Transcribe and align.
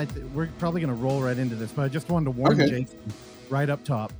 I 0.00 0.04
th- 0.06 0.24
we're 0.34 0.48
probably 0.58 0.80
going 0.80 0.94
to 0.96 1.00
roll 1.02 1.20
right 1.20 1.36
into 1.36 1.54
this, 1.54 1.72
but 1.72 1.82
I 1.82 1.88
just 1.88 2.08
wanted 2.08 2.24
to 2.26 2.30
warn 2.32 2.52
Okay. 2.60 2.70
Jason 2.70 2.98
right 3.50 3.68
up 3.68 3.84
top. 3.84 4.12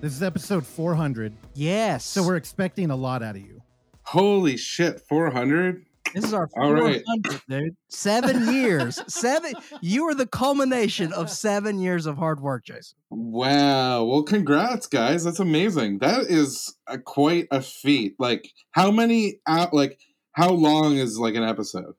This 0.00 0.12
is 0.12 0.22
episode 0.22 0.64
400, 0.66 1.32
Yes. 1.54 2.04
so 2.04 2.22
we're 2.24 2.36
expecting 2.36 2.90
a 2.90 2.96
lot 2.96 3.22
out 3.22 3.36
of 3.36 3.42
you. 3.42 3.60
Holy 4.02 4.56
shit, 4.56 5.00
400? 5.08 5.84
this 6.14 6.24
is 6.24 6.32
our 6.34 6.48
All 6.56 6.72
right. 6.72 7.02
400th, 7.24 7.40
dude. 7.48 7.76
Seven 7.88 8.52
years. 8.54 9.00
Seven. 9.12 9.54
You 9.80 10.04
are 10.08 10.14
the 10.14 10.26
culmination 10.26 11.12
of 11.12 11.28
seven 11.30 11.78
years 11.80 12.06
of 12.06 12.16
hard 12.18 12.40
work, 12.40 12.64
Jason. 12.66 12.96
Wow. 13.10 14.04
Well, 14.04 14.22
congrats, 14.22 14.86
guys. 14.86 15.24
That's 15.24 15.40
amazing. 15.40 15.98
That 15.98 16.24
is 16.28 16.76
a, 16.86 16.98
quite 16.98 17.48
a 17.50 17.60
feat. 17.60 18.14
Like, 18.20 18.48
how 18.72 18.92
many, 18.92 19.40
out, 19.48 19.74
like, 19.74 19.98
how 20.32 20.50
long 20.50 20.96
is 20.98 21.18
like 21.18 21.34
an 21.34 21.42
episode? 21.42 21.94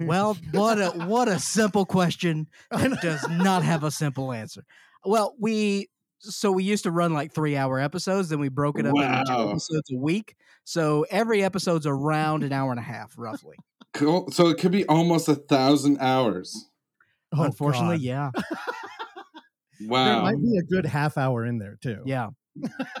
Well, 0.00 0.36
what 0.52 0.80
a 0.80 0.90
what 1.06 1.28
a 1.28 1.38
simple 1.38 1.84
question 1.84 2.48
that 2.70 3.00
does 3.02 3.26
not 3.28 3.62
have 3.62 3.84
a 3.84 3.90
simple 3.90 4.32
answer. 4.32 4.64
Well, 5.04 5.34
we 5.38 5.88
so 6.18 6.50
we 6.52 6.64
used 6.64 6.84
to 6.84 6.90
run 6.90 7.12
like 7.12 7.32
three 7.32 7.56
hour 7.56 7.78
episodes, 7.80 8.28
then 8.28 8.38
we 8.38 8.48
broke 8.48 8.78
it 8.78 8.86
up 8.86 8.94
into 8.94 9.24
two 9.26 9.50
episodes 9.50 9.90
a 9.92 9.96
week. 9.96 10.34
So 10.64 11.06
every 11.10 11.44
episode's 11.44 11.86
around 11.86 12.42
an 12.42 12.52
hour 12.52 12.70
and 12.70 12.80
a 12.80 12.82
half, 12.82 13.14
roughly. 13.16 13.56
Cool. 13.92 14.30
So 14.30 14.48
it 14.48 14.58
could 14.58 14.72
be 14.72 14.86
almost 14.86 15.28
a 15.28 15.34
thousand 15.34 15.98
hours. 16.00 16.68
Oh, 17.32 17.42
Unfortunately, 17.44 17.96
God. 17.98 18.02
yeah, 18.02 18.30
wow. 19.82 20.22
There 20.22 20.22
might 20.22 20.42
be 20.42 20.58
a 20.58 20.62
good 20.62 20.86
half 20.86 21.18
hour 21.18 21.44
in 21.44 21.58
there 21.58 21.78
too. 21.80 22.02
yeah. 22.06 22.28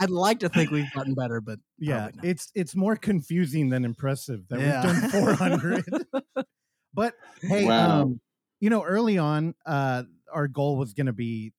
I'd 0.00 0.10
like 0.10 0.40
to 0.40 0.48
think 0.48 0.70
we've 0.70 0.90
gotten 0.94 1.14
better, 1.14 1.40
but 1.40 1.58
yeah. 1.78 2.10
It's 2.22 2.50
it's 2.54 2.74
more 2.74 2.96
confusing 2.96 3.68
than 3.68 3.84
impressive 3.84 4.46
that 4.48 4.60
Yeah. 4.60 4.82
we've 4.86 5.00
done 5.10 5.10
400. 5.10 5.84
but 6.94 7.14
hey, 7.42 7.66
Wow. 7.66 8.02
um, 8.02 8.20
you 8.60 8.70
know, 8.70 8.82
early 8.82 9.18
on, 9.18 9.54
uh, 9.64 10.04
our 10.32 10.48
goal 10.48 10.76
was 10.76 10.94
going 10.94 11.06
to 11.06 11.12
be, 11.12 11.52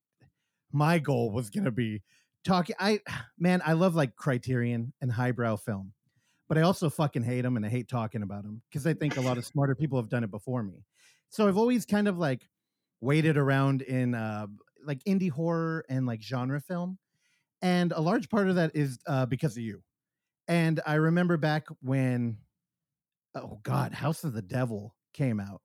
my 0.71 0.99
goal 0.99 1.31
was 1.31 1.49
going 1.49 1.65
to 1.65 1.71
be 1.71 2.01
talking. 2.43 2.75
I 2.79 2.99
man, 3.37 3.61
I 3.65 3.73
love 3.73 3.95
like 3.95 4.15
Criterion 4.15 4.93
and 5.01 5.11
highbrow 5.11 5.57
film, 5.57 5.93
but 6.47 6.57
I 6.57 6.61
also 6.61 6.89
fucking 6.89 7.23
hate 7.23 7.41
them 7.41 7.55
and 7.57 7.65
I 7.65 7.69
hate 7.69 7.87
talking 7.87 8.23
about 8.23 8.43
them 8.43 8.61
because 8.69 8.85
I 8.87 8.93
think 8.93 9.17
a 9.17 9.21
lot 9.21 9.37
of 9.37 9.45
smarter 9.45 9.75
people 9.75 9.99
have 9.99 10.09
done 10.09 10.23
it 10.23 10.31
before 10.31 10.63
me. 10.63 10.83
So 11.29 11.47
I've 11.47 11.57
always 11.57 11.85
kind 11.85 12.07
of 12.07 12.17
like 12.17 12.47
waited 13.01 13.37
around 13.37 13.81
in 13.83 14.15
uh 14.15 14.47
like 14.87 15.03
indie 15.03 15.29
horror 15.29 15.85
and 15.89 16.05
like 16.05 16.21
genre 16.21 16.59
film, 16.59 16.97
and 17.61 17.91
a 17.91 18.01
large 18.01 18.29
part 18.29 18.49
of 18.49 18.55
that 18.55 18.71
is 18.75 18.97
uh, 19.05 19.25
because 19.25 19.57
of 19.57 19.63
you. 19.63 19.83
And 20.47 20.79
I 20.85 20.95
remember 20.95 21.37
back 21.37 21.67
when, 21.81 22.37
oh 23.35 23.59
God, 23.63 23.93
House 23.93 24.23
of 24.23 24.33
the 24.33 24.41
Devil 24.41 24.95
came 25.13 25.39
out, 25.39 25.61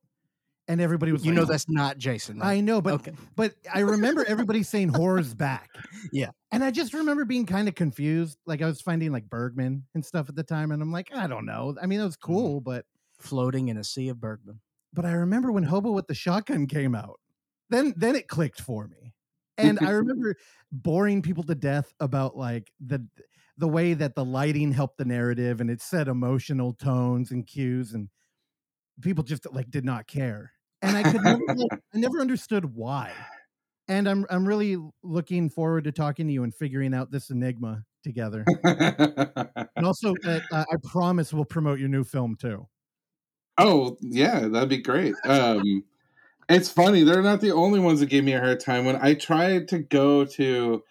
and 0.67 0.81
everybody 0.81 1.11
was 1.11 1.25
you 1.25 1.31
like, 1.31 1.39
know 1.39 1.45
that's 1.45 1.69
not 1.69 1.97
Jason. 1.97 2.39
Right? 2.39 2.57
I 2.57 2.61
know, 2.61 2.81
but 2.81 2.95
okay. 2.95 3.13
but 3.35 3.53
I 3.73 3.79
remember 3.79 4.25
everybody 4.27 4.61
saying 4.61 4.89
horror's 4.89 5.33
back. 5.33 5.69
Yeah. 6.11 6.29
And 6.51 6.63
I 6.63 6.69
just 6.69 6.93
remember 6.93 7.25
being 7.25 7.45
kind 7.45 7.67
of 7.67 7.75
confused. 7.75 8.37
Like 8.45 8.61
I 8.61 8.65
was 8.65 8.81
finding 8.81 9.11
like 9.11 9.29
Bergman 9.29 9.85
and 9.95 10.05
stuff 10.05 10.29
at 10.29 10.35
the 10.35 10.43
time, 10.43 10.71
and 10.71 10.81
I'm 10.81 10.91
like, 10.91 11.09
I 11.15 11.27
don't 11.27 11.45
know. 11.45 11.75
I 11.81 11.85
mean, 11.85 11.99
it 11.99 12.05
was 12.05 12.17
cool, 12.17 12.61
but 12.61 12.85
Floating 13.23 13.69
in 13.69 13.77
a 13.77 13.85
sea 13.85 14.09
of 14.09 14.19
Bergman. 14.19 14.59
but 14.91 15.05
I 15.05 15.13
remember 15.13 15.49
when 15.49 15.63
Hobo 15.63 15.91
with 15.91 16.07
the 16.07 16.13
Shotgun 16.13 16.67
came 16.67 16.93
out. 16.93 17.21
Then 17.69 17.93
then 17.95 18.17
it 18.17 18.27
clicked 18.27 18.59
for 18.59 18.85
me. 18.85 19.12
And 19.57 19.79
I 19.81 19.91
remember 19.91 20.35
boring 20.71 21.21
people 21.21 21.43
to 21.43 21.55
death 21.55 21.93
about 21.99 22.37
like 22.37 22.71
the 22.79 23.05
the 23.57 23.67
way 23.67 23.93
that 23.93 24.15
the 24.15 24.25
lighting 24.25 24.71
helped 24.71 24.97
the 24.97 25.05
narrative 25.05 25.61
and 25.61 25.69
it 25.69 25.81
set 25.81 26.07
emotional 26.07 26.73
tones 26.73 27.29
and 27.29 27.45
cues 27.45 27.93
and 27.93 28.09
people 29.01 29.23
just 29.23 29.45
like 29.53 29.69
did 29.69 29.85
not 29.85 30.07
care. 30.07 30.51
And 30.81 30.97
I 30.97 31.03
could 31.03 31.21
never 31.21 31.41
like, 31.47 31.79
I 31.93 31.97
never 31.97 32.19
understood 32.19 32.75
why. 32.75 33.11
And 33.87 34.07
I'm 34.07 34.25
I'm 34.29 34.47
really 34.47 34.77
looking 35.03 35.49
forward 35.49 35.83
to 35.85 35.91
talking 35.91 36.27
to 36.27 36.33
you 36.33 36.43
and 36.43 36.53
figuring 36.53 36.93
out 36.93 37.11
this 37.11 37.29
enigma 37.29 37.83
together. 38.03 38.45
And 38.63 39.67
also, 39.85 40.13
uh, 40.25 40.39
uh, 40.51 40.65
I 40.71 40.75
promise 40.83 41.33
we'll 41.33 41.45
promote 41.45 41.79
your 41.79 41.89
new 41.89 42.03
film 42.03 42.35
too. 42.39 42.67
oh, 43.57 43.97
yeah, 44.01 44.47
that'd 44.47 44.69
be 44.69 44.81
great. 44.81 45.13
Um, 45.25 45.83
it's 46.49 46.69
funny. 46.69 47.03
They're 47.03 47.21
not 47.21 47.41
the 47.41 47.51
only 47.51 47.79
ones 47.79 47.99
that 47.99 48.07
gave 48.07 48.23
me 48.23 48.33
a 48.33 48.39
hard 48.39 48.59
time. 48.59 48.85
When 48.85 48.97
I 48.97 49.13
tried 49.13 49.67
to 49.69 49.79
go 49.79 50.25
to 50.25 50.83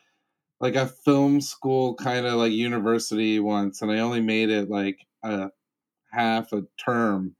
like 0.61 0.77
a 0.77 0.87
film 0.87 1.41
school 1.41 1.95
kind 1.97 2.27
of 2.27 2.35
like 2.35 2.53
university 2.53 3.41
once, 3.41 3.83
and 3.83 3.91
I 3.91 3.99
only 3.99 4.21
made 4.21 4.51
it 4.51 4.71
like 4.71 5.07
a 5.23 5.51
half 6.13 6.53
a 6.53 6.63
term. 6.83 7.37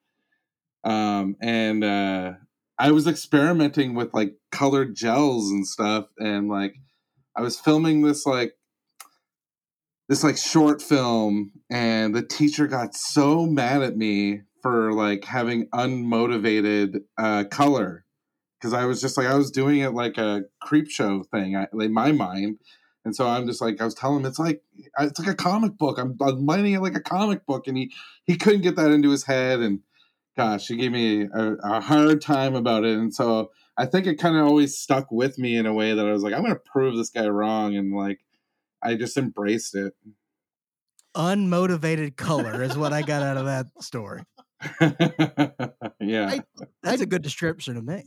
Um, 0.85 1.37
and 1.41 1.85
uh, 1.85 2.33
I 2.79 2.91
was 2.91 3.07
experimenting 3.07 3.95
with 3.95 4.13
like 4.13 4.35
colored 4.51 4.95
gels 4.95 5.51
and 5.51 5.67
stuff, 5.67 6.07
and 6.19 6.49
like 6.49 6.75
I 7.37 7.43
was 7.43 7.59
filming 7.59 8.03
this 8.03 8.27
like 8.27 8.55
this 10.09 10.25
like 10.25 10.37
short 10.37 10.83
film, 10.83 11.53
and 11.71 12.15
the 12.15 12.23
teacher 12.23 12.67
got 12.67 12.95
so 12.95 13.47
mad 13.47 13.83
at 13.83 13.97
me 13.97 14.43
for 14.63 14.93
like 14.93 15.25
having 15.25 15.67
unmotivated 15.69 17.01
uh, 17.19 17.45
color 17.45 18.05
because 18.63 18.73
I 18.73 18.85
was 18.85 19.01
just 19.01 19.17
like 19.17 19.27
I 19.27 19.35
was 19.35 19.51
doing 19.51 19.81
it 19.81 19.93
like 19.93 20.19
a 20.19 20.43
creep 20.61 20.89
show 20.89 21.25
thing 21.25 21.57
I, 21.57 21.67
in 21.81 21.93
my 21.93 22.13
mind. 22.13 22.59
And 23.05 23.17
so 23.17 23.27
I'm 23.27 23.47
just 23.49 23.61
like 23.61 23.81
I 23.81 23.85
was 23.85 23.95
telling 23.95 24.21
him 24.21 24.27
it's 24.27 24.39
like 24.39 24.63
it's 25.01 25.19
like 25.19 25.29
a 25.29 25.35
comic 25.35 25.77
book. 25.77 25.99
I'm, 25.99 26.17
I'm 26.21 26.49
it 26.49 26.81
like 26.81 26.95
a 26.95 27.01
comic 27.01 27.45
book, 27.45 27.67
and 27.67 27.77
he 27.77 27.93
he 28.25 28.37
couldn't 28.37 28.61
get 28.61 28.77
that 28.77 28.93
into 28.93 29.11
his 29.11 29.25
head. 29.25 29.59
And 29.59 29.81
gosh, 30.37 30.69
he 30.69 30.77
gave 30.77 30.93
me 30.93 31.23
a, 31.23 31.53
a 31.65 31.81
hard 31.81 32.21
time 32.23 32.55
about 32.55 32.85
it. 32.85 32.97
And 32.97 33.13
so 33.13 33.51
I 33.77 33.87
think 33.87 34.07
it 34.07 34.21
kind 34.21 34.37
of 34.37 34.47
always 34.47 34.79
stuck 34.79 35.11
with 35.11 35.39
me 35.39 35.57
in 35.57 35.67
a 35.67 35.75
way 35.75 35.95
that 35.95 36.07
I 36.07 36.13
was 36.13 36.23
like, 36.23 36.35
I'm 36.35 36.43
going 36.43 36.53
to 36.53 36.61
prove 36.61 36.97
this 36.97 37.11
guy 37.11 37.27
wrong, 37.27 37.75
and 37.75 37.93
like 37.93 38.21
I 38.81 38.95
just 38.95 39.17
embraced 39.17 39.75
it. 39.75 39.95
Unmotivated 41.17 42.17
color 42.17 42.63
is 42.63 42.79
what 42.79 42.93
I 42.93 43.03
got 43.03 43.23
out 43.23 43.37
of 43.37 43.47
that 43.47 43.67
story. 43.81 44.23
yeah, 46.01 46.29
I- 46.31 46.43
That's 46.83 47.03
a 47.03 47.07
good 47.07 47.23
description 47.23 47.77
of 47.77 47.85
me. 47.85 48.05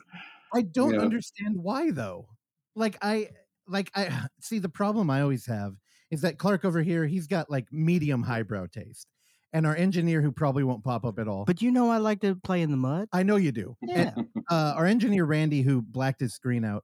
I 0.53 0.61
don't 0.61 0.93
Yeah. 0.93 1.01
understand 1.01 1.55
why 1.57 1.91
though. 1.91 2.27
Like 2.75 2.97
I 3.01 3.29
like 3.67 3.91
I 3.95 4.27
see 4.41 4.59
the 4.59 4.69
problem 4.69 5.09
I 5.09 5.21
always 5.21 5.45
have 5.47 5.73
is 6.11 6.21
that 6.21 6.37
Clark 6.37 6.65
over 6.65 6.81
here, 6.81 7.05
he's 7.07 7.27
got 7.27 7.49
like 7.49 7.67
medium 7.71 8.23
highbrow 8.23 8.67
taste. 8.67 9.07
And 9.53 9.65
our 9.65 9.75
engineer 9.75 10.21
who 10.21 10.33
probably 10.33 10.65
won't 10.65 10.83
pop 10.83 11.05
up 11.05 11.17
at 11.17 11.29
all. 11.29 11.45
But 11.45 11.61
you 11.61 11.71
know, 11.71 11.89
I 11.89 11.97
like 11.97 12.19
to 12.21 12.35
play 12.35 12.61
in 12.61 12.71
the 12.71 12.77
mud. 12.77 13.07
I 13.13 13.23
know 13.23 13.37
you 13.37 13.53
do. 13.53 13.77
Yeah. 13.81 14.11
And, 14.13 14.27
uh, 14.51 14.73
our 14.75 14.85
engineer 14.85 15.23
Randy, 15.23 15.61
who 15.61 15.81
blacked 15.81 16.19
his 16.19 16.33
screen 16.33 16.65
out, 16.65 16.83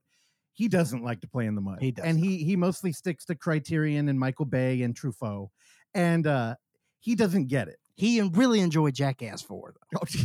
he 0.53 0.69
doesn't 0.69 1.03
like 1.03 1.19
to 1.21 1.27
play 1.27 1.47
in 1.47 1.55
the 1.55 1.59
mud. 1.61 1.81
He 1.81 1.91
does 1.91 2.05
and 2.05 2.17
he 2.17 2.43
he 2.45 2.55
mostly 2.55 2.93
sticks 2.93 3.25
to 3.25 3.35
Criterion 3.35 4.07
and 4.07 4.17
Michael 4.17 4.45
Bay 4.45 4.83
and 4.83 4.95
Truffaut, 4.95 5.49
and 5.93 6.25
uh, 6.25 6.55
he 7.01 7.13
doesn't 7.13 7.47
get 7.47 7.67
it. 7.67 7.77
He 7.95 8.21
really 8.21 8.59
enjoyed 8.61 8.93
Jackass 8.95 9.41
4, 9.41 9.73
though. 9.93 9.99
Oh, 10.01 10.05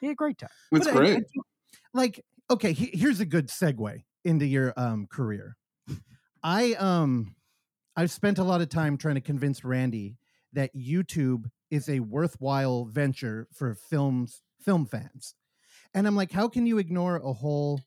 He 0.00 0.06
had 0.08 0.12
a 0.12 0.14
great 0.14 0.38
time. 0.38 0.50
it's 0.72 0.86
But 0.86 0.94
great. 0.94 1.24
like, 1.94 2.20
okay, 2.50 2.72
he- 2.72 2.90
here's 2.96 3.20
a 3.20 3.24
good 3.26 3.48
segue 3.48 4.02
into 4.24 4.44
your 4.46 4.72
um 4.76 5.06
career. 5.06 5.56
I 6.42 6.74
um 6.74 7.34
I've 7.96 8.10
spent 8.10 8.38
a 8.38 8.44
lot 8.44 8.60
of 8.60 8.68
time 8.68 8.96
trying 8.98 9.14
to 9.14 9.20
convince 9.20 9.64
Randy 9.64 10.16
that 10.52 10.74
YouTube 10.74 11.44
is 11.70 11.88
a 11.88 12.00
worthwhile 12.00 12.84
venture 12.84 13.48
for 13.52 13.74
films 13.74 14.42
film 14.60 14.86
fans. 14.86 15.34
And 15.94 16.06
I'm 16.06 16.16
like, 16.16 16.32
how 16.32 16.48
can 16.48 16.66
you 16.66 16.78
ignore 16.78 17.16
a 17.16 17.32
whole 17.32 17.80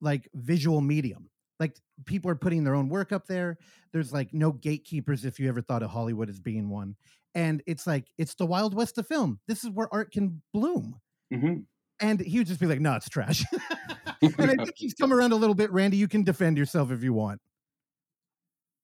like 0.00 0.28
visual 0.34 0.80
medium? 0.80 1.28
Like 1.60 1.76
people 2.06 2.30
are 2.30 2.34
putting 2.34 2.64
their 2.64 2.74
own 2.74 2.88
work 2.88 3.12
up 3.12 3.26
there. 3.26 3.56
There's 3.92 4.12
like 4.12 4.32
no 4.34 4.52
gatekeepers 4.52 5.24
if 5.24 5.38
you 5.38 5.48
ever 5.48 5.60
thought 5.62 5.82
of 5.82 5.90
Hollywood 5.90 6.28
as 6.28 6.40
being 6.40 6.68
one. 6.70 6.96
And 7.34 7.62
it's 7.66 7.86
like 7.86 8.06
it's 8.18 8.34
the 8.34 8.46
wild 8.46 8.74
west 8.74 8.98
of 8.98 9.06
film. 9.06 9.40
This 9.48 9.64
is 9.64 9.70
where 9.70 9.88
art 9.92 10.12
can 10.12 10.42
bloom. 10.52 11.00
Mhm. 11.32 11.64
And 12.00 12.20
he 12.20 12.38
would 12.38 12.46
just 12.46 12.60
be 12.60 12.66
like, 12.66 12.80
no, 12.80 12.94
it's 12.94 13.08
trash. 13.08 13.44
and 14.22 14.34
I 14.50 14.54
think 14.64 14.72
he's 14.76 14.94
come 14.94 15.12
around 15.12 15.32
a 15.32 15.36
little 15.36 15.54
bit. 15.54 15.70
Randy, 15.72 15.96
you 15.96 16.08
can 16.08 16.24
defend 16.24 16.58
yourself 16.58 16.90
if 16.90 17.02
you 17.02 17.12
want. 17.12 17.40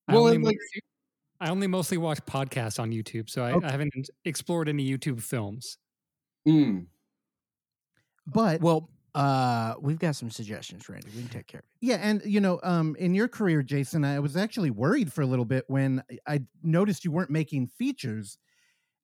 I 0.06 0.14
Well, 0.14 0.24
only, 0.24 0.38
like- 0.38 0.44
mostly, 0.56 0.82
I 1.40 1.50
only 1.50 1.66
mostly 1.66 1.98
watch 1.98 2.18
podcasts 2.26 2.80
on 2.80 2.90
YouTube, 2.90 3.28
so 3.28 3.42
I, 3.44 3.52
Okay. 3.52 3.66
I 3.66 3.70
haven't 3.70 3.92
explored 4.24 4.68
any 4.68 4.88
YouTube 4.88 5.20
films. 5.22 5.78
Mm. 6.48 6.86
But 8.26 8.60
Well, 8.60 8.88
uh, 9.18 9.74
we've 9.80 9.98
got 9.98 10.16
some 10.16 10.30
suggestions, 10.30 10.88
Randy. 10.88 11.10
We 11.10 11.22
can 11.22 11.30
take 11.30 11.46
care 11.48 11.60
of 11.60 11.64
it. 11.64 11.70
yeah, 11.86 11.96
and 11.96 12.22
you 12.24 12.40
know, 12.40 12.60
um, 12.62 12.96
in 12.98 13.14
your 13.14 13.28
career, 13.28 13.62
Jason, 13.62 14.04
I 14.04 14.20
was 14.20 14.36
actually 14.36 14.70
worried 14.70 15.12
for 15.12 15.22
a 15.22 15.26
little 15.26 15.44
bit 15.44 15.64
when 15.68 16.02
I- 16.10 16.34
I 16.36 16.40
noticed 16.62 17.04
you 17.04 17.10
weren't 17.12 17.30
making 17.30 17.68
features, 17.68 18.38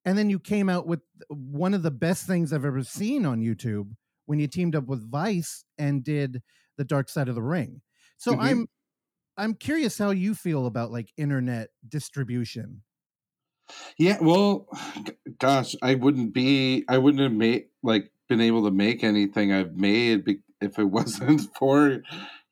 and 0.05 0.19
then 0.19 0.31
you 0.31 0.39
came 0.41 0.69
out 0.69 0.87
with 0.87 1.03
one 1.29 1.75
of 1.75 1.83
the 1.83 1.91
best 1.91 2.27
things 2.27 2.53
I've 2.53 2.65
ever 2.65 2.85
seen 2.85 3.27
on 3.27 3.41
YouTube 3.43 3.97
when 4.27 4.39
you 4.41 4.49
teamed 4.49 4.77
up 4.77 4.87
with 4.87 5.11
Vice 5.11 5.65
and 5.79 6.05
did 6.05 6.43
the 6.77 6.85
Dark 6.85 7.09
Side 7.09 7.29
of 7.29 7.35
the 7.37 7.43
Ring. 7.43 7.83
So 8.19 8.35
Mhm. 8.35 8.41
I'm 8.41 8.69
I'm 9.39 9.55
curious 9.55 9.99
how 9.99 10.11
you 10.13 10.35
feel 10.35 10.67
about 10.67 10.93
like 10.93 11.13
internet 11.17 11.71
distribution. 11.89 12.83
Yeah, 13.99 14.19
well, 14.21 14.69
gosh, 15.39 15.75
I 15.83 15.95
wouldn't 15.95 16.35
be, 16.35 16.85
I 16.89 16.99
wouldn't 16.99 17.23
have 17.23 17.33
made 17.33 17.69
like 17.83 18.13
been 18.29 18.41
able 18.41 18.65
to 18.65 18.71
make 18.71 19.05
anything 19.05 19.53
I've 19.53 19.77
made 19.77 20.25
be- 20.25 20.41
if 20.61 20.79
it 20.79 20.85
wasn't 20.91 21.43
for 21.57 22.03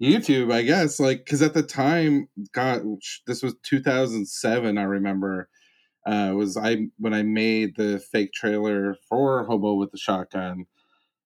YouTube, 0.00 0.52
I 0.52 0.62
guess. 0.62 1.00
Like, 1.00 1.24
because 1.24 1.42
at 1.42 1.54
the 1.54 1.62
time, 1.62 2.28
God, 2.52 2.82
this 3.26 3.42
was 3.42 3.54
2007. 3.64 4.78
I 4.78 4.82
remember 4.82 5.48
uh, 6.06 6.32
was 6.34 6.56
I 6.56 6.88
when 6.98 7.14
I 7.14 7.22
made 7.22 7.76
the 7.76 8.00
fake 8.00 8.32
trailer 8.32 8.96
for 9.08 9.44
Hobo 9.44 9.74
with 9.74 9.92
the 9.92 9.98
Shotgun, 9.98 10.66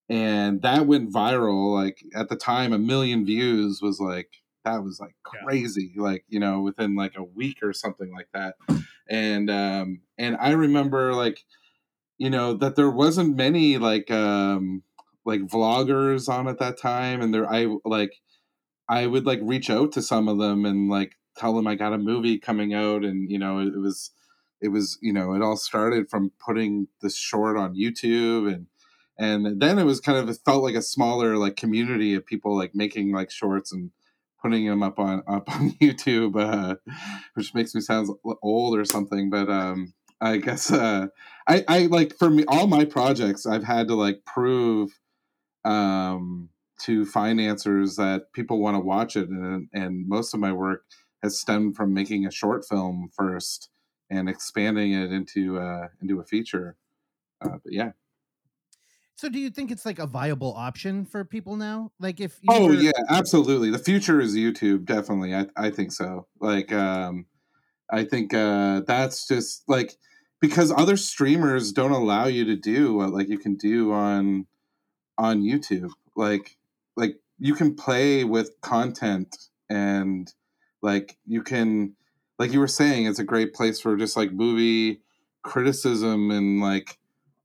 and 0.08 0.60
that 0.62 0.86
went 0.86 1.12
viral. 1.12 1.72
Like 1.74 2.02
at 2.14 2.28
the 2.28 2.36
time, 2.36 2.72
a 2.72 2.78
million 2.78 3.24
views 3.24 3.80
was 3.80 4.00
like 4.00 4.28
that 4.64 4.82
was 4.82 5.00
like 5.00 5.16
crazy. 5.24 5.92
Yeah. 5.96 6.02
Like 6.02 6.24
you 6.28 6.40
know, 6.40 6.60
within 6.60 6.94
like 6.94 7.16
a 7.16 7.24
week 7.24 7.58
or 7.62 7.72
something 7.72 8.12
like 8.12 8.28
that. 8.34 8.56
And 9.08 9.50
um, 9.50 10.00
and 10.18 10.36
I 10.38 10.50
remember 10.50 11.14
like 11.14 11.42
you 12.18 12.30
know 12.30 12.54
that 12.54 12.76
there 12.76 12.90
wasn't 12.90 13.36
many 13.36 13.78
like 13.78 14.10
um 14.10 14.82
like 15.24 15.40
vloggers 15.40 16.28
on 16.28 16.48
at 16.48 16.58
that 16.58 16.78
time, 16.78 17.20
and 17.20 17.34
there 17.34 17.50
I 17.50 17.66
like 17.84 18.12
I 18.88 19.06
would 19.06 19.26
like 19.26 19.40
reach 19.42 19.70
out 19.70 19.92
to 19.92 20.02
some 20.02 20.28
of 20.28 20.38
them 20.38 20.64
and 20.64 20.88
like 20.88 21.16
tell 21.36 21.54
them 21.54 21.66
I 21.66 21.74
got 21.74 21.92
a 21.92 21.98
movie 21.98 22.38
coming 22.38 22.74
out, 22.74 23.04
and 23.04 23.30
you 23.30 23.38
know 23.38 23.58
it, 23.58 23.76
was 23.76 24.12
it 24.60 24.68
was 24.68 24.98
you 25.02 25.12
know 25.12 25.34
it 25.34 25.42
all 25.42 25.56
started 25.56 26.08
from 26.08 26.32
putting 26.44 26.88
this 27.02 27.16
short 27.16 27.56
on 27.56 27.74
YouTube 27.76 28.52
and 28.52 28.66
and 29.18 29.60
then 29.60 29.78
it 29.78 29.84
was 29.84 30.00
kind 30.00 30.18
of 30.18 30.28
it 30.28 30.38
felt 30.44 30.62
like 30.62 30.74
a 30.74 30.82
smaller 30.82 31.36
like 31.36 31.56
community 31.56 32.14
of 32.14 32.26
people 32.26 32.56
like 32.56 32.74
making 32.74 33.12
like 33.12 33.30
shorts 33.30 33.72
and 33.72 33.90
putting 34.42 34.66
them 34.66 34.82
up 34.82 34.98
on 34.98 35.22
up 35.26 35.48
on 35.54 35.72
YouTube, 35.82 36.36
uh, 36.40 36.76
which 37.34 37.54
makes 37.54 37.74
me 37.74 37.80
sound 37.80 38.08
old 38.42 38.78
or 38.78 38.84
something. 38.84 39.30
But 39.30 39.48
um, 39.48 39.94
I 40.20 40.38
guess 40.38 40.70
uh, 40.72 41.08
I 41.46 41.64
I 41.68 41.86
like 41.86 42.16
for 42.18 42.30
me 42.30 42.44
all 42.48 42.66
my 42.66 42.84
projects 42.84 43.46
I've 43.46 43.64
had 43.64 43.88
to 43.88 43.94
like 43.94 44.24
prove 44.24 44.98
um, 45.64 46.48
to 46.82 47.04
financiers 47.04 47.96
that 47.96 48.32
people 48.32 48.60
want 48.60 48.76
to 48.76 48.80
watch 48.80 49.16
it, 49.16 49.28
and 49.28 49.68
and 49.72 50.08
most 50.08 50.34
of 50.34 50.40
my 50.40 50.52
work 50.52 50.84
has 51.22 51.40
stemmed 51.40 51.76
from 51.76 51.92
making 51.92 52.26
a 52.26 52.30
short 52.30 52.64
film 52.66 53.10
first 53.14 53.68
and 54.10 54.28
expanding 54.28 54.92
it 54.92 55.12
into 55.12 55.58
uh, 55.58 55.88
into 56.00 56.20
a 56.20 56.24
feature. 56.24 56.76
Uh, 57.44 57.58
but 57.62 57.72
yeah. 57.72 57.92
So, 59.16 59.30
do 59.30 59.38
you 59.38 59.48
think 59.48 59.70
it's 59.70 59.86
like 59.86 59.98
a 59.98 60.06
viable 60.06 60.52
option 60.54 61.06
for 61.06 61.24
people 61.24 61.56
now? 61.56 61.90
Like, 61.98 62.20
if 62.20 62.38
oh 62.48 62.66
were... 62.66 62.74
yeah, 62.74 62.90
absolutely. 63.08 63.70
The 63.70 63.78
future 63.78 64.20
is 64.20 64.36
YouTube, 64.36 64.84
definitely. 64.84 65.34
I 65.34 65.46
I 65.56 65.70
think 65.70 65.92
so. 65.92 66.26
Like, 66.38 66.70
um, 66.72 67.26
I 67.90 68.04
think 68.04 68.34
uh, 68.34 68.82
that's 68.86 69.26
just 69.26 69.68
like 69.68 69.96
because 70.40 70.72
other 70.72 70.96
streamers 70.96 71.72
don't 71.72 71.92
allow 71.92 72.26
you 72.26 72.44
to 72.44 72.56
do 72.56 72.94
what 72.94 73.12
like 73.12 73.28
you 73.28 73.38
can 73.38 73.54
do 73.56 73.92
on 73.92 74.46
on 75.18 75.42
YouTube. 75.42 75.90
Like, 76.14 76.56
like 76.96 77.16
you 77.38 77.54
can 77.54 77.74
play 77.74 78.24
with 78.24 78.60
content 78.60 79.36
and 79.68 80.32
like 80.82 81.16
you 81.26 81.42
can 81.42 81.94
like 82.38 82.52
you 82.52 82.60
were 82.60 82.68
saying, 82.68 83.06
it's 83.06 83.18
a 83.18 83.24
great 83.24 83.54
place 83.54 83.80
for 83.80 83.96
just 83.96 84.16
like 84.16 84.32
movie 84.32 85.00
criticism 85.42 86.30
and 86.30 86.60
like 86.60 86.98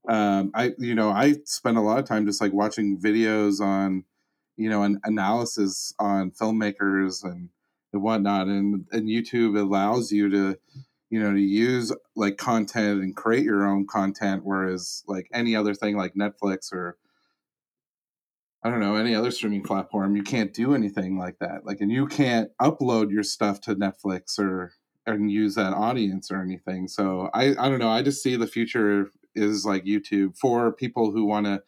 um, 0.09 0.51
I 0.53 0.73
you 0.77 0.95
know 0.95 1.09
I 1.11 1.35
spend 1.45 1.77
a 1.77 1.81
lot 1.81 1.99
of 1.99 2.05
time 2.05 2.25
just 2.25 2.41
like 2.41 2.53
watching 2.53 2.99
videos 2.99 3.61
on 3.61 4.03
you 4.57 4.69
know 4.69 4.83
an 4.83 4.99
analysis 5.03 5.93
on 5.99 6.31
filmmakers 6.31 7.23
and, 7.23 7.49
and 7.93 8.01
whatnot, 8.01 8.47
and 8.47 8.85
and 8.91 9.07
YouTube 9.07 9.59
allows 9.59 10.11
you 10.11 10.29
to 10.29 10.57
you 11.09 11.19
know 11.19 11.33
to 11.33 11.39
use 11.39 11.93
like 12.15 12.37
content 12.37 13.01
and 13.01 13.15
create 13.15 13.43
your 13.43 13.67
own 13.67 13.85
content, 13.87 14.43
whereas 14.43 15.03
like 15.07 15.27
any 15.33 15.55
other 15.55 15.73
thing 15.73 15.97
like 15.97 16.13
Netflix 16.15 16.71
or 16.71 16.97
I 18.63 18.69
don't 18.69 18.79
know, 18.79 18.95
any 18.95 19.15
other 19.15 19.31
streaming 19.31 19.63
platform, 19.63 20.15
you 20.15 20.21
can't 20.21 20.53
do 20.53 20.75
anything 20.75 21.17
like 21.17 21.39
that. 21.39 21.65
Like, 21.65 21.81
and 21.81 21.91
you 21.91 22.05
can't 22.05 22.51
upload 22.61 23.09
your 23.09 23.23
stuff 23.23 23.59
to 23.61 23.75
Netflix 23.75 24.37
or 24.37 24.73
and 25.07 25.31
use 25.31 25.55
that 25.55 25.73
audience 25.73 26.29
or 26.31 26.41
anything. 26.41 26.87
So 26.87 27.29
I, 27.33 27.55
I 27.57 27.69
don't 27.69 27.79
know. 27.79 27.89
I 27.89 28.03
just 28.03 28.21
see 28.21 28.35
the 28.35 28.45
future 28.45 29.09
is 29.33 29.65
like 29.65 29.85
YouTube 29.85 30.37
for 30.37 30.71
people 30.71 31.11
who 31.11 31.25
want 31.25 31.47
to 31.47 31.63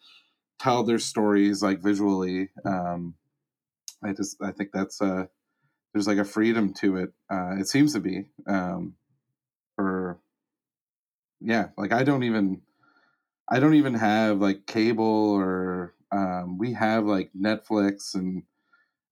tell 0.60 0.84
their 0.84 1.00
stories 1.00 1.62
like 1.62 1.82
visually. 1.82 2.50
Um, 2.64 3.14
I 4.04 4.12
just 4.12 4.36
I 4.40 4.52
think 4.52 4.70
that's 4.72 5.00
uh 5.00 5.26
there's 5.94 6.08
like 6.08 6.18
a 6.18 6.24
freedom 6.24 6.74
to 6.74 6.96
it. 6.96 7.12
Uh, 7.30 7.54
it 7.58 7.68
seems 7.68 7.94
to 7.94 8.00
be 8.00 8.26
um, 8.46 8.94
for 9.76 10.18
yeah. 11.40 11.68
Like 11.78 11.92
I 11.92 12.02
don't 12.02 12.24
even 12.24 12.60
I 13.48 13.60
don't 13.60 13.74
even 13.74 13.94
have 13.94 14.40
like 14.40 14.66
cable 14.66 15.32
or 15.32 15.94
um, 16.10 16.58
we 16.58 16.72
have 16.72 17.04
like 17.04 17.30
Netflix 17.38 18.14
and 18.14 18.42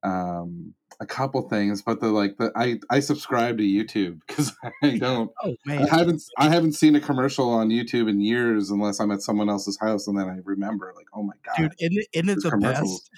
um, 0.02 0.74
a 1.00 1.06
couple 1.06 1.40
things, 1.48 1.82
but 1.82 2.00
the 2.00 2.08
like 2.08 2.36
the 2.36 2.50
I 2.56 2.80
I 2.90 2.98
subscribe 2.98 3.58
to 3.58 3.62
YouTube 3.62 4.20
because 4.26 4.52
I 4.82 4.98
don't. 4.98 5.30
Oh 5.44 5.54
man, 5.64 5.84
I 5.84 5.96
haven't 5.96 6.22
I 6.36 6.48
haven't 6.48 6.72
seen 6.72 6.96
a 6.96 7.00
commercial 7.00 7.48
on 7.50 7.68
YouTube 7.68 8.10
in 8.10 8.20
years 8.20 8.70
unless 8.70 8.98
I'm 8.98 9.12
at 9.12 9.22
someone 9.22 9.48
else's 9.48 9.78
house 9.80 10.08
and 10.08 10.18
then 10.18 10.28
I 10.28 10.38
remember 10.44 10.92
like, 10.96 11.06
oh 11.14 11.22
my 11.22 11.34
god, 11.44 11.56
dude, 11.56 11.74
isn't, 11.78 12.06
isn't 12.12 12.28
it 12.28 12.50
the 12.50 12.58
best? 12.58 13.10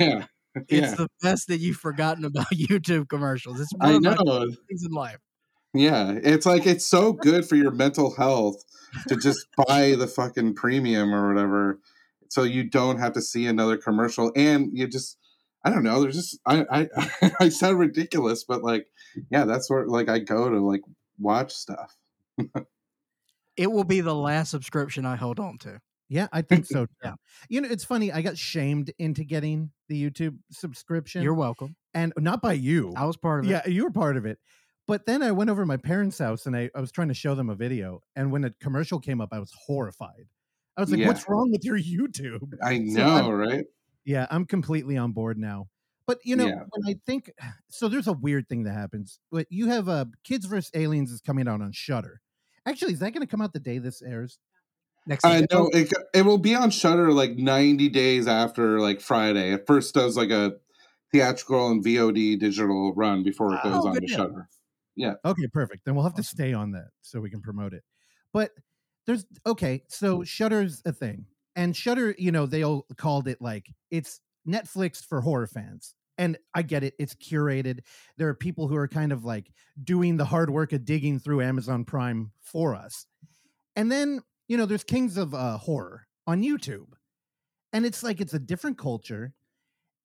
yeah. 0.00 0.26
It's 0.68 0.90
yeah. 0.90 0.94
the 0.94 1.08
best 1.22 1.48
that 1.48 1.58
you've 1.58 1.76
forgotten 1.76 2.24
about 2.24 2.46
YouTube 2.52 3.08
commercials. 3.08 3.60
It's 3.60 3.70
I 3.80 3.98
know 3.98 4.16
things 4.68 4.84
in 4.84 4.92
life. 4.92 5.18
Yeah, 5.74 6.18
it's 6.22 6.46
like 6.46 6.66
it's 6.66 6.86
so 6.86 7.12
good 7.12 7.46
for 7.46 7.56
your 7.56 7.70
mental 7.70 8.14
health 8.14 8.64
to 9.08 9.16
just 9.16 9.46
buy 9.66 9.94
the 9.96 10.06
fucking 10.06 10.54
premium 10.54 11.14
or 11.14 11.28
whatever, 11.28 11.78
so 12.30 12.42
you 12.42 12.64
don't 12.64 12.98
have 12.98 13.12
to 13.12 13.20
see 13.20 13.46
another 13.46 13.76
commercial, 13.76 14.32
and 14.34 14.70
you 14.72 14.86
just 14.86 15.18
I 15.62 15.70
don't 15.70 15.82
know. 15.82 16.00
There's 16.00 16.16
just 16.16 16.38
I 16.46 16.64
I 16.70 17.30
I 17.40 17.48
sound 17.50 17.78
ridiculous, 17.78 18.44
but 18.44 18.62
like 18.62 18.86
yeah, 19.30 19.44
that's 19.44 19.68
where 19.68 19.86
like 19.86 20.08
I 20.08 20.20
go 20.20 20.48
to 20.48 20.58
like 20.58 20.82
watch 21.18 21.52
stuff. 21.52 21.94
it 23.56 23.70
will 23.70 23.84
be 23.84 24.00
the 24.00 24.14
last 24.14 24.50
subscription 24.50 25.04
I 25.04 25.16
hold 25.16 25.38
on 25.38 25.58
to. 25.58 25.80
Yeah, 26.08 26.28
I 26.32 26.42
think 26.42 26.66
so. 26.66 26.86
yeah. 27.04 27.14
You 27.48 27.60
know, 27.60 27.68
it's 27.70 27.84
funny. 27.84 28.12
I 28.12 28.22
got 28.22 28.38
shamed 28.38 28.92
into 28.98 29.24
getting 29.24 29.70
the 29.88 30.10
YouTube 30.10 30.38
subscription. 30.50 31.22
You're 31.22 31.34
welcome. 31.34 31.76
And 31.94 32.12
not 32.16 32.42
by 32.42 32.52
you. 32.52 32.92
I 32.96 33.06
was 33.06 33.16
part 33.16 33.44
of 33.44 33.50
it. 33.50 33.52
Yeah, 33.52 33.66
you 33.66 33.84
were 33.84 33.90
part 33.90 34.16
of 34.16 34.26
it. 34.26 34.38
But 34.86 35.06
then 35.06 35.22
I 35.22 35.32
went 35.32 35.50
over 35.50 35.62
to 35.62 35.66
my 35.66 35.78
parents' 35.78 36.18
house 36.18 36.46
and 36.46 36.56
I, 36.56 36.70
I 36.74 36.80
was 36.80 36.92
trying 36.92 37.08
to 37.08 37.14
show 37.14 37.34
them 37.34 37.50
a 37.50 37.56
video. 37.56 38.02
And 38.14 38.30
when 38.30 38.44
a 38.44 38.50
commercial 38.60 39.00
came 39.00 39.20
up, 39.20 39.30
I 39.32 39.40
was 39.40 39.52
horrified. 39.66 40.28
I 40.76 40.80
was 40.80 40.90
like, 40.90 41.00
yeah. 41.00 41.08
what's 41.08 41.28
wrong 41.28 41.50
with 41.50 41.64
your 41.64 41.78
YouTube? 41.78 42.52
I 42.62 42.78
know, 42.78 43.22
so 43.22 43.30
right? 43.30 43.64
Yeah, 44.04 44.26
I'm 44.30 44.44
completely 44.44 44.96
on 44.96 45.12
board 45.12 45.38
now. 45.38 45.66
But 46.06 46.18
you 46.22 46.36
know, 46.36 46.46
yeah. 46.46 46.62
when 46.70 46.94
I 46.94 46.96
think 47.04 47.32
so, 47.70 47.88
there's 47.88 48.06
a 48.06 48.12
weird 48.12 48.48
thing 48.48 48.62
that 48.64 48.72
happens. 48.72 49.18
But 49.32 49.46
you 49.50 49.66
have 49.68 49.88
uh, 49.88 50.04
Kids 50.22 50.46
vs 50.46 50.70
Aliens 50.74 51.10
is 51.10 51.20
coming 51.20 51.48
out 51.48 51.60
on 51.60 51.72
Shudder. 51.72 52.20
Actually, 52.66 52.92
is 52.92 53.00
that 53.00 53.12
going 53.12 53.26
to 53.26 53.30
come 53.30 53.40
out 53.40 53.52
the 53.52 53.60
day 53.60 53.78
this 53.78 54.02
airs? 54.02 54.38
Next, 55.06 55.24
I 55.24 55.46
know 55.52 55.70
it. 55.72 55.92
It 56.14 56.22
will 56.22 56.38
be 56.38 56.54
on 56.54 56.70
shudder 56.70 57.12
like 57.12 57.36
90 57.36 57.88
days 57.90 58.26
after 58.26 58.80
like 58.80 59.00
Friday. 59.00 59.52
It 59.52 59.66
first 59.66 59.94
does 59.94 60.16
like 60.16 60.30
a 60.30 60.56
theatrical 61.12 61.70
and 61.70 61.84
VOD 61.84 62.38
digital 62.38 62.92
run 62.94 63.22
before 63.22 63.54
it 63.54 63.62
goes 63.62 63.84
oh, 63.84 63.88
on 63.88 64.00
to 64.00 64.08
Shudder. 64.08 64.48
Yeah. 64.96 65.14
Okay, 65.24 65.46
perfect. 65.46 65.84
Then 65.84 65.94
we'll 65.94 66.04
have 66.04 66.14
to 66.14 66.22
stay 66.22 66.52
on 66.52 66.72
that 66.72 66.88
so 67.02 67.20
we 67.20 67.30
can 67.30 67.40
promote 67.40 67.72
it. 67.72 67.84
But 68.32 68.50
there's 69.06 69.24
okay, 69.46 69.84
so 69.88 70.24
shudder's 70.24 70.82
a 70.84 70.92
thing. 70.92 71.26
And 71.54 71.76
shudder 71.76 72.14
you 72.18 72.32
know, 72.32 72.46
they 72.46 72.62
all 72.62 72.86
called 72.96 73.28
it 73.28 73.40
like 73.40 73.72
it's 73.90 74.20
Netflix 74.46 75.04
for 75.04 75.20
horror 75.20 75.46
fans. 75.46 75.94
And 76.18 76.38
I 76.54 76.62
get 76.62 76.82
it, 76.82 76.94
it's 76.98 77.14
curated. 77.14 77.80
There 78.16 78.28
are 78.28 78.34
people 78.34 78.68
who 78.68 78.76
are 78.76 78.88
kind 78.88 79.12
of 79.12 79.24
like 79.24 79.50
doing 79.82 80.16
the 80.16 80.24
hard 80.24 80.48
work 80.48 80.72
of 80.72 80.84
digging 80.84 81.18
through 81.18 81.42
Amazon 81.42 81.84
Prime 81.84 82.32
for 82.40 82.74
us. 82.74 83.06
And 83.74 83.92
then, 83.92 84.22
you 84.48 84.56
know, 84.56 84.66
there's 84.66 84.84
Kings 84.84 85.16
of 85.16 85.34
uh, 85.34 85.58
Horror 85.58 86.06
on 86.26 86.42
YouTube. 86.42 86.88
And 87.72 87.84
it's 87.84 88.02
like 88.02 88.20
it's 88.20 88.34
a 88.34 88.38
different 88.38 88.78
culture. 88.78 89.34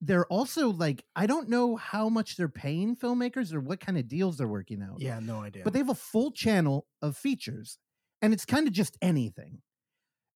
They're 0.01 0.25
also 0.25 0.69
like, 0.69 1.05
I 1.15 1.27
don't 1.27 1.47
know 1.47 1.75
how 1.75 2.09
much 2.09 2.35
they're 2.35 2.49
paying 2.49 2.95
filmmakers 2.95 3.53
or 3.53 3.59
what 3.59 3.79
kind 3.79 3.97
of 3.97 4.07
deals 4.07 4.37
they're 4.37 4.47
working 4.47 4.81
out. 4.81 4.99
Yeah, 4.99 5.19
no 5.19 5.41
idea. 5.41 5.63
But 5.63 5.73
they 5.73 5.79
have 5.79 5.89
a 5.89 5.95
full 5.95 6.31
channel 6.31 6.87
of 7.01 7.15
features. 7.15 7.77
And 8.21 8.33
it's 8.33 8.45
kind 8.45 8.67
of 8.67 8.73
just 8.73 8.97
anything. 9.01 9.61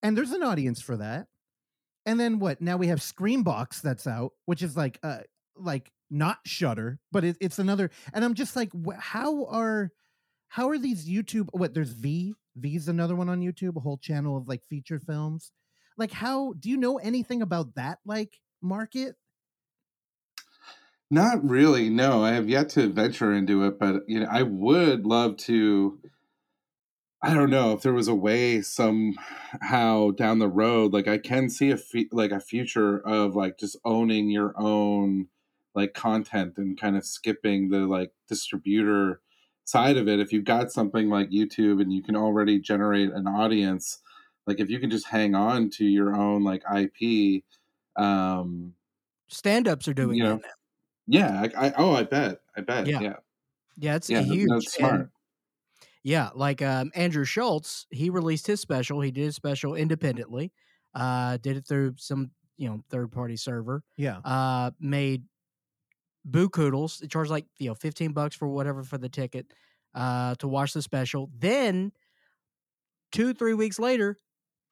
And 0.03 0.15
there's 0.15 0.31
an 0.31 0.43
audience 0.43 0.81
for 0.81 0.97
that. 0.97 1.27
And 2.05 2.19
then 2.19 2.37
what? 2.37 2.61
Now 2.61 2.77
we 2.77 2.87
have 2.87 2.99
Screambox 2.99 3.81
that's 3.81 4.05
out, 4.05 4.33
which 4.45 4.61
is 4.61 4.77
like 4.77 4.99
uh 5.01 5.19
like 5.57 5.91
not 6.11 6.37
Shudder, 6.45 6.99
but 7.11 7.23
it, 7.23 7.37
it's 7.41 7.57
another. 7.57 7.89
And 8.13 8.23
I'm 8.23 8.35
just 8.35 8.55
like, 8.55 8.69
how 8.99 9.45
are 9.45 9.91
how 10.49 10.69
are 10.69 10.77
these 10.77 11.09
YouTube? 11.09 11.47
What 11.51 11.73
there's 11.73 11.91
V 11.91 12.35
V's 12.55 12.87
another 12.87 13.15
one 13.15 13.29
on 13.29 13.41
YouTube, 13.41 13.75
a 13.77 13.81
whole 13.81 13.97
channel 13.97 14.37
of 14.37 14.47
like 14.47 14.63
feature 14.65 14.99
films. 14.99 15.51
Like, 15.97 16.11
how 16.11 16.53
do 16.53 16.69
you 16.69 16.77
know 16.77 16.97
anything 16.97 17.41
about 17.41 17.75
that 17.75 17.99
like 18.05 18.41
market? 18.61 19.15
Not 21.09 21.43
really. 21.47 21.89
No, 21.89 22.23
I 22.23 22.31
have 22.31 22.49
yet 22.49 22.69
to 22.69 22.87
venture 22.89 23.31
into 23.31 23.63
it, 23.65 23.77
but 23.79 24.03
you 24.07 24.19
know, 24.19 24.27
I 24.29 24.41
would 24.43 25.05
love 25.05 25.37
to 25.37 25.99
I 27.21 27.33
don't 27.33 27.49
know 27.49 27.73
if 27.73 27.81
there 27.81 27.93
was 27.93 28.07
a 28.07 28.15
way 28.15 28.61
somehow 28.61 30.11
down 30.11 30.39
the 30.39 30.49
road, 30.49 30.93
like 30.93 31.07
I 31.07 31.17
can 31.17 31.49
see 31.49 31.71
a 31.71 31.77
fe- 31.77 32.09
like 32.11 32.31
a 32.31 32.39
future 32.39 32.99
of 32.99 33.35
like 33.35 33.57
just 33.57 33.77
owning 33.83 34.29
your 34.29 34.53
own 34.57 35.29
like 35.73 35.93
content 35.93 36.57
and 36.57 36.79
kind 36.79 36.95
of 36.95 37.05
skipping 37.05 37.69
the 37.69 37.79
like 37.87 38.11
distributor 38.27 39.21
side 39.65 39.97
of 39.97 40.07
it. 40.07 40.19
If 40.19 40.31
you've 40.31 40.45
got 40.45 40.71
something 40.71 41.09
like 41.09 41.29
YouTube 41.29 41.81
and 41.81 41.91
you 41.91 42.01
can 42.01 42.15
already 42.15 42.59
generate 42.59 43.11
an 43.11 43.27
audience, 43.27 43.99
like 44.47 44.59
if 44.59 44.69
you 44.69 44.79
can 44.79 44.89
just 44.89 45.07
hang 45.07 45.35
on 45.35 45.69
to 45.71 45.85
your 45.85 46.15
own 46.15 46.43
like 46.43 46.63
IP, 46.73 47.43
um, 47.95 48.73
Stand-ups 49.27 49.87
are 49.87 49.93
doing 49.93 50.17
you 50.17 50.23
that 50.23 50.29
know, 50.29 50.35
now. 50.37 50.41
yeah, 51.07 51.41
I, 51.57 51.67
I 51.67 51.73
oh, 51.77 51.93
I 51.95 52.03
bet, 52.03 52.39
I 52.55 52.61
bet, 52.61 52.85
Yeah. 52.87 52.99
yeah, 53.01 53.13
Yeah, 53.77 53.95
it's 53.95 54.09
yeah, 54.09 54.19
a 54.19 54.23
huge. 54.23 54.47
that's 54.49 54.77
and- 54.77 54.87
smart. 54.87 55.09
Yeah, 56.03 56.29
like 56.35 56.61
um, 56.61 56.91
Andrew 56.93 57.25
Schulz, 57.25 57.87
he 57.89 58.11
released 58.11 58.45
his 58.45 58.59
special. 58.61 59.01
He 59.01 59.09
did 59.09 59.23
his 59.23 59.35
special 59.35 59.73
independently. 59.73 60.51
Uh, 60.93 61.37
did 61.37 61.57
it 61.57 61.65
through 61.67 61.95
some 61.97 62.29
you 62.57 62.69
know 62.69 62.81
third 62.91 63.11
party 63.11 63.35
server. 63.35 63.81
Yeah. 63.97 64.19
Uh, 64.19 64.69
made 64.79 65.23
boo 66.25 66.49
koodles. 66.49 67.01
It 67.01 67.11
charged 67.11 67.31
like 67.31 67.45
you 67.59 67.69
know 67.69 67.75
fifteen 67.75 68.11
bucks 68.11 68.35
for 68.35 68.47
whatever 68.47 68.83
for 68.83 68.97
the 68.97 69.09
ticket 69.09 69.53
uh, 69.93 70.35
to 70.35 70.47
watch 70.47 70.73
the 70.73 70.81
special. 70.81 71.29
Then 71.37 71.91
two 73.11 73.33
three 73.33 73.53
weeks 73.53 73.79
later, 73.79 74.17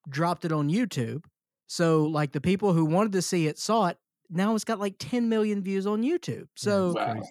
dropped 0.10 0.46
it 0.46 0.52
on 0.52 0.70
YouTube. 0.70 1.24
So 1.68 2.06
like 2.06 2.32
the 2.32 2.42
people 2.42 2.74
who 2.74 2.86
wanted 2.86 3.14
to 3.14 3.22
see 3.22 3.48
it 3.48 3.58
saw 3.58 3.88
it. 3.88 3.98
Now 4.30 4.56
it's 4.56 4.64
got 4.66 4.80
like 4.80 4.96
ten 5.00 5.30
million 5.30 5.64
views 5.64 5.86
on 5.88 6.02
YouTube. 6.02 6.48
So 6.56 6.94
Wow. 6.94 7.22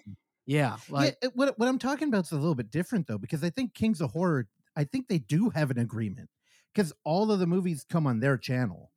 yeah, 0.45 0.77
like 0.89 1.17
yeah, 1.21 1.29
what 1.33 1.57
what 1.59 1.67
I'm 1.67 1.79
talking 1.79 2.07
about 2.07 2.25
is 2.25 2.31
a 2.31 2.35
little 2.35 2.55
bit 2.55 2.71
different 2.71 3.07
though, 3.07 3.17
because 3.17 3.43
I 3.43 3.49
think 3.49 3.73
Kings 3.73 4.01
of 4.01 4.11
Horror, 4.11 4.47
I 4.75 4.85
think 4.85 5.07
they 5.07 5.19
do 5.19 5.49
have 5.49 5.69
an 5.69 5.77
agreement 5.77 6.29
because 6.73 6.93
all 7.03 7.31
of 7.31 7.39
the 7.39 7.47
movies 7.47 7.85
come 7.87 8.07
on 8.07 8.19
their 8.19 8.37
channel. 8.37 8.91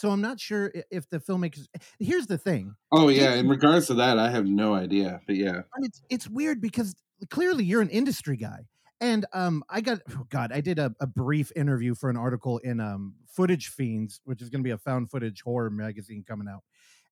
So 0.00 0.10
I'm 0.10 0.22
not 0.22 0.40
sure 0.40 0.72
if 0.90 1.10
the 1.10 1.20
filmmakers. 1.20 1.66
Here's 1.98 2.26
the 2.26 2.38
thing, 2.38 2.74
Oh 2.90 3.10
yeah, 3.10 3.34
in 3.34 3.50
regards 3.50 3.86
to 3.88 3.94
that, 3.94 4.18
I 4.18 4.30
have 4.30 4.46
no 4.46 4.72
idea, 4.72 5.20
but 5.26 5.36
yeah, 5.36 5.60
and 5.74 5.84
it's 5.84 6.00
it's 6.08 6.26
weird 6.26 6.62
because 6.62 6.94
clearly 7.28 7.64
you're 7.64 7.82
an 7.82 7.90
industry 7.90 8.38
guy, 8.38 8.60
and 9.02 9.26
um, 9.34 9.62
I 9.68 9.82
got 9.82 10.00
oh 10.12 10.24
God, 10.30 10.52
I 10.52 10.62
did 10.62 10.78
a, 10.78 10.94
a 11.02 11.06
brief 11.06 11.52
interview 11.54 11.94
for 11.94 12.08
an 12.08 12.16
article 12.16 12.56
in 12.58 12.80
um 12.80 13.16
Footage 13.26 13.68
Fiends, 13.68 14.22
which 14.24 14.40
is 14.40 14.48
going 14.48 14.62
to 14.62 14.64
be 14.66 14.70
a 14.70 14.78
found 14.78 15.10
footage 15.10 15.42
horror 15.42 15.68
magazine 15.68 16.24
coming 16.26 16.48
out, 16.48 16.62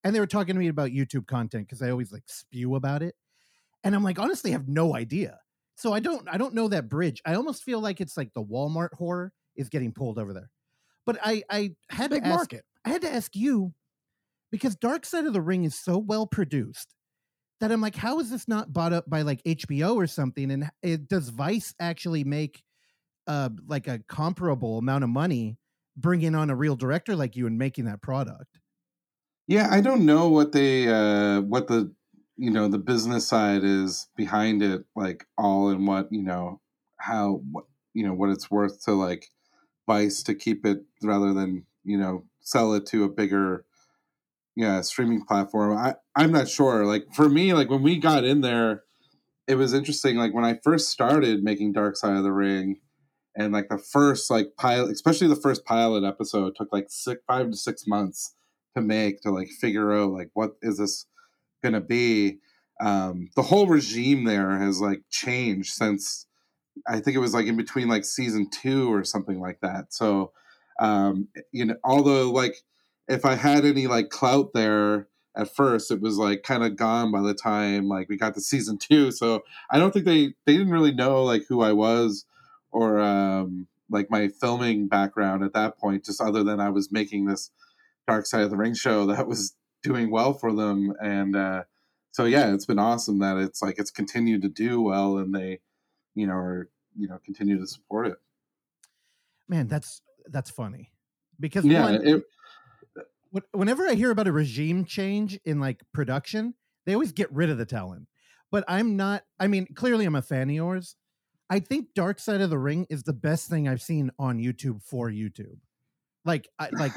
and 0.03 0.17
they 0.17 0.21
were 0.21 0.27
talking 0.27 0.55
to 0.55 0.59
me 0.59 0.69
about 0.69 0.89
YouTube 0.89 1.27
content 1.27 1.69
because 1.69 1.83
I 1.83 1.91
always 1.91 2.11
like 2.11 2.23
spew 2.25 2.75
about 2.75 3.03
it, 3.03 3.17
and 3.85 3.95
I'm 3.95 4.03
like 4.03 4.19
honestly 4.19 4.53
I 4.53 4.55
have 4.55 4.67
no 4.67 4.97
idea, 4.97 5.41
so 5.77 5.93
I 5.93 6.01
don't 6.01 6.27
I 6.27 6.39
don't 6.39 6.55
know 6.55 6.69
that 6.69 6.89
bridge. 6.89 7.21
I 7.27 7.35
almost 7.35 7.65
feel 7.65 7.81
like 7.81 8.01
it's 8.01 8.17
like 8.17 8.33
the 8.33 8.43
Walmart 8.43 8.95
horror 8.95 9.35
is 9.57 9.69
getting 9.69 9.93
pulled 9.93 10.19
over 10.19 10.33
there, 10.33 10.51
but 11.05 11.19
I 11.23 11.43
I 11.51 11.73
had 11.91 12.13
big 12.13 12.23
to 12.23 12.29
ask, 12.29 12.39
market. 12.39 12.65
I 12.89 12.93
had 12.93 13.03
to 13.03 13.13
ask 13.13 13.37
you 13.37 13.75
because 14.51 14.75
Dark 14.75 15.05
Side 15.05 15.27
of 15.27 15.35
the 15.35 15.43
Ring 15.43 15.65
is 15.65 15.79
so 15.79 15.99
well 15.99 16.27
produced 16.27 16.95
that 17.61 17.71
I'm 17.71 17.83
like, 17.83 17.97
how 17.97 18.19
is 18.19 18.31
this 18.31 18.49
not 18.49 18.73
bought 18.73 18.95
up 18.95 19.11
by 19.11 19.23
like 19.23 19.43
HBO 19.45 19.95
or 19.95 20.07
something? 20.07 20.51
And 20.51 20.71
it, 20.83 21.07
does 21.07 21.29
Vice 21.29 21.75
actually 21.79 22.25
make 22.25 22.63
uh 23.27 23.51
like 23.67 23.89
a 23.89 24.01
comparable 24.09 24.79
amount 24.79 25.05
of 25.05 25.11
money 25.11 25.59
bringing 25.99 26.35
on 26.35 26.49
a 26.49 26.57
real 26.57 26.77
director 26.77 27.15
like 27.15 27.37
you 27.37 27.47
and 27.47 27.59
making 27.59 27.85
that 27.85 28.01
product? 28.01 28.59
yeah. 29.47 29.69
I 29.71 29.83
don't 29.83 30.07
know 30.07 30.29
what 30.31 30.53
they, 30.53 30.89
uh 30.89 31.43
what 31.43 31.69
the, 31.69 31.93
you 32.39 32.51
know, 32.51 32.69
the 32.69 32.79
business 32.79 33.29
side 33.29 33.65
is 33.65 34.07
behind 34.17 34.63
it, 34.63 34.85
like 34.97 35.27
all 35.37 35.69
and 35.69 35.87
what 35.87 36.09
you 36.11 36.23
know, 36.23 36.63
how 36.97 37.43
what 37.53 37.67
you 37.93 38.07
know 38.07 38.15
what 38.15 38.31
it's 38.31 38.51
worth 38.51 38.83
to 38.85 38.93
like 38.93 39.27
Vice 39.87 40.23
to 40.23 40.35
keep 40.35 40.65
it 40.65 40.79
rather 41.03 41.35
than 41.35 41.67
you 41.85 41.99
know 41.99 42.25
sell 42.49 42.73
it 42.73 42.87
to 42.87 43.05
a 43.05 43.09
bigger 43.09 43.65
yeah 44.57 44.81
streaming 44.81 45.25
platform 45.25 45.77
i 45.77 45.95
i'm 46.17 46.33
not 46.33 46.49
sure 46.49 46.85
like 46.87 47.05
for 47.15 47.29
me 47.29 47.53
like 47.53 47.69
when 47.71 47.83
we 47.83 47.99
got 47.99 48.25
in 48.25 48.41
there 48.41 48.83
it 49.47 49.55
was 49.57 49.75
interesting 49.75 50.17
like 50.17 50.35
when 50.35 50.45
i 50.45 50.59
first 50.65 50.89
started 50.89 51.45
making 51.45 51.73
dark 51.73 51.97
side 51.97 52.17
of 52.17 52.25
the 52.25 52.33
ring 52.33 52.81
and 53.37 53.53
like 53.53 53.69
the 53.69 53.79
first 53.79 54.31
like 54.31 54.49
pilot 54.57 54.91
especially 54.91 55.29
the 55.29 55.37
first 55.37 55.65
pilot 55.65 56.05
episode 56.05 56.55
took 56.57 56.73
like 56.73 56.87
six 56.89 57.21
five 57.27 57.51
to 57.51 57.57
six 57.57 57.87
months 57.87 58.35
to 58.75 58.83
make 58.83 59.21
to 59.21 59.31
like 59.31 59.49
figure 59.49 59.93
out 59.93 60.11
like 60.11 60.31
what 60.35 60.57
is 60.63 60.79
this 60.79 61.07
gonna 61.63 61.81
be 61.81 62.39
um 62.81 63.29
the 63.37 63.43
whole 63.43 63.67
regime 63.67 64.25
there 64.25 64.59
has 64.59 64.81
like 64.81 65.03
changed 65.11 65.73
since 65.73 66.27
i 66.87 66.99
think 66.99 67.15
it 67.17 67.21
was 67.21 67.35
like 67.35 67.47
in 67.47 67.57
between 67.57 67.89
like 67.89 68.05
season 68.05 68.49
two 68.51 68.93
or 68.93 69.05
something 69.05 69.39
like 69.39 69.61
that 69.61 69.93
so 69.93 70.33
um 70.79 71.29
you 71.53 71.65
know 71.65 71.77
although 71.85 72.31
like 72.31 72.57
if 73.09 73.25
i 73.25 73.35
had 73.35 73.65
any 73.65 73.87
like 73.87 74.11
clout 74.11 74.53
there 74.55 75.09
at 75.37 75.55
first 75.55 75.91
it 75.91 76.01
was 76.01 76.19
like 76.19 76.43
kind 76.43 76.65
of 76.65 76.77
gone 76.77 77.13
by 77.13 77.21
the 77.21 77.35
time 77.35 77.89
like 77.89 78.09
we 78.09 78.17
got 78.17 78.35
to 78.35 78.41
season 78.41 78.79
two. 78.91 79.11
So 79.11 79.43
i 79.71 79.79
don't 79.79 79.93
think 79.93 80.05
they 80.05 80.35
they 80.47 80.57
didn't 80.57 80.73
really 80.73 80.95
know 80.95 81.23
like 81.25 81.43
who 81.49 81.63
i 81.63 81.73
was 81.73 82.25
or 82.71 82.99
um 83.01 83.67
like 83.91 84.11
my 84.11 84.29
filming 84.29 84.87
background 84.87 85.43
at 85.43 85.55
that 85.55 85.79
point 85.79 86.05
just 86.05 86.21
other 86.21 86.45
than 86.45 86.61
i 86.61 86.69
was 86.69 86.93
making 86.93 87.25
this 87.25 87.51
dark 88.07 88.27
side 88.27 88.43
of 88.43 88.51
the 88.51 88.57
ring 88.57 88.75
show 88.75 89.07
that 89.15 89.29
was 89.29 89.55
doing 89.83 90.11
well 90.11 90.33
for 90.33 90.53
them. 90.53 90.95
And 91.01 91.37
uh 91.37 91.65
so 92.11 92.25
yeah 92.25 92.53
it's 92.53 92.67
been 92.67 92.79
awesome 92.79 93.21
that 93.21 93.37
it's 93.37 93.63
like 93.63 93.79
it's 93.79 93.91
continued 93.91 94.43
to 94.43 94.49
do 94.49 94.81
well 94.81 95.19
and 95.19 95.33
they 95.35 95.61
you 96.15 96.27
know 96.27 96.35
are 96.35 96.69
you 96.97 97.07
know 97.07 97.19
continue 97.25 97.59
to 97.59 97.67
support 97.67 98.09
it. 98.09 98.17
Man, 99.49 99.69
that's 99.69 100.03
that's 100.27 100.51
funny 100.51 100.93
because 101.41 101.65
yeah 101.65 101.83
one, 101.83 102.01
it, 102.03 102.23
whenever 103.53 103.87
I 103.87 103.95
hear 103.95 104.11
about 104.11 104.29
a 104.29 104.33
regime 104.33 104.85
change 104.85 105.39
in 105.45 105.61
like 105.61 105.83
production, 105.93 106.55
they 106.87 106.95
always 106.95 107.13
get 107.13 107.33
rid 107.33 107.51
of 107.51 107.59
the 107.59 107.67
talent. 107.67 108.09
But 108.51 108.65
I'm 108.67 108.97
not. 108.97 109.25
I 109.39 109.47
mean, 109.47 109.67
clearly, 109.75 110.07
I'm 110.07 110.15
a 110.15 110.23
fan 110.23 110.49
of 110.49 110.55
yours. 110.55 110.97
I 111.51 111.61
think 111.61 111.89
Dark 111.95 112.19
Side 112.19 112.41
of 112.41 112.51
the 112.51 112.59
Ring 112.59 112.87
is 112.89 113.03
the 113.03 113.13
best 113.13 113.49
thing 113.49 113.69
I've 113.69 113.83
seen 113.83 114.11
on 114.19 114.39
YouTube 114.39 114.83
for 114.83 115.11
YouTube. 115.11 115.59
Like, 116.25 116.49
I, 116.59 116.71
like, 116.79 116.93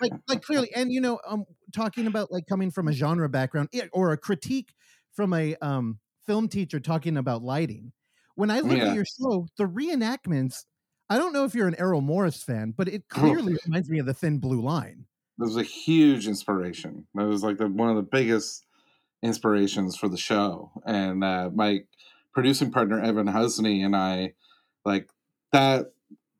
like, 0.00 0.12
like 0.28 0.42
clearly, 0.42 0.72
and 0.74 0.92
you 0.92 1.00
know, 1.00 1.20
I'm 1.26 1.40
um, 1.40 1.46
talking 1.72 2.06
about 2.06 2.30
like 2.30 2.46
coming 2.48 2.70
from 2.70 2.88
a 2.88 2.92
genre 2.92 3.28
background 3.28 3.68
or 3.92 4.12
a 4.12 4.16
critique 4.16 4.74
from 5.12 5.32
a 5.32 5.56
um 5.56 5.98
film 6.24 6.48
teacher 6.48 6.80
talking 6.80 7.16
about 7.16 7.42
lighting. 7.42 7.92
When 8.36 8.50
I 8.50 8.60
look 8.60 8.78
Yeah. 8.78 8.88
at 8.88 8.94
your 8.94 9.04
show, 9.04 9.46
the 9.58 9.64
reenactments. 9.64 10.64
I 11.08 11.18
don't 11.18 11.32
know 11.32 11.44
if 11.44 11.54
you're 11.54 11.68
an 11.68 11.78
Errol 11.78 12.00
Morris 12.00 12.42
fan, 12.42 12.74
but 12.76 12.88
it 12.88 13.08
clearly 13.08 13.56
reminds 13.64 13.88
me 13.88 13.98
of 13.98 14.06
the 14.06 14.14
Thin 14.14 14.38
Blue 14.38 14.60
Line. 14.60 15.06
It 15.38 15.44
was 15.44 15.56
a 15.56 15.62
huge 15.62 16.26
inspiration. 16.26 17.06
That 17.14 17.26
was 17.26 17.42
like 17.42 17.58
the, 17.58 17.68
one 17.68 17.90
of 17.90 17.96
the 17.96 18.02
biggest 18.02 18.64
inspirations 19.22 19.96
for 19.96 20.08
the 20.08 20.16
show. 20.16 20.72
And 20.86 21.22
uh, 21.22 21.50
my 21.54 21.80
producing 22.32 22.70
partner 22.70 23.00
Evan 23.00 23.26
Husney 23.26 23.84
and 23.84 23.94
I, 23.94 24.32
like 24.84 25.10
that, 25.52 25.92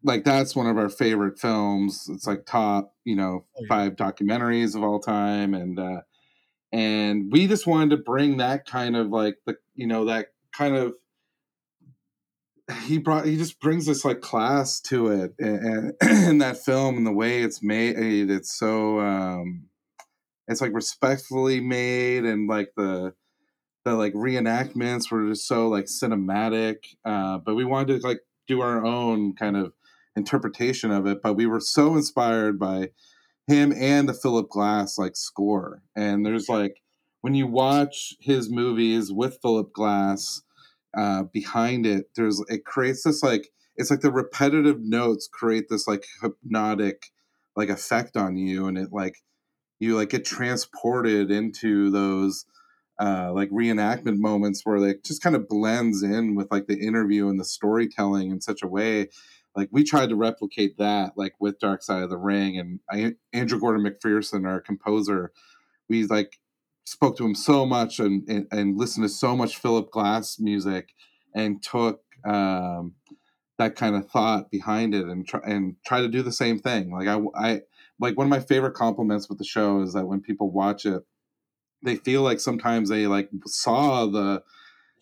like 0.02 0.24
that's 0.24 0.56
one 0.56 0.66
of 0.66 0.78
our 0.78 0.88
favorite 0.88 1.38
films. 1.38 2.08
It's 2.10 2.26
like 2.26 2.46
top, 2.46 2.94
you 3.04 3.16
know, 3.16 3.44
Oh, 3.58 3.64
five 3.68 3.96
documentaries 3.96 4.76
of 4.76 4.82
all 4.82 5.00
time, 5.00 5.52
and 5.52 5.78
uh, 5.78 6.02
and 6.72 7.30
we 7.32 7.46
just 7.46 7.66
wanted 7.66 7.90
to 7.90 7.96
bring 8.02 8.36
that 8.36 8.66
kind 8.66 8.96
of 8.96 9.08
like 9.08 9.38
the, 9.46 9.56
you 9.74 9.86
know, 9.86 10.04
that 10.04 10.28
kind 10.52 10.76
of 10.76 10.94
he 12.82 12.98
brought 12.98 13.26
he 13.26 13.36
just 13.36 13.60
brings 13.60 13.86
this 13.86 14.04
like 14.04 14.20
class 14.20 14.80
to 14.80 15.08
it 15.08 15.34
and, 15.38 15.94
and 16.00 16.24
in 16.28 16.38
that 16.38 16.58
film 16.58 16.96
and 16.96 17.06
the 17.06 17.12
way 17.12 17.42
it's 17.42 17.62
made 17.62 17.96
it's 18.30 18.56
so 18.56 18.98
um 19.00 19.66
it's 20.48 20.60
like 20.60 20.72
respectfully 20.72 21.60
made 21.60 22.24
and 22.24 22.48
like 22.48 22.72
the 22.76 23.14
the 23.84 23.94
like 23.94 24.12
reenactments 24.14 25.10
were 25.10 25.28
just 25.28 25.46
so 25.46 25.68
like 25.68 25.84
cinematic 25.84 26.96
uh 27.04 27.38
but 27.38 27.54
we 27.54 27.64
wanted 27.64 28.00
to 28.00 28.06
like 28.06 28.20
do 28.48 28.60
our 28.60 28.84
own 28.84 29.32
kind 29.34 29.56
of 29.56 29.72
interpretation 30.16 30.90
of 30.90 31.06
it 31.06 31.18
but 31.22 31.34
we 31.34 31.46
were 31.46 31.60
so 31.60 31.94
inspired 31.94 32.58
by 32.58 32.88
him 33.46 33.72
and 33.72 34.08
the 34.08 34.14
philip 34.14 34.48
glass 34.48 34.98
like 34.98 35.16
score. 35.16 35.82
And 35.94 36.24
there's 36.24 36.48
like 36.48 36.82
when 37.20 37.34
you 37.34 37.46
watch 37.46 38.14
his 38.20 38.50
movies 38.50 39.12
with 39.12 39.38
philip 39.40 39.72
glass 39.72 40.42
uh, 40.96 41.24
behind 41.24 41.86
it 41.86 42.06
there's 42.16 42.42
it 42.48 42.64
creates 42.64 43.02
this 43.04 43.22
like 43.22 43.48
it's 43.76 43.90
like 43.90 44.00
the 44.00 44.10
repetitive 44.10 44.80
notes 44.80 45.28
create 45.30 45.66
this 45.68 45.86
like 45.86 46.06
hypnotic 46.22 47.10
like 47.54 47.68
effect 47.68 48.16
on 48.16 48.36
you 48.36 48.66
and 48.66 48.78
it 48.78 48.88
like 48.92 49.16
you 49.78 49.96
like 49.96 50.10
get 50.10 50.24
transported 50.24 51.30
into 51.30 51.90
those 51.90 52.46
uh 52.98 53.30
like 53.34 53.50
reenactment 53.50 54.18
moments 54.18 54.62
where 54.64 54.80
they 54.80 54.94
just 55.04 55.22
kind 55.22 55.36
of 55.36 55.48
blends 55.48 56.02
in 56.02 56.34
with 56.34 56.50
like 56.50 56.66
the 56.66 56.78
interview 56.78 57.28
and 57.28 57.38
the 57.38 57.44
storytelling 57.44 58.30
in 58.30 58.40
such 58.40 58.62
a 58.62 58.66
way. 58.66 59.08
Like 59.54 59.68
we 59.72 59.84
tried 59.84 60.10
to 60.10 60.16
replicate 60.16 60.78
that 60.78 61.12
like 61.16 61.34
with 61.40 61.58
dark 61.58 61.82
side 61.82 62.02
of 62.02 62.10
the 62.10 62.18
ring 62.18 62.58
and 62.58 62.80
I, 62.90 63.14
andrew 63.32 63.58
gordon 63.58 63.82
macpherson 63.82 64.44
our 64.44 64.60
composer 64.60 65.32
we 65.88 66.04
like 66.06 66.38
spoke 66.86 67.16
to 67.16 67.24
him 67.24 67.34
so 67.34 67.66
much 67.66 67.98
and, 67.98 68.26
and, 68.28 68.46
and 68.52 68.78
listened 68.78 69.04
to 69.04 69.08
so 69.08 69.36
much 69.36 69.58
Philip 69.58 69.90
Glass 69.90 70.38
music 70.38 70.90
and 71.34 71.62
took 71.62 72.00
um, 72.24 72.94
that 73.58 73.74
kind 73.74 73.96
of 73.96 74.08
thought 74.08 74.50
behind 74.50 74.94
it 74.94 75.06
and 75.06 75.26
try 75.26 75.40
and 75.44 75.76
try 75.84 76.00
to 76.00 76.08
do 76.08 76.22
the 76.22 76.32
same 76.32 76.58
thing. 76.58 76.92
Like 76.92 77.08
I, 77.08 77.20
I 77.34 77.60
like 77.98 78.16
one 78.16 78.26
of 78.26 78.30
my 78.30 78.40
favorite 78.40 78.74
compliments 78.74 79.28
with 79.28 79.38
the 79.38 79.44
show 79.44 79.82
is 79.82 79.94
that 79.94 80.06
when 80.06 80.20
people 80.20 80.50
watch 80.50 80.86
it, 80.86 81.02
they 81.82 81.96
feel 81.96 82.22
like 82.22 82.40
sometimes 82.40 82.88
they 82.88 83.06
like 83.06 83.30
saw 83.46 84.06
the, 84.06 84.42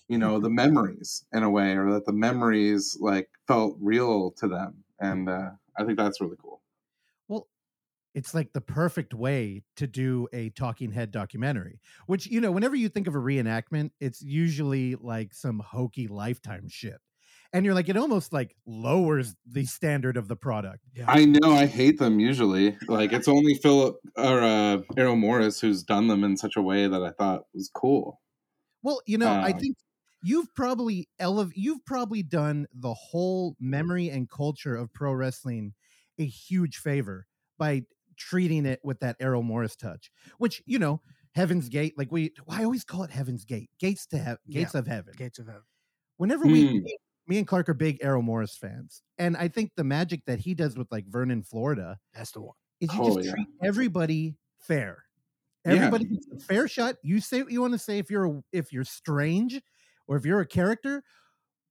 you 0.09 0.19
know, 0.19 0.39
the 0.39 0.51
memories 0.65 1.27
in 1.33 1.43
a 1.43 1.51
way, 1.51 1.77
or 1.77 1.93
that 1.93 2.07
the 2.07 2.13
memories 2.13 2.97
like 3.01 3.29
felt 3.47 3.77
real 3.79 4.31
to 4.39 4.49
them, 4.49 4.85
and 4.99 5.29
uh, 5.29 5.51
I 5.79 5.85
think 5.85 5.99
that's 5.99 6.21
really 6.21 6.37
cool. 6.41 6.63
Well, 8.15 8.21
it's 8.23 8.35
like 8.35 8.53
the 8.53 8.61
perfect 8.61 9.15
way 9.15 9.63
to 9.77 9.87
do 9.87 10.29
a 10.33 10.51
talking 10.51 10.93
head 10.93 11.11
documentary, 11.11 11.81
which, 12.07 12.27
you 12.27 12.41
know, 12.41 12.53
whenever 12.53 12.77
you 12.77 12.89
think 12.89 13.07
of 13.07 13.15
a 13.15 13.19
reenactment, 13.19 13.91
it's 14.01 14.23
usually 14.23 14.95
like 14.95 15.35
some 15.35 15.59
hokey 15.59 16.09
lifetime 16.09 16.69
shit. 16.69 17.01
And 17.53 17.65
you're 17.65 17.75
like, 17.75 17.89
it 17.89 17.97
almost 17.97 18.33
like 18.33 18.57
lowers 18.67 19.37
the 19.47 19.65
standard 19.65 20.17
of 20.17 20.27
the 20.27 20.37
product. 20.37 20.81
Yeah. 20.95 21.05
I 21.09 21.25
know 21.25 21.53
I 21.53 21.67
hate 21.67 21.99
them 21.99 22.19
usually. 22.19 22.77
Like 22.89 23.13
it's 23.13 23.29
only 23.29 23.55
Philip 23.55 23.97
or 24.17 24.41
uh, 24.41 24.79
Errol 24.97 25.17
Morris 25.17 25.61
who's 25.61 25.85
done 25.85 26.09
them 26.09 26.25
in 26.25 26.37
such 26.37 26.57
a 26.57 26.63
way 26.63 26.89
that 26.89 27.03
I 27.03 27.11
thought 27.11 27.45
was 27.55 27.71
cool. 27.73 28.21
Well, 28.83 29.01
you 29.07 29.19
know, 29.19 29.29
I 29.29 29.53
Um, 29.53 29.59
think 29.59 29.77
you've 30.23 30.53
probably 30.55 31.09
elev- 31.21 31.53
you've 31.55 31.85
probably 31.85 32.23
done 32.25 32.67
the 32.73 32.95
whole 32.95 33.57
memory 33.61 34.11
and 34.11 34.29
culture 34.29 34.75
of 34.75 34.93
pro 34.93 35.13
wrestling 35.13 35.75
a 36.19 36.27
huge 36.27 36.79
favor 36.79 37.27
by 37.59 37.83
treating 38.17 38.67
it 38.67 38.81
with 38.85 39.01
that 39.01 39.17
Errol 39.21 39.43
Morris 39.43 39.77
touch, 39.77 40.11
which 40.39 40.63
you 40.67 40.79
know, 40.79 41.01
Heaven's 41.35 41.69
Gate, 41.69 41.95
like 41.99 42.13
we, 42.13 42.33
I 42.49 42.65
always 42.65 42.85
call 42.85 43.03
it 43.03 43.11
Heaven's 43.11 43.45
Gate, 43.45 43.71
gates 43.79 44.07
to 44.09 44.19
heaven, 44.19 44.39
Yeah. 44.47 44.61
gates 44.63 44.75
of 44.75 44.87
heaven. 44.87 45.15
Gates 45.17 45.39
of 45.39 45.47
Heaven. 45.47 45.63
Whenever 46.17 46.47
we, 46.47 46.67
Hmm. 46.67 46.85
me, 46.85 46.97
me 47.27 47.39
and 47.39 47.47
Clark 47.47 47.69
are 47.69 47.75
big 47.75 47.99
Errol 48.03 48.23
Morris 48.23 48.57
fans, 48.57 49.03
and 49.19 49.37
I 49.37 49.49
think 49.49 49.73
the 49.77 49.85
magic 49.85 50.25
that 50.27 50.39
he 50.39 50.55
does 50.55 50.77
with 50.77 50.91
like 50.93 51.07
Vernon, 51.07 51.43
Florida, 51.43 51.99
That's 52.13 52.31
the 52.33 52.41
one. 52.43 52.55
is 52.81 52.93
you 52.95 53.01
Oh, 53.01 53.15
just 53.17 53.27
yeah. 53.27 53.33
treat 53.33 53.49
everybody 53.63 54.37
fair. 54.59 55.05
Yeah. 55.67 55.73
Everybody 55.73 56.05
gets 56.05 56.27
a 56.31 56.39
fair 56.39 56.69
shot. 56.69 56.97
You 57.03 57.21
say 57.21 57.43
what 57.43 57.51
you 57.51 57.63
want 57.63 57.73
to 57.73 57.79
say. 57.79 57.99
If 57.99 58.11
you're 58.11 58.27
a, 58.27 58.45
if 58.53 58.73
you're 58.73 58.85
strange, 58.85 59.61
or 60.07 60.17
if 60.17 60.27
you're 60.27 60.41
a 60.41 60.47
character, 60.47 61.03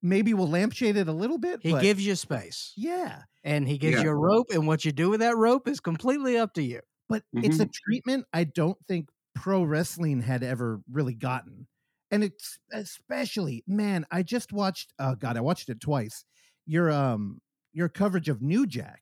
maybe 0.03 0.35
we'll 0.35 0.49
lampshade 0.49 0.95
it 0.97 1.07
a 1.07 1.11
little 1.13 1.39
bit. 1.39 1.61
He 1.63 1.71
but 1.71 1.81
gives 1.81 2.05
you 2.05 2.13
space, 2.15 2.73
yeah, 2.75 3.23
and 3.43 3.67
he 3.67 3.79
gives 3.79 3.97
Yeah. 3.97 4.03
you 4.03 4.09
a 4.11 4.15
rope, 4.15 4.47
and 4.51 4.67
what 4.67 4.85
you 4.85 4.91
do 4.91 5.09
with 5.09 5.21
that 5.21 5.35
rope 5.37 5.67
is 5.67 5.79
completely 5.79 6.37
up 6.37 6.53
to 6.53 6.61
you. 6.61 6.81
but 7.09 7.23
it's 7.33 7.55
Mm-hmm. 7.57 7.63
a 7.63 7.69
treatment 7.73 8.25
I 8.33 8.43
don't 8.45 8.77
think 8.87 9.09
pro 9.35 9.63
wrestling 9.63 10.21
had 10.21 10.43
ever 10.43 10.81
really 10.91 11.13
gotten, 11.15 11.67
and 12.11 12.23
it's 12.23 12.59
especially 12.71 13.63
man. 13.67 14.05
I 14.11 14.23
just 14.23 14.53
watched. 14.53 14.93
Oh 14.99 15.15
God, 15.15 15.35
I 15.37 15.41
watched 15.41 15.69
it 15.69 15.79
twice. 15.81 16.23
Your 16.65 16.91
um 16.91 17.41
your 17.73 17.89
coverage 17.89 18.29
of 18.29 18.41
New 18.41 18.65
Jack. 18.67 19.01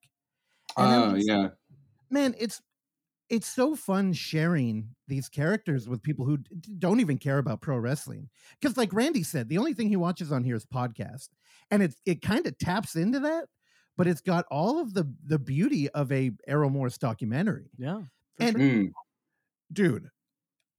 Oh 0.77 1.15
just- 1.15 1.27
yeah, 1.27 1.49
man 2.09 2.33
it's 2.39 2.61
it's 3.31 3.47
so 3.47 3.75
fun 3.75 4.13
sharing 4.13 4.89
these 5.07 5.27
characters 5.29 5.87
with 5.89 6.03
people 6.03 6.25
who 6.25 6.37
d- 6.37 6.49
d- 6.59 6.75
don't 6.77 6.99
even 6.99 7.17
care 7.17 7.37
about 7.39 7.61
pro 7.61 7.77
wrestling 7.77 8.29
because 8.59 8.77
like 8.77 8.93
randy 8.93 9.23
said 9.23 9.49
the 9.49 9.57
only 9.57 9.73
thing 9.73 9.87
he 9.87 9.95
watches 9.95 10.31
on 10.31 10.43
here 10.43 10.55
is 10.55 10.65
podcast 10.65 11.29
and 11.71 11.81
it, 11.81 11.95
it 12.05 12.21
kind 12.21 12.45
of 12.45 12.57
taps 12.59 12.95
into 12.95 13.19
that 13.21 13.45
but 13.97 14.05
it's 14.07 14.21
got 14.21 14.45
all 14.51 14.79
of 14.79 14.93
the 14.93 15.11
the 15.25 15.39
beauty 15.39 15.89
of 15.89 16.11
a 16.11 16.31
errol 16.47 16.69
morris 16.69 16.97
documentary 16.97 17.69
Yeah. 17.77 18.01
and 18.39 18.55
Mm. 18.57 18.91
dude 19.73 20.09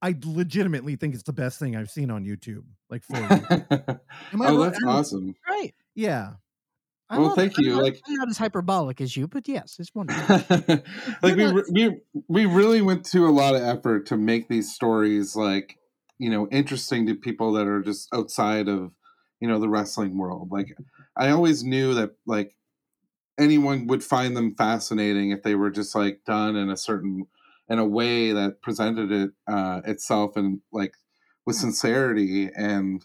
i 0.03 0.15
legitimately 0.25 0.97
think 0.97 1.15
it's 1.15 1.23
the 1.25 1.33
best 1.33 1.59
thing 1.59 1.75
i've 1.75 1.91
seen 1.91 2.11
on 2.11 2.25
youtube 2.25 2.65
like 2.91 3.03
for 3.05 3.17
oh, 3.19 3.99
wrong? 4.39 4.61
that's 4.61 4.79
I 4.85 4.89
awesome. 4.89 5.35
Right. 5.49 5.75
yeah 5.95 6.35
I 7.13 7.19
Well, 7.19 7.29
love 7.29 7.39
it. 7.39 7.41
thank 7.43 7.59
I'm 7.59 7.65
you, 7.65 7.71
not- 7.75 7.83
like- 7.83 8.01
I'm 8.09 8.15
not 8.15 8.29
as 8.31 8.39
hyperbolic 8.39 9.01
as 9.03 9.17
you, 9.17 9.29
but 9.29 9.47
yes, 9.47 9.77
it's 9.79 9.95
wonderful. 9.95 10.37
like 11.23 11.37
we, 11.37 11.45
re- 11.45 11.63
we 11.71 12.01
we 12.29 12.47
really 12.47 12.81
went 12.81 13.05
to 13.07 13.27
a 13.27 13.31
lot 13.31 13.55
of 13.55 13.63
effort 13.63 14.07
to 14.07 14.17
make 14.17 14.49
these 14.49 14.73
stories 14.75 15.37
like 15.37 15.77
you 16.19 16.31
know 16.31 16.49
interesting 16.51 17.07
to 17.07 17.15
people 17.15 17.53
that 17.53 17.67
are 17.67 17.83
just 17.83 18.09
outside 18.15 18.69
of 18.69 18.93
you 19.41 19.49
know 19.49 19.59
the 19.59 19.69
wrestling 19.69 20.17
world 20.17 20.49
like 20.53 20.69
i 21.17 21.31
always 21.31 21.65
knew 21.65 21.95
that 21.95 22.11
like 22.27 22.55
anyone 23.39 23.87
would 23.89 24.05
find 24.05 24.37
them 24.37 24.55
fascinating 24.55 25.31
if 25.33 25.43
they 25.43 25.55
were 25.55 25.71
just 25.71 25.95
like 25.95 26.21
done 26.25 26.55
in 26.57 26.71
a 26.71 26.77
certain 26.77 27.27
in 27.69 27.79
a 27.79 27.85
way 27.87 28.33
that 28.33 28.61
presented 28.63 29.11
it 29.11 29.31
uh 29.49 29.81
itself 29.85 30.37
and 30.37 30.61
like 30.73 30.95
with 31.47 31.57
sincerity 31.57 32.49
and 32.57 33.05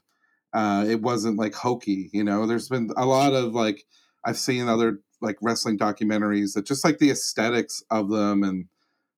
uh 0.57 0.83
it 0.87 1.01
wasn't 1.01 1.37
like 1.37 1.53
hokey 1.53 2.09
you 2.13 2.23
know? 2.23 2.47
There's 2.47 2.69
been 2.69 2.89
a 2.97 3.05
lot 3.05 3.33
of 3.33 3.53
like 3.53 3.85
i've 4.25 4.37
seen 4.37 4.67
other 4.67 4.99
like 5.21 5.37
wrestling 5.41 5.77
documentaries 5.77 6.53
that 6.53 6.65
just 6.65 6.83
like 6.83 6.97
the 6.99 7.11
aesthetics 7.11 7.83
of 7.91 8.09
them 8.09 8.43
and 8.43 8.65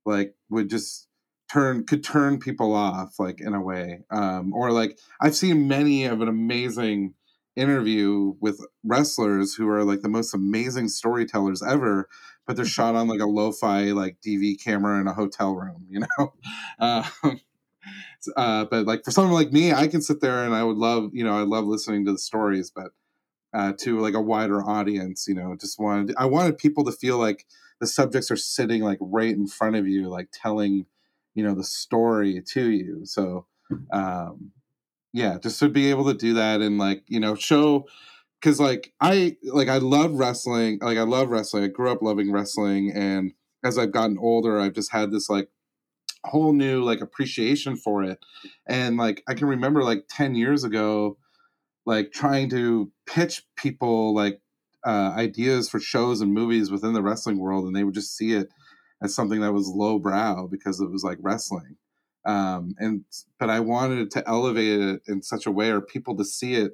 like 0.06 0.36
would 0.50 0.70
just 0.70 1.08
turn 1.52 1.86
could 1.86 2.04
turn 2.04 2.40
people 2.40 2.74
off 2.74 3.12
like 3.20 3.40
in 3.42 3.54
a 3.54 3.62
way. 3.62 4.02
Um 4.12 4.54
or 4.54 4.72
like 4.72 5.00
i've 5.22 5.36
seen 5.36 5.68
many 5.68 6.06
of 6.06 6.22
an 6.22 6.28
amazing 6.28 7.14
interview 7.56 8.34
with 8.40 8.58
wrestlers 8.84 9.54
who 9.56 9.68
are 9.70 9.84
like 9.84 10.02
the 10.02 10.10
most 10.10 10.34
amazing 10.34 10.88
storytellers 10.88 11.62
ever 11.64 12.08
but 12.48 12.56
they're 12.56 12.66
shot 12.66 12.96
on 12.96 13.08
like 13.08 13.20
a 13.20 13.26
lo-fi 13.26 13.92
like 13.92 14.18
dv 14.26 14.56
camera 14.64 15.00
in 15.02 15.08
a 15.08 15.14
hotel 15.14 15.54
room 15.56 15.86
you 15.90 16.00
know? 16.02 16.34
Um, 16.80 17.42
uh, 18.38 18.66
but 18.66 18.86
like 18.86 19.04
for 19.04 19.12
someone 19.12 19.34
like 19.34 19.52
me 19.52 19.72
i 19.74 19.88
can 19.88 20.02
sit 20.02 20.22
there 20.22 20.44
and 20.44 20.54
i 20.54 20.64
would 20.64 20.78
love 20.78 21.10
you 21.14 21.24
know 21.24 21.38
i 21.38 21.42
love 21.42 21.66
listening 21.66 22.06
to 22.06 22.12
the 22.12 22.18
stories 22.18 22.72
but 22.74 22.92
uh, 23.52 23.74
to 23.80 24.00
like 24.00 24.14
a 24.14 24.22
wider 24.22 24.62
audience 24.62 25.28
you 25.28 25.34
know 25.34 25.56
just 25.60 25.80
wanted 25.80 26.14
i 26.18 26.26
wanted 26.26 26.58
people 26.58 26.84
to 26.86 26.92
feel 26.92 27.18
like 27.18 27.46
the 27.80 27.88
subjects 27.88 28.30
are 28.30 28.38
sitting 28.38 28.84
like 28.84 29.00
right 29.02 29.36
in 29.36 29.48
front 29.48 29.76
of 29.76 29.88
you 29.88 30.08
like 30.08 30.30
telling 30.32 30.86
you 31.34 31.44
know 31.44 31.56
the 31.56 31.64
story 31.64 32.42
to 32.42 32.70
you. 32.70 33.06
So 33.06 33.46
um 33.92 34.52
yeah 35.14 35.38
just 35.42 35.60
to 35.60 35.70
be 35.70 35.90
able 35.90 36.06
to 36.06 36.14
do 36.14 36.34
that 36.34 36.62
and 36.62 36.78
like 36.78 37.04
you 37.08 37.20
know 37.20 37.36
show 37.36 37.86
because 38.40 38.60
like 38.60 38.94
i 39.00 39.38
like 39.44 39.68
i 39.70 39.78
love 39.78 40.14
wrestling 40.14 40.80
like 40.82 40.98
i 40.98 41.04
love 41.04 41.30
wrestling. 41.30 41.64
I 41.64 41.68
grew 41.68 41.92
up 41.92 42.02
loving 42.02 42.32
wrestling 42.32 42.92
and 42.92 43.34
as 43.64 43.78
i've 43.78 43.92
gotten 43.92 44.18
older 44.20 44.60
i've 44.60 44.74
just 44.74 44.92
had 44.92 45.12
this 45.12 45.30
like 45.30 45.50
whole 46.26 46.54
new 46.54 46.84
like 46.84 47.02
appreciation 47.02 47.76
for 47.76 48.04
it. 48.04 48.20
And 48.68 48.98
like 48.98 49.24
i 49.28 49.34
can 49.34 49.48
remember 49.48 49.84
like 49.84 50.06
10 50.10 50.36
years 50.36 50.64
ago 50.64 51.18
like 51.86 52.12
trying 52.12 52.50
to 52.50 52.92
pitch 53.06 53.44
people 53.56 54.14
like 54.14 54.42
uh, 54.86 55.14
ideas 55.18 55.70
for 55.70 55.80
shows 55.80 56.22
and 56.22 56.34
movies 56.34 56.72
within 56.72 56.94
the 56.94 57.02
wrestling 57.02 57.38
world 57.38 57.66
and 57.66 57.76
they 57.76 57.84
would 57.84 57.94
just 57.94 58.16
see 58.16 58.34
it 58.34 58.50
as 59.04 59.14
something 59.14 59.42
that 59.42 59.54
was 59.54 59.68
lowbrow 59.68 60.48
because 60.48 60.80
it 60.80 60.90
was 60.90 61.04
like 61.04 61.18
wrestling. 61.22 61.76
Um 62.26 62.76
and 62.78 63.06
but 63.40 63.50
i 63.50 63.60
wanted 63.60 64.12
to 64.12 64.28
elevate 64.28 64.80
it 64.80 65.02
in 65.08 65.22
such 65.22 65.46
a 65.46 65.52
way 65.52 65.72
or 65.72 65.82
people 65.82 66.18
to 66.18 66.26
see 66.26 66.56
it 66.56 66.74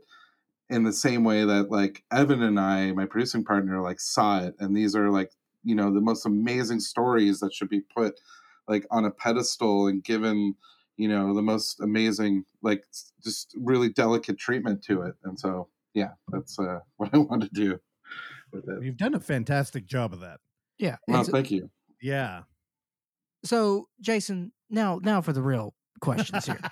in 0.70 0.84
the 0.84 0.94
same 0.94 1.24
way 1.24 1.46
that 1.46 1.70
like 1.70 2.04
evan 2.12 2.42
and 2.42 2.60
i 2.60 2.92
my 2.92 3.06
producing 3.06 3.44
partner 3.44 3.82
like 3.82 4.00
saw 4.00 4.40
it. 4.44 4.56
And 4.60 4.76
these 4.76 4.96
are 4.96 5.12
like 5.12 5.32
you 5.64 5.76
know 5.76 5.94
the 5.94 6.02
most 6.02 6.26
amazing 6.26 6.80
stories 6.80 7.40
that 7.40 7.54
should 7.54 7.70
be 7.70 7.82
put 7.82 8.20
like 8.68 8.86
on 8.92 9.06
a 9.06 9.12
pedestal 9.12 9.88
and 9.88 10.04
given 10.04 10.56
you 10.98 11.08
know 11.08 11.34
the 11.34 11.42
most 11.42 11.82
amazing 11.82 12.46
like 12.62 12.84
just 13.24 13.54
really 13.58 13.90
delicate 13.90 14.38
treatment 14.38 14.84
to 14.84 15.02
it 15.02 15.16
and 15.24 15.40
so 15.40 15.68
yeah 15.94 16.12
that's 16.30 16.58
uh 16.60 16.80
what 16.98 17.10
i 17.14 17.18
want 17.18 17.42
to 17.42 17.50
do 17.54 17.80
with 18.52 18.68
it 18.68 18.84
you've 18.84 18.98
done 18.98 19.16
a 19.16 19.20
fantastic 19.20 19.86
job 19.86 20.14
of 20.14 20.20
that 20.22 20.40
yeah. 20.78 20.98
well 21.08 21.18
and 21.18 21.26
so- 21.26 21.32
thank 21.32 21.52
you 21.52 21.70
yeah 22.02 22.44
so, 23.46 23.90
Jason, 24.02 24.52
now 24.70 25.00
now 25.02 25.22
for 25.22 25.32
the 25.32 25.42
real 25.42 25.74
questions 26.02 26.48
here. 26.48 26.60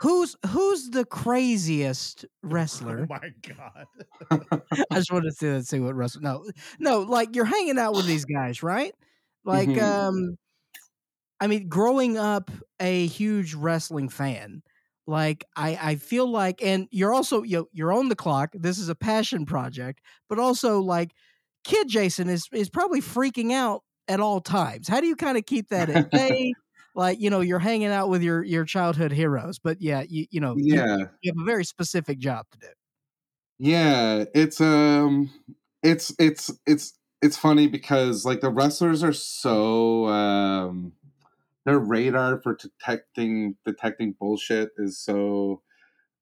Who's 0.00 0.36
who's 0.48 0.90
the 0.90 1.04
craziest 1.06 2.26
wrestler? 2.42 3.06
oh 3.08 3.14
my 3.14 3.30
god 3.56 3.86
I 4.90 4.96
just 4.96 5.10
wanted 5.10 5.38
to 5.38 5.62
see 5.62 5.80
what 5.80 5.94
wrestler. 5.94 6.20
No, 6.20 6.44
no, 6.78 6.98
like 7.02 7.34
you're 7.34 7.46
hanging 7.46 7.78
out 7.78 7.94
with 7.94 8.04
these 8.04 8.26
guys, 8.26 8.62
right? 8.62 8.92
Like, 9.44 9.76
Mhm. 9.76 9.78
um, 9.78 10.36
I 11.40 11.46
mean, 11.46 11.68
growing 11.68 12.16
up 12.16 12.50
a 12.80 13.06
huge 13.06 13.54
wrestling 13.54 14.08
fan, 14.08 14.62
like 15.06 15.44
I, 15.56 15.78
I 15.80 15.94
feel 15.96 16.26
like, 16.30 16.62
and 16.62 16.88
you're 16.90 17.12
also 17.12 17.42
you 17.42 17.58
know, 17.58 17.66
you're 17.72 17.92
on 17.92 18.08
the 18.08 18.16
clock. 18.16 18.50
This 18.54 18.78
is 18.78 18.88
a 18.88 18.94
passion 18.94 19.44
project, 19.44 20.00
but 20.28 20.38
also 20.38 20.80
like, 20.80 21.12
kid 21.64 21.88
Jason 21.88 22.28
is 22.30 22.48
is 22.52 22.70
probably 22.70 23.00
freaking 23.00 23.52
out 23.52 23.82
at 24.08 24.20
all 24.20 24.40
times. 24.40 24.88
How 24.88 25.00
do 25.00 25.06
you 25.06 25.16
kind 25.16 25.36
of 25.36 25.44
keep 25.46 25.68
that 25.70 25.90
at 25.90 26.02
bay? 26.10 26.54
like, 26.94 27.20
you 27.20 27.28
know, 27.30 27.40
you're 27.40 27.58
hanging 27.58 27.88
out 27.88 28.08
with 28.08 28.22
your 28.22 28.42
your 28.42 28.64
childhood 28.64 29.12
heroes, 29.12 29.58
but 29.58 29.80
yeah, 29.82 30.04
you 30.08 30.26
you 30.30 30.40
know, 30.40 30.58
you- 30.68 30.84
yeah 30.84 31.08
you 31.22 31.32
have 31.32 31.40
a 31.42 31.44
very 31.46 31.64
specific 31.64 32.18
job 32.18 32.46
to 32.52 32.58
do. 32.58 32.68
Yeah, 33.58 34.24
it's 34.34 34.60
um 34.60 35.30
it's 35.82 36.14
it's 36.18 36.50
it's 36.66 36.98
it's 37.24 37.36
funny 37.36 37.66
because 37.66 38.24
like 38.24 38.40
the 38.40 38.50
wrestlers 38.50 39.02
are 39.02 39.12
so 39.12 40.06
um 40.06 40.92
their 41.64 41.78
radar 41.78 42.40
for 42.42 42.54
detecting 42.54 43.56
detecting 43.64 44.14
bullshit 44.18 44.70
is 44.76 44.98
so 44.98 45.62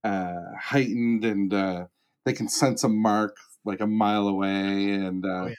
uh 0.05 0.41
heightened 0.61 1.25
and 1.25 1.53
uh 1.53 1.87
they 2.25 2.33
can 2.33 2.49
sense 2.49 2.85
a 2.85 2.89
mark 2.89 3.37
like 3.65 3.81
a 3.81 3.87
mile 3.87 4.27
away, 4.27 4.91
and 4.93 5.25
uh, 5.25 5.29
Oh, 5.29 5.47
yeah. 5.47 5.55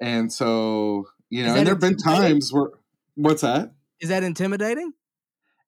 and 0.00 0.32
so 0.32 1.06
you 1.30 1.44
know, 1.44 1.54
and 1.54 1.66
there've 1.66 1.78
been 1.80 1.96
times 1.96 2.52
where 2.52 2.70
what's 3.16 3.42
that? 3.42 3.72
Is 4.00 4.08
that 4.08 4.22
intimidating? 4.22 4.92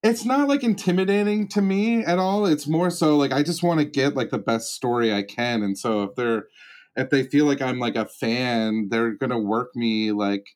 it's 0.02 0.24
not 0.26 0.46
like 0.46 0.62
intimidating 0.62 1.48
to 1.48 1.60
me 1.62 2.04
at 2.04 2.18
all 2.18 2.44
it's 2.46 2.68
more 2.68 2.90
so 2.90 3.16
like 3.16 3.32
i 3.32 3.42
just 3.42 3.62
want 3.62 3.80
to 3.80 3.84
get 3.84 4.14
like 4.14 4.28
the 4.30 4.38
best 4.38 4.74
story 4.74 5.12
i 5.12 5.22
can 5.22 5.62
and 5.62 5.76
so 5.78 6.02
if 6.04 6.14
they're 6.14 6.44
if 6.96 7.10
they 7.10 7.22
feel 7.22 7.46
like 7.46 7.62
i'm 7.62 7.78
like 7.78 7.96
a 7.96 8.06
fan 8.06 8.88
they're 8.88 9.12
gonna 9.12 9.38
work 9.38 9.74
me 9.76 10.12
like 10.12 10.48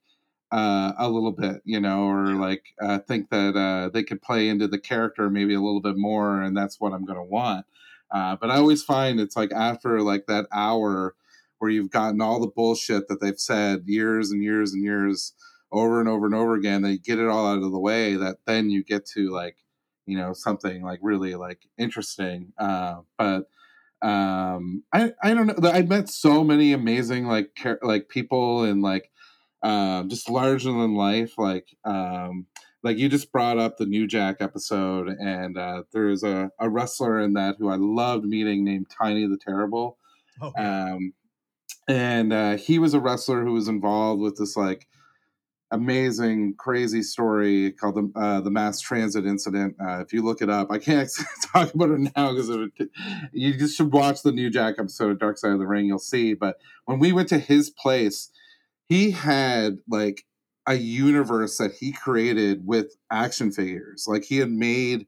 uh, 0.53 0.93
a 0.99 1.09
little 1.09 1.31
bit 1.31 1.63
you 1.65 1.79
know 1.79 2.03
or 2.09 2.35
like 2.35 2.65
uh, 2.83 2.99
think 2.99 3.31
that 3.31 3.57
uh, 3.57 3.89
they 3.89 4.03
could 4.03 4.21
play 4.21 4.49
into 4.49 4.67
the 4.67 4.79
character 4.81 5.31
maybe 5.31 5.55
a 5.55 5.61
little 5.61 5.81
bit 5.81 5.97
more 5.97 6.43
and 6.43 6.57
that's 6.57 6.81
what 6.81 6.93
i'm 6.93 7.05
gonna 7.05 7.23
want. 7.25 7.65
Uh, 8.11 8.35
but 8.37 8.51
i 8.51 8.57
always 8.57 8.83
find 8.83 9.21
it's 9.21 9.37
like 9.37 9.53
after 9.53 10.01
like 10.03 10.27
that 10.27 10.47
hour 10.53 11.15
where 11.59 11.71
you've 11.71 11.91
gotten 11.91 12.21
all 12.21 12.41
the 12.41 12.49
bullshit 12.49 13.07
that 13.09 13.21
they've 13.21 13.39
said 13.39 13.83
years 13.87 14.31
and 14.33 14.43
years 14.43 14.73
and 14.73 14.83
years 14.83 15.35
over 15.73 16.01
and 16.01 16.09
over 16.09 16.27
and 16.27 16.35
over 16.35 16.55
again 16.55 16.83
they 16.83 16.99
get 16.99 17.19
it 17.21 17.29
all 17.29 17.47
out 17.47 17.63
of 17.63 17.71
the 17.71 17.79
way 17.79 18.17
that 18.17 18.39
then 18.47 18.71
you 18.71 18.83
get 18.83 19.07
to 19.07 19.31
like 19.31 19.57
you 20.07 20.17
know 20.17 20.33
something 20.33 20.83
like 20.83 20.99
really 21.03 21.35
like 21.37 21.61
interesting. 21.79 22.53
Uh 22.59 22.97
but 23.19 23.49
um 24.03 24.83
i 24.93 25.13
i 25.23 25.35
don't 25.35 25.47
know 25.47 25.71
i 25.71 25.83
met 25.83 26.09
so 26.09 26.43
many 26.43 26.73
amazing 26.73 27.27
like 27.27 27.51
char- 27.55 27.79
like 27.83 28.09
people 28.09 28.65
and 28.65 28.83
like 28.83 29.11
um 29.63 30.09
just 30.09 30.31
larger 30.31 30.73
than 30.73 30.95
life 30.95 31.35
like 31.37 31.77
um 31.85 32.47
like 32.83 32.97
you 32.97 33.11
just 33.11 33.31
brought 33.31 33.59
up 33.59 33.77
the 33.77 33.85
new 33.85 34.07
jack 34.07 34.37
episode 34.41 35.09
and 35.09 35.59
uh 35.59 35.83
there's 35.93 36.23
a, 36.23 36.51
a 36.59 36.69
wrestler 36.69 37.21
in 37.21 37.35
that 37.35 37.57
who 37.59 37.69
i 37.69 37.77
loved 37.77 38.25
meeting 38.25 38.65
named 38.65 38.87
tiny 38.91 39.27
the 39.27 39.37
terrible. 39.37 39.99
Oh, 40.43 40.53
um, 40.57 41.13
and 41.89 42.33
uh, 42.33 42.57
he 42.57 42.79
was 42.79 42.95
a 42.95 43.01
wrestler 43.01 43.45
who 43.45 43.53
was 43.53 43.69
involved 43.69 44.23
with 44.23 44.37
this 44.37 44.57
like 44.57 44.87
amazing, 45.71 46.55
crazy 46.57 47.03
story 47.03 47.73
called 47.73 47.95
the 47.95 48.21
uh, 48.21 48.41
the 48.41 48.51
mass 48.51 48.81
transit 48.81 49.27
incident. 49.27 49.77
Uh, 49.81 50.01
if 50.01 50.13
you 50.13 50.23
look 50.23 50.43
it 50.43 50.51
up, 50.51 50.71
I 50.71 50.79
can't 50.79 51.09
talk 51.53 51.75
about 51.75 51.91
it 51.91 52.11
now 52.17 52.33
because 52.33 52.49
you 53.33 53.57
just 53.57 53.77
should 53.77 53.93
watch 53.93 54.23
the 54.23 54.33
new 54.33 54.51
Jack 54.51 54.77
episode 54.79 55.11
of 55.11 55.19
Dark 55.19 55.39
Side 55.39 55.53
of 55.53 55.59
the 55.59 55.67
Ring. 55.67 55.87
You'll 55.87 55.99
see. 55.99 56.35
But 56.35 56.57
when 56.87 56.99
we 56.99 57.13
went 57.13 57.29
to 57.29 57.39
his 57.39 57.71
place, 57.71 58.31
he 58.89 59.13
had 59.13 59.79
like 59.89 60.25
a 60.67 60.75
universe 60.75 61.59
that 61.59 61.73
he 61.73 61.93
created 61.93 62.67
with 62.67 62.97
action 63.11 63.51
figures. 63.51 64.07
Like 64.09 64.25
he 64.25 64.39
had 64.39 64.51
made, 64.51 65.07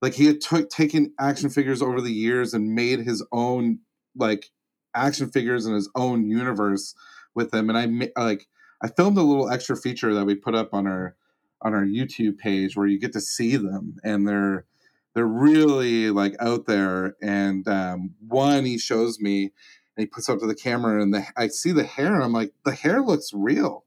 like 0.00 0.14
he 0.14 0.26
had 0.26 0.40
taken 0.40 1.12
action 1.18 1.50
figures 1.50 1.82
over 1.82 2.00
the 2.00 2.12
years 2.12 2.54
and 2.54 2.74
made 2.74 3.00
his 3.00 3.24
own 3.32 3.80
like 4.14 4.50
action 4.94 5.30
figures 5.30 5.66
in 5.66 5.74
his 5.74 5.90
own 5.94 6.28
universe 6.30 6.94
with 7.34 7.50
them. 7.50 7.68
And 7.68 7.78
I 7.78 8.20
like 8.20 8.46
I 8.82 8.88
filmed 8.88 9.18
a 9.18 9.22
little 9.22 9.50
extra 9.50 9.76
feature 9.76 10.14
that 10.14 10.24
we 10.24 10.34
put 10.34 10.54
up 10.54 10.72
on 10.72 10.86
our 10.86 11.16
on 11.62 11.74
our 11.74 11.84
YouTube 11.84 12.38
page 12.38 12.76
where 12.76 12.86
you 12.86 12.98
get 12.98 13.12
to 13.14 13.20
see 13.20 13.56
them 13.56 13.96
and 14.04 14.28
they're 14.28 14.66
they're 15.14 15.26
really 15.26 16.10
like 16.10 16.36
out 16.40 16.66
there. 16.66 17.16
And 17.22 17.66
um, 17.66 18.14
one 18.26 18.64
he 18.64 18.78
shows 18.78 19.18
me 19.18 19.44
and 19.44 20.02
he 20.02 20.06
puts 20.06 20.28
up 20.28 20.40
to 20.40 20.46
the 20.46 20.54
camera 20.54 21.02
and 21.02 21.14
the, 21.14 21.26
I 21.36 21.48
see 21.48 21.72
the 21.72 21.84
hair 21.84 22.14
and 22.14 22.22
I'm 22.22 22.32
like 22.32 22.52
the 22.64 22.72
hair 22.72 23.00
looks 23.00 23.32
real. 23.32 23.84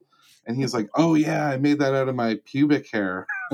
And 0.47 0.57
he's 0.57 0.73
like, 0.73 0.89
"Oh 0.95 1.13
yeah, 1.13 1.47
I 1.47 1.57
made 1.57 1.77
that 1.77 1.93
out 1.93 2.09
of 2.09 2.15
my 2.15 2.39
pubic 2.43 2.89
hair." 2.91 3.27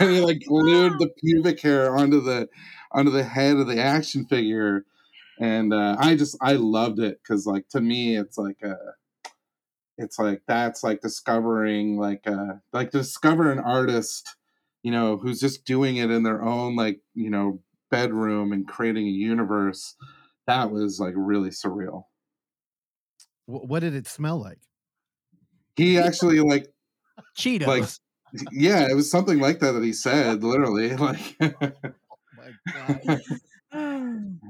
and 0.00 0.10
he 0.10 0.20
like 0.20 0.42
glued 0.48 0.98
the 0.98 1.10
pubic 1.22 1.60
hair 1.60 1.94
onto 1.94 2.22
the 2.22 2.48
onto 2.92 3.10
the 3.10 3.24
head 3.24 3.56
of 3.56 3.66
the 3.66 3.78
action 3.78 4.24
figure 4.24 4.84
and 5.40 5.72
uh, 5.72 5.96
i 5.98 6.14
just 6.14 6.36
i 6.40 6.52
loved 6.52 6.98
it 6.98 7.18
because 7.22 7.46
like 7.46 7.68
to 7.68 7.80
me 7.80 8.16
it's 8.16 8.36
like 8.38 8.62
a 8.62 8.76
it's 9.98 10.18
like 10.18 10.42
that's 10.46 10.82
like 10.82 11.00
discovering 11.00 11.98
like 11.98 12.26
uh 12.26 12.54
like 12.72 12.90
discover 12.90 13.50
an 13.50 13.58
artist 13.58 14.36
you 14.82 14.90
know 14.90 15.16
who's 15.16 15.40
just 15.40 15.64
doing 15.64 15.96
it 15.96 16.10
in 16.10 16.22
their 16.22 16.42
own 16.42 16.76
like 16.76 17.00
you 17.14 17.30
know 17.30 17.60
bedroom 17.90 18.52
and 18.52 18.66
creating 18.66 19.06
a 19.06 19.10
universe 19.10 19.94
that 20.46 20.70
was 20.70 20.98
like 20.98 21.14
really 21.16 21.50
surreal 21.50 22.04
what 23.46 23.80
did 23.80 23.94
it 23.94 24.06
smell 24.06 24.40
like? 24.40 24.60
he 25.76 25.98
actually 25.98 26.40
like 26.40 26.66
Cheetos. 27.36 27.66
like 27.66 27.84
yeah 28.50 28.86
it 28.88 28.94
was 28.94 29.10
something 29.10 29.38
like 29.40 29.58
that 29.60 29.72
that 29.72 29.84
he 29.84 29.92
said 29.92 30.42
literally 30.42 30.96
like 30.96 31.36
My 31.40 32.52
God. 32.72 33.20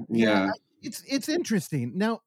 yeah 0.09 0.49
it's 0.81 1.03
it's 1.07 1.27
interesting 1.29 1.91
now 1.95 2.21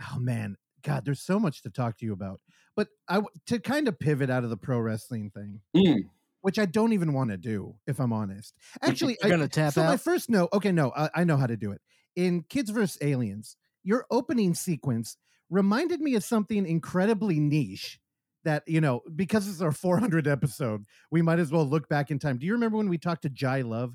oh 0.00 0.18
man 0.18 0.56
god 0.82 1.04
there's 1.04 1.20
so 1.22 1.38
much 1.38 1.62
to 1.62 1.70
talk 1.70 1.96
to 1.98 2.04
you 2.04 2.12
about 2.12 2.40
but 2.76 2.88
I 3.08 3.20
to 3.46 3.58
kind 3.58 3.88
of 3.88 3.98
pivot 3.98 4.30
out 4.30 4.44
of 4.44 4.50
the 4.50 4.56
pro 4.56 4.78
wrestling 4.78 5.30
thing 5.30 5.60
Mm. 5.76 6.04
which 6.42 6.58
i 6.58 6.66
don't 6.66 6.92
even 6.92 7.12
want 7.12 7.30
to 7.30 7.36
do 7.36 7.74
if 7.86 8.00
i'm 8.00 8.12
honest 8.12 8.54
actually 8.82 9.16
You're 9.22 9.26
I, 9.32 9.36
gonna 9.36 9.48
tap 9.48 9.72
so 9.74 9.82
my 9.84 9.96
first 9.96 10.28
note 10.30 10.50
okay 10.52 10.72
no 10.72 10.92
I, 10.96 11.10
I 11.16 11.24
know 11.24 11.36
how 11.36 11.46
to 11.46 11.56
do 11.56 11.72
it 11.72 11.80
in 12.16 12.42
kids 12.48 12.70
vs 12.70 12.98
aliens 13.00 13.56
your 13.84 14.06
opening 14.10 14.54
sequence 14.54 15.16
reminded 15.50 16.00
me 16.00 16.14
of 16.14 16.24
something 16.24 16.66
incredibly 16.66 17.38
niche 17.40 17.98
that 18.44 18.62
you 18.66 18.80
know 18.80 19.02
because 19.14 19.48
it's 19.48 19.60
our 19.60 19.72
400 19.72 20.26
episode 20.26 20.84
we 21.10 21.22
might 21.22 21.38
as 21.38 21.52
well 21.52 21.64
look 21.64 21.88
back 21.88 22.10
in 22.10 22.18
time 22.18 22.38
do 22.38 22.46
you 22.46 22.52
remember 22.54 22.76
when 22.76 22.88
we 22.88 22.98
talked 22.98 23.22
to 23.22 23.28
jai 23.30 23.62
love 23.62 23.94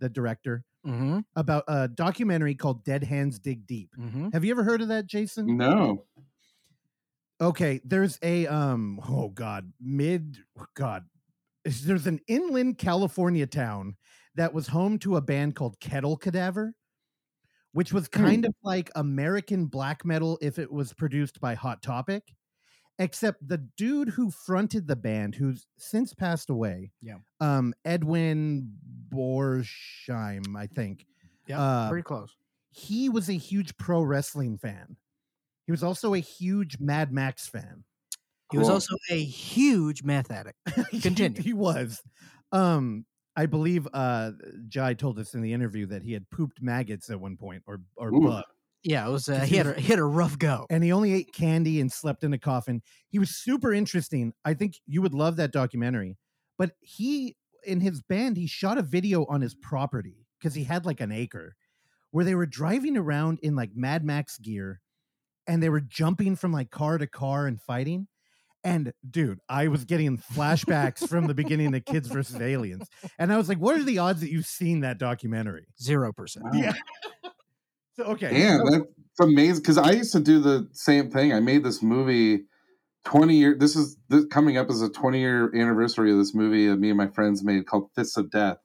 the 0.00 0.08
director 0.08 0.64
Mm-hmm. 0.86 1.18
about 1.34 1.64
a 1.66 1.88
documentary 1.88 2.54
called 2.54 2.84
dead 2.84 3.02
hands 3.02 3.38
dig 3.40 3.66
deep 3.66 3.90
Mm-hmm. 3.98 4.28
have 4.32 4.44
you 4.44 4.52
ever 4.52 4.62
heard 4.62 4.80
of 4.80 4.88
that, 4.88 5.06
Jason? 5.06 5.56
no 5.58 6.04
Okay, 7.40 7.80
there's 7.84 8.18
a 8.22 8.46
um 8.48 9.00
oh 9.08 9.28
god, 9.28 9.72
mid 9.80 10.38
god. 10.74 11.04
There's 11.64 12.06
an 12.06 12.20
inland 12.28 12.78
California 12.78 13.46
town 13.46 13.96
that 14.34 14.52
was 14.54 14.68
home 14.68 14.98
to 15.00 15.16
a 15.16 15.20
band 15.20 15.54
called 15.54 15.78
Kettle 15.80 16.16
Cadaver, 16.16 16.74
which 17.72 17.92
was 17.92 18.08
Hmm. 18.12 18.24
kind 18.24 18.44
of 18.44 18.54
like 18.62 18.90
American 18.96 19.66
black 19.66 20.04
metal 20.04 20.38
if 20.40 20.58
it 20.58 20.72
was 20.72 20.92
produced 20.92 21.40
by 21.40 21.54
Hot 21.54 21.82
Topic. 21.82 22.22
Except 23.00 23.46
the 23.46 23.58
dude 23.76 24.08
who 24.08 24.28
fronted 24.32 24.88
the 24.88 24.96
band, 24.96 25.36
who's 25.36 25.68
since 25.78 26.12
passed 26.14 26.50
away, 26.50 26.90
Yeah. 27.00 27.18
um, 27.38 27.72
Edwin 27.84 28.76
Borsheim, 29.08 30.56
I 30.56 30.66
think. 30.66 31.06
Yeah, 31.46 31.60
uh, 31.60 31.88
pretty 31.90 32.02
close. 32.02 32.36
he 32.70 33.08
was 33.08 33.28
a 33.28 33.34
huge 33.34 33.76
pro 33.78 34.02
wrestling 34.02 34.58
fan. 34.58 34.96
He 35.68 35.70
was 35.70 35.82
also 35.82 36.14
a 36.14 36.18
huge 36.18 36.78
Mad 36.80 37.12
Max 37.12 37.46
fan. 37.46 37.84
He 38.50 38.56
was 38.56 38.70
also 38.70 38.96
a 39.10 39.22
huge 39.22 40.02
meth 40.02 40.30
addict. 40.30 40.56
He- 40.90 40.98
Continue. 40.98 41.42
He, 41.42 41.52
was. 41.52 42.00
Um, 42.52 43.04
I 43.36 43.44
believe 43.44 43.86
uh 43.92 44.30
Jai 44.68 44.94
told 44.94 45.18
us 45.18 45.34
in 45.34 45.42
the 45.42 45.52
interview 45.52 45.84
that 45.88 46.02
he 46.02 46.14
had 46.14 46.24
pooped 46.30 46.62
maggots 46.62 47.10
at 47.10 47.20
one 47.20 47.36
point 47.36 47.64
or 47.66 47.82
or 47.98 48.08
Ooh. 48.08 48.22
bugs. 48.22 48.46
Yeah, 48.82 49.06
it 49.06 49.10
was. 49.10 49.28
Uh, 49.28 49.40
he 49.40 49.48
he 49.50 49.56
had 49.56 49.66
a, 49.66 49.74
he 49.74 49.88
had 49.88 49.98
a 49.98 50.04
rough 50.04 50.38
go. 50.38 50.64
And 50.70 50.82
he 50.82 50.90
only 50.90 51.12
ate 51.12 51.34
candy 51.34 51.82
and 51.82 51.92
slept 51.92 52.24
in 52.24 52.32
a 52.32 52.38
coffin. 52.38 52.80
He 53.10 53.18
was 53.18 53.28
super 53.28 53.74
interesting. 53.74 54.32
I 54.46 54.54
think 54.54 54.76
you 54.86 55.02
would 55.02 55.12
love 55.12 55.36
that 55.36 55.52
documentary. 55.52 56.16
But 56.56 56.70
he 56.80 57.36
in 57.66 57.82
his 57.82 58.00
band, 58.00 58.38
he 58.38 58.46
shot 58.46 58.78
a 58.78 58.82
video 58.82 59.26
on 59.26 59.42
his 59.42 59.54
property 59.54 60.24
because 60.38 60.54
he 60.54 60.64
had 60.64 60.86
like 60.86 61.02
an 61.02 61.12
acre 61.12 61.54
where 62.12 62.24
they 62.24 62.34
were 62.34 62.46
driving 62.46 62.96
around 62.96 63.40
in 63.42 63.54
like 63.54 63.72
Mad 63.74 64.02
Max 64.02 64.38
gear 64.38 64.80
and 65.48 65.62
they 65.62 65.70
were 65.70 65.80
jumping 65.80 66.36
from 66.36 66.52
like 66.52 66.70
car 66.70 66.98
to 66.98 67.06
car 67.08 67.46
and 67.46 67.60
fighting. 67.60 68.06
And 68.62 68.92
dude, 69.08 69.38
I 69.48 69.68
was 69.68 69.84
getting 69.84 70.18
flashbacks 70.18 71.08
from 71.08 71.26
the 71.26 71.34
beginning 71.34 71.74
of 71.74 71.84
Kids 71.84 72.08
versus 72.08 72.40
Aliens. 72.40 72.88
And 73.18 73.32
I 73.32 73.36
was 73.36 73.48
like, 73.48 73.58
what 73.58 73.76
are 73.76 73.84
the 73.84 73.98
odds 73.98 74.20
that 74.20 74.30
you've 74.30 74.46
seen 74.46 74.80
that 74.80 74.98
documentary? 74.98 75.66
Zero 75.80 76.12
percent. 76.12 76.44
Wow. 76.52 76.52
Yeah. 76.54 76.72
So 77.96 78.04
okay. 78.04 78.30
Damn, 78.30 78.64
so- 78.64 78.70
that's 78.70 79.20
amazing. 79.20 79.60
Because 79.62 79.76
I 79.76 79.90
used 79.90 80.12
to 80.12 80.20
do 80.20 80.38
the 80.38 80.68
same 80.72 81.10
thing. 81.10 81.32
I 81.32 81.40
made 81.40 81.64
this 81.64 81.82
movie 81.82 82.44
twenty 83.04 83.34
year. 83.38 83.56
This 83.58 83.74
is 83.74 83.96
this, 84.08 84.24
coming 84.26 84.56
up 84.56 84.70
as 84.70 84.82
a 84.82 84.88
twenty 84.88 85.18
year 85.18 85.52
anniversary 85.52 86.12
of 86.12 86.18
this 86.18 86.32
movie 86.32 86.68
that 86.68 86.76
me 86.78 86.90
and 86.90 86.96
my 86.96 87.08
friends 87.08 87.42
made 87.42 87.66
called 87.66 87.90
Fists 87.96 88.16
of 88.16 88.30
Death, 88.30 88.58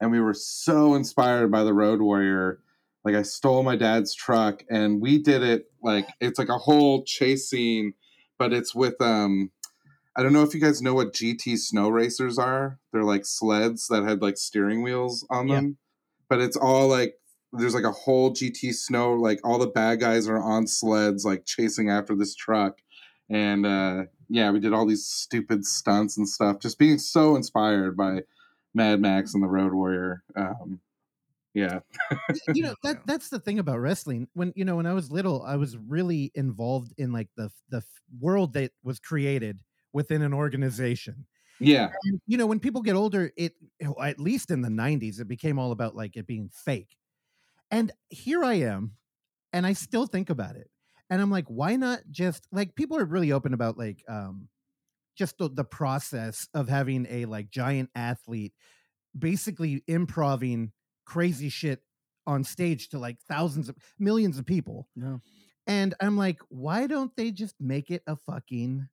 and 0.00 0.12
we 0.12 0.20
were 0.20 0.32
so 0.32 0.94
inspired 0.94 1.50
by 1.50 1.64
the 1.64 1.74
Road 1.74 2.00
Warrior. 2.00 2.60
Like 3.04 3.14
I 3.14 3.22
stole 3.22 3.62
my 3.62 3.76
dad's 3.76 4.14
truck, 4.14 4.64
and 4.70 5.00
we 5.00 5.22
did 5.22 5.42
it 5.42 5.66
like 5.82 6.08
it's 6.20 6.38
like 6.38 6.48
a 6.48 6.58
whole 6.58 7.04
chase 7.04 7.48
scene, 7.48 7.94
but 8.38 8.52
it's 8.52 8.74
with 8.74 9.00
um. 9.00 9.50
I 10.16 10.22
don't 10.24 10.32
know 10.32 10.42
if 10.42 10.52
you 10.52 10.60
guys 10.60 10.82
know 10.82 10.94
what 10.94 11.12
GT 11.12 11.56
snow 11.58 11.88
racers 11.90 12.40
are. 12.40 12.80
They're 12.92 13.04
like 13.04 13.24
sleds 13.24 13.86
that 13.86 14.02
had 14.02 14.20
like 14.20 14.36
steering 14.36 14.82
wheels 14.82 15.24
on 15.30 15.46
Yeah. 15.46 15.54
them, 15.56 15.76
but 16.28 16.40
it's 16.40 16.56
all 16.56 16.88
like 16.88 17.14
there's 17.52 17.74
like 17.74 17.84
a 17.84 17.92
whole 17.92 18.32
GT 18.32 18.74
snow, 18.74 19.12
like 19.12 19.38
all 19.44 19.58
the 19.58 19.68
bad 19.68 20.00
guys 20.00 20.28
are 20.28 20.42
on 20.42 20.66
sleds, 20.66 21.24
like 21.24 21.46
chasing 21.46 21.88
after 21.88 22.16
this 22.16 22.34
truck. 22.34 22.78
And 23.30 23.64
uh, 23.64 24.04
yeah, 24.28 24.50
we 24.50 24.58
did 24.58 24.72
all 24.72 24.86
these 24.86 25.06
stupid 25.06 25.64
stunts 25.64 26.16
and 26.18 26.28
stuff, 26.28 26.58
just 26.58 26.80
being 26.80 26.98
so 26.98 27.36
inspired 27.36 27.96
by 27.96 28.22
Mad 28.74 29.00
Max 29.00 29.34
and 29.34 29.42
the 29.42 29.46
Road 29.48 29.72
Warrior. 29.72 30.24
Um, 30.34 30.80
Yeah. 31.58 31.80
you 32.54 32.62
know 32.62 32.74
that 32.82 32.98
that's 33.06 33.30
the 33.30 33.40
thing 33.40 33.58
about 33.58 33.80
wrestling 33.80 34.28
when 34.34 34.52
you 34.56 34.64
know 34.64 34.76
when 34.76 34.86
i 34.86 34.92
was 34.92 35.10
little 35.10 35.42
i 35.42 35.56
was 35.56 35.76
really 35.76 36.30
involved 36.34 36.92
in 36.98 37.12
like 37.12 37.28
the 37.36 37.50
the 37.68 37.82
world 38.20 38.52
that 38.54 38.72
was 38.82 38.98
created 38.98 39.60
within 39.92 40.22
an 40.22 40.32
organization 40.34 41.26
Yeah. 41.60 41.90
And, 42.04 42.20
you 42.26 42.38
know 42.38 42.46
when 42.46 42.60
people 42.60 42.82
get 42.82 42.96
older 42.96 43.32
it 43.36 43.54
at 44.00 44.20
least 44.20 44.50
in 44.50 44.62
the 44.62 44.68
90s 44.68 45.20
it 45.20 45.28
became 45.28 45.58
all 45.58 45.72
about 45.72 45.96
like 45.96 46.16
it 46.16 46.26
being 46.26 46.48
fake 46.52 46.96
and 47.70 47.92
here 48.08 48.44
i 48.44 48.54
am 48.54 48.92
and 49.52 49.66
i 49.66 49.72
still 49.72 50.06
think 50.06 50.30
about 50.30 50.56
it 50.56 50.70
and 51.10 51.20
i'm 51.20 51.30
like 51.30 51.46
why 51.48 51.76
not 51.76 52.00
just 52.10 52.46
like 52.52 52.74
people 52.74 52.96
are 52.98 53.04
really 53.04 53.32
open 53.32 53.54
about 53.54 53.78
like 53.78 54.04
um 54.08 54.48
just 55.16 55.36
the, 55.38 55.48
the 55.48 55.64
process 55.64 56.48
of 56.54 56.68
having 56.68 57.06
a 57.10 57.24
like 57.24 57.50
giant 57.50 57.90
athlete 57.94 58.52
basically 59.18 59.82
improving 59.88 60.72
crazy 61.08 61.48
shit 61.48 61.80
on 62.26 62.44
stage 62.44 62.90
to 62.90 62.98
like 62.98 63.16
thousands 63.26 63.70
of 63.70 63.76
millions 63.98 64.38
of 64.38 64.44
people 64.44 64.86
No. 64.94 65.20
and 65.66 65.94
i'm 66.02 66.18
like 66.18 66.38
why 66.50 66.86
don't 66.86 67.10
they 67.16 67.30
just 67.30 67.54
make 67.58 67.90
it 67.90 68.02
a 68.06 68.14
fucking 68.14 68.86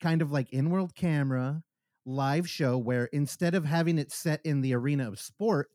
kind 0.00 0.22
of 0.22 0.30
like 0.30 0.52
in-world 0.52 0.94
camera 0.94 1.64
live 2.04 2.48
show 2.48 2.78
where 2.78 3.06
instead 3.06 3.56
of 3.56 3.64
having 3.64 3.98
it 3.98 4.12
set 4.12 4.40
in 4.44 4.60
the 4.60 4.74
arena 4.74 5.08
of 5.08 5.18
sport 5.18 5.68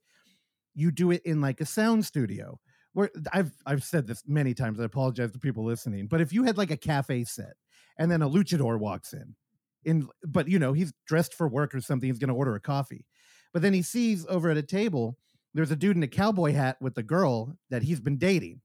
you 0.73 0.91
do 0.91 1.11
it 1.11 1.21
in 1.25 1.41
like 1.41 1.59
a 1.59 1.65
sound 1.65 2.05
studio 2.05 2.57
where 2.93 3.09
i've 3.33 3.51
i've 3.65 3.83
said 3.83 4.07
this 4.07 4.23
many 4.25 4.53
times 4.53 4.79
i 4.79 4.85
apologize 4.85 5.33
to 5.33 5.39
people 5.39 5.65
listening 5.65 6.07
but 6.07 6.21
if 6.21 6.31
you 6.31 6.43
had 6.45 6.57
like 6.57 6.71
a 6.71 6.77
cafe 6.77 7.25
set 7.25 7.55
and 7.97 8.09
then 8.09 8.21
a 8.21 8.29
luchador 8.29 8.79
walks 8.79 9.11
in 9.11 9.35
in 9.83 10.07
but 10.25 10.47
you 10.47 10.57
know 10.57 10.71
he's 10.71 10.93
dressed 11.05 11.33
for 11.33 11.49
work 11.49 11.75
or 11.75 11.81
something 11.81 12.07
he's 12.07 12.19
going 12.19 12.29
to 12.29 12.33
order 12.33 12.55
a 12.55 12.61
coffee 12.61 13.05
but 13.51 13.61
then 13.61 13.73
he 13.73 13.81
sees 13.81 14.25
over 14.29 14.49
at 14.49 14.55
a 14.55 14.63
table 14.63 15.17
there's 15.53 15.71
a 15.71 15.75
dude 15.75 15.97
in 15.97 16.03
a 16.03 16.07
cowboy 16.07 16.53
hat 16.53 16.77
with 16.81 16.95
the 16.95 17.03
girl 17.03 17.57
that 17.69 17.83
he's 17.83 17.99
been 17.99 18.17
dating. 18.17 18.61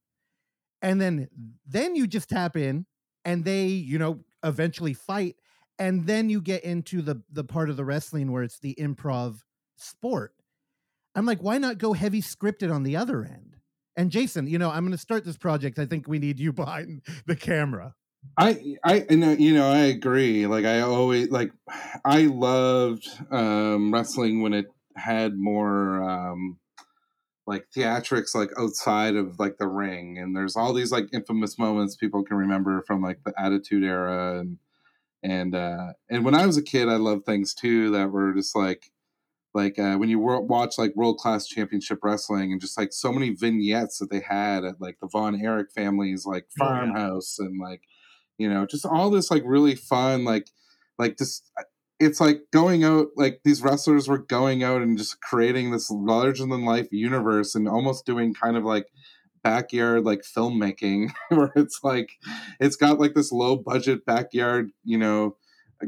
And 0.82 1.00
then 1.00 1.28
then 1.66 1.96
you 1.96 2.06
just 2.06 2.28
tap 2.28 2.56
in 2.56 2.86
and 3.24 3.44
they 3.44 3.66
you 3.66 3.98
know 3.98 4.20
eventually 4.44 4.94
fight. 4.94 5.36
And 5.78 6.06
then 6.06 6.28
you 6.28 6.40
get 6.40 6.64
into 6.64 7.02
the 7.02 7.22
the 7.30 7.44
part 7.44 7.70
of 7.70 7.76
the 7.76 7.84
wrestling 7.84 8.30
where 8.30 8.42
it's 8.42 8.58
the 8.58 8.76
improv 8.78 9.40
sport. 9.76 10.32
I'm 11.14 11.26
like 11.26 11.42
why 11.42 11.58
not 11.58 11.78
go 11.78 11.92
heavy 11.92 12.22
scripted 12.22 12.72
on 12.72 12.82
the 12.82 12.96
other 12.96 13.24
end? 13.24 13.56
And 13.98 14.10
jason 14.10 14.46
you 14.46 14.58
know 14.58 14.70
i'm 14.70 14.84
going 14.84 14.92
to 14.92 14.98
start 14.98 15.24
this 15.24 15.38
project. 15.38 15.78
I 15.78 15.86
think 15.86 16.06
we 16.06 16.18
need 16.18 16.38
you 16.38 16.52
behind 16.52 17.02
the 17.26 17.36
camera. 17.36 17.94
I 18.38 18.76
I 18.84 19.06
you 19.10 19.54
know 19.54 19.70
I 19.70 19.86
agree. 19.86 20.46
Like 20.46 20.64
I 20.64 20.80
always 20.80 21.30
like 21.30 21.52
I 22.04 22.22
loved 22.22 23.08
um, 23.30 23.92
wrestling 23.92 24.42
when 24.42 24.52
it 24.52 24.66
had 24.96 25.36
more 25.36 26.02
um, 26.02 26.58
like 27.46 27.66
theatrics 27.74 28.34
like 28.34 28.50
outside 28.58 29.14
of 29.16 29.38
like 29.38 29.58
the 29.58 29.68
ring, 29.68 30.18
and 30.18 30.36
there's 30.36 30.56
all 30.56 30.72
these 30.72 30.92
like 30.92 31.06
infamous 31.12 31.58
moments 31.58 31.96
people 31.96 32.22
can 32.24 32.36
remember 32.36 32.82
from 32.86 33.02
like 33.02 33.20
the 33.24 33.32
Attitude 33.38 33.84
Era 33.84 34.40
and 34.40 34.58
and 35.22 35.54
uh, 35.54 35.92
and 36.10 36.24
when 36.24 36.34
I 36.34 36.46
was 36.46 36.56
a 36.56 36.62
kid, 36.62 36.88
I 36.88 36.96
loved 36.96 37.24
things 37.24 37.54
too 37.54 37.90
that 37.92 38.10
were 38.10 38.32
just 38.34 38.54
like 38.56 38.90
like 39.54 39.78
uh, 39.78 39.96
when 39.96 40.08
you 40.10 40.18
watch 40.18 40.76
like 40.76 40.94
world 40.96 41.16
class 41.18 41.46
championship 41.46 42.00
wrestling 42.02 42.52
and 42.52 42.60
just 42.60 42.76
like 42.78 42.92
so 42.92 43.10
many 43.12 43.30
vignettes 43.30 43.98
that 43.98 44.10
they 44.10 44.20
had 44.20 44.64
at 44.64 44.80
like 44.80 44.98
the 45.00 45.08
Von 45.10 45.40
Erich 45.40 45.68
family's 45.74 46.26
like 46.26 46.46
Oh, 46.60 46.64
yeah. 46.64 46.68
farmhouse 46.80 47.38
and 47.38 47.58
like 47.60 47.82
you 48.38 48.50
know 48.50 48.66
just 48.66 48.84
all 48.84 49.08
this 49.08 49.30
like 49.30 49.42
really 49.46 49.74
fun 49.74 50.24
like 50.24 50.48
like 50.98 51.16
just 51.16 51.50
uh, 51.58 51.62
it's 51.98 52.20
like 52.20 52.42
going 52.52 52.84
out 52.84 53.08
like 53.16 53.40
these 53.44 53.62
wrestlers 53.62 54.08
were 54.08 54.18
going 54.18 54.62
out 54.62 54.82
and 54.82 54.98
just 54.98 55.20
creating 55.20 55.70
this 55.70 55.90
larger 55.90 56.46
than 56.46 56.64
life 56.64 56.88
universe 56.90 57.54
and 57.54 57.68
almost 57.68 58.04
doing 58.04 58.34
kind 58.34 58.56
of 58.56 58.64
like 58.64 58.86
backyard 59.42 60.04
like 60.04 60.22
filmmaking 60.22 61.10
where 61.30 61.52
it's 61.56 61.80
like 61.82 62.10
it's 62.60 62.76
got 62.76 62.98
like 62.98 63.14
this 63.14 63.32
low 63.32 63.56
budget 63.56 64.04
backyard 64.04 64.70
you 64.84 64.98
know 64.98 65.36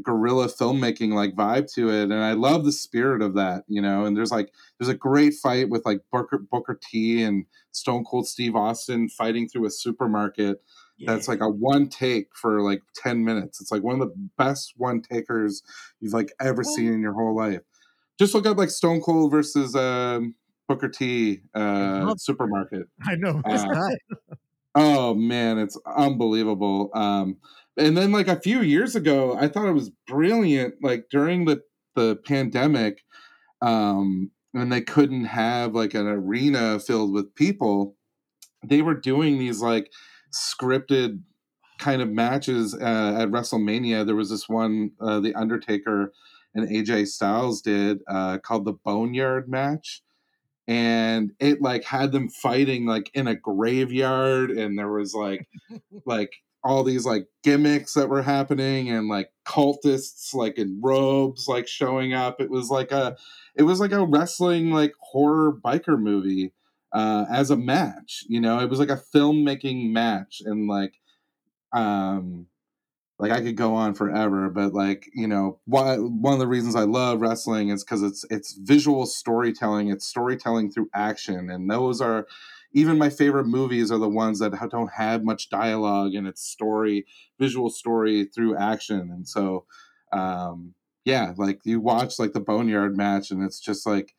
guerrilla 0.03 0.47
filmmaking 0.47 1.13
like 1.13 1.35
vibe 1.35 1.71
to 1.73 1.89
it. 1.89 2.03
And 2.03 2.13
i 2.13 2.33
love 2.33 2.63
the 2.63 2.71
spirit 2.71 3.21
of 3.21 3.35
that 3.35 3.63
you 3.67 3.81
know 3.81 4.05
and 4.05 4.15
there's 4.15 4.31
like 4.31 4.51
there's 4.77 4.89
a 4.89 4.95
great 4.95 5.33
fight 5.33 5.69
with 5.69 5.85
like 5.85 5.99
booker, 6.11 6.37
booker 6.37 6.79
t 6.81 7.21
and 7.23 7.45
stone 7.71 8.03
cold 8.03 8.27
steve 8.27 8.55
austin 8.55 9.09
fighting 9.09 9.47
through 9.47 9.65
a 9.65 9.71
supermarket 9.71 10.61
that's 11.05 11.27
like 11.27 11.41
a 11.41 11.49
one 11.49 11.87
take 11.87 12.27
for 12.35 12.61
like 12.61 12.81
10 12.95 13.23
minutes 13.23 13.61
it's 13.61 13.71
like 13.71 13.83
one 13.83 13.99
of 13.99 14.07
the 14.07 14.29
best 14.37 14.73
one 14.77 15.01
takers 15.01 15.63
you've 15.99 16.13
like 16.13 16.31
ever 16.41 16.63
seen 16.63 16.93
in 16.93 17.01
your 17.01 17.13
whole 17.13 17.35
life 17.35 17.61
just 18.19 18.33
look 18.33 18.45
up 18.45 18.57
like 18.57 18.69
stone 18.69 19.01
cold 19.01 19.31
versus 19.31 19.75
um 19.75 20.35
booker 20.67 20.89
t 20.89 21.39
uh 21.55 22.13
supermarket 22.17 22.87
i 23.05 23.15
know 23.15 23.41
Uh. 23.45 23.89
Oh 24.75 25.13
man, 25.15 25.57
it's 25.57 25.77
unbelievable. 25.97 26.91
Um, 26.93 27.37
and 27.77 27.97
then 27.97 28.11
like 28.11 28.27
a 28.27 28.39
few 28.39 28.61
years 28.61 28.95
ago, 28.95 29.35
I 29.35 29.47
thought 29.47 29.67
it 29.67 29.73
was 29.73 29.89
brilliant. 30.07 30.75
Like 30.81 31.05
during 31.09 31.45
the 31.45 31.61
the 31.95 32.17
pandemic, 32.25 33.01
um, 33.61 34.31
when 34.53 34.69
they 34.69 34.81
couldn't 34.81 35.25
have 35.25 35.75
like 35.75 35.93
an 35.93 36.07
arena 36.07 36.79
filled 36.79 37.13
with 37.13 37.33
people, 37.35 37.97
they 38.65 38.81
were 38.81 38.95
doing 38.95 39.37
these 39.39 39.61
like 39.61 39.91
scripted 40.31 41.21
kind 41.79 42.01
of 42.01 42.09
matches 42.09 42.75
uh, 42.75 43.15
at 43.19 43.29
WrestleMania. 43.29 44.05
There 44.05 44.15
was 44.15 44.29
this 44.29 44.49
one, 44.49 44.91
uh, 44.99 45.19
the 45.19 45.33
Undertaker 45.35 46.13
and 46.53 46.67
AJ 46.67 47.07
Styles 47.07 47.61
did 47.61 47.99
uh, 48.07 48.39
called 48.39 48.65
the 48.65 48.73
Boneyard 48.73 49.47
match 49.47 50.01
and 50.69 51.31
it 51.39 51.63
like 51.63 51.83
had 51.83 52.11
them 52.11 52.29
fighting 52.29 52.85
like 52.85 53.09
in 53.15 53.27
a 53.27 53.35
graveyard 53.35 54.51
and 54.51 54.77
there 54.77 54.91
was 54.91 55.15
like 55.15 55.49
like 56.05 56.31
all 56.63 56.83
these 56.83 57.05
like 57.05 57.25
gimmicks 57.43 57.95
that 57.95 58.07
were 58.07 58.21
happening 58.21 58.89
and 58.89 59.07
like 59.07 59.31
cultists 59.45 60.33
like 60.35 60.59
in 60.59 60.79
robes 60.81 61.47
like 61.47 61.67
showing 61.67 62.13
up 62.13 62.39
it 62.39 62.51
was 62.51 62.69
like 62.69 62.91
a 62.91 63.17
it 63.55 63.63
was 63.63 63.79
like 63.79 63.91
a 63.91 64.05
wrestling 64.05 64.69
like 64.69 64.93
horror 64.99 65.51
biker 65.51 65.99
movie 65.99 66.53
uh 66.93 67.25
as 67.31 67.51
a 67.51 67.57
match 67.57 68.23
you 68.27 68.41
know 68.41 68.59
it 68.59 68.69
was 68.69 68.79
like 68.79 68.89
a 68.89 69.01
filmmaking 69.15 69.91
match 69.91 70.41
and 70.45 70.67
like 70.67 70.95
um 71.73 72.47
like 73.19 73.31
I 73.31 73.41
could 73.41 73.57
go 73.57 73.75
on 73.75 73.95
forever, 73.95 74.49
but 74.49 74.73
like 74.73 75.09
you 75.13 75.27
know, 75.27 75.59
why 75.65 75.97
one 75.97 76.33
of 76.33 76.39
the 76.39 76.47
reasons 76.47 76.75
I 76.75 76.83
love 76.83 77.21
wrestling 77.21 77.69
is 77.69 77.83
because 77.83 78.01
it's 78.01 78.25
it's 78.29 78.53
visual 78.53 79.05
storytelling. 79.05 79.89
It's 79.89 80.07
storytelling 80.07 80.71
through 80.71 80.89
action, 80.93 81.49
and 81.49 81.69
those 81.69 81.99
are 82.01 82.27
even 82.73 82.97
my 82.97 83.09
favorite 83.09 83.47
movies 83.47 83.91
are 83.91 83.97
the 83.97 84.07
ones 84.09 84.39
that 84.39 84.53
don't 84.71 84.91
have 84.93 85.23
much 85.23 85.49
dialogue 85.49 86.13
and 86.13 86.27
it's 86.27 86.43
story, 86.43 87.05
visual 87.39 87.69
story 87.69 88.25
through 88.25 88.55
action. 88.57 89.09
And 89.11 89.27
so, 89.27 89.65
um, 90.13 90.75
yeah, 91.03 91.33
like 91.35 91.61
you 91.65 91.79
watch 91.81 92.19
like 92.19 92.33
the 92.33 92.39
Boneyard 92.39 92.95
match, 92.95 93.31
and 93.31 93.43
it's 93.43 93.59
just 93.59 93.85
like 93.85 94.13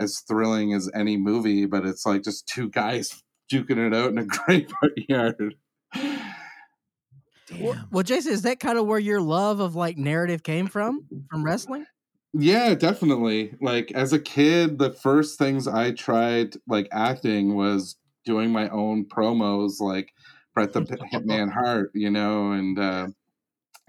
as 0.00 0.20
thrilling 0.20 0.72
as 0.72 0.90
any 0.94 1.16
movie, 1.16 1.66
but 1.66 1.84
it's 1.86 2.06
like 2.06 2.22
just 2.22 2.46
two 2.48 2.68
guys 2.70 3.22
duking 3.52 3.78
it 3.78 3.94
out 3.94 4.10
in 4.10 4.18
a 4.18 4.24
graveyard. 5.06 5.54
Well, 5.94 7.72
Damn. 7.72 7.88
well, 7.90 8.04
Jason, 8.04 8.32
is 8.32 8.42
that 8.42 8.60
kind 8.60 8.78
of 8.78 8.86
where 8.86 8.98
your 8.98 9.20
love 9.20 9.60
of 9.60 9.74
like 9.74 9.96
narrative 9.96 10.42
came 10.42 10.66
from? 10.68 11.06
From 11.30 11.44
wrestling? 11.44 11.84
Yeah, 12.32 12.74
definitely. 12.74 13.54
Like 13.60 13.90
as 13.92 14.12
a 14.12 14.20
kid, 14.20 14.78
the 14.78 14.92
first 14.92 15.38
things 15.38 15.66
I 15.66 15.90
tried 15.92 16.54
like 16.68 16.88
acting 16.92 17.56
was 17.56 17.96
doing 18.24 18.50
my 18.50 18.68
own 18.68 19.04
promos 19.04 19.80
like 19.80 20.12
Bret 20.54 20.72
the 20.72 20.82
Hitman 21.12 21.52
Hart, 21.52 21.90
you 21.94 22.10
know, 22.10 22.52
and 22.52 22.78
uh 22.78 23.08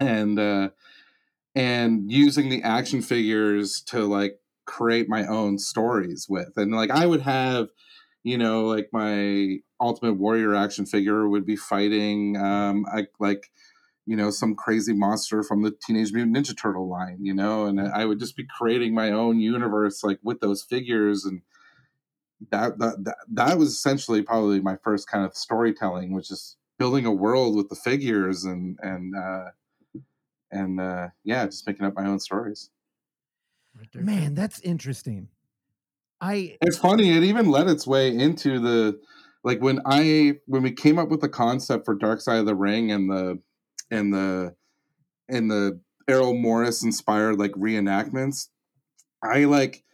and 0.00 0.38
uh 0.38 0.70
and 1.54 2.10
using 2.10 2.48
the 2.48 2.62
action 2.62 3.00
figures 3.02 3.80
to 3.88 4.04
like 4.04 4.38
create 4.64 5.08
my 5.08 5.26
own 5.26 5.58
stories 5.58 6.26
with. 6.28 6.52
And 6.56 6.72
like 6.72 6.90
I 6.90 7.06
would 7.06 7.22
have, 7.22 7.68
you 8.22 8.38
know, 8.38 8.66
like 8.66 8.88
my 8.92 9.58
Ultimate 9.80 10.14
Warrior 10.14 10.54
action 10.54 10.86
figure 10.86 11.28
would 11.28 11.44
be 11.46 11.56
fighting 11.56 12.36
um 12.36 12.86
I, 12.92 13.06
like 13.18 13.50
you 14.06 14.16
know 14.16 14.30
some 14.30 14.54
crazy 14.56 14.92
monster 14.92 15.42
from 15.44 15.62
the 15.62 15.72
teenage 15.86 16.12
mutant 16.12 16.36
ninja 16.36 16.56
turtle 16.56 16.88
line 16.88 17.18
you 17.20 17.34
know? 17.34 17.66
And 17.66 17.80
i 17.80 18.04
would 18.04 18.18
just 18.18 18.36
be 18.36 18.46
creating 18.58 18.94
my 18.94 19.10
own 19.10 19.40
universe 19.40 20.02
like 20.04 20.18
with 20.22 20.40
those 20.40 20.62
figures. 20.62 21.24
And 21.24 21.42
that 22.50 22.78
that 22.78 23.04
that, 23.04 23.16
that 23.32 23.58
was 23.58 23.70
essentially 23.70 24.22
probably 24.22 24.60
my 24.60 24.76
first 24.82 25.08
kind 25.08 25.24
of 25.24 25.36
storytelling 25.36 26.12
which 26.12 26.30
is 26.30 26.56
building 26.78 27.06
a 27.06 27.12
world 27.12 27.54
with 27.56 27.68
the 27.68 27.76
figures 27.76 28.44
and 28.44 28.78
and 28.82 29.14
uh 29.16 29.50
and 30.50 30.80
uh 30.80 31.08
yeah 31.24 31.46
just 31.46 31.66
making 31.66 31.86
up 31.86 31.94
my 31.94 32.06
own 32.06 32.18
stories 32.18 32.70
man 33.94 34.34
that's 34.34 34.60
interesting. 34.60 35.28
I 36.20 36.56
It's 36.60 36.78
funny, 36.78 37.16
it 37.16 37.24
even 37.24 37.50
led 37.50 37.68
its 37.68 37.86
way 37.86 38.08
into 38.16 38.60
the 38.60 39.00
like 39.44 39.60
when 39.60 39.80
I 39.84 40.34
when 40.46 40.62
we 40.62 40.72
came 40.72 40.98
up 40.98 41.08
with 41.08 41.20
the 41.20 41.28
concept 41.28 41.84
for 41.84 41.94
Dark 41.94 42.20
Side 42.20 42.38
of 42.38 42.46
the 42.46 42.54
Ring 42.54 42.92
and 42.92 43.10
the 43.10 43.40
and 43.90 44.12
the 44.12 44.54
and 45.28 45.50
the 45.50 45.80
Errol 46.08 46.34
Morris 46.34 46.82
inspired 46.84 47.38
like 47.38 47.52
reenactments, 47.52 48.48
I 49.22 49.44
like 49.44 49.84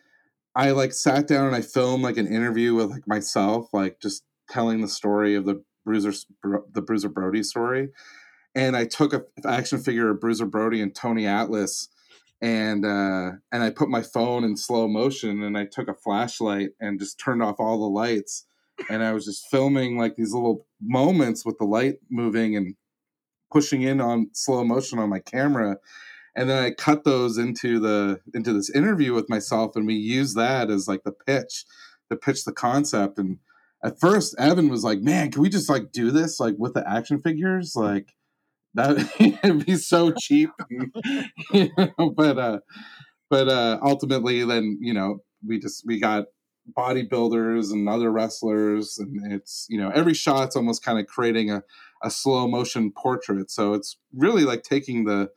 I 0.55 0.73
like 0.73 0.93
sat 0.93 1.27
down 1.27 1.47
and 1.47 1.57
I 1.57 1.63
filmed 1.63 2.03
like 2.03 2.17
an 2.17 2.27
interview 2.27 2.75
with 2.75 2.91
like 2.91 3.07
myself, 3.07 3.69
like 3.73 4.01
just 4.01 4.25
telling 4.51 4.81
the 4.81 4.89
story 4.89 5.35
of 5.35 5.45
the 5.47 5.63
Bruiser 5.85 6.13
the 6.73 6.83
Bruiser 6.83 7.09
Brody 7.09 7.43
story, 7.43 7.89
and 8.55 8.77
I 8.77 8.85
took 8.85 9.15
a 9.15 9.25
action 9.47 9.79
figure 9.79 10.11
of 10.11 10.21
Bruiser 10.21 10.47
Brody 10.47 10.83
and 10.83 10.95
Tony 10.95 11.27
Atlas, 11.27 11.89
and 12.41 12.85
uh, 12.85 13.33
and 13.53 13.63
I 13.63 13.71
put 13.71 13.89
my 13.89 14.03
phone 14.03 14.45
in 14.45 14.57
slow 14.57 14.89
motion 14.89 15.43
and 15.43 15.57
I 15.57 15.67
took 15.67 15.89
a 15.89 15.95
flashlight 15.95 16.71
and 16.81 16.99
just 16.99 17.19
turned 17.19 17.43
off 17.43 17.57
all 17.59 17.79
the 17.79 17.89
lights, 17.89 18.47
and 18.91 19.03
I 19.03 19.13
was 19.13 19.25
just 19.25 19.49
filming 19.51 19.99
like 19.99 20.17
these 20.17 20.33
little 20.33 20.67
moments 20.81 21.45
with 21.45 21.59
the 21.59 21.65
light 21.65 21.97
moving 22.11 22.57
and 22.57 22.75
pushing 23.53 23.83
in 23.83 24.01
on 24.01 24.31
slow 24.35 24.63
motion 24.65 24.99
on 24.99 25.09
my 25.09 25.21
camera 25.21 25.79
and 26.39 26.49
then 26.49 26.63
I 26.63 26.71
cut 26.71 27.03
those 27.03 27.37
into 27.37 27.81
the 27.81 28.21
into 28.33 28.53
this 28.53 28.71
interview 28.71 29.13
with 29.13 29.29
myself, 29.29 29.75
and 29.75 29.89
we 29.89 29.95
use 29.95 30.35
that 30.35 30.71
as 30.71 30.87
like 30.87 31.03
the 31.03 31.11
pitch, 31.11 31.65
to 32.11 32.17
pitch 32.17 32.45
the 32.45 32.53
concept. 32.53 33.19
And 33.19 33.39
at 33.83 33.99
first, 33.99 34.37
Evan 34.39 34.69
was 34.69 34.85
like, 34.85 35.01
"Man, 35.01 35.33
can 35.33 35.43
we 35.43 35.49
just 35.49 35.69
like 35.69 35.91
do 35.91 36.13
this 36.13 36.39
like 36.39 36.55
with 36.57 36.75
the 36.75 36.89
action 36.89 37.21
figures? 37.21 37.75
Like 37.75 38.15
that 38.75 39.41
would 39.45 39.67
be 39.67 39.77
so 39.77 40.13
cheap." 40.13 40.51
you 40.71 40.91
know, 41.77 42.11
but 42.11 42.39
uh, 42.39 42.59
but 43.31 43.49
uh, 43.49 43.79
ultimately, 43.83 44.45
then 44.45 44.79
you 44.81 44.95
know, 44.95 45.19
we 45.47 45.59
just 45.59 45.85
we 45.87 46.01
got 46.01 46.27
bodybuilders 46.77 47.73
and 47.73 47.89
other 47.89 48.11
wrestlers, 48.11 48.99
and 48.99 49.33
it's 49.33 49.67
you 49.69 49.81
know 49.81 49.91
every 49.91 50.15
shot's 50.15 50.57
almost 50.57 50.85
kind 50.85 50.99
of 50.99 51.07
creating 51.07 51.51
a 51.51 51.63
a 52.03 52.11
slow 52.11 52.47
motion 52.47 52.93
portrait. 52.93 53.51
So 53.51 53.75
it's 53.75 53.97
really 54.15 54.45
like 54.45 54.63
taking 54.63 55.05
the 55.05 55.31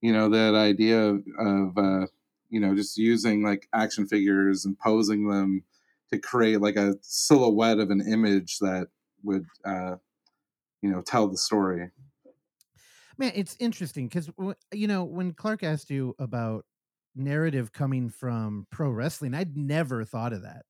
you 0.00 0.12
know 0.12 0.28
that 0.30 0.54
idea 0.54 1.00
of, 1.00 1.22
of 1.38 1.78
uh, 1.78 2.06
you 2.48 2.60
know 2.60 2.74
just 2.74 2.96
using 2.96 3.42
like 3.42 3.68
action 3.74 4.06
figures 4.06 4.64
and 4.64 4.78
posing 4.78 5.28
them 5.28 5.64
to 6.12 6.18
create 6.18 6.60
like 6.60 6.76
a 6.76 6.94
silhouette 7.02 7.78
of 7.78 7.90
an 7.90 8.00
image 8.00 8.58
that 8.58 8.88
would 9.22 9.44
uh, 9.64 9.96
you 10.82 10.90
know 10.90 11.02
tell 11.02 11.28
the 11.28 11.38
story 11.38 11.90
man 13.20 13.32
it's 13.34 13.56
interesting 13.60 14.08
because 14.08 14.30
you 14.72 14.88
know 14.88 15.04
when 15.04 15.32
clark 15.32 15.62
asked 15.62 15.90
you 15.90 16.14
about 16.18 16.64
narrative 17.14 17.72
coming 17.72 18.08
from 18.08 18.66
pro 18.70 18.90
wrestling 18.90 19.34
i'd 19.34 19.56
never 19.56 20.04
thought 20.04 20.32
of 20.32 20.42
that 20.42 20.62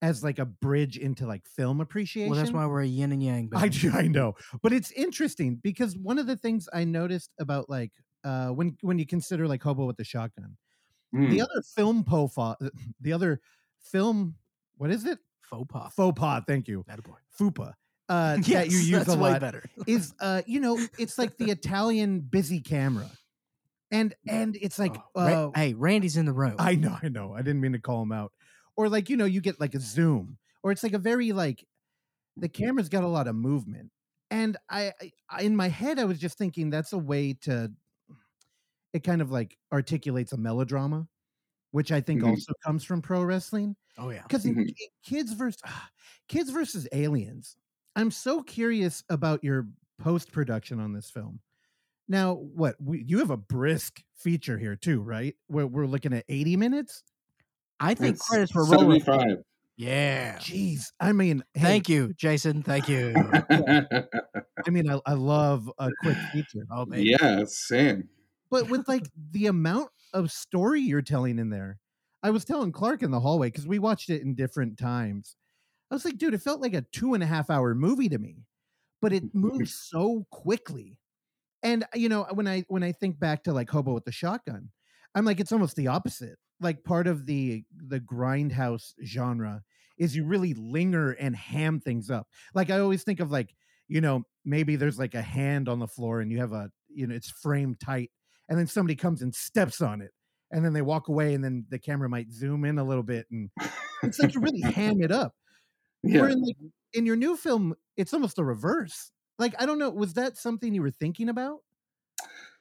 as 0.00 0.22
like 0.22 0.38
a 0.38 0.44
bridge 0.44 0.96
into 0.96 1.26
like 1.26 1.44
film 1.44 1.80
appreciation. 1.80 2.30
Well, 2.30 2.38
that's 2.38 2.52
why 2.52 2.66
we're 2.66 2.82
a 2.82 2.86
yin 2.86 3.12
and 3.12 3.22
yang. 3.22 3.50
I, 3.54 3.70
I 3.92 4.02
know, 4.02 4.34
but 4.62 4.72
it's 4.72 4.92
interesting 4.92 5.56
because 5.56 5.96
one 5.96 6.18
of 6.18 6.26
the 6.26 6.36
things 6.36 6.68
I 6.72 6.84
noticed 6.84 7.30
about 7.40 7.68
like 7.68 7.92
uh, 8.24 8.48
when 8.48 8.76
when 8.82 8.98
you 8.98 9.06
consider 9.06 9.46
like 9.46 9.62
Hobo 9.62 9.86
with 9.86 9.96
the 9.96 10.04
Shotgun. 10.04 10.56
Mm. 11.14 11.30
The 11.30 11.40
other 11.40 11.62
film 11.74 12.04
pofa, 12.04 12.56
the 13.00 13.12
other 13.12 13.40
film, 13.80 14.34
what 14.76 14.90
is 14.90 15.06
it? 15.06 15.18
Faux 15.40 15.66
pas. 15.66 15.90
Faux 15.94 16.18
pas. 16.18 16.42
Thank 16.46 16.68
you. 16.68 16.84
That 16.86 17.02
boy. 17.02 17.16
Fupa. 17.38 17.72
Uh, 18.08 18.38
yes, 18.42 18.46
that 18.48 18.70
you 18.70 18.78
use 18.78 19.08
a 19.08 19.16
lot 19.16 19.40
better. 19.40 19.64
is 19.86 20.14
uh, 20.20 20.42
you 20.46 20.60
know, 20.60 20.78
it's 20.98 21.18
like 21.18 21.36
the 21.36 21.50
Italian 21.50 22.20
busy 22.20 22.60
camera, 22.60 23.10
and 23.90 24.14
and 24.26 24.56
it's 24.60 24.78
like, 24.78 24.96
oh, 25.14 25.20
uh, 25.20 25.30
Ra- 25.30 25.50
hey, 25.54 25.74
Randy's 25.74 26.16
in 26.16 26.26
the 26.26 26.32
room. 26.32 26.56
I 26.58 26.74
know, 26.74 26.96
I 27.02 27.08
know. 27.08 27.34
I 27.34 27.38
didn't 27.38 27.60
mean 27.60 27.72
to 27.72 27.78
call 27.78 28.02
him 28.02 28.12
out. 28.12 28.32
Or 28.76 28.88
like 28.88 29.10
you 29.10 29.16
know, 29.16 29.24
you 29.24 29.40
get 29.40 29.60
like 29.60 29.74
a 29.74 29.80
zoom, 29.80 30.38
or 30.62 30.72
it's 30.72 30.82
like 30.82 30.94
a 30.94 30.98
very 30.98 31.32
like 31.32 31.66
the 32.36 32.48
camera's 32.48 32.88
got 32.88 33.04
a 33.04 33.08
lot 33.08 33.26
of 33.26 33.34
movement, 33.34 33.90
and 34.30 34.56
I, 34.70 34.92
I 35.28 35.42
in 35.42 35.56
my 35.56 35.68
head 35.68 35.98
I 35.98 36.04
was 36.04 36.18
just 36.18 36.38
thinking 36.38 36.70
that's 36.70 36.92
a 36.92 36.98
way 36.98 37.34
to 37.42 37.72
it 38.92 39.04
kind 39.04 39.20
of 39.20 39.30
like 39.30 39.56
articulates 39.72 40.32
a 40.32 40.36
melodrama, 40.36 41.06
which 41.72 41.92
I 41.92 42.00
think 42.00 42.20
mm-hmm. 42.20 42.30
also 42.30 42.52
comes 42.64 42.84
from 42.84 43.02
pro 43.02 43.22
wrestling. 43.22 43.76
Oh 43.98 44.10
yeah, 44.10 44.22
because 44.22 44.44
mm-hmm. 44.44 44.62
kids 45.04 45.32
versus 45.32 45.60
uh, 45.64 45.70
kids 46.28 46.50
versus 46.50 46.88
aliens. 46.92 47.56
I'm 47.98 48.10
so 48.10 48.42
curious 48.42 49.02
about 49.10 49.42
your 49.42 49.66
post 49.98 50.32
production 50.32 50.80
on 50.80 50.92
this 50.92 51.10
film. 51.10 51.40
Now, 52.08 52.34
what 52.34 52.76
we, 52.82 53.04
you 53.06 53.18
have 53.18 53.30
a 53.30 53.36
brisk 53.36 54.02
feature 54.16 54.56
here 54.56 54.76
too, 54.76 55.02
right? 55.02 55.34
Where 55.48 55.66
we're 55.66 55.86
looking 55.86 56.14
at 56.14 56.24
80 56.28 56.56
minutes. 56.56 57.02
I 57.80 57.94
think 57.94 58.16
it's 58.16 58.26
credits 58.26 58.54
were 58.54 58.64
rolling. 58.64 59.00
75. 59.00 59.38
Yeah. 59.76 60.38
Jeez. 60.38 60.84
I 60.98 61.12
mean, 61.12 61.44
hey, 61.54 61.60
thank 61.60 61.88
you, 61.88 62.14
Jason. 62.14 62.62
Thank 62.62 62.88
you. 62.88 63.14
I 63.50 64.70
mean, 64.70 64.90
I, 64.90 65.00
I 65.04 65.12
love 65.12 65.70
a 65.78 65.90
quick 66.02 66.16
feature. 66.32 66.66
Oh, 66.72 66.86
baby. 66.86 67.14
Yeah, 67.20 67.44
same 67.46 68.08
but 68.50 68.70
with 68.70 68.88
like 68.88 69.06
the 69.30 69.46
amount 69.46 69.90
of 70.12 70.30
story 70.30 70.80
you're 70.80 71.02
telling 71.02 71.38
in 71.38 71.50
there. 71.50 71.78
I 72.22 72.30
was 72.30 72.44
telling 72.44 72.72
Clark 72.72 73.02
in 73.02 73.10
the 73.10 73.20
hallway 73.20 73.48
because 73.48 73.66
we 73.66 73.78
watched 73.78 74.10
it 74.10 74.22
in 74.22 74.34
different 74.34 74.78
times. 74.78 75.36
I 75.90 75.94
was 75.94 76.04
like, 76.04 76.18
dude, 76.18 76.34
it 76.34 76.42
felt 76.42 76.60
like 76.60 76.74
a 76.74 76.84
two 76.92 77.14
and 77.14 77.22
a 77.22 77.26
half 77.26 77.50
hour 77.50 77.74
movie 77.74 78.08
to 78.08 78.18
me, 78.18 78.44
but 79.00 79.12
it 79.12 79.24
mm-hmm. 79.24 79.40
moves 79.40 79.74
so 79.74 80.26
quickly. 80.30 80.98
And 81.62 81.84
you 81.94 82.08
know, 82.08 82.26
when 82.32 82.46
I 82.46 82.64
when 82.68 82.82
I 82.82 82.92
think 82.92 83.18
back 83.18 83.44
to 83.44 83.52
like 83.52 83.70
Hobo 83.70 83.92
with 83.92 84.04
the 84.04 84.12
Shotgun, 84.12 84.70
I'm 85.14 85.24
like, 85.24 85.40
it's 85.40 85.52
almost 85.52 85.76
the 85.76 85.88
opposite. 85.88 86.36
Like 86.60 86.84
part 86.84 87.06
of 87.06 87.26
the 87.26 87.64
the 87.74 88.00
grindhouse 88.00 88.92
genre 89.04 89.62
is 89.98 90.14
you 90.14 90.24
really 90.24 90.54
linger 90.54 91.12
and 91.12 91.34
ham 91.34 91.80
things 91.80 92.10
up. 92.10 92.28
Like 92.54 92.70
I 92.70 92.78
always 92.78 93.02
think 93.02 93.20
of 93.20 93.30
like, 93.30 93.54
you 93.88 94.00
know, 94.00 94.22
maybe 94.44 94.76
there's 94.76 94.98
like 94.98 95.14
a 95.14 95.22
hand 95.22 95.68
on 95.68 95.80
the 95.80 95.88
floor 95.88 96.20
and 96.20 96.30
you 96.30 96.38
have 96.38 96.52
a, 96.52 96.70
you 96.88 97.06
know, 97.06 97.14
it's 97.14 97.30
framed 97.30 97.80
tight 97.80 98.10
and 98.48 98.58
then 98.58 98.66
somebody 98.66 98.94
comes 98.94 99.22
and 99.22 99.34
steps 99.34 99.80
on 99.80 100.00
it 100.00 100.12
and 100.50 100.64
then 100.64 100.72
they 100.72 100.82
walk 100.82 101.08
away 101.08 101.34
and 101.34 101.44
then 101.44 101.66
the 101.68 101.78
camera 101.78 102.08
might 102.08 102.30
zoom 102.32 102.64
in 102.64 102.78
a 102.78 102.84
little 102.84 103.02
bit 103.02 103.26
and 103.30 103.50
it's 104.02 104.18
like 104.18 104.34
you 104.34 104.40
really 104.40 104.60
ham 104.72 105.02
it 105.02 105.10
up 105.12 105.34
yeah. 106.08 106.22
Where 106.22 106.30
in, 106.30 106.42
like, 106.42 106.56
in 106.92 107.06
your 107.06 107.16
new 107.16 107.36
film 107.36 107.74
it's 107.96 108.14
almost 108.14 108.36
the 108.36 108.44
reverse 108.44 109.10
like 109.38 109.54
i 109.60 109.66
don't 109.66 109.78
know 109.78 109.90
was 109.90 110.14
that 110.14 110.36
something 110.36 110.74
you 110.74 110.82
were 110.82 110.90
thinking 110.90 111.28
about 111.28 111.58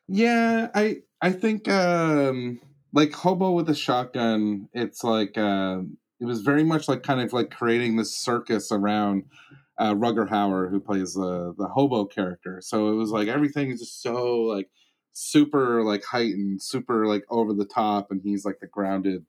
yeah 0.07 0.67
i 0.75 0.97
i 1.21 1.31
think 1.31 1.67
um 1.69 2.60
like 2.93 3.13
hobo 3.13 3.51
with 3.51 3.69
a 3.69 3.75
shotgun 3.75 4.67
it's 4.73 5.03
like 5.03 5.38
uh 5.38 5.79
it 6.19 6.25
was 6.25 6.41
very 6.41 6.63
much 6.63 6.88
like 6.88 7.03
kind 7.03 7.21
of 7.21 7.31
like 7.31 7.51
creating 7.51 7.95
this 7.95 8.15
circus 8.15 8.71
around 8.71 9.23
uh 9.77 9.93
Rutger 9.93 10.27
Hauer 10.27 10.69
who 10.69 10.79
plays 10.79 11.13
the 11.13 11.53
the 11.57 11.67
hobo 11.67 12.05
character 12.05 12.62
so 12.62 12.89
it 12.89 12.95
was 12.95 13.12
like 13.12 13.27
everything 13.27 13.71
is 13.71 13.79
just 13.79 14.01
so 14.01 14.41
like 14.41 14.69
super 15.17 15.83
like 15.83 16.03
heightened, 16.03 16.62
super 16.62 17.07
like 17.07 17.25
over 17.29 17.51
the 17.53 17.65
top, 17.65 18.12
and 18.12 18.21
he's 18.21 18.45
like 18.45 18.60
the 18.60 18.67
grounded 18.67 19.25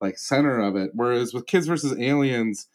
like 0.00 0.18
center 0.18 0.60
of 0.60 0.76
it. 0.76 0.90
Whereas 0.94 1.32
with 1.32 1.46
Kids 1.46 1.66
versus 1.66 1.98
Aliens, 1.98 2.66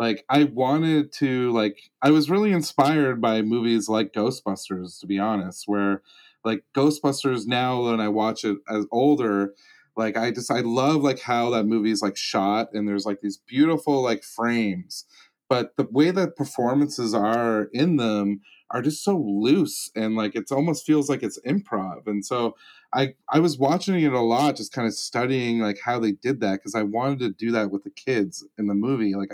like 0.00 0.24
I 0.30 0.44
wanted 0.44 1.12
to 1.18 1.52
like 1.52 1.90
I 2.00 2.10
was 2.10 2.30
really 2.30 2.52
inspired 2.52 3.20
by 3.20 3.42
movies 3.42 3.86
like 3.86 4.14
Ghostbusters, 4.14 4.98
to 5.00 5.06
be 5.06 5.18
honest, 5.18 5.64
where 5.66 6.00
like 6.42 6.64
Ghostbusters 6.74 7.46
now 7.46 7.82
when 7.82 8.00
I 8.00 8.08
watch 8.08 8.42
it 8.42 8.56
as 8.66 8.86
older, 8.90 9.52
like 9.98 10.16
I 10.16 10.30
just 10.30 10.50
I 10.50 10.60
love 10.60 11.02
like 11.02 11.20
how 11.20 11.50
that 11.50 11.66
movie 11.66 11.90
is 11.90 12.00
like 12.00 12.16
shot 12.16 12.68
and 12.72 12.88
there's 12.88 13.04
like 13.04 13.20
these 13.20 13.36
beautiful 13.36 14.02
like 14.02 14.24
frames. 14.24 15.04
But 15.50 15.76
the 15.76 15.86
way 15.90 16.10
that 16.12 16.34
performances 16.34 17.12
are 17.12 17.64
in 17.74 17.96
them 17.96 18.40
are 18.70 18.82
just 18.82 19.02
so 19.02 19.16
loose 19.16 19.90
and 19.96 20.14
like 20.14 20.34
it 20.34 20.50
almost 20.52 20.86
feels 20.86 21.08
like 21.08 21.22
it's 21.22 21.38
improv 21.46 22.06
and 22.06 22.24
so 22.24 22.54
i 22.94 23.12
i 23.28 23.38
was 23.38 23.58
watching 23.58 24.00
it 24.00 24.12
a 24.12 24.20
lot 24.20 24.56
just 24.56 24.72
kind 24.72 24.86
of 24.86 24.94
studying 24.94 25.58
like 25.58 25.78
how 25.84 25.98
they 25.98 26.12
did 26.12 26.40
that 26.40 26.54
because 26.54 26.74
i 26.74 26.82
wanted 26.82 27.18
to 27.18 27.30
do 27.30 27.50
that 27.50 27.70
with 27.70 27.82
the 27.84 27.90
kids 27.90 28.46
in 28.58 28.66
the 28.66 28.74
movie 28.74 29.14
like 29.14 29.30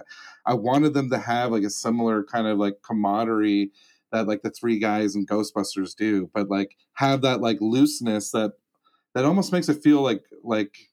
i 0.46 0.54
wanted 0.54 0.94
them 0.94 1.10
to 1.10 1.18
have 1.18 1.52
like 1.52 1.64
a 1.64 1.70
similar 1.70 2.24
kind 2.24 2.46
of 2.46 2.58
like 2.58 2.80
camaraderie 2.82 3.70
that 4.12 4.26
like 4.26 4.42
the 4.42 4.50
three 4.50 4.78
guys 4.78 5.14
in 5.14 5.26
ghostbusters 5.26 5.94
do 5.94 6.30
but 6.32 6.48
like 6.48 6.76
have 6.94 7.20
that 7.22 7.40
like 7.40 7.58
looseness 7.60 8.30
that 8.30 8.52
that 9.14 9.24
almost 9.24 9.52
makes 9.52 9.68
it 9.68 9.82
feel 9.82 10.02
like 10.02 10.24
like 10.42 10.90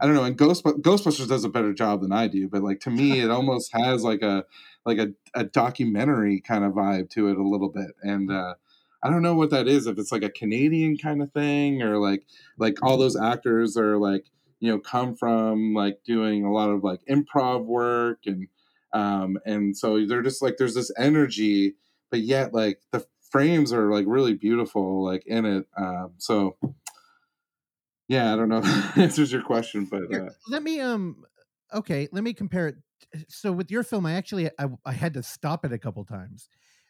I 0.00 0.06
don't 0.06 0.14
know, 0.14 0.24
and 0.24 0.36
Ghost 0.36 0.64
Ghostbusters 0.64 1.28
does 1.28 1.44
a 1.44 1.48
better 1.48 1.74
job 1.74 2.00
than 2.00 2.12
I 2.12 2.26
do, 2.26 2.48
but 2.48 2.62
like 2.62 2.80
to 2.80 2.90
me, 2.90 3.20
it 3.20 3.30
almost 3.30 3.70
has 3.72 4.02
like 4.02 4.22
a 4.22 4.44
like 4.86 4.98
a, 4.98 5.08
a 5.34 5.44
documentary 5.44 6.40
kind 6.40 6.64
of 6.64 6.72
vibe 6.72 7.10
to 7.10 7.28
it 7.28 7.36
a 7.36 7.46
little 7.46 7.68
bit, 7.68 7.90
and 8.02 8.30
uh, 8.30 8.54
I 9.02 9.10
don't 9.10 9.22
know 9.22 9.34
what 9.34 9.50
that 9.50 9.68
is. 9.68 9.86
If 9.86 9.98
it's 9.98 10.12
like 10.12 10.22
a 10.22 10.30
Canadian 10.30 10.96
kind 10.96 11.22
of 11.22 11.32
thing, 11.32 11.82
or 11.82 11.98
like 11.98 12.24
like 12.58 12.82
all 12.82 12.96
those 12.96 13.16
actors 13.16 13.76
are 13.76 13.98
like 13.98 14.26
you 14.60 14.70
know 14.70 14.78
come 14.78 15.14
from 15.16 15.74
like 15.74 15.98
doing 16.04 16.44
a 16.44 16.52
lot 16.52 16.70
of 16.70 16.82
like 16.82 17.00
improv 17.08 17.64
work, 17.66 18.20
and 18.26 18.48
um, 18.92 19.38
and 19.44 19.76
so 19.76 20.04
they're 20.06 20.22
just 20.22 20.40
like 20.40 20.56
there's 20.56 20.74
this 20.74 20.90
energy, 20.98 21.74
but 22.10 22.20
yet 22.20 22.54
like 22.54 22.80
the 22.90 23.04
frames 23.30 23.72
are 23.72 23.92
like 23.92 24.04
really 24.08 24.34
beautiful 24.34 25.04
like 25.04 25.24
in 25.26 25.44
it. 25.44 25.66
Um, 25.76 26.12
so 26.18 26.56
yeah, 28.10 28.32
I 28.32 28.36
don't 28.36 28.48
know 28.48 28.58
if 28.58 28.64
that 28.64 28.96
answers 28.98 29.32
your 29.32 29.42
question, 29.42 29.84
but 29.86 30.12
uh, 30.12 30.30
let 30.48 30.62
me 30.62 30.80
um 30.80 31.24
okay, 31.72 32.08
let 32.12 32.24
me 32.24 32.32
compare 32.32 32.68
it. 32.68 32.76
So 33.28 33.52
with 33.52 33.70
your 33.70 33.82
film, 33.82 34.06
I 34.06 34.14
actually 34.14 34.48
I, 34.58 34.68
I 34.84 34.92
had 34.92 35.14
to 35.14 35.22
stop 35.22 35.64
it 35.64 35.72
a 35.72 35.78
couple 35.78 36.04
times 36.04 36.48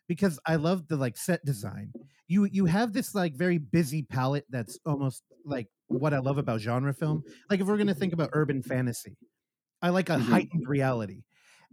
because 0.09 0.39
I 0.47 0.57
love 0.57 0.89
the 0.89 0.97
like 0.97 1.17
set 1.17 1.45
design. 1.45 1.95
You 2.29 2.45
you 2.47 2.67
have 2.67 2.93
this 2.93 3.15
like 3.15 3.35
very 3.35 3.59
busy 3.59 4.03
palette 4.03 4.47
that's 4.51 4.79
almost 4.87 5.25
like 5.45 5.69
what 5.97 6.15
I 6.15 6.19
love 6.19 6.39
about 6.39 6.61
genre 6.61 6.95
film. 6.95 7.25
Like 7.49 7.61
if 7.61 7.67
we're 7.67 7.79
gonna 7.79 7.95
think 7.95 8.13
about 8.13 8.31
urban 8.33 8.63
fantasy, 8.63 9.17
I 9.83 9.91
like 9.91 10.09
a 10.09 10.19
Mhm. 10.19 10.19
heightened 10.19 10.65
reality. 10.67 11.25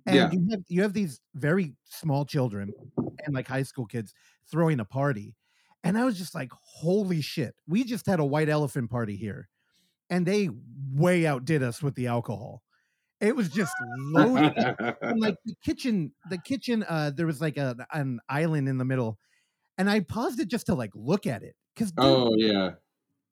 And 0.07 0.15
Yeah. 0.15 0.33
you 0.33 0.47
have 0.51 0.61
you 0.69 0.81
have 0.83 0.93
these 0.93 1.21
very 1.35 1.75
small 1.85 2.25
children 2.25 2.75
and 3.25 3.35
like 3.35 3.47
high 3.47 3.63
school 3.63 3.85
kids 3.85 4.13
throwing 4.51 4.79
a 4.79 4.85
party. 4.85 5.35
And 5.83 5.97
I 5.97 6.05
was 6.05 6.17
just 6.17 6.35
like, 6.35 6.51
holy 6.51 7.21
shit. 7.21 7.55
We 7.67 7.83
just 7.83 8.05
had 8.05 8.19
a 8.19 8.25
white 8.25 8.49
elephant 8.49 8.89
party 8.89 9.15
here. 9.15 9.49
And 10.09 10.25
they 10.25 10.49
way 10.93 11.25
outdid 11.25 11.63
us 11.63 11.81
with 11.81 11.95
the 11.95 12.07
alcohol. 12.07 12.63
It 13.19 13.35
was 13.35 13.49
just 13.49 13.73
loaded. 13.97 14.53
and 15.01 15.19
like 15.19 15.37
the 15.45 15.55
kitchen, 15.63 16.11
the 16.29 16.37
kitchen, 16.37 16.83
uh, 16.87 17.11
there 17.15 17.25
was 17.25 17.41
like 17.41 17.57
a, 17.57 17.75
an 17.91 18.19
island 18.29 18.69
in 18.69 18.77
the 18.77 18.85
middle. 18.85 19.17
And 19.77 19.89
I 19.89 20.01
paused 20.01 20.39
it 20.39 20.49
just 20.49 20.67
to 20.67 20.75
like 20.75 20.91
look 20.93 21.27
at 21.27 21.43
it. 21.43 21.55
Cause 21.75 21.91
dude, 21.91 22.05
oh 22.05 22.33
yeah. 22.37 22.71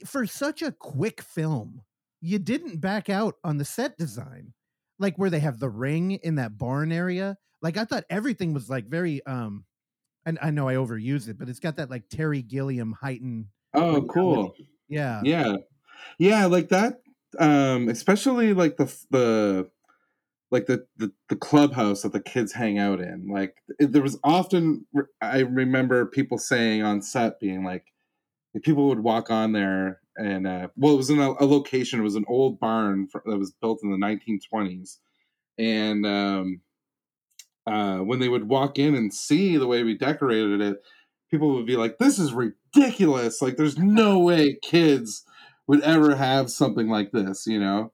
for 0.05 0.27
such 0.27 0.61
a 0.61 0.71
quick 0.71 1.21
film, 1.21 1.81
you 2.21 2.39
didn't 2.39 2.81
back 2.81 3.09
out 3.09 3.35
on 3.43 3.57
the 3.57 3.65
set 3.65 3.97
design, 3.97 4.53
like 4.99 5.17
where 5.17 5.29
they 5.29 5.39
have 5.39 5.59
the 5.59 5.69
ring 5.69 6.11
in 6.11 6.35
that 6.35 6.57
barn 6.57 6.91
area. 6.91 7.37
Like 7.61 7.77
I 7.77 7.85
thought 7.85 8.03
everything 8.09 8.53
was 8.53 8.69
like 8.69 8.87
very 8.87 9.25
um, 9.25 9.65
and 10.25 10.39
I 10.41 10.51
know 10.51 10.67
I 10.67 10.75
overuse 10.75 11.27
it, 11.29 11.37
but 11.37 11.49
it's 11.49 11.59
got 11.59 11.75
that 11.77 11.89
like 11.89 12.09
Terry 12.09 12.41
Gilliam 12.41 12.93
heightened. 12.93 13.47
Oh, 13.73 14.01
cool. 14.03 14.55
Yeah, 14.87 15.21
Yeah, 15.23 15.55
yeah, 16.19 16.45
like 16.45 16.69
that. 16.69 17.01
Um, 17.39 17.89
especially 17.89 18.53
like 18.53 18.77
the 18.77 18.85
the 19.11 19.69
like 20.51 20.67
the, 20.67 20.85
the 20.97 21.11
the 21.29 21.35
clubhouse 21.35 22.03
that 22.03 22.13
the 22.13 22.19
kids 22.21 22.53
hang 22.53 22.77
out 22.79 23.01
in. 23.01 23.27
Like 23.27 23.55
it- 23.79 23.91
there 23.91 24.01
was 24.01 24.17
often 24.23 24.85
I 25.21 25.39
remember 25.39 26.05
people 26.05 26.37
saying 26.37 26.81
on 26.83 27.01
set, 27.01 27.39
being 27.39 27.63
like, 27.63 27.85
people 28.63 28.87
would 28.87 28.99
walk 29.01 29.29
on 29.29 29.51
there 29.51 29.99
and 30.17 30.47
uh, 30.47 30.69
well, 30.77 30.93
it 30.93 30.97
was 30.97 31.09
in 31.09 31.19
a, 31.19 31.31
a 31.31 31.45
location. 31.45 31.99
It 31.99 32.03
was 32.03 32.15
an 32.15 32.25
old 32.29 32.59
barn 32.59 33.07
fr- 33.07 33.19
that 33.25 33.37
was 33.37 33.51
built 33.51 33.81
in 33.83 33.91
the 33.91 33.97
1920s, 33.97 34.97
and 35.57 36.05
um, 36.05 36.61
uh, 37.67 37.97
when 37.97 38.19
they 38.19 38.29
would 38.29 38.47
walk 38.47 38.77
in 38.77 38.95
and 38.95 39.13
see 39.13 39.57
the 39.57 39.67
way 39.67 39.83
we 39.83 39.97
decorated 39.97 40.61
it, 40.61 40.83
people 41.31 41.53
would 41.55 41.65
be 41.65 41.77
like, 41.77 41.97
"This 41.97 42.19
is 42.19 42.33
ridiculous! 42.33 43.41
Like, 43.41 43.57
there's 43.57 43.77
no 43.79 44.19
way 44.19 44.57
kids 44.61 45.23
would 45.67 45.81
ever 45.81 46.15
have 46.15 46.51
something 46.51 46.89
like 46.89 47.11
this," 47.11 47.45
you 47.47 47.59
know. 47.59 47.91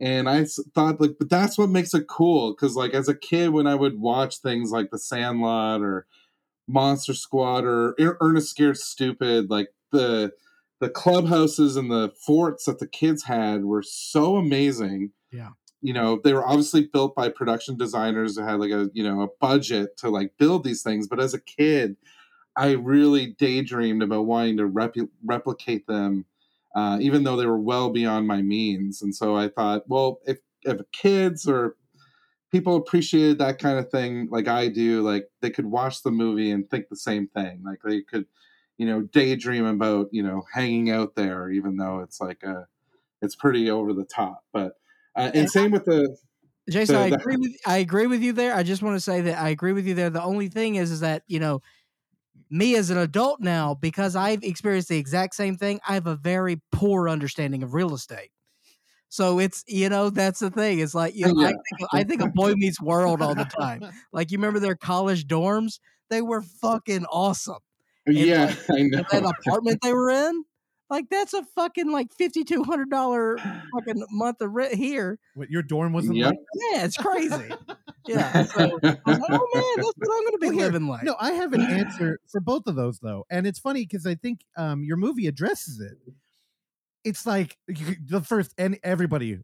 And 0.00 0.28
I 0.28 0.46
thought, 0.74 1.00
like, 1.00 1.16
but 1.18 1.28
that's 1.28 1.58
what 1.58 1.70
makes 1.70 1.92
it 1.94 2.06
cool, 2.08 2.54
because 2.54 2.76
like 2.76 2.94
as 2.94 3.08
a 3.08 3.14
kid, 3.14 3.50
when 3.50 3.66
I 3.66 3.74
would 3.74 3.98
watch 4.00 4.38
things 4.38 4.70
like 4.70 4.90
The 4.90 4.98
Sandlot 4.98 5.82
or 5.82 6.06
Monster 6.68 7.14
Squad 7.14 7.64
or 7.64 7.94
Er- 8.00 8.18
Ernest 8.20 8.50
Scared 8.50 8.76
Stupid, 8.78 9.50
like 9.50 9.68
the 9.90 10.32
the 10.80 10.88
clubhouses 10.88 11.76
and 11.76 11.90
the 11.90 12.12
forts 12.24 12.64
that 12.66 12.78
the 12.78 12.86
kids 12.86 13.24
had 13.24 13.64
were 13.64 13.82
so 13.82 14.36
amazing. 14.36 15.10
Yeah. 15.32 15.50
You 15.80 15.92
know, 15.92 16.20
they 16.22 16.32
were 16.32 16.44
obviously 16.44 16.86
built 16.92 17.14
by 17.14 17.28
production 17.28 17.76
designers 17.76 18.34
that 18.34 18.42
had 18.42 18.58
like 18.58 18.72
a, 18.72 18.90
you 18.94 19.04
know, 19.04 19.22
a 19.22 19.28
budget 19.40 19.96
to 19.98 20.10
like 20.10 20.32
build 20.36 20.64
these 20.64 20.82
things. 20.82 21.06
But 21.06 21.20
as 21.20 21.34
a 21.34 21.40
kid, 21.40 21.96
I 22.56 22.72
really 22.72 23.36
daydreamed 23.38 24.02
about 24.02 24.26
wanting 24.26 24.56
to 24.56 24.66
replicate 25.24 25.86
them, 25.86 26.24
uh, 26.74 26.98
even 27.00 27.22
though 27.22 27.36
they 27.36 27.46
were 27.46 27.60
well 27.60 27.90
beyond 27.90 28.26
my 28.26 28.42
means. 28.42 29.02
And 29.02 29.14
so 29.14 29.36
I 29.36 29.48
thought, 29.48 29.88
well, 29.88 30.18
if, 30.26 30.38
if 30.62 30.80
kids 30.90 31.48
or 31.48 31.76
people 32.50 32.74
appreciated 32.74 33.38
that 33.38 33.60
kind 33.60 33.78
of 33.78 33.88
thing 33.90 34.26
like 34.32 34.48
I 34.48 34.66
do, 34.66 35.02
like 35.02 35.28
they 35.42 35.50
could 35.50 35.66
watch 35.66 36.02
the 36.02 36.10
movie 36.10 36.50
and 36.50 36.68
think 36.68 36.88
the 36.88 36.96
same 36.96 37.28
thing. 37.28 37.62
Like 37.64 37.78
they 37.84 38.00
could, 38.00 38.26
you 38.78 38.86
know, 38.86 39.02
daydream 39.02 39.64
about, 39.64 40.08
you 40.10 40.24
know, 40.24 40.42
hanging 40.52 40.90
out 40.90 41.14
there, 41.14 41.50
even 41.50 41.76
though 41.76 42.00
it's 42.00 42.20
like 42.20 42.42
a, 42.42 42.66
it's 43.22 43.36
pretty 43.36 43.70
over 43.70 43.92
the 43.92 44.04
top. 44.04 44.42
But, 44.52 44.72
uh, 45.18 45.26
and 45.26 45.36
And 45.36 45.50
same 45.50 45.70
with 45.70 45.84
the, 45.84 46.16
Jason, 46.68 46.94
So 46.94 47.00
I 47.00 47.06
agree 47.06 47.36
with 47.36 47.52
I 47.66 47.78
agree 47.78 48.06
with 48.06 48.22
you 48.22 48.32
there. 48.32 48.54
I 48.54 48.62
just 48.62 48.82
want 48.82 48.96
to 48.96 49.00
say 49.00 49.22
that 49.22 49.38
I 49.38 49.48
agree 49.48 49.72
with 49.72 49.86
you 49.86 49.94
there. 49.94 50.10
The 50.10 50.22
only 50.22 50.48
thing 50.48 50.76
is, 50.76 50.90
is 50.90 51.00
that 51.00 51.22
you 51.26 51.40
know, 51.40 51.62
me 52.50 52.76
as 52.76 52.90
an 52.90 52.98
adult 52.98 53.40
now, 53.40 53.74
because 53.74 54.16
I've 54.16 54.42
experienced 54.42 54.88
the 54.88 54.98
exact 54.98 55.34
same 55.34 55.56
thing. 55.56 55.80
I 55.88 55.94
have 55.94 56.06
a 56.06 56.16
very 56.16 56.60
poor 56.72 57.08
understanding 57.08 57.62
of 57.62 57.74
real 57.74 57.94
estate. 57.94 58.30
So 59.08 59.38
it's 59.38 59.64
you 59.66 59.88
know 59.88 60.10
that's 60.10 60.40
the 60.40 60.50
thing. 60.50 60.80
It's 60.80 60.94
like 60.94 61.14
you 61.14 61.32
know, 61.32 61.40
I 61.40 61.48
think 61.48 61.88
I 61.92 62.04
think 62.04 62.20
of 62.20 62.34
Boy 62.34 62.52
Meets 62.54 62.80
World 62.80 63.22
all 63.22 63.34
the 63.34 63.44
time. 63.44 63.82
Like 64.12 64.30
you 64.30 64.38
remember 64.38 64.58
their 64.58 64.76
college 64.76 65.26
dorms? 65.26 65.80
They 66.10 66.22
were 66.22 66.42
fucking 66.42 67.04
awesome. 67.06 67.58
yeah, 68.06 68.54
I 68.70 68.82
know. 68.82 68.98
And 68.98 69.06
that 69.10 69.34
apartment 69.38 69.80
they 69.82 69.92
were 69.92 70.10
in, 70.10 70.44
like 70.90 71.08
that's 71.10 71.34
a 71.34 71.42
fucking 71.54 71.90
like 71.90 72.12
fifty 72.12 72.44
two 72.44 72.62
hundred 72.64 72.90
dollar 72.90 73.38
fucking 73.38 74.04
month 74.10 74.40
of 74.40 74.52
rent 74.52 74.74
here. 74.74 75.18
what 75.34 75.50
your 75.50 75.62
dorm 75.62 75.92
wasn't 75.92 76.16
Yep. 76.16 76.26
like. 76.30 76.38
Yeah, 76.72 76.84
it's 76.84 76.96
crazy. 76.96 77.50
Yeah. 78.06 78.44
So 78.54 78.62
I 78.82 78.88
like, 78.88 79.00
oh 79.06 79.48
man, 79.54 79.64
that's 79.76 79.92
what 79.96 80.18
I'm 80.18 80.24
gonna 80.24 80.38
be 80.40 80.48
Well, 80.48 80.56
living 80.56 80.86
like. 80.88 81.02
No, 81.04 81.14
I 81.20 81.32
have 81.32 81.52
an 81.52 81.60
answer 81.60 82.18
for 82.30 82.40
both 82.40 82.66
of 82.66 82.74
those 82.76 82.98
though, 83.00 83.26
and 83.30 83.46
it's 83.46 83.58
funny 83.58 83.82
because 83.84 84.06
I 84.06 84.14
think 84.14 84.40
um, 84.56 84.82
your 84.82 84.96
movie 84.96 85.26
addresses 85.26 85.80
it. 85.80 85.98
It's 87.04 87.26
like 87.26 87.56
the 87.68 88.22
first, 88.26 88.54
and 88.58 88.78
everybody. 88.82 89.38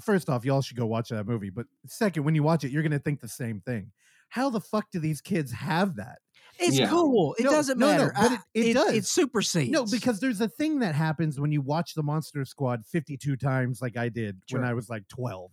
First 0.00 0.30
off, 0.30 0.44
y'all 0.44 0.62
should 0.62 0.76
go 0.76 0.86
watch 0.86 1.08
that 1.08 1.26
movie. 1.26 1.50
But 1.50 1.66
second, 1.86 2.22
when 2.22 2.36
you 2.36 2.44
watch 2.44 2.62
it, 2.62 2.70
you're 2.70 2.84
gonna 2.84 3.00
think 3.00 3.20
the 3.20 3.28
same 3.28 3.60
thing. 3.60 3.90
How 4.28 4.48
the 4.48 4.60
fuck 4.60 4.86
do 4.92 5.00
these 5.00 5.20
kids 5.20 5.50
have 5.50 5.96
that? 5.96 6.18
It's 6.58 6.78
Yeah. 6.78 6.88
cool. 6.88 7.34
It 7.38 7.44
No, 7.44 7.50
doesn't 7.50 7.78
no, 7.78 7.86
no, 7.86 7.92
matter. 7.92 8.12
but 8.14 8.32
I- 8.32 8.38
it- 8.54 8.66
it 8.66 8.72
does. 8.74 8.94
It 8.94 9.04
supersedes. 9.06 9.70
No, 9.70 9.84
because 9.86 10.20
there's 10.20 10.40
a 10.40 10.48
thing 10.48 10.78
that 10.80 10.94
happens 10.94 11.38
when 11.40 11.52
you 11.52 11.60
watch 11.62 11.94
the 11.94 12.02
Monster 12.02 12.44
Squad 12.44 12.84
52 12.86 13.36
times, 13.36 13.80
like 13.82 13.96
I 13.96 14.08
did 14.08 14.40
Sure. 14.48 14.60
when 14.60 14.68
I 14.68 14.74
was 14.74 14.88
like 14.88 15.06
12, 15.08 15.50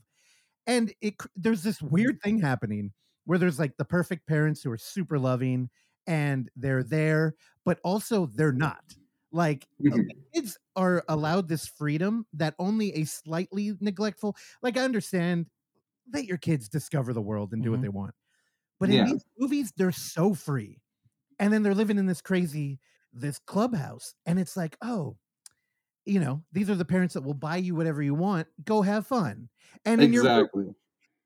and 0.68 0.94
it 1.02 1.16
there's 1.36 1.64
this 1.64 1.82
weird 1.82 2.22
thing 2.22 2.40
happening 2.40 2.94
where 3.26 3.38
there's 3.40 3.60
like 3.60 3.78
the 3.78 3.86
perfect 3.86 4.28
parents 4.28 4.62
who 4.64 4.72
are 4.72 4.78
super 4.78 5.18
loving 5.20 5.70
and 6.08 6.50
they're 6.56 6.84
there, 6.84 7.36
but 7.66 7.80
also 7.84 8.26
they're 8.28 8.52
not. 8.52 8.84
Like 9.32 9.68
uh, 9.80 9.90
Mhm. 9.96 10.10
kids 10.34 10.58
are 10.76 11.04
allowed 11.08 11.48
this 11.48 11.66
freedom 11.68 12.26
that 12.34 12.54
only 12.60 12.94
a 12.96 13.06
slightly 13.06 13.76
neglectful. 13.80 14.36
Like 14.62 14.78
I 14.78 14.82
understand, 14.84 15.48
let 16.12 16.26
your 16.26 16.38
kids 16.38 16.68
discover 16.68 17.14
the 17.14 17.22
world 17.22 17.54
and 17.54 17.64
do 17.64 17.72
what 17.72 17.80
Mhm. 17.80 17.84
they 17.84 17.90
want, 17.90 18.14
but 18.80 18.90
in 18.90 18.96
Yeah. 18.96 19.06
these 19.06 19.24
movies 19.38 19.72
they're 19.78 19.92
so 19.94 20.34
free, 20.34 20.82
and 21.42 21.52
then 21.52 21.64
they're 21.64 21.76
living 21.76 21.98
in 21.98 22.06
this 22.06 22.22
crazy 22.22 22.80
this 23.12 23.40
clubhouse, 23.40 24.14
and 24.26 24.40
it's 24.40 24.56
like, 24.56 24.78
oh, 24.82 25.18
you 26.06 26.20
know, 26.20 26.44
these 26.54 26.70
are 26.70 26.76
the 26.76 26.86
parents 26.86 27.16
that 27.16 27.24
will 27.24 27.34
buy 27.34 27.58
you 27.58 27.76
whatever 27.76 28.02
you 28.02 28.14
want. 28.14 28.48
Go 28.64 28.82
have 28.82 29.06
fun, 29.06 29.50
and 29.84 30.02
in 30.02 30.14
your 30.14 30.24
exactly. 30.24 30.74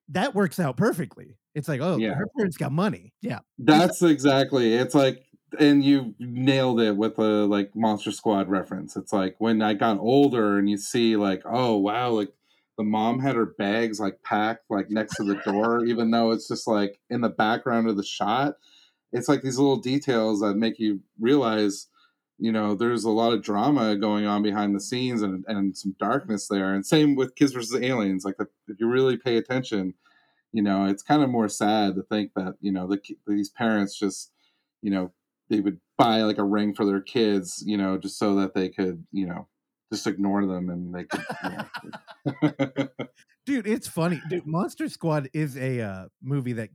that 0.09 0.34
works 0.34 0.59
out 0.59 0.78
perfectly. 0.78 1.38
It's 1.53 1.68
like, 1.68 1.82
oh, 1.82 1.97
Yeah. 1.97 2.16
her 2.16 2.28
parents 2.36 2.57
got 2.57 2.72
money. 2.72 3.13
Yeah. 3.22 3.39
That's 3.59 4.01
exactly. 4.01 4.74
It's 4.74 4.93
like, 4.93 5.26
and 5.57 5.84
you 5.84 6.13
nailed 6.20 6.82
it 6.82 6.97
with 6.97 7.18
a 7.18 7.45
like 7.45 7.76
Monster 7.76 8.11
Squad 8.11 8.49
reference. 8.49 8.97
It's 8.97 9.13
like 9.13 9.36
when 9.39 9.61
I 9.61 9.74
got 9.74 9.99
older 9.99 10.57
and 10.57 10.70
you 10.70 10.78
see 10.78 11.16
like, 11.16 11.43
oh 11.45 11.78
wow, 11.78 12.09
like 12.09 12.34
the 12.78 12.84
mom 12.84 13.20
had 13.20 13.36
her 13.36 13.45
bags 13.57 13.99
like 13.99 14.22
packed 14.24 14.66
like 14.70 14.89
next 14.89 15.16
to 15.16 15.24
the 15.24 15.36
door, 15.49 15.86
even 15.86 16.11
though 16.11 16.32
it's 16.32 16.47
just 16.47 16.68
like 16.68 16.99
in 17.09 17.22
the 17.22 17.30
background 17.30 17.88
of 17.88 17.95
the 17.95 18.03
shot. 18.03 18.55
It's 19.12 19.30
like 19.30 19.41
these 19.41 19.58
little 19.58 19.78
details 19.78 20.41
that 20.41 20.56
make 20.56 20.80
you 20.80 21.01
realize, 21.20 21.88
you 22.38 22.51
know, 22.51 22.76
there's 22.76 23.03
a 23.03 23.10
lot 23.10 23.34
of 23.34 23.41
drama 23.41 23.95
going 23.95 24.26
on 24.26 24.43
behind 24.43 24.76
the 24.76 24.82
scenes 24.82 25.22
and 25.22 25.45
and 25.47 25.78
some 25.78 25.95
darkness 25.99 26.47
there. 26.47 26.74
And 26.74 26.86
same 26.86 27.16
with 27.16 27.36
Kids 27.36 27.53
versus 27.53 27.82
Aliens. 27.82 28.26
Like 28.26 28.36
if 28.39 28.80
you 28.80 28.88
really 28.88 29.18
pay 29.18 29.38
attention, 29.38 29.93
you 30.51 30.62
know, 30.62 30.86
it's 30.86 31.03
kind 31.03 31.24
of 31.24 31.30
more 31.30 31.49
sad 31.49 31.95
to 31.95 32.03
think 32.03 32.32
that 32.36 32.56
you 32.62 32.72
know 32.72 32.88
the, 32.88 32.99
these 33.28 33.49
parents 33.49 33.97
just, 33.97 34.32
you 34.82 34.91
know, 34.91 35.14
they 35.49 35.60
would 35.62 35.80
buy 35.97 36.22
like 36.24 36.38
a 36.38 36.43
ring 36.43 36.74
for 36.74 36.86
their 36.86 37.01
kids, 37.01 37.64
you 37.66 37.78
know, 37.78 37.97
just 37.97 38.18
so 38.18 38.36
that 38.36 38.53
they 38.53 38.70
could, 38.70 39.06
you 39.12 39.28
know, 39.28 39.47
just 39.91 40.08
ignore 40.08 40.45
them 40.45 40.70
and 40.70 40.93
they 40.93 41.03
could. 41.03 41.26
You 41.43 42.32
know. 42.32 42.88
Dude, 43.45 43.68
it's 43.68 43.88
funny. 43.88 44.22
Dude, 44.30 44.47
Monster 44.47 44.89
Squad 44.89 45.30
is 45.34 45.56
a 45.58 45.82
uh, 45.82 46.06
movie 46.22 46.53
that, 46.53 46.70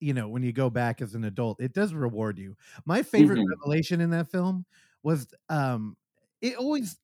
you 0.00 0.14
know, 0.14 0.28
when 0.28 0.42
you 0.42 0.52
go 0.52 0.70
back 0.70 1.00
as 1.02 1.14
an 1.14 1.24
adult, 1.24 1.60
it 1.60 1.72
does 1.72 1.92
reward 1.94 2.38
you. 2.38 2.56
My 2.86 3.02
favorite 3.02 3.38
Mhm. 3.40 3.46
revelation 3.50 4.00
in 4.00 4.10
that 4.10 4.30
film 4.30 4.64
was 5.02 5.26
um 5.48 5.96
it 6.40 6.56
always 6.56 6.98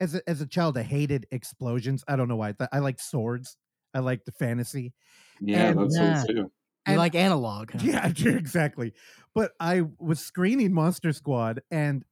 as 0.00 0.14
a, 0.14 0.28
as 0.28 0.40
a 0.40 0.46
child 0.46 0.76
I 0.78 0.82
hated 0.82 1.26
explosions. 1.30 2.02
I 2.08 2.16
don't 2.16 2.28
know 2.28 2.36
why. 2.36 2.48
I, 2.48 2.52
thought, 2.52 2.70
I 2.72 2.78
like 2.80 2.98
swords. 3.00 3.56
I 3.94 4.00
like 4.00 4.24
the 4.24 4.32
fantasy. 4.32 4.94
yeah, 5.40 5.68
And, 5.68 5.80
that's 5.80 5.98
uh, 5.98 6.20
so 6.22 6.26
too. 6.26 6.32
you 6.34 6.50
and- 6.86 6.96
like 6.96 7.14
analog. 7.14 7.72
huh? 7.72 7.78
Yeah, 7.82 8.06
exactly. 8.26 8.94
But 9.34 9.52
I 9.60 9.82
was 9.98 10.20
screening 10.20 10.72
Monster 10.72 11.12
Squad, 11.12 11.62
and 11.70 12.04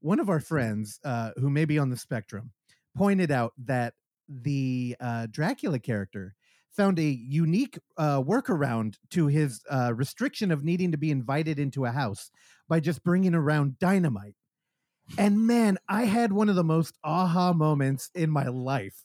one 0.00 0.20
of 0.20 0.28
our 0.28 0.40
friends, 0.40 1.00
uh, 1.04 1.30
who 1.38 1.48
may 1.50 1.64
be 1.64 1.78
on 1.78 1.90
the 1.90 1.96
spectrum, 1.96 2.52
pointed 2.96 3.30
out 3.30 3.52
that 3.58 3.94
the 4.28 4.96
uh, 5.00 5.26
Dracula 5.30 5.78
character 5.78 6.34
found 6.76 6.98
a 6.98 7.02
unique 7.02 7.78
uh, 7.96 8.22
workaround 8.22 8.96
to 9.10 9.26
his 9.26 9.60
uh, 9.70 9.92
restriction 9.94 10.50
of 10.50 10.64
needing 10.64 10.92
to 10.92 10.98
be 10.98 11.10
invited 11.10 11.58
into 11.58 11.84
a 11.84 11.90
house 11.90 12.30
by 12.68 12.80
just 12.80 13.02
bringing 13.02 13.34
around 13.34 13.78
dynamite. 13.78 14.34
And 15.16 15.46
man, 15.46 15.78
I 15.88 16.04
had 16.04 16.32
one 16.32 16.48
of 16.48 16.56
the 16.56 16.64
most 16.64 16.98
aha 17.02 17.52
moments 17.52 18.10
in 18.14 18.30
my 18.30 18.46
life. 18.46 19.04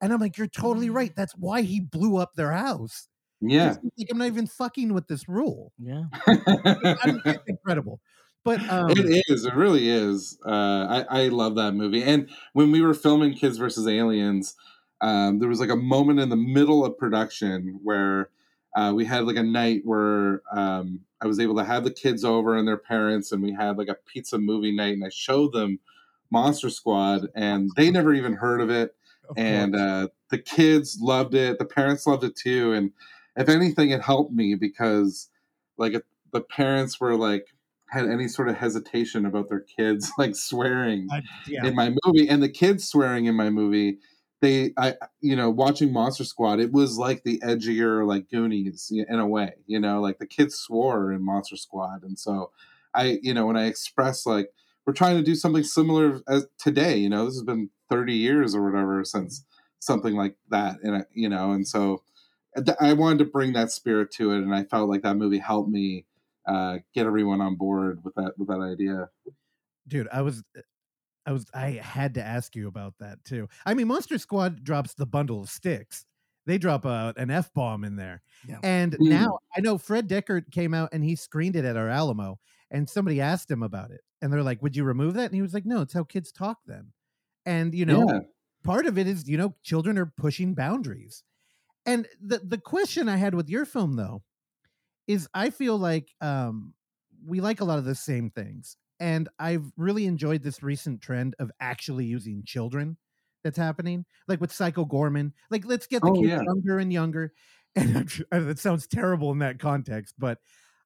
And 0.00 0.12
I'm 0.12 0.20
like, 0.20 0.38
you're 0.38 0.46
totally 0.46 0.90
right. 0.90 1.12
That's 1.16 1.32
why 1.32 1.62
he 1.62 1.80
blew 1.80 2.16
up 2.16 2.32
their 2.34 2.52
house. 2.52 3.08
Yeah. 3.40 3.76
Like, 3.98 4.08
I'm 4.10 4.18
not 4.18 4.26
even 4.26 4.46
fucking 4.46 4.92
with 4.92 5.08
this 5.08 5.28
rule. 5.28 5.72
Yeah. 5.78 6.04
I 6.26 6.98
mean, 7.06 7.22
it's 7.24 7.42
incredible. 7.46 8.00
But 8.44 8.66
um, 8.70 8.90
it 8.90 9.22
is. 9.28 9.44
It 9.44 9.54
really 9.54 9.88
is. 9.88 10.38
Uh, 10.46 11.04
I, 11.10 11.24
I 11.24 11.28
love 11.28 11.56
that 11.56 11.72
movie. 11.72 12.02
And 12.02 12.28
when 12.54 12.72
we 12.72 12.80
were 12.80 12.94
filming 12.94 13.34
Kids 13.34 13.58
versus 13.58 13.86
Aliens, 13.86 14.54
um, 15.00 15.38
there 15.38 15.48
was 15.48 15.60
like 15.60 15.70
a 15.70 15.76
moment 15.76 16.20
in 16.20 16.28
the 16.28 16.36
middle 16.36 16.84
of 16.84 16.98
production 16.98 17.80
where 17.82 18.30
uh, 18.76 18.92
we 18.94 19.04
had 19.04 19.24
like 19.24 19.36
a 19.36 19.42
night 19.42 19.82
where 19.84 20.42
um, 20.52 21.00
I 21.20 21.26
was 21.26 21.40
able 21.40 21.56
to 21.56 21.64
have 21.64 21.84
the 21.84 21.90
kids 21.90 22.24
over 22.24 22.56
and 22.56 22.66
their 22.68 22.76
parents, 22.76 23.32
and 23.32 23.42
we 23.42 23.52
had 23.52 23.78
like 23.78 23.88
a 23.88 23.96
pizza 24.06 24.38
movie 24.38 24.74
night, 24.74 24.94
and 24.94 25.04
I 25.04 25.08
showed 25.10 25.52
them 25.52 25.80
Monster 26.30 26.70
Squad, 26.70 27.28
and 27.34 27.70
they 27.76 27.90
never 27.90 28.14
even 28.14 28.34
heard 28.34 28.60
of 28.60 28.70
it. 28.70 28.94
of 29.28 29.36
And 29.36 29.74
uh, 29.74 30.08
the 30.30 30.38
kids 30.38 30.98
loved 31.00 31.34
it. 31.34 31.58
The 31.58 31.64
parents 31.64 32.06
loved 32.06 32.24
it 32.24 32.36
too. 32.36 32.72
And 32.72 32.92
if 33.36 33.48
anything, 33.48 33.90
it 33.90 34.02
helped 34.02 34.32
me 34.32 34.54
because 34.54 35.28
like 35.76 35.94
the 36.32 36.40
parents 36.40 37.00
were 37.00 37.16
like 37.16 37.46
had 37.88 38.06
any 38.06 38.28
sort 38.28 38.48
of 38.48 38.56
hesitation 38.56 39.26
about 39.26 39.48
their 39.48 39.60
kids 39.60 40.12
like 40.18 40.36
swearing 40.36 41.08
I- 41.10 41.22
yeah, 41.46 41.66
in 41.66 41.74
my 41.74 41.92
movie 42.04 42.28
and 42.28 42.42
the 42.42 42.48
kids 42.48 42.88
swearing 42.88 43.24
in 43.26 43.34
my 43.34 43.50
movie 43.50 43.98
they 44.40 44.72
i 44.76 44.94
you 45.20 45.36
know 45.36 45.50
watching 45.50 45.92
monster 45.92 46.24
squad 46.24 46.60
it 46.60 46.72
was 46.72 46.98
like 46.98 47.22
the 47.22 47.38
edgier 47.40 48.06
like 48.06 48.30
goonies 48.30 48.90
in 48.90 49.18
a 49.18 49.26
way 49.26 49.52
you 49.66 49.78
know 49.78 50.00
like 50.00 50.18
the 50.18 50.26
kids 50.26 50.56
swore 50.56 51.12
in 51.12 51.24
monster 51.24 51.56
squad 51.56 52.02
and 52.02 52.18
so 52.18 52.50
i 52.94 53.18
you 53.22 53.34
know 53.34 53.46
when 53.46 53.56
i 53.56 53.66
express 53.66 54.26
like 54.26 54.50
we're 54.86 54.92
trying 54.92 55.16
to 55.16 55.22
do 55.22 55.34
something 55.34 55.62
similar 55.62 56.20
as 56.28 56.46
today 56.58 56.96
you 56.96 57.08
know 57.08 57.24
this 57.24 57.34
has 57.34 57.42
been 57.42 57.70
30 57.90 58.14
years 58.14 58.54
or 58.54 58.64
whatever 58.64 59.04
since 59.04 59.44
something 59.78 60.14
like 60.14 60.36
that 60.50 60.76
and 60.82 61.04
you 61.12 61.28
know 61.28 61.52
and 61.52 61.66
so 61.66 62.02
i 62.80 62.92
wanted 62.92 63.18
to 63.18 63.24
bring 63.24 63.52
that 63.52 63.70
spirit 63.70 64.10
to 64.10 64.32
it 64.32 64.38
and 64.38 64.54
i 64.54 64.64
felt 64.64 64.88
like 64.88 65.02
that 65.02 65.16
movie 65.16 65.38
helped 65.38 65.70
me 65.70 66.04
uh, 66.46 66.78
get 66.94 67.06
everyone 67.06 67.40
on 67.40 67.54
board 67.54 68.02
with 68.02 68.14
that 68.14 68.32
with 68.38 68.48
that 68.48 68.60
idea 68.60 69.08
dude, 69.90 70.08
I 70.10 70.22
was. 70.22 70.42
I 71.26 71.32
was 71.32 71.46
I 71.54 71.70
had 71.72 72.14
to 72.14 72.22
ask 72.22 72.56
you 72.56 72.68
about 72.68 72.94
that 72.98 73.24
too. 73.24 73.48
I 73.66 73.74
mean, 73.74 73.88
Monster 73.88 74.18
Squad 74.18 74.64
drops 74.64 74.94
the 74.94 75.06
bundle 75.06 75.42
of 75.42 75.50
sticks. 75.50 76.06
They 76.46 76.58
drop 76.58 76.84
a, 76.84 77.12
an 77.16 77.30
F 77.30 77.52
bomb 77.54 77.84
in 77.84 77.96
there. 77.96 78.22
Yeah. 78.42 78.62
And 78.62 78.98
Mm. 78.98 79.06
now 79.08 79.38
I 79.56 79.60
know 79.60 79.78
Fred 79.78 80.08
Dekker 80.08 80.50
came 80.50 80.74
out 80.74 80.90
and 80.92 81.04
he 81.04 81.16
screened 81.16 81.56
it 81.56 81.64
at 81.64 81.76
our 81.76 81.88
Alamo 81.88 82.40
and 82.70 82.88
somebody 82.88 83.20
asked 83.20 83.50
him 83.50 83.62
about 83.62 83.90
it. 83.90 84.00
And 84.22 84.32
they're 84.32 84.42
like, 84.42 84.62
Would 84.62 84.76
you 84.76 84.84
remove 84.84 85.14
that? 85.14 85.26
And 85.26 85.34
he 85.34 85.42
was 85.42 85.54
like, 85.54 85.66
No, 85.66 85.82
it's 85.82 85.92
how 85.94 86.04
kids 86.04 86.32
talk 86.32 86.58
then. 86.66 86.92
And 87.46 87.74
you 87.74 87.86
know, 87.86 88.06
yeah 88.06 88.20
part 88.64 88.86
of 88.86 88.98
it 88.98 89.06
is, 89.08 89.28
you 89.28 89.38
know, 89.38 89.56
children 89.64 89.98
are 89.98 90.06
pushing 90.16 90.54
boundaries. 90.54 91.24
And 91.86 92.08
the 92.20 92.38
the 92.40 92.58
question 92.58 93.08
I 93.08 93.16
had 93.16 93.34
with 93.34 93.48
your 93.50 93.64
film 93.66 93.96
though 93.96 94.24
is 95.06 95.28
I 95.34 95.50
feel 95.50 95.76
like 95.78 96.14
um 96.20 96.74
we 97.24 97.40
like 97.40 97.60
a 97.60 97.64
lot 97.64 97.78
of 97.78 97.84
the 97.84 97.94
same 97.94 98.30
things. 98.30 98.76
And 99.00 99.28
I've 99.38 99.64
really 99.76 100.06
enjoyed 100.06 100.42
this 100.42 100.62
recent 100.62 101.00
trend 101.00 101.34
of 101.38 101.50
actually 101.60 102.04
using 102.04 102.42
children 102.44 102.98
that's 103.42 103.56
happening. 103.56 104.04
Like 104.28 104.40
with 104.40 104.52
Psycho 104.52 104.84
Goreman. 104.84 105.32
Like 105.50 105.64
let's 105.64 105.86
get 105.86 106.02
the 106.02 106.10
Oh, 106.10 106.14
kids 106.14 106.26
yeah. 106.28 106.42
younger 106.42 106.78
and 106.78 106.92
younger. 106.92 107.32
And 107.76 108.06
that 108.30 108.58
sounds 108.58 108.86
terrible 108.88 109.30
in 109.32 109.38
that 109.38 109.58
context, 109.60 110.16
but 110.18 110.38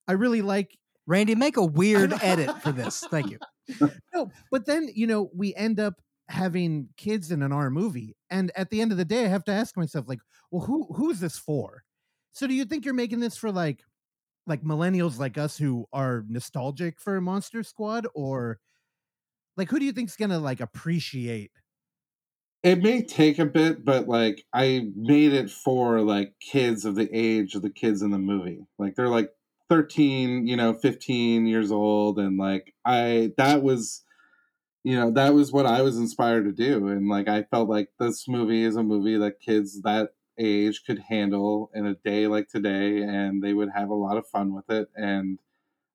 I 0.07 0.13
really 0.13 0.43
like 0.43 0.77
Randy, 1.07 1.35
make 1.35 1.57
a 1.57 1.65
weird 1.65 2.13
edit 2.23 2.61
for 2.63 2.73
this. 2.73 3.01
Thank 3.11 3.31
you. 3.31 3.39
no, 4.15 4.31
but 4.51 4.67
then 4.67 4.91
you 4.95 5.07
know 5.07 5.31
we 5.35 5.55
end 5.55 5.81
up 5.81 5.95
having 6.29 6.89
kids 6.97 7.31
in 7.31 7.43
an 7.43 7.53
R 7.53 7.71
movie, 7.71 8.17
and 8.31 8.51
at 8.57 8.71
the 8.71 8.81
end 8.81 8.93
of 8.93 8.99
the 8.99 9.05
day, 9.05 9.25
I 9.25 9.29
have 9.29 9.45
to 9.45 9.53
ask 9.53 9.77
myself, 9.77 10.07
like, 10.09 10.21
well, 10.51 10.65
who 10.65 10.87
who 10.95 11.11
is 11.11 11.21
this 11.21 11.39
for? 11.39 11.85
So, 12.33 12.47
do 12.47 12.55
you 12.55 12.65
think 12.65 12.85
you're 12.85 12.95
making 12.95 13.21
this 13.21 13.37
for 13.37 13.51
like, 13.53 13.83
like 14.47 14.63
millennials 14.63 15.19
like 15.19 15.39
us 15.39 15.57
who 15.59 15.87
are 15.93 16.25
nostalgic 16.29 17.01
for 17.01 17.21
Monster 17.21 17.63
Squad, 17.63 18.07
or 18.15 18.61
like 19.57 19.71
who 19.71 19.79
do 19.79 19.85
you 19.85 19.93
think's 19.93 20.17
gonna 20.17 20.39
like 20.39 20.61
appreciate? 20.61 21.53
it 22.63 22.83
may 22.83 23.03
take 23.03 23.39
a 23.39 23.45
bit 23.45 23.85
but 23.85 24.09
like 24.09 24.45
i 24.53 24.89
made 24.97 25.33
it 25.33 25.51
for 25.51 26.01
like 26.01 26.35
kids 26.41 26.85
of 26.85 26.95
the 26.97 27.09
age 27.13 27.55
of 27.55 27.63
the 27.63 27.71
kids 27.71 28.03
in 28.03 28.11
the 28.11 28.19
movie 28.19 28.67
like 28.79 28.95
they're 28.97 29.09
like 29.09 29.31
13 29.69 30.47
you 30.47 30.57
know 30.57 30.73
15 30.73 31.47
years 31.47 31.71
old 31.71 32.19
and 32.19 32.39
like 32.39 32.75
i 32.85 33.33
that 33.37 33.63
was 33.63 34.03
you 34.85 34.97
know 34.97 35.11
that 35.11 35.35
was 35.35 35.53
what 35.53 35.67
i 35.67 35.83
was 35.83 35.99
inspired 35.99 36.45
to 36.45 36.53
do 36.53 36.89
and 36.89 37.09
like 37.09 37.29
i 37.29 37.43
felt 37.45 37.69
like 37.69 37.91
this 37.99 38.29
movie 38.29 38.63
is 38.65 38.77
a 38.77 38.83
movie 38.83 39.19
that 39.19 39.41
kids 39.41 39.83
that 39.83 40.11
age 40.39 40.85
could 40.85 40.99
handle 40.99 41.71
in 41.75 41.87
a 41.87 41.95
day 41.97 42.27
like 42.27 42.49
today 42.49 43.03
and 43.03 43.43
they 43.43 43.55
would 43.55 43.71
have 43.71 43.91
a 43.91 43.95
lot 43.95 44.17
of 44.17 44.27
fun 44.27 44.55
with 44.55 44.69
it 44.71 44.89
and 44.97 45.39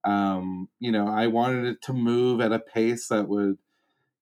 um 0.06 0.70
you 0.80 0.92
know 0.92 1.08
i 1.08 1.28
wanted 1.28 1.66
it 1.66 1.82
to 1.82 1.94
move 1.94 2.42
at 2.42 2.52
a 2.54 2.60
pace 2.60 3.08
that 3.10 3.28
would 3.28 3.58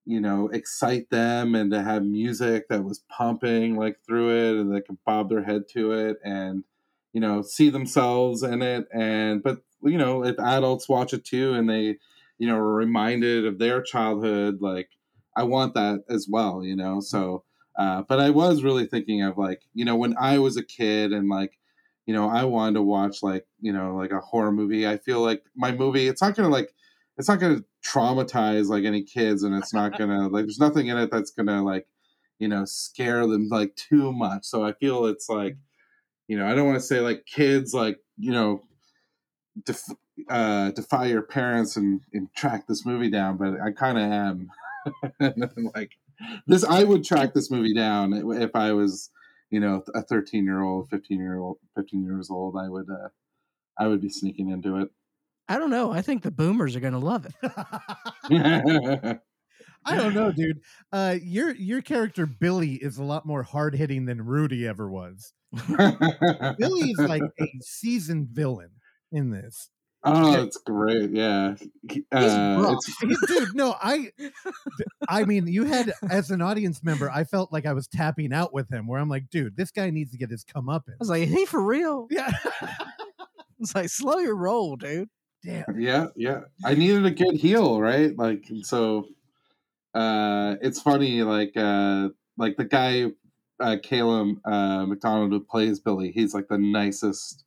you 0.05 0.21
know 0.21 0.47
excite 0.49 1.09
them 1.09 1.53
and 1.53 1.71
to 1.71 1.81
have 1.83 2.03
music 2.03 2.67
that 2.69 2.83
was 2.83 2.99
pumping 3.09 3.75
like 3.75 3.97
through 4.05 4.29
it 4.29 4.59
and 4.59 4.73
they 4.73 4.81
could 4.81 4.97
bob 5.05 5.29
their 5.29 5.43
head 5.43 5.63
to 5.69 5.91
it 5.91 6.17
and 6.23 6.63
you 7.13 7.21
know 7.21 7.41
see 7.41 7.69
themselves 7.69 8.41
in 8.43 8.61
it 8.61 8.87
and 8.93 9.43
but 9.43 9.59
you 9.83 9.97
know 9.97 10.23
if 10.23 10.39
adults 10.39 10.89
watch 10.89 11.13
it 11.13 11.25
too 11.25 11.53
and 11.53 11.69
they 11.69 11.97
you 12.37 12.47
know 12.47 12.55
are 12.55 12.73
reminded 12.73 13.45
of 13.45 13.59
their 13.59 13.81
childhood 13.81 14.61
like 14.61 14.89
i 15.35 15.43
want 15.43 15.73
that 15.73 16.03
as 16.09 16.27
well 16.29 16.63
you 16.63 16.75
know 16.75 16.99
so 17.01 17.43
uh, 17.77 18.03
but 18.07 18.19
i 18.19 18.29
was 18.29 18.63
really 18.63 18.85
thinking 18.85 19.21
of 19.21 19.37
like 19.37 19.61
you 19.73 19.85
know 19.85 19.95
when 19.95 20.15
i 20.19 20.39
was 20.39 20.57
a 20.57 20.63
kid 20.63 21.11
and 21.11 21.29
like 21.29 21.57
you 22.05 22.13
know 22.13 22.29
i 22.29 22.43
wanted 22.43 22.75
to 22.75 22.81
watch 22.81 23.21
like 23.21 23.45
you 23.59 23.73
know 23.73 23.95
like 23.95 24.11
a 24.11 24.19
horror 24.19 24.51
movie 24.51 24.87
i 24.87 24.97
feel 24.97 25.21
like 25.21 25.43
my 25.55 25.71
movie 25.71 26.07
it's 26.07 26.21
not 26.21 26.35
gonna 26.35 26.49
like 26.49 26.73
it's 27.17 27.27
not 27.27 27.39
to 27.55 27.65
traumatize 27.85 28.67
like 28.67 28.83
any 28.83 29.03
kids 29.03 29.43
and 29.43 29.55
it's 29.55 29.73
not 29.73 29.97
to 30.11 30.27
like 30.27 30.45
there's 30.45 30.59
nothing 30.59 30.87
in 30.87 30.97
it 30.97 31.11
that's 31.11 31.31
to 31.47 31.61
like 31.61 31.87
you 32.39 32.47
know 32.47 32.65
scare 32.65 33.25
them 33.27 33.47
like 33.49 33.75
too 33.75 34.11
much. 34.11 34.45
So 34.45 34.63
i 34.63 34.73
feel 34.73 35.05
it's 35.05 35.29
like 35.29 35.57
you 36.27 36.37
know 36.37 36.47
i 36.47 36.53
don't 36.53 36.65
want 36.67 36.77
to 36.77 36.85
say 36.85 36.99
like 36.99 37.25
kids 37.25 37.73
like 37.73 37.99
you 38.17 38.31
know 38.31 38.63
def- 39.65 39.95
uh 40.29 40.71
defy 40.71 41.05
your 41.05 41.21
parents 41.21 41.75
and, 41.77 42.01
and 42.13 42.33
track 42.35 42.67
this 42.67 42.85
movie 42.85 43.09
down 43.09 43.37
but 43.37 43.59
i 43.61 43.71
kind 43.71 43.97
of 43.97 44.03
am 44.03 44.49
like 45.75 45.91
this 46.47 46.63
i 46.63 46.83
would 46.83 47.03
track 47.03 47.33
this 47.33 47.51
movie 47.51 47.73
down 47.73 48.13
if 48.13 48.55
i 48.55 48.71
was 48.71 49.09
you 49.49 49.59
know 49.59 49.83
a 49.95 50.01
13 50.01 50.43
year 50.43 50.61
old 50.61 50.89
15 50.89 51.19
year 51.19 51.37
old 51.37 51.57
15 51.75 52.03
years 52.03 52.29
old 52.29 52.55
i 52.57 52.67
would 52.67 52.89
uh 52.89 53.09
i 53.77 53.87
would 53.87 54.01
be 54.01 54.09
sneaking 54.09 54.49
into 54.49 54.77
it 54.77 54.89
I 55.49 55.57
don't 55.57 55.69
know. 55.69 55.91
I 55.91 56.01
think 56.01 56.23
the 56.23 56.31
boomers 56.31 56.75
are 56.75 56.81
going 56.81 56.93
to 56.93 56.99
love 56.99 57.25
it. 57.25 57.33
I 59.85 59.95
don't 59.95 60.13
know, 60.13 60.31
dude. 60.31 60.59
Uh, 60.91 61.15
your 61.21 61.51
your 61.55 61.81
character 61.81 62.25
Billy 62.25 62.73
is 62.73 62.97
a 62.97 63.03
lot 63.03 63.25
more 63.25 63.43
hard 63.43 63.73
hitting 63.75 64.05
than 64.05 64.25
Rudy 64.25 64.67
ever 64.67 64.89
was. 64.89 65.33
Billy 65.67 66.89
is 66.89 66.99
like 66.99 67.21
a 67.39 67.45
seasoned 67.61 68.27
villain 68.29 68.71
in 69.11 69.29
this. 69.29 69.69
Oh, 70.03 70.41
it's 70.43 70.57
great. 70.57 71.11
Yeah. 71.11 71.55
Uh, 72.11 72.57
rough. 72.61 72.79
it's, 73.01 73.27
dude 73.27 73.55
no 73.55 73.75
i 73.81 74.11
i 75.09 75.23
mean 75.25 75.47
you 75.47 75.65
had 75.65 75.91
as 76.09 76.31
an 76.31 76.41
audience 76.41 76.83
member 76.83 77.09
i 77.11 77.23
felt 77.23 77.51
like 77.51 77.65
i 77.65 77.73
was 77.73 77.87
tapping 77.87 78.31
out 78.31 78.53
with 78.53 78.71
him 78.71 78.87
where 78.87 78.99
i'm 78.99 79.09
like 79.09 79.29
dude 79.29 79.55
this 79.57 79.71
guy 79.71 79.89
needs 79.89 80.11
to 80.11 80.17
get 80.17 80.29
his 80.29 80.43
come 80.43 80.69
up 80.69 80.87
in 80.87 80.93
I 80.93 80.97
was 80.99 81.09
like, 81.09 81.27
he 81.27 81.45
for 81.45 81.61
real? 81.61 82.07
yeah 82.11 82.31
It's 83.59 83.73
like, 83.73 83.89
slow 83.89 84.17
your 84.19 84.35
roll, 84.35 84.75
dude. 84.75 85.09
damn 85.43 85.65
yeah, 85.79 86.07
yeah. 86.15 86.41
I 86.63 86.75
needed 86.75 87.05
a 87.05 87.11
good 87.11 87.35
heel, 87.35 87.81
right? 87.81 88.15
Like, 88.17 88.45
and 88.49 88.65
so 88.65 89.07
uh, 89.93 90.55
it's 90.61 90.81
funny, 90.81 91.23
like, 91.23 91.53
uh, 91.55 92.09
like 92.37 92.57
the 92.57 92.65
guy, 92.65 93.05
uh, 93.59 93.77
Calem 93.83 94.39
uh, 94.45 94.85
MacDonald, 94.85 95.31
who 95.31 95.39
plays 95.39 95.79
Billy, 95.79 96.11
he's 96.11 96.33
like 96.33 96.47
the 96.47 96.57
nicest 96.57 97.43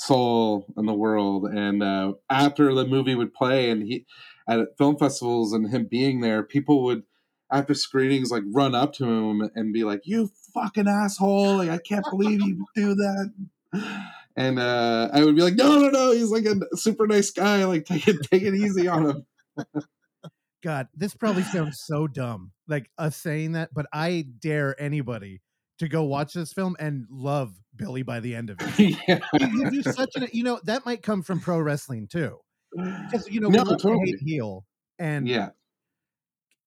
soul 0.00 0.66
in 0.76 0.86
the 0.86 0.94
world. 0.94 1.44
And 1.44 1.82
uh, 1.82 2.14
after 2.30 2.74
the 2.74 2.86
movie 2.86 3.14
would 3.14 3.34
play, 3.34 3.70
and 3.70 3.82
he 3.82 4.06
at 4.48 4.76
film 4.78 4.96
festivals, 4.96 5.52
and 5.52 5.70
him 5.70 5.86
being 5.90 6.20
there, 6.20 6.42
people 6.42 6.82
would 6.84 7.02
after 7.52 7.74
screenings 7.74 8.30
like 8.30 8.44
run 8.52 8.74
up 8.74 8.92
to 8.94 9.04
him 9.04 9.50
and 9.54 9.72
be 9.72 9.84
like, 9.84 10.02
"You 10.04 10.30
fucking 10.54 10.88
asshole! 10.88 11.58
Like, 11.58 11.70
I 11.70 11.78
can't 11.78 12.06
believe 12.10 12.40
you 12.40 12.66
do 12.74 12.94
that." 12.94 13.32
And 14.36 14.58
uh, 14.58 15.10
I 15.12 15.24
would 15.24 15.36
be 15.36 15.42
like, 15.42 15.56
"No, 15.56 15.78
no, 15.78 15.90
no! 15.90 16.12
He's 16.12 16.30
like 16.30 16.46
a 16.46 16.56
super 16.76 17.06
nice 17.06 17.30
guy. 17.30 17.64
Like, 17.64 17.84
take 17.84 18.08
it, 18.08 18.16
take 18.30 18.42
it 18.42 18.54
easy 18.54 18.88
on 18.88 19.10
him." 19.10 19.26
god 20.62 20.88
this 20.94 21.14
probably 21.14 21.42
sounds 21.42 21.80
so 21.80 22.06
dumb 22.06 22.52
like 22.68 22.90
us 22.98 23.16
saying 23.16 23.52
that 23.52 23.72
but 23.72 23.86
i 23.94 24.26
dare 24.40 24.80
anybody 24.80 25.40
to 25.80 25.88
go 25.88 26.04
watch 26.04 26.32
this 26.32 26.52
film 26.52 26.76
and 26.78 27.06
love 27.10 27.52
billy 27.76 28.02
by 28.02 28.20
the 28.20 28.34
end 28.34 28.50
of 28.50 28.56
it 28.60 28.96
yeah. 29.08 29.18
you 29.38 29.70
do 29.70 29.82
such 29.82 30.10
an 30.16 30.28
you 30.32 30.42
know 30.44 30.60
that 30.64 30.86
might 30.86 31.02
come 31.02 31.22
from 31.22 31.40
pro 31.40 31.58
wrestling 31.58 32.06
too 32.06 32.38
because 32.72 33.28
you 33.28 33.40
know 33.40 33.48
No, 33.48 33.64
we 33.64 33.70
totally. 33.70 33.98
hate 34.12 34.20
heel 34.20 34.64
and 34.98 35.26
yeah. 35.28 35.50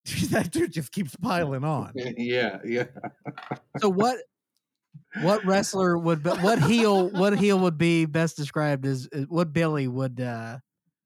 that 0.32 0.52
dude 0.52 0.74
just 0.74 0.92
keeps 0.92 1.16
piling 1.16 1.64
on. 1.64 1.94
yeah, 1.96 2.58
yeah. 2.66 2.84
So 3.80 3.88
what? 3.88 4.18
What 5.22 5.46
wrestler 5.46 5.98
would? 5.98 6.24
be- 6.24 6.30
What 6.32 6.62
heel? 6.62 7.10
What 7.12 7.38
heel 7.40 7.58
would 7.60 7.78
be 7.78 8.04
best 8.06 8.36
described 8.36 8.86
as? 8.86 9.08
as- 9.14 9.28
What 9.30 9.54
Billy 9.54 9.88
would? 9.88 10.20
uh 10.20 10.58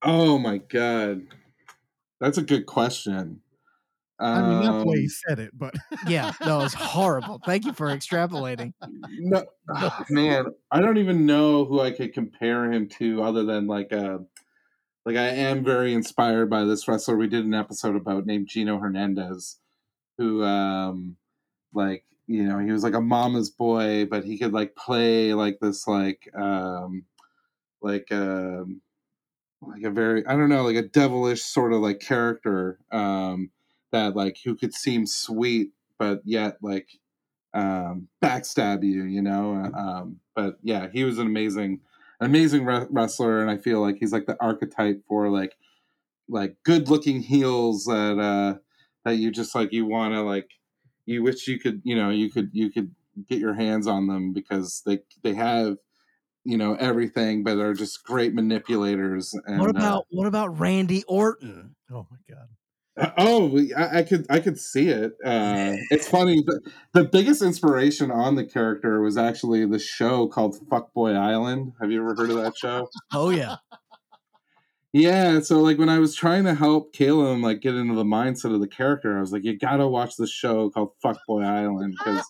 Oh 0.01 0.39
my 0.39 0.58
god, 0.58 1.28
that's 2.20 2.39
a 2.39 2.41
good 2.41 2.66
question. 2.66 3.41
I 4.20 4.41
mean, 4.41 4.61
not 4.61 4.80
the 4.80 4.86
way 4.86 4.97
Um, 4.97 5.01
he 5.01 5.09
said 5.09 5.39
it, 5.39 5.51
but 5.53 5.76
Yeah, 6.07 6.32
no, 6.41 6.61
it's 6.61 6.74
horrible. 6.74 7.39
Thank 7.45 7.65
you 7.65 7.74
for 7.74 7.88
extrapolating. 7.88 8.74
no, 9.20 9.45
ah, 9.70 10.05
man, 10.09 10.45
I 10.72 10.82
don't 10.82 10.97
even 10.97 11.26
know 11.26 11.65
who 11.65 11.80
I 11.82 11.91
could 11.91 12.13
compare 12.13 12.72
him 12.72 12.89
to 12.97 13.24
other 13.24 13.43
than 13.43 13.68
like 13.68 13.93
uh 13.93 14.20
like 15.05 15.15
I 15.15 15.30
am 15.30 15.63
very 15.63 15.93
inspired 15.93 16.49
by 16.49 16.65
this 16.65 16.88
wrestler 16.88 17.15
we 17.15 17.28
did 17.28 17.45
an 17.45 17.53
episode 17.53 17.95
about 17.95 18.26
named 18.26 18.47
Gino 18.47 18.80
Hernandez, 18.80 19.59
who 20.18 20.43
um 20.43 21.18
like 21.74 22.03
you 22.26 22.43
know 22.43 22.59
he 22.59 22.72
was 22.72 22.84
like 22.84 22.95
a 22.95 23.01
mama's 23.01 23.51
boy, 23.51 24.05
but 24.05 24.24
he 24.26 24.38
could 24.38 24.53
like 24.53 24.76
play 24.76 25.34
like 25.34 25.59
this 25.61 25.88
like 25.88 26.28
um 26.36 27.05
like 27.82 28.11
um 28.11 28.82
like 29.61 29.84
a 29.84 29.91
very 29.91 30.26
I 30.26 30.36
don't 30.36 30.49
know 30.49 30.63
like 30.63 30.76
a 30.76 30.88
devilish 30.88 31.43
sort 31.43 31.74
of 31.74 31.82
like 31.82 31.99
character 31.99 32.80
um 32.91 33.51
that 33.91 34.15
like 34.15 34.38
who 34.43 34.55
could 34.55 34.73
seem 34.73 35.05
sweet 35.05 35.71
but 35.97 36.21
yet 36.25 36.57
like 36.61 36.89
um 37.53 38.07
backstab 38.23 38.83
you 38.83 39.03
you 39.03 39.21
know 39.21 39.53
um 39.75 40.19
but 40.35 40.57
yeah 40.61 40.88
he 40.91 41.03
was 41.03 41.17
an 41.17 41.27
amazing 41.27 41.79
amazing 42.19 42.65
re- 42.65 42.88
wrestler 42.89 43.41
and 43.41 43.49
I 43.49 43.57
feel 43.57 43.81
like 43.81 43.97
he's 43.99 44.11
like 44.13 44.25
the 44.25 44.38
archetype 44.41 45.01
for 45.07 45.29
like 45.29 45.55
like 46.29 46.57
good 46.63 46.89
looking 46.89 47.21
heels 47.21 47.85
that 47.85 48.19
uh 48.19 48.59
that 49.05 49.15
you 49.17 49.31
just 49.31 49.55
like 49.55 49.71
you 49.71 49.85
want 49.85 50.13
to 50.13 50.21
like 50.21 50.49
you 51.05 51.23
wish 51.23 51.47
you 51.47 51.59
could 51.59 51.81
you 51.83 51.95
know 51.95 52.09
you 52.09 52.29
could 52.29 52.49
you 52.53 52.69
could 52.69 52.93
get 53.29 53.39
your 53.39 53.53
hands 53.53 53.88
on 53.88 54.07
them 54.07 54.33
because 54.33 54.81
they 54.85 54.99
they 55.23 55.33
have 55.33 55.77
you 56.43 56.57
know 56.57 56.75
everything 56.75 57.43
but 57.43 57.57
are 57.57 57.73
just 57.73 58.03
great 58.03 58.33
manipulators 58.33 59.33
and 59.45 59.59
What 59.61 59.69
uh, 59.69 59.79
about 59.79 60.05
what 60.09 60.27
about 60.27 60.59
Randy 60.59 61.03
Orton? 61.07 61.75
oh 61.91 62.07
my 62.11 62.17
god. 62.29 62.47
Oh, 63.17 63.59
I, 63.77 63.99
I 63.99 64.03
could 64.03 64.25
I 64.29 64.39
could 64.39 64.59
see 64.59 64.89
it. 64.89 65.13
Uh, 65.23 65.73
it's 65.91 66.07
funny. 66.07 66.43
The, 66.45 66.61
the 66.93 67.03
biggest 67.03 67.41
inspiration 67.41 68.09
on 68.09 68.35
the 68.35 68.45
character 68.45 69.01
was 69.01 69.17
actually 69.17 69.65
the 69.65 69.79
show 69.79 70.27
called 70.27 70.57
Fuckboy 70.69 71.15
Island. 71.15 71.73
Have 71.79 71.91
you 71.91 71.99
ever 72.01 72.15
heard 72.15 72.31
of 72.31 72.37
that 72.37 72.57
show? 72.57 72.89
Oh 73.13 73.29
yeah, 73.29 73.57
Yeah. 74.93 75.41
So 75.41 75.59
like 75.59 75.77
when 75.77 75.89
I 75.89 75.99
was 75.99 76.15
trying 76.15 76.45
to 76.45 76.55
help 76.55 76.95
Calem 76.95 77.43
like 77.43 77.61
get 77.61 77.75
into 77.75 77.93
the 77.93 78.03
mindset 78.03 78.53
of 78.53 78.61
the 78.61 78.67
character, 78.67 79.17
I 79.17 79.21
was 79.21 79.31
like, 79.31 79.43
you 79.43 79.57
gotta 79.57 79.87
watch 79.87 80.15
this 80.17 80.31
show 80.31 80.69
called 80.71 80.93
Fuckboy 81.03 81.45
Island 81.45 81.95
because 81.97 82.25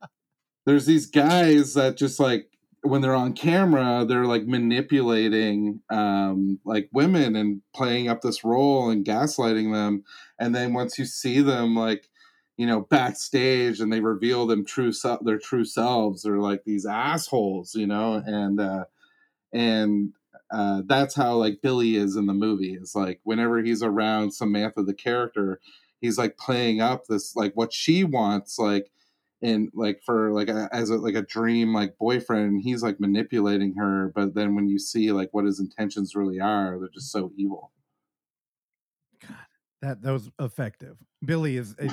there's 0.66 0.86
these 0.86 1.06
guys 1.06 1.74
that 1.74 1.98
just 1.98 2.18
like 2.18 2.48
when 2.82 3.00
they're 3.02 3.14
on 3.14 3.32
camera 3.32 4.04
they're 4.08 4.26
like 4.26 4.46
manipulating 4.46 5.80
um 5.90 6.60
like 6.64 6.88
women 6.92 7.34
and 7.36 7.60
playing 7.74 8.08
up 8.08 8.20
this 8.22 8.44
role 8.44 8.90
and 8.90 9.04
gaslighting 9.04 9.72
them. 9.72 10.04
And 10.38 10.54
then 10.54 10.72
once 10.74 10.98
you 10.98 11.04
see 11.04 11.40
them 11.40 11.74
like 11.74 12.08
you 12.56 12.66
know 12.66 12.82
backstage 12.82 13.80
and 13.80 13.92
they 13.92 14.00
reveal 14.00 14.46
them 14.46 14.64
true 14.64 14.92
se- 14.92 15.18
their 15.22 15.38
true 15.38 15.64
selves 15.64 16.22
they're 16.22 16.38
like 16.38 16.64
these 16.64 16.86
assholes 16.86 17.74
you 17.74 17.86
know? 17.86 18.22
And 18.24 18.60
uh 18.60 18.84
and 19.52 20.12
uh 20.50 20.82
that's 20.86 21.14
how 21.14 21.34
like 21.36 21.60
billy 21.62 21.96
is 21.96 22.16
in 22.16 22.26
the 22.26 22.34
movie. 22.34 22.74
Is 22.74 22.94
like 22.94 23.20
whenever 23.24 23.62
he's 23.62 23.82
around 23.82 24.32
samantha 24.32 24.82
the 24.82 24.94
character 24.94 25.60
he's 26.00 26.18
like 26.18 26.36
playing 26.38 26.80
up 26.80 27.06
this 27.08 27.36
like 27.36 27.52
what 27.54 27.72
she 27.72 28.04
wants 28.04 28.58
like 28.58 28.90
and 29.42 29.70
like 29.74 30.00
for 30.04 30.32
like 30.32 30.48
a, 30.48 30.68
as 30.72 30.90
a 30.90 30.96
like 30.96 31.14
a 31.14 31.22
dream 31.22 31.74
like 31.74 31.96
boyfriend 31.98 32.62
he's 32.62 32.82
like 32.82 33.00
manipulating 33.00 33.74
her 33.76 34.12
but 34.14 34.34
then 34.34 34.54
when 34.54 34.68
you 34.68 34.78
see 34.78 35.12
like 35.12 35.28
what 35.32 35.44
his 35.44 35.60
intentions 35.60 36.14
really 36.14 36.40
are 36.40 36.78
they're 36.78 36.88
just 36.94 37.12
so 37.12 37.30
evil 37.36 37.72
god 39.20 39.46
That 39.82 40.02
that 40.02 40.12
was 40.12 40.30
effective. 40.40 40.96
Billy 41.24 41.56
is 41.56 41.74
a 41.78 41.90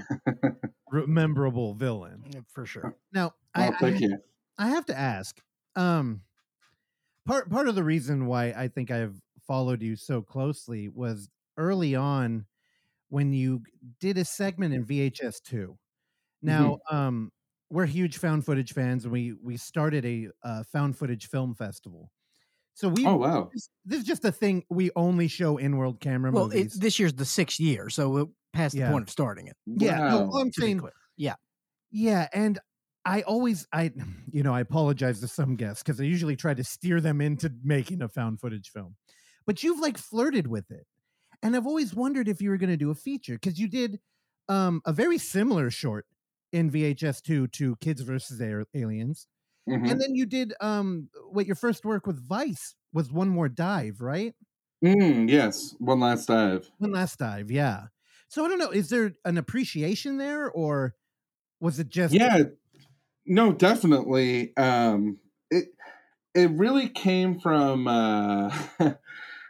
memorable 1.08 1.74
villain. 1.74 2.26
for 2.48 2.66
sure. 2.66 2.96
Now, 3.12 3.34
oh 3.56 3.72
I, 3.72 3.72
thank 3.72 3.96
I, 3.96 4.00
you 4.00 4.18
I 4.58 4.68
have 4.70 4.86
to 4.88 4.98
ask. 4.98 5.42
Um, 5.76 6.22
part 7.26 7.50
part 7.50 7.68
of 7.68 7.76
the 7.76 7.84
reason 7.84 8.26
why 8.26 8.48
I 8.52 8.68
think 8.68 8.92
I've 8.92 9.22
followed 9.48 9.82
you 9.82 9.96
so 9.96 10.22
closely 10.22 10.90
was 10.90 11.30
early 11.58 11.96
on 11.96 12.46
when 13.10 13.34
you 13.34 13.64
did 14.00 14.18
a 14.18 14.26
segment 14.26 14.74
in 14.74 14.86
VHS 14.86 15.42
two. 15.44 15.78
Now, 16.44 16.80
um, 16.92 17.32
we're 17.70 17.86
huge 17.88 18.18
found 18.18 18.46
footage 18.46 18.74
fans, 18.74 19.04
and 19.06 19.12
we 19.14 19.34
we 19.42 19.58
started 19.58 20.06
a 20.06 20.30
uh, 20.44 20.64
found 20.64 20.98
footage 20.98 21.28
film 21.28 21.56
festival. 21.56 22.12
So 22.76 22.90
we 22.90 23.06
oh 23.06 23.16
wow 23.18 23.50
this, 23.54 23.70
this 23.86 24.00
is 24.00 24.06
just 24.06 24.26
a 24.26 24.32
thing 24.32 24.64
we 24.70 24.92
only 24.96 25.28
show 25.28 25.58
in 25.58 25.78
world 25.78 26.00
camera 26.00 26.32
Well, 26.32 26.46
it, 26.52 26.56
movies. 26.56 26.74
this 26.80 27.00
year's 27.00 27.14
the 27.14 27.26
sixth 27.26 27.60
year, 27.60 27.90
so 27.90 28.10
we're 28.10 28.26
past 28.52 28.76
Yeah. 28.76 28.88
the 28.88 28.92
point 28.94 29.04
of 29.04 29.10
starting 29.10 29.48
it. 29.48 29.56
yeah, 29.66 29.98
no, 30.00 30.22
Wow. 30.22 30.26
all 30.32 30.38
I'm 30.42 30.52
saying 30.52 30.82
yeah. 31.18 31.36
Yeah, 31.92 32.28
and 32.34 32.60
I 33.06 33.22
always 33.24 33.68
I 33.74 33.92
you 34.32 34.44
know, 34.44 34.54
I 34.54 34.62
apologize 34.62 35.20
to 35.22 35.28
some 35.28 35.56
guests 35.56 35.84
because 35.84 36.02
I 36.02 36.06
usually 36.06 36.36
try 36.36 36.54
to 36.56 36.64
steer 36.64 37.00
them 37.02 37.22
into 37.22 37.52
making 37.64 38.02
a 38.02 38.10
found 38.10 38.40
footage 38.40 38.70
film. 38.70 38.96
But 39.46 39.62
you've 39.64 39.80
like 39.80 39.98
flirted 39.98 40.48
with 40.48 40.72
it. 40.72 40.88
And 41.44 41.56
I've 41.56 41.68
always 41.68 41.94
wondered 41.94 42.28
if 42.28 42.42
you 42.42 42.50
were 42.50 42.58
gonna 42.58 42.78
do 42.78 42.90
a 42.92 42.96
feature 42.96 43.36
because 43.36 43.60
you 43.60 43.68
did 43.68 44.00
um 44.50 44.82
a 44.86 44.94
very 44.94 45.18
similar 45.20 45.70
short 45.70 46.08
in 46.54 46.72
VHS 46.72 47.22
2 47.22 47.48
to 47.50 47.76
Kids 47.78 48.02
versus 48.02 48.42
Aliens. 48.42 49.28
Mhm. 49.68 49.90
And 49.92 50.02
then 50.02 50.16
you 50.16 50.26
did 50.26 50.54
um 50.62 51.10
what 51.32 51.48
your 51.48 51.56
first 51.58 51.86
work 51.86 52.08
with 52.08 52.26
Vice 52.28 52.76
was 52.94 53.12
one 53.12 53.30
more 53.30 53.50
dive, 53.50 54.02
right? 54.02 54.36
Mm, 54.86 55.30
yes 55.30 55.76
one 55.80 56.00
last 56.02 56.28
dive 56.28 56.70
One 56.78 56.92
last 56.92 57.20
dive, 57.20 57.52
yeah. 57.52 57.88
So 58.28 58.44
I 58.46 58.48
don't 58.48 58.58
know, 58.60 58.72
is 58.72 58.90
there 58.90 59.14
an 59.26 59.38
appreciation 59.38 60.18
there 60.18 60.50
or 60.52 60.96
was 61.60 61.80
it 61.80 61.90
just 61.90 62.20
yeah 62.20 62.44
no 63.26 63.54
definitely 63.54 64.56
um 64.58 65.20
it 65.52 65.70
it 66.36 66.52
really 66.52 66.90
came 66.90 67.40
from 67.40 67.88
uh 67.88 68.50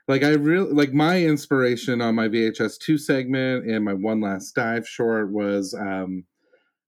like 0.08 0.24
i 0.24 0.32
really 0.32 0.72
like 0.74 0.94
my 0.94 1.22
inspiration 1.24 2.02
on 2.02 2.16
my 2.16 2.28
vhs 2.28 2.80
2 2.80 2.98
segment 2.98 3.70
and 3.70 3.86
my 3.86 3.94
one 3.94 4.22
last 4.22 4.54
dive 4.56 4.88
short 4.88 5.32
was 5.32 5.74
um 5.74 6.26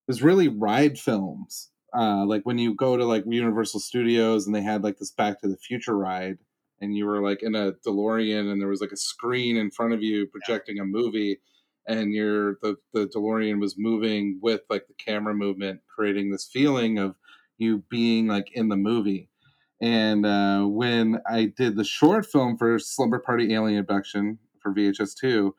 was 0.07 0.21
really 0.21 0.47
ride 0.47 0.97
films 0.97 1.69
uh 1.97 2.25
like 2.25 2.43
when 2.43 2.57
you 2.57 2.73
go 2.75 2.97
to 2.97 3.05
like 3.05 3.23
universal 3.27 3.79
studios 3.79 4.45
and 4.45 4.55
they 4.55 4.61
had 4.61 4.83
like 4.83 4.97
this 4.97 5.11
back 5.11 5.39
to 5.39 5.47
the 5.47 5.57
future 5.57 5.97
ride 5.97 6.37
and 6.81 6.95
you 6.95 7.05
were 7.05 7.21
like 7.21 7.41
in 7.41 7.55
a 7.55 7.73
delorean 7.85 8.51
and 8.51 8.61
there 8.61 8.67
was 8.67 8.81
like 8.81 8.91
a 8.91 8.97
screen 8.97 9.57
in 9.57 9.71
front 9.71 9.93
of 9.93 10.01
you 10.01 10.27
projecting 10.27 10.79
a 10.79 10.85
movie 10.85 11.39
and 11.87 12.13
your 12.13 12.57
the 12.61 12.75
the 12.93 13.07
DeLorean 13.07 13.59
was 13.59 13.75
moving 13.77 14.39
with 14.41 14.61
like 14.69 14.87
the 14.87 14.93
camera 14.93 15.33
movement, 15.33 15.81
creating 15.93 16.31
this 16.31 16.49
feeling 16.51 16.97
of 16.97 17.15
you 17.57 17.83
being 17.89 18.27
like 18.27 18.49
in 18.53 18.69
the 18.69 18.75
movie. 18.75 19.29
And 19.81 20.25
uh, 20.25 20.63
when 20.63 21.19
I 21.29 21.45
did 21.45 21.75
the 21.75 21.83
short 21.83 22.25
film 22.25 22.57
for 22.57 22.79
Slumber 22.79 23.19
Party 23.19 23.53
Alien 23.53 23.79
Abduction 23.79 24.39
for 24.61 24.73
VHS 24.73 25.15
two, 25.19 25.55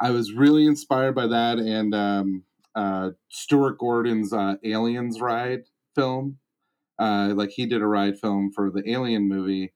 I 0.00 0.10
was 0.10 0.32
really 0.32 0.66
inspired 0.66 1.14
by 1.14 1.26
that 1.28 1.58
and 1.58 1.94
um, 1.94 2.44
uh, 2.78 3.10
Stuart 3.28 3.78
Gordon's 3.78 4.32
uh, 4.32 4.54
Aliens 4.62 5.20
ride 5.20 5.64
film. 5.96 6.38
Uh, 6.98 7.32
like 7.34 7.50
he 7.50 7.66
did 7.66 7.82
a 7.82 7.86
ride 7.86 8.18
film 8.18 8.52
for 8.52 8.70
the 8.70 8.88
Alien 8.88 9.28
movie 9.28 9.72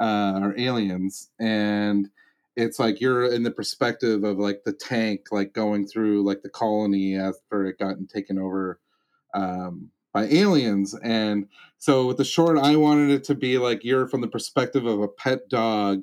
uh, 0.00 0.40
or 0.42 0.58
Aliens, 0.58 1.30
and 1.38 2.08
it's 2.56 2.78
like 2.78 3.00
you're 3.00 3.24
in 3.32 3.44
the 3.44 3.50
perspective 3.50 4.24
of 4.24 4.38
like 4.38 4.62
the 4.64 4.72
tank 4.72 5.26
like 5.30 5.52
going 5.52 5.86
through 5.86 6.24
like 6.24 6.42
the 6.42 6.48
colony 6.48 7.16
after 7.16 7.64
it 7.66 7.78
gotten 7.78 8.06
taken 8.06 8.38
over 8.38 8.80
um, 9.34 9.90
by 10.12 10.24
aliens. 10.24 10.94
And 11.02 11.46
so 11.78 12.06
with 12.06 12.16
the 12.16 12.24
short 12.24 12.58
i 12.58 12.76
wanted 12.76 13.10
it 13.10 13.24
to 13.24 13.34
be 13.34 13.58
like 13.58 13.84
you're 13.84 14.08
from 14.08 14.20
the 14.20 14.28
perspective 14.28 14.84
of 14.84 15.00
a 15.00 15.08
pet 15.08 15.48
dog 15.48 16.02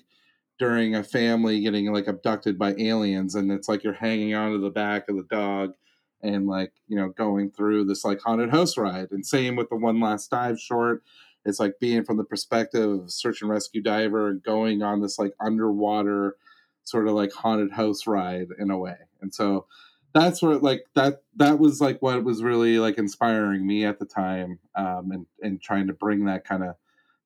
during 0.57 0.95
a 0.95 1.03
family 1.03 1.61
getting 1.61 1.91
like 1.91 2.07
abducted 2.07 2.57
by 2.57 2.73
aliens. 2.79 3.35
And 3.35 3.51
it's 3.51 3.67
like 3.69 3.83
you're 3.83 3.93
hanging 3.93 4.33
onto 4.33 4.59
the 4.59 4.71
back 4.71 5.09
of 5.09 5.17
the 5.17 5.27
dog 5.29 5.73
and 6.22 6.47
like 6.47 6.74
you 6.88 6.97
know 6.97 7.09
going 7.09 7.51
through 7.51 7.86
this 7.86 8.03
like 8.03 8.20
haunted 8.22 8.49
house 8.49 8.78
ride 8.78 9.07
and 9.11 9.26
same 9.26 9.55
with 9.55 9.70
the 9.70 9.76
one 9.76 9.99
last 9.99 10.32
dive 10.32 10.59
short 10.59 11.03
it's 11.45 11.59
like 11.59 11.74
being 11.80 12.03
from 12.03 12.18
the 12.18 12.24
perspective 12.24 12.89
of 12.89 13.05
a 13.05 13.09
search 13.09 13.41
and 13.41 13.51
rescue 13.51 13.82
diver 13.82 14.30
and 14.30 14.43
going 14.43 14.82
on 14.82 15.01
this 15.01 15.20
like 15.20 15.34
underwater 15.39 16.36
sort 16.84 17.07
of 17.07 17.13
like 17.13 17.32
haunted 17.32 17.72
house 17.72 18.07
ride 18.07 18.47
in 18.59 18.72
a 18.72 18.78
way 18.78 18.95
and 19.22 19.34
so 19.34 19.65
that's 20.13 20.41
where 20.41 20.57
like 20.57 20.86
that 20.95 21.22
that 21.36 21.59
was 21.59 21.80
like 21.80 22.01
what 22.01 22.24
was 22.24 22.41
really 22.41 22.80
like 22.80 22.97
inspiring 22.97 23.65
me 23.65 23.86
at 23.86 23.99
the 23.99 24.05
time 24.05 24.59
um 24.76 25.11
and 25.11 25.26
and 25.41 25.61
trying 25.61 25.88
to 25.88 25.93
bring 25.93 26.26
that 26.26 26.43
kind 26.45 26.63
of 26.63 26.76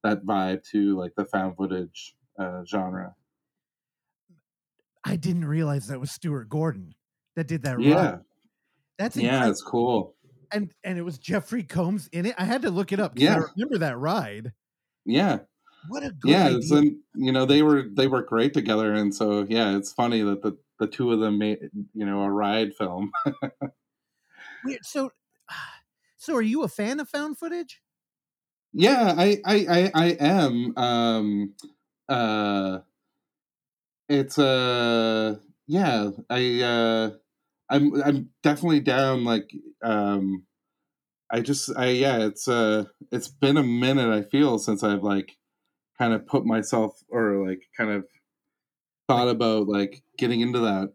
that 0.04 0.26
vibe 0.26 0.64
to 0.68 0.98
like 0.98 1.14
the 1.16 1.24
found 1.24 1.56
footage 1.56 2.16
uh 2.38 2.64
genre 2.66 3.16
I 5.04 5.16
didn't 5.16 5.46
realize 5.46 5.88
that 5.88 6.00
was 6.00 6.12
Stuart 6.12 6.50
Gordon. 6.50 6.94
that 7.36 7.48
did 7.48 7.64
that. 7.64 7.80
Yeah, 7.80 7.96
ride. 7.96 8.20
That's 9.02 9.18
yeah, 9.18 9.20
incredible. 9.20 9.50
it's 9.50 9.62
cool. 9.64 10.16
and 10.52 10.74
and 10.84 10.98
it 10.98 11.04
was 11.04 11.18
Jeffrey 11.20 11.64
Combs 11.64 12.08
in 12.10 12.26
it. 12.26 12.36
I 12.38 12.46
had 12.46 12.62
to 12.64 12.72
look 12.72 12.92
it 12.92 13.00
up. 13.00 13.16
'cause 13.16 13.28
I 13.30 13.36
Yeah. 13.36 13.42
remember 13.56 13.78
that 13.80 13.98
ride. 13.98 14.54
Yeah, 15.06 15.40
What 15.84 16.04
a 16.04 16.12
good 16.12 16.40
yeah. 16.40 16.42
idea. 16.42 16.58
It's 16.58 16.72
you 17.16 17.32
know 17.34 17.46
they 17.46 17.64
were 17.64 17.84
they 17.84 18.08
were 18.08 18.24
great 18.24 18.54
together, 18.54 18.94
and 18.94 19.16
so 19.16 19.46
yeah, 19.50 19.78
it's 19.78 19.94
funny 19.94 20.24
that 20.24 20.44
the 20.44 20.58
the 20.80 20.88
two 20.88 21.12
of 21.12 21.20
them 21.22 21.40
made 21.40 21.60
you 21.94 22.06
know 22.06 22.24
a 22.24 22.32
ride 22.32 22.76
film. 22.76 23.12
Weird. 24.64 24.86
So, 24.86 25.12
so 26.18 26.36
are 26.36 26.42
you 26.42 26.64
a 26.64 26.68
fan 26.68 27.00
of 27.00 27.10
found 27.10 27.38
footage? 27.38 27.82
Yeah, 28.74 29.14
I 29.18 29.42
I 29.46 29.56
I, 29.70 29.92
I 29.94 30.08
am. 30.20 30.74
Um, 30.78 31.56
uh, 32.08 32.80
it's 34.10 34.38
uh, 34.38 35.38
yeah. 35.68 36.10
I 36.30 36.62
uh, 36.62 37.12
I'm 37.72 38.02
I'm 38.04 38.30
definitely 38.44 38.82
down. 38.82 39.24
Like, 39.24 39.50
um, 39.82 40.44
I 41.32 41.40
just 41.40 41.72
I 41.76 41.88
yeah. 41.88 42.26
It's 42.26 42.48
uh, 42.48 42.86
it's 43.12 43.30
been 43.30 43.58
a 43.58 43.64
minute. 43.64 44.12
I 44.12 44.24
feel 44.30 44.60
since 44.60 44.84
I've 44.84 45.04
like 45.04 45.38
kind 45.98 46.14
of 46.14 46.28
put 46.28 46.46
myself 46.46 47.00
or 47.10 47.48
like 47.48 47.62
kind 47.78 47.92
of 47.92 48.06
thought 49.08 49.30
about 49.30 49.68
like 49.68 50.04
getting 50.18 50.42
into 50.42 50.60
that 50.60 50.94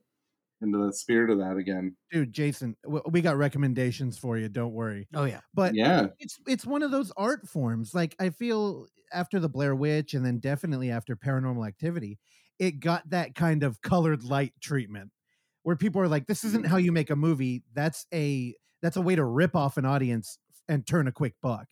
into 0.60 0.86
the 0.86 0.92
spirit 0.92 1.30
of 1.30 1.38
that 1.38 1.56
again. 1.56 1.96
Dude, 2.10 2.32
Jason, 2.32 2.76
we 3.08 3.20
got 3.20 3.36
recommendations 3.36 4.18
for 4.18 4.38
you. 4.38 4.48
Don't 4.48 4.72
worry. 4.72 5.08
Oh 5.14 5.24
yeah. 5.24 5.40
But 5.54 5.74
Yeah, 5.74 6.08
it's 6.18 6.38
it's 6.46 6.66
one 6.66 6.82
of 6.82 6.90
those 6.90 7.12
art 7.16 7.48
forms. 7.48 7.94
Like 7.94 8.14
I 8.20 8.30
feel 8.30 8.86
after 9.12 9.40
the 9.40 9.48
Blair 9.48 9.74
Witch, 9.74 10.12
and 10.12 10.24
then 10.24 10.38
definitely 10.38 10.90
after 10.90 11.16
Paranormal 11.16 11.66
Activity, 11.66 12.18
it 12.58 12.80
got 12.80 13.08
that 13.10 13.34
kind 13.34 13.62
of 13.62 13.80
colored 13.80 14.24
light 14.24 14.52
treatment 14.60 15.10
where 15.66 15.74
people 15.74 16.00
are 16.00 16.06
like, 16.06 16.28
"This 16.28 16.44
isn't 16.44 16.62
mm-hmm. 16.62 16.70
how 16.70 16.76
you 16.76 16.92
make 16.92 17.10
a 17.10 17.16
movie. 17.16 17.64
That's 17.74 18.06
a 18.14 18.54
that's 18.82 18.96
a 18.96 19.02
way 19.02 19.16
to 19.16 19.24
rip 19.24 19.56
off 19.56 19.76
an 19.76 19.84
audience 19.84 20.38
and 20.68 20.86
turn 20.86 21.08
a 21.08 21.12
quick 21.12 21.34
buck." 21.42 21.66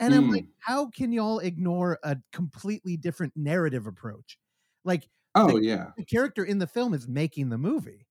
And 0.00 0.12
I'm 0.12 0.30
like, 0.30 0.46
mm. 0.46 0.48
how 0.58 0.88
can 0.88 1.12
y'all 1.12 1.38
ignore 1.38 2.00
a 2.02 2.16
completely 2.32 2.96
different 2.96 3.34
narrative 3.36 3.86
approach? 3.86 4.36
Like 4.84 5.08
oh 5.36 5.58
yeah, 5.58 5.90
the 5.96 6.04
character 6.04 6.42
in 6.42 6.58
the 6.58 6.66
film 6.66 6.92
is 6.92 7.06
making 7.06 7.50
the 7.50 7.58
movie. 7.58 8.04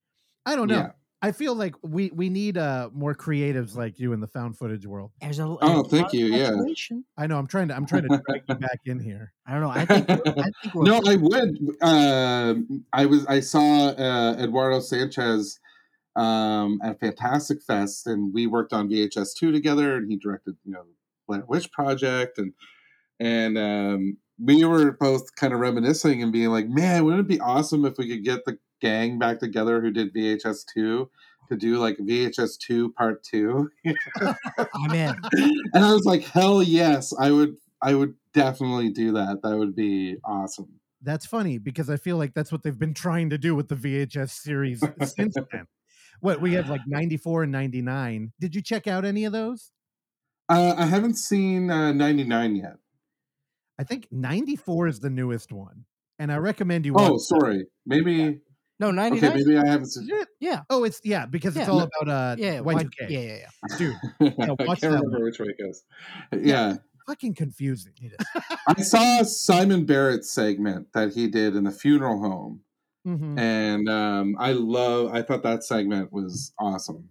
I 0.45 0.55
don't 0.55 0.69
know. 0.69 0.77
yeah. 0.77 0.91
I 1.21 1.33
feel 1.33 1.53
like 1.53 1.75
we 1.81 2.11
we 2.11 2.29
need 2.29 2.57
uh 2.57 2.89
more 2.93 3.13
creatives 3.13 3.75
like 3.75 3.99
you 3.99 4.13
in 4.13 4.21
the 4.21 4.27
found 4.27 4.57
footage 4.57 4.85
world. 4.85 5.11
There's 5.21 5.39
a, 5.39 5.43
Oh, 5.43 5.81
a 5.81 5.83
thank 5.83 6.13
you, 6.13 6.27
yeah. 6.27 6.51
I 7.17 7.27
know 7.27 7.37
I'm 7.37 7.47
trying 7.47 7.67
to 7.67 7.75
I'm 7.75 7.85
trying 7.85 8.03
to 8.03 8.21
drag 8.25 8.43
you 8.49 8.55
back 8.55 8.79
in 8.85 8.99
here. 8.99 9.33
I 9.45 9.51
don't 9.51 9.61
know. 9.61 9.69
I 9.69 9.85
think 9.85 10.09
I 10.09 10.43
think 10.43 10.75
no, 10.75 11.01
I 11.05 11.15
would. 11.17 11.57
Uh, 11.81 12.55
I 12.93 13.05
was. 13.05 13.25
I 13.25 13.41
saw 13.41 13.89
uh, 13.89 14.37
Eduardo 14.39 14.79
Sanchez 14.79 15.59
um, 16.15 16.79
at 16.83 16.99
Fantastic 17.01 17.61
Fest, 17.63 18.07
and 18.07 18.33
we 18.33 18.47
worked 18.47 18.71
on 18.71 18.89
VHS 18.89 19.33
two 19.35 19.51
together, 19.51 19.97
and 19.97 20.09
he 20.09 20.17
directed, 20.17 20.55
you 20.63 20.71
know, 20.71 20.83
Blair 21.27 21.43
Witch 21.47 21.69
Project, 21.73 22.37
and 22.37 22.53
and 23.19 23.57
um, 23.57 24.17
we 24.41 24.63
were 24.63 24.93
both 24.93 25.35
kind 25.35 25.53
of 25.53 25.59
reminiscing 25.59 26.23
and 26.23 26.31
being 26.31 26.49
like, 26.49 26.69
"Man, 26.69 27.03
wouldn't 27.03 27.21
it 27.21 27.27
be 27.27 27.41
awesome 27.41 27.83
if 27.83 27.97
we 27.97 28.07
could 28.07 28.23
get 28.23 28.45
the 28.45 28.57
gang 28.79 29.19
back 29.19 29.39
together 29.39 29.81
who 29.81 29.91
did 29.91 30.13
VHS 30.13 30.65
two 30.73 31.09
to 31.49 31.55
do 31.55 31.77
like 31.77 31.97
VHS 31.97 32.57
two 32.57 32.91
part 32.93 33.23
two? 33.23 33.69
I'm 33.85 34.91
in. 34.91 35.15
and 35.73 35.83
I 35.85 35.93
was 35.93 36.05
like, 36.05 36.23
"Hell 36.23 36.61
yes, 36.63 37.13
I 37.17 37.31
would. 37.31 37.55
I 37.81 37.95
would 37.95 38.15
definitely 38.33 38.89
do 38.89 39.13
that. 39.13 39.41
That 39.43 39.57
would 39.57 39.75
be 39.75 40.17
awesome." 40.23 40.79
That's 41.01 41.25
funny 41.25 41.57
because 41.57 41.89
I 41.89 41.97
feel 41.97 42.17
like 42.17 42.33
that's 42.33 42.51
what 42.51 42.63
they've 42.63 42.77
been 42.77 42.93
trying 42.93 43.29
to 43.29 43.37
do 43.37 43.55
with 43.55 43.69
the 43.69 43.75
VHS 43.75 44.31
series 44.31 44.83
since 45.03 45.35
then. 45.51 45.65
What 46.19 46.41
we 46.41 46.53
have 46.53 46.69
like 46.69 46.81
94 46.85 47.43
and 47.43 47.51
99. 47.53 48.33
Did 48.39 48.53
you 48.53 48.61
check 48.61 48.87
out 48.87 49.05
any 49.05 49.23
of 49.23 49.31
those? 49.31 49.71
Uh, 50.49 50.73
I 50.77 50.85
haven't 50.85 51.15
seen 51.15 51.69
uh, 51.71 51.93
99 51.93 52.55
yet. 52.57 52.75
I 53.79 53.83
think 53.85 54.07
94 54.11 54.87
is 54.87 54.99
the 54.99 55.09
newest 55.09 55.53
one. 55.53 55.85
And 56.17 56.33
I 56.33 56.37
recommend 56.37 56.85
you 56.85 56.95
Oh, 56.97 57.17
sorry. 57.17 57.67
Maybe. 57.85 58.41
No, 58.79 58.91
ninety 58.91 59.17
Okay, 59.17 59.35
maybe 59.35 59.57
I 59.57 59.67
haven't 59.67 59.87
seen. 59.87 60.09
It? 60.09 60.27
Yeah. 60.39 60.61
Oh, 60.69 60.83
it's 60.85 61.01
yeah, 61.03 61.25
because 61.25 61.57
it's 61.57 61.67
Yeah. 61.67 61.73
all 61.73 61.81
about 61.81 62.07
uh 62.09 62.35
Yeah, 62.39 62.59
Y2K. 62.61 63.09
yeah, 63.09 63.19
yeah, 63.19 63.37
yeah. 63.37 63.77
Dude, 63.77 63.95
I 64.21 64.51
watch 64.51 64.57
can't 64.57 64.81
that 64.81 64.87
remember 64.91 65.09
one. 65.17 65.23
which 65.23 65.39
way 65.39 65.47
it 65.47 65.57
goes. 65.61 65.83
Yeah. 66.41 66.77
fucking 67.07 67.33
confusing. 67.35 67.93
I 68.67 68.81
saw 68.81 69.23
Simon 69.23 69.85
Barrett's 69.85 70.29
segment 70.31 70.93
that 70.93 71.13
he 71.13 71.27
did 71.27 71.55
in 71.55 71.63
the 71.65 71.71
funeral 71.71 72.19
home. 72.21 72.61
Mhm. 73.07 73.37
And 73.39 73.89
um, 73.89 74.35
I 74.39 74.51
love, 74.51 75.11
I 75.13 75.21
thought 75.23 75.41
that 75.43 75.63
segment 75.63 76.11
was 76.13 76.53
awesome. 76.59 77.09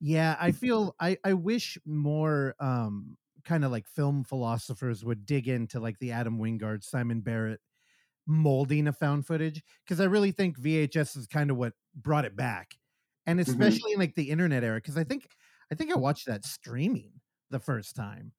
Yeah, 0.00 0.36
I 0.38 0.52
feel 0.52 0.94
I 1.00 1.16
I 1.24 1.32
wish 1.32 1.78
more 1.86 2.54
um 2.60 3.16
kind 3.44 3.64
of 3.64 3.70
like 3.72 3.86
film 3.88 4.24
philosophers 4.24 5.04
would 5.04 5.24
dig 5.24 5.48
into 5.48 5.80
like 5.80 5.98
the 6.00 6.12
Adam 6.12 6.38
Wingard, 6.38 6.84
Simon 6.84 7.20
Barrett 7.22 7.60
molding 8.26 8.86
of 8.88 8.96
found 8.96 9.26
footage 9.26 9.62
because 9.84 10.00
I 10.00 10.04
really 10.04 10.32
think 10.32 10.58
VHS 10.58 11.16
is 11.16 11.26
kind 11.26 11.50
of 11.50 11.56
what 11.56 11.72
brought 11.94 12.24
it 12.24 12.36
back. 12.36 12.74
And 13.26 13.40
especially 13.40 13.92
in 13.92 13.98
like 13.98 14.14
the 14.14 14.30
internet 14.30 14.62
era 14.62 14.80
cuz 14.80 14.96
I 14.96 15.04
think 15.04 15.28
I 15.70 15.74
think 15.74 15.92
I 15.92 15.96
watched 15.96 16.26
that 16.26 16.44
streaming 16.44 17.12
the 17.50 17.58
first 17.58 17.96
time. 17.96 18.32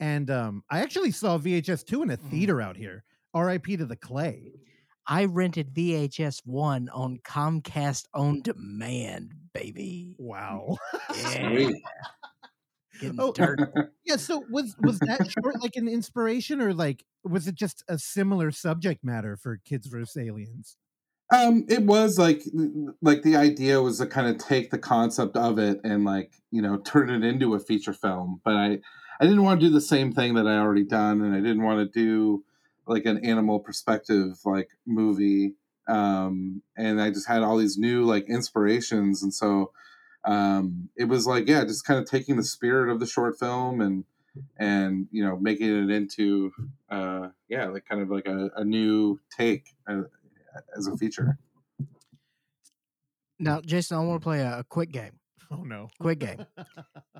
And 0.00 0.30
um 0.30 0.64
I 0.70 0.80
actually 0.80 1.10
saw 1.10 1.38
VHS 1.38 1.84
2 1.86 2.02
in 2.02 2.10
a 2.10 2.16
theater 2.16 2.60
out 2.60 2.76
here. 2.76 3.04
RIP 3.34 3.64
to 3.78 3.86
the 3.86 3.96
clay. 3.96 4.52
I 5.08 5.26
rented 5.26 5.72
VHS 5.72 6.40
one 6.44 6.88
on 6.88 7.18
Comcast 7.18 8.06
on 8.12 8.42
demand, 8.42 9.34
baby. 9.52 10.16
Wow. 10.18 10.76
Yeah, 11.16 11.50
Sweet. 11.50 11.76
Getting 12.98 13.20
Oh. 13.20 13.32
dirt. 13.32 13.60
Yeah, 14.04 14.16
so 14.16 14.44
was 14.48 14.76
was 14.78 15.00
that 15.00 15.28
short 15.32 15.60
like 15.60 15.74
an 15.74 15.88
inspiration 15.88 16.60
or 16.60 16.72
like 16.72 17.04
was 17.24 17.48
it 17.48 17.56
just 17.56 17.82
a 17.88 17.98
similar 17.98 18.52
subject 18.52 19.02
matter 19.02 19.36
for 19.36 19.56
Kids 19.64 19.88
vs 19.88 20.16
Aliens? 20.16 20.76
Um, 21.32 21.64
it 21.68 21.82
was 21.82 22.18
like 22.18 22.42
like 23.02 23.22
the 23.22 23.34
idea 23.34 23.82
was 23.82 23.98
to 23.98 24.06
kind 24.06 24.28
of 24.28 24.38
take 24.38 24.70
the 24.70 24.78
concept 24.78 25.36
of 25.36 25.58
it 25.58 25.80
and 25.82 26.04
like 26.04 26.34
you 26.52 26.62
know 26.62 26.78
turn 26.84 27.10
it 27.10 27.24
into 27.24 27.54
a 27.54 27.58
feature 27.58 27.92
film. 27.92 28.40
But 28.44 28.54
I 28.54 28.78
I 29.20 29.24
didn't 29.24 29.42
want 29.42 29.60
to 29.60 29.66
do 29.66 29.72
the 29.72 29.80
same 29.80 30.12
thing 30.12 30.34
that 30.34 30.46
I 30.46 30.58
already 30.58 30.84
done, 30.84 31.20
and 31.22 31.34
I 31.34 31.38
didn't 31.40 31.62
want 31.64 31.92
to 31.92 32.00
do 32.00 32.44
like 32.86 33.06
an 33.06 33.24
animal 33.24 33.58
perspective 33.58 34.38
like 34.44 34.68
movie. 34.86 35.54
Um, 35.88 36.62
and 36.76 37.00
I 37.00 37.10
just 37.10 37.26
had 37.28 37.42
all 37.42 37.56
these 37.56 37.76
new 37.78 38.04
like 38.04 38.28
inspirations, 38.28 39.22
and 39.24 39.34
so 39.34 39.72
um, 40.26 40.88
it 40.96 41.04
was 41.04 41.26
like 41.26 41.48
yeah, 41.48 41.64
just 41.64 41.84
kind 41.84 42.00
of 42.00 42.06
taking 42.08 42.36
the 42.36 42.44
spirit 42.44 42.90
of 42.90 43.00
the 43.00 43.06
short 43.06 43.38
film 43.38 43.80
and 43.80 44.04
and 44.58 45.06
you 45.10 45.24
know 45.24 45.38
making 45.38 45.84
it 45.84 45.90
into 45.90 46.52
uh 46.90 47.28
yeah 47.48 47.68
like 47.68 47.86
kind 47.88 48.02
of 48.02 48.10
like 48.10 48.26
a, 48.26 48.50
a 48.56 48.64
new 48.64 49.18
take 49.34 49.74
uh, 49.88 50.02
as 50.76 50.86
a 50.86 50.96
feature. 50.96 51.38
Now, 53.38 53.60
Jason, 53.60 53.98
I 53.98 54.00
want 54.00 54.20
to 54.20 54.24
play 54.24 54.40
a, 54.40 54.60
a 54.60 54.64
quick 54.64 54.90
game. 54.90 55.18
Oh 55.50 55.62
no. 55.62 55.88
Quick 56.00 56.20
game. 56.20 56.44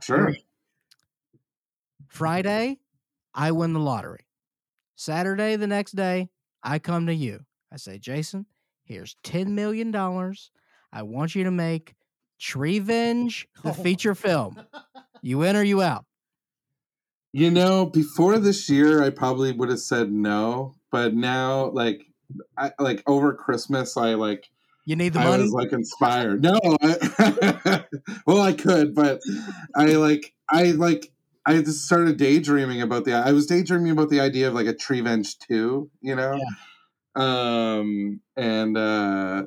Sure. 0.02 0.36
Friday, 2.08 2.78
I 3.34 3.50
win 3.52 3.72
the 3.72 3.80
lottery. 3.80 4.26
Saturday, 4.94 5.56
the 5.56 5.66
next 5.66 5.92
day, 5.92 6.28
I 6.62 6.78
come 6.78 7.06
to 7.06 7.14
you. 7.14 7.40
I 7.72 7.78
say, 7.78 7.98
Jason, 7.98 8.44
here's 8.84 9.16
$10 9.24 9.48
million. 9.48 9.94
I 9.96 11.02
want 11.02 11.34
you 11.34 11.44
to 11.44 11.50
make 11.50 11.94
Treevenge, 12.40 13.46
the 13.62 13.70
Oh. 13.70 13.72
feature 13.72 14.14
film. 14.14 14.58
You 15.22 15.42
in 15.42 15.56
or 15.56 15.62
you 15.64 15.82
out? 15.82 16.04
You 17.32 17.50
know, 17.50 17.86
before 17.86 18.38
this 18.38 18.70
year, 18.70 19.02
I 19.02 19.10
probably 19.10 19.52
would 19.52 19.68
have 19.70 19.80
said 19.80 20.12
no, 20.12 20.74
but 20.90 21.14
now, 21.14 21.70
like, 21.70 22.06
I 22.56 22.70
like 22.78 23.02
over 23.06 23.34
Christmas, 23.34 23.96
I 23.96 24.14
like 24.14 24.48
You 24.84 24.96
need 24.96 25.12
the 25.12 25.18
I 25.18 25.24
money? 25.30 25.42
was 25.42 25.52
like 25.52 25.72
inspired. 25.72 26.42
No, 26.42 26.58
I, 26.80 27.84
well, 28.26 28.40
I 28.40 28.52
could, 28.52 28.94
but 28.94 29.20
I 29.74 29.94
like 29.96 30.32
I 30.50 30.72
like 30.72 31.12
I 31.44 31.58
just 31.60 31.84
started 31.84 32.16
daydreaming 32.16 32.80
about 32.82 33.04
the. 33.04 33.12
I 33.14 33.32
was 33.32 33.46
daydreaming 33.46 33.90
about 33.90 34.08
the 34.10 34.20
idea 34.20 34.48
of 34.48 34.54
like 34.54 34.66
a 34.66 34.74
Treevenge 34.74 35.38
two, 35.38 35.90
you 36.00 36.14
know, 36.14 36.40
um, 37.14 38.20
and 38.36 38.76
uh, 38.76 39.44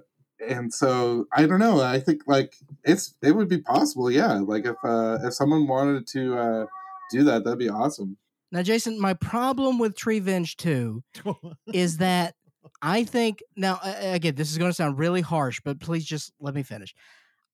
and 0.48 0.74
so 0.74 1.28
I 1.34 1.46
don't 1.46 1.60
know. 1.60 1.82
I 1.82 2.00
think 2.00 2.22
like 2.28 2.56
it's 2.84 3.16
it 3.22 3.32
would 3.32 3.50
be 3.50 3.60
possible, 3.60 4.10
yeah. 4.10 4.34
Like 4.34 4.66
if 4.66 4.76
uh, 4.84 5.20
if 5.24 5.34
someone 5.34 5.68
wanted 5.68 6.08
to 6.08 6.38
uh, 6.38 6.66
do 7.12 7.24
that, 7.26 7.44
that'd 7.44 7.60
be 7.60 7.70
awesome. 7.70 8.18
now, 8.52 8.62
Jason, 8.62 9.00
my 9.00 9.14
problem 9.14 9.80
with 9.80 9.96
Treevenge 9.96 10.56
2 10.58 11.04
is 11.74 11.98
that 11.98 12.36
I 12.82 13.04
think 13.04 13.42
now 13.56 13.80
again 13.84 14.36
this 14.36 14.52
is 14.52 14.58
going 14.58 14.70
to 14.70 14.76
sound 14.76 14.98
really 14.98 15.22
harsh, 15.22 15.60
but 15.64 15.80
please 15.80 16.06
just 16.06 16.32
let 16.40 16.54
me 16.54 16.64
finish. 16.64 16.94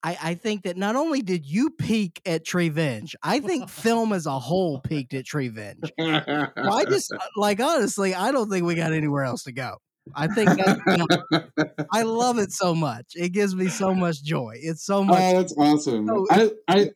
I, 0.03 0.17
I 0.21 0.33
think 0.35 0.63
that 0.63 0.77
not 0.77 0.95
only 0.95 1.23
did 1.23 1.47
you 1.47 1.71
peak 1.71 2.21
at 2.27 2.45
Treevenge, 2.45 3.15
I 3.23 3.39
think 3.39 3.69
film 3.69 4.13
as 4.13 4.27
a 4.27 4.37
whole 4.37 4.79
peaked 4.79 5.15
at 5.15 5.25
Treevenge. 5.25 5.89
Well, 5.97 6.77
I 6.77 6.85
just 6.85 7.11
uh, 7.11 7.17
like 7.35 7.59
honestly, 7.59 8.13
I 8.13 8.31
don't 8.31 8.49
think 8.49 8.65
we 8.65 8.75
got 8.75 8.93
anywhere 8.93 9.23
else 9.23 9.43
to 9.43 9.51
go. 9.51 9.77
I 10.13 10.27
think 10.27 10.49
I 11.91 12.03
love 12.03 12.37
it 12.37 12.51
so 12.51 12.75
much. 12.75 13.13
It 13.15 13.29
gives 13.29 13.55
me 13.55 13.67
so 13.67 13.93
much 13.93 14.23
joy. 14.23 14.55
It's 14.59 14.85
so 14.85 14.97
oh, 14.97 15.03
much. 15.03 15.19
Oh, 15.19 15.37
that's 15.37 15.57
awesome. 15.57 16.07
So 16.07 16.27
I, 16.29 16.51
I 16.67 16.91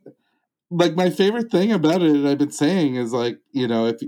like 0.70 0.96
my 0.96 1.10
favorite 1.10 1.52
thing 1.52 1.72
about 1.72 2.02
it. 2.04 2.26
I've 2.26 2.38
been 2.38 2.52
saying 2.52 2.96
is 2.96 3.12
like 3.12 3.40
you 3.52 3.68
know 3.68 3.88
if 3.88 4.00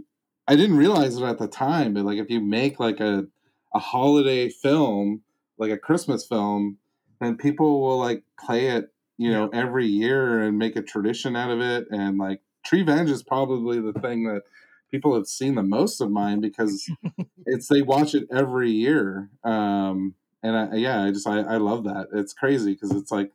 I 0.47 0.55
didn't 0.55 0.77
realize 0.77 1.17
it 1.17 1.23
at 1.23 1.39
the 1.39 1.47
time, 1.47 1.93
but 1.93 2.05
like 2.05 2.19
if 2.19 2.29
you 2.29 2.39
make 2.41 2.79
like 2.79 2.99
a 2.99 3.25
a 3.73 3.79
holiday 3.79 4.49
film, 4.49 5.21
like 5.57 5.71
a 5.71 5.77
Christmas 5.77 6.27
film, 6.27 6.77
then 7.19 7.37
people 7.37 7.81
will 7.81 7.97
like 7.97 8.23
play 8.39 8.67
it, 8.67 8.89
you 9.17 9.31
know, 9.31 9.49
every 9.53 9.85
year 9.85 10.41
and 10.41 10.57
make 10.57 10.75
a 10.75 10.81
tradition 10.81 11.35
out 11.35 11.51
of 11.51 11.61
it. 11.61 11.87
And 11.89 12.17
like 12.17 12.41
Treevenge 12.65 13.09
is 13.09 13.23
probably 13.23 13.79
the 13.79 13.93
thing 13.93 14.25
that 14.25 14.43
people 14.91 15.15
have 15.15 15.27
seen 15.27 15.55
the 15.55 15.63
most 15.63 16.01
of 16.01 16.11
mine 16.11 16.41
because 16.41 16.89
it's 17.45 17.67
they 17.67 17.81
watch 17.81 18.13
it 18.15 18.27
every 18.31 18.71
year. 18.71 19.29
Um, 19.43 20.15
and 20.43 20.55
I, 20.57 20.75
yeah, 20.75 21.03
I 21.03 21.11
just 21.11 21.27
I, 21.27 21.39
I 21.41 21.57
love 21.57 21.83
that. 21.85 22.07
It's 22.13 22.33
crazy 22.33 22.73
because 22.73 22.91
it's 22.91 23.11
like 23.11 23.31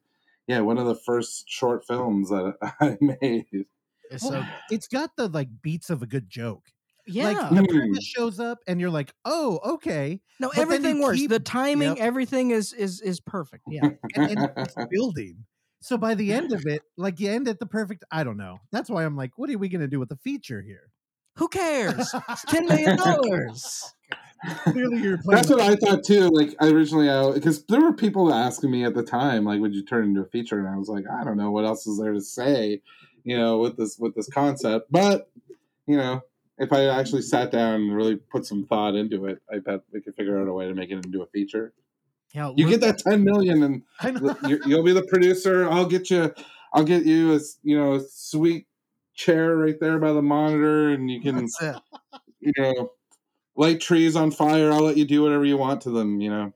yeah, 0.47 0.61
one 0.61 0.79
of 0.79 0.87
the 0.87 0.95
first 0.95 1.49
short 1.49 1.85
films 1.87 2.29
that 2.31 2.57
I 2.81 2.97
made. 3.01 3.67
it's 4.11 4.23
Well, 4.23 4.47
it's 4.71 4.89
got 4.89 5.17
the 5.17 5.29
like 5.29 5.49
beats 5.63 5.91
of 5.91 6.03
a 6.03 6.07
good 6.07 6.29
joke. 6.31 6.73
yeah. 7.07 7.25
Like 7.25 7.51
the 7.51 7.63
Mm. 7.63 7.69
premise 7.69 8.05
shows 8.05 8.41
up 8.41 8.59
and 8.67 8.81
you're 8.81 8.91
like, 8.91 9.13
oh, 9.25 9.61
okay. 9.75 10.21
no, 10.41 10.53
but 10.55 10.59
everything 10.59 11.01
works. 11.01 11.19
keep- 11.19 11.31
the 11.31 11.41
timing, 11.41 11.97
Yep. 11.97 11.99
everything 11.99 12.51
is 12.51 12.73
is 12.73 13.01
is 13.01 13.21
perfect. 13.21 13.65
Yeah. 13.69 13.91
And, 14.15 14.25
and 14.31 14.49
it's 14.59 14.77
building. 14.91 15.47
So 15.81 15.97
by 15.99 16.15
the 16.15 16.33
end 16.33 16.53
of 16.53 16.67
it, 16.67 16.83
like 16.97 17.21
you 17.21 17.31
end 17.31 17.49
at 17.49 17.61
the 17.61 17.67
perfect, 17.67 18.05
I 18.11 18.25
don't 18.25 18.37
know. 18.37 18.59
That's 18.73 18.91
why 18.91 19.05
I'm 19.05 19.17
like, 19.17 19.39
what 19.39 19.51
are 19.51 19.59
we 19.59 19.69
gonna 19.69 19.89
do 19.89 20.01
with 20.01 20.09
the 20.09 20.17
feature 20.17 20.63
here? 20.63 20.91
Who 21.37 21.49
cares? 21.49 22.15
It's 22.29 22.45
ten 22.47 22.67
million 22.67 22.97
dollars. 23.05 23.95
Clearly 24.65 24.99
you're 24.99 25.19
playing 25.19 25.37
That's 25.37 25.49
what 25.49 25.61
I 25.61 25.75
thought 25.77 26.05
too. 26.05 26.29
Like 26.29 26.55
I 26.61 26.69
originally, 26.69 27.09
because 27.35 27.65
there 27.67 27.81
were 27.81 27.93
people 27.93 28.33
asking 28.33 28.71
me 28.71 28.85
at 28.85 28.95
the 28.95 29.03
time, 29.03 29.45
like, 29.45 29.61
"Would 29.61 29.75
you 29.75 29.83
turn 29.85 30.05
it 30.05 30.07
into 30.09 30.21
a 30.21 30.27
feature?" 30.27 30.59
And 30.59 30.69
I 30.69 30.77
was 30.77 30.89
like, 30.89 31.05
"I 31.11 31.25
don't 31.25 31.37
know 31.37 31.51
what 31.51 31.65
else 31.65 31.87
is 31.87 31.99
there 31.99 32.13
to 32.13 32.21
say, 32.21 32.81
you 33.25 33.37
know, 33.37 33.59
with 33.59 33.77
this 33.77 33.99
with 33.99 34.15
this 34.15 34.29
concept." 34.29 34.91
But 34.93 35.31
you 35.87 35.97
know, 35.97 36.21
if 36.59 36.73
I 36.73 36.85
actually 36.85 37.23
sat 37.23 37.51
down 37.51 37.75
and 37.75 37.97
really 37.97 38.17
put 38.17 38.45
some 38.47 38.67
thought 38.67 38.95
into 38.95 39.27
it, 39.27 39.41
I 39.53 39.59
bet 39.59 39.81
we 39.93 40.01
could 40.01 40.15
figure 40.15 40.41
out 40.41 40.49
a 40.49 40.53
way 40.53 40.69
to 40.69 40.75
make 40.75 40.91
it 40.91 41.05
into 41.05 41.23
a 41.23 41.27
feature. 41.27 41.73
Yeah, 42.35 42.53
You 42.55 42.69
get 42.69 42.81
that 42.83 42.99
ten 42.99 43.25
million, 43.25 43.63
and 43.63 43.83
you- 44.47 44.61
you'll 44.67 44.83
be 44.85 44.93
the 44.93 45.07
producer. 45.09 45.69
I'll 45.69 45.87
get 45.87 46.11
you. 46.11 46.33
I'll 46.73 46.85
get 46.85 47.05
you 47.05 47.35
a 47.35 47.41
you 47.63 47.77
know 47.79 47.95
a 47.95 48.01
sweet 48.01 48.67
chair 49.17 49.57
right 49.57 49.79
there 49.81 49.99
by 49.99 50.13
the 50.13 50.23
monitor, 50.23 50.91
and 50.91 51.11
you 51.11 51.21
can 51.21 51.49
you 52.41 52.53
know 52.57 52.93
light 53.57 53.81
trees 53.81 54.15
on 54.17 54.31
fire. 54.31 54.73
I'll 54.73 54.83
let 54.83 54.97
you 54.97 55.05
do 55.05 55.23
whatever 55.23 55.45
you 55.45 55.57
want 55.57 55.81
to 55.83 55.91
them. 55.91 56.21
You 56.21 56.31
know. 56.31 56.53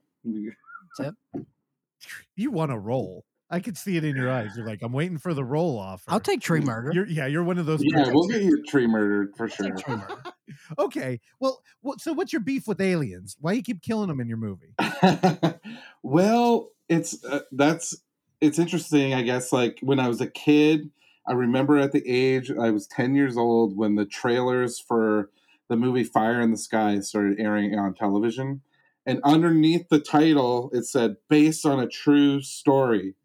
you 2.35 2.51
want 2.51 2.71
to 2.71 2.77
roll. 2.77 3.25
I 3.49 3.59
could 3.59 3.77
see 3.77 3.97
it 3.97 4.05
in 4.05 4.15
your 4.15 4.31
eyes. 4.31 4.51
You're 4.55 4.65
like, 4.65 4.81
I'm 4.81 4.93
waiting 4.93 5.17
for 5.17 5.33
the 5.33 5.43
roll 5.43 5.77
off. 5.77 6.03
I'll 6.07 6.21
take 6.21 6.39
tree 6.39 6.61
murder. 6.61 6.91
You're, 6.93 7.07
yeah, 7.07 7.25
you're 7.25 7.43
one 7.43 7.57
of 7.57 7.65
those. 7.65 7.83
Yeah, 7.83 8.05
people- 8.05 8.21
we'll 8.21 8.29
get 8.29 8.43
you 8.43 8.63
tree 8.63 8.87
murdered 8.87 9.35
for 9.35 9.43
I'll 9.43 9.49
sure. 9.49 9.75
murder. 9.87 10.23
okay. 10.79 11.19
Well, 11.41 11.61
so 11.97 12.13
what's 12.13 12.31
your 12.31 12.39
beef 12.39 12.65
with 12.65 12.79
aliens? 12.79 13.35
Why 13.41 13.51
you 13.51 13.61
keep 13.61 13.81
killing 13.81 14.07
them 14.07 14.21
in 14.21 14.29
your 14.29 14.37
movie? 14.37 14.73
well, 16.03 16.69
it's 16.87 17.23
uh, 17.25 17.41
that's 17.51 17.97
it's 18.39 18.57
interesting. 18.57 19.13
I 19.13 19.21
guess 19.21 19.51
like 19.51 19.79
when 19.81 19.99
I 19.99 20.07
was 20.07 20.21
a 20.21 20.27
kid, 20.27 20.89
I 21.27 21.33
remember 21.33 21.77
at 21.77 21.91
the 21.91 22.07
age 22.07 22.51
I 22.51 22.71
was 22.71 22.87
ten 22.87 23.15
years 23.15 23.37
old 23.37 23.77
when 23.77 23.95
the 23.95 24.05
trailers 24.05 24.79
for 24.79 25.29
the 25.69 25.75
movie 25.75 26.03
Fire 26.03 26.41
in 26.41 26.51
the 26.51 26.57
Sky 26.57 26.99
started 26.99 27.39
airing 27.39 27.77
on 27.77 27.93
television, 27.93 28.61
and 29.05 29.21
underneath 29.23 29.89
the 29.89 29.99
title 29.99 30.69
it 30.73 30.85
said 30.85 31.17
based 31.29 31.65
on 31.65 31.79
a 31.79 31.87
true 31.87 32.41
story. 32.41 33.15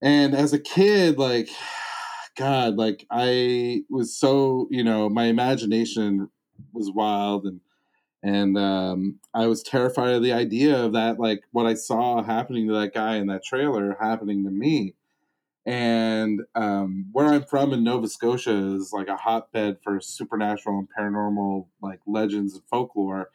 And 0.00 0.34
as 0.34 0.52
a 0.52 0.58
kid, 0.58 1.18
like 1.18 1.48
God, 2.36 2.76
like 2.76 3.06
I 3.10 3.82
was 3.90 4.16
so 4.16 4.68
you 4.70 4.84
know 4.84 5.08
my 5.08 5.24
imagination 5.24 6.28
was 6.72 6.90
wild 6.90 7.44
and 7.44 7.60
and 8.22 8.58
um, 8.58 9.20
I 9.32 9.46
was 9.46 9.62
terrified 9.62 10.14
of 10.14 10.22
the 10.22 10.32
idea 10.32 10.76
of 10.84 10.92
that, 10.94 11.20
like 11.20 11.42
what 11.52 11.66
I 11.66 11.74
saw 11.74 12.22
happening 12.22 12.66
to 12.68 12.74
that 12.74 12.94
guy 12.94 13.16
in 13.16 13.28
that 13.28 13.44
trailer 13.44 13.96
happening 14.00 14.44
to 14.44 14.50
me. 14.50 14.94
And 15.68 16.40
um, 16.54 17.08
where 17.12 17.26
I'm 17.26 17.44
from 17.44 17.74
in 17.74 17.84
Nova 17.84 18.08
Scotia 18.08 18.74
is 18.74 18.90
like 18.90 19.08
a 19.08 19.16
hotbed 19.16 19.76
for 19.84 20.00
supernatural 20.00 20.78
and 20.78 20.88
paranormal 20.98 21.66
like 21.82 22.00
legends 22.06 22.54
and 22.54 22.62
folklore. 22.70 23.28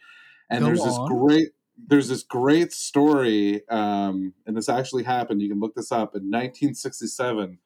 And 0.49 0.61
Go 0.61 0.65
there's 0.65 0.83
this 0.83 0.97
great 1.05 1.49
there's 1.87 2.07
this 2.07 2.23
great 2.23 2.73
story, 2.73 3.61
um, 3.69 4.33
and 4.47 4.57
this 4.57 4.67
actually 4.67 5.03
happened. 5.03 5.43
You 5.43 5.49
can 5.49 5.59
look 5.59 5.75
this 5.75 5.91
up. 5.91 6.15
In 6.15 6.23
1967, 6.23 7.59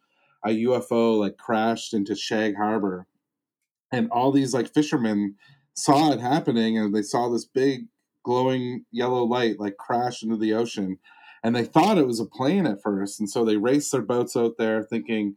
a 0.44 0.50
UFO 0.50 1.18
like 1.18 1.38
crashed 1.38 1.94
into 1.94 2.14
Shag 2.14 2.58
Harbor, 2.58 3.08
and 3.94 4.12
all 4.12 4.34
these 4.34 4.54
like 4.54 4.74
fishermen 4.74 5.36
saw 5.76 6.12
it 6.12 6.20
happening 6.20 6.78
and 6.78 6.94
they 6.94 7.04
saw 7.04 7.30
this 7.30 7.46
big 7.46 7.86
glowing 8.24 8.84
yellow 8.92 9.24
light 9.24 9.62
like 9.62 9.78
crash 9.78 10.24
into 10.24 10.36
the 10.36 10.54
ocean 10.54 10.98
and 11.44 11.56
they 11.56 11.64
thought 11.64 11.98
it 11.98 12.08
was 12.08 12.20
a 12.20 12.26
plane 12.26 12.66
at 12.66 12.82
first 12.82 13.20
and 13.20 13.30
so 13.30 13.44
they 13.44 13.58
raced 13.58 13.92
their 13.92 14.02
boats 14.02 14.36
out 14.36 14.58
there 14.58 14.84
thinking 14.84 15.36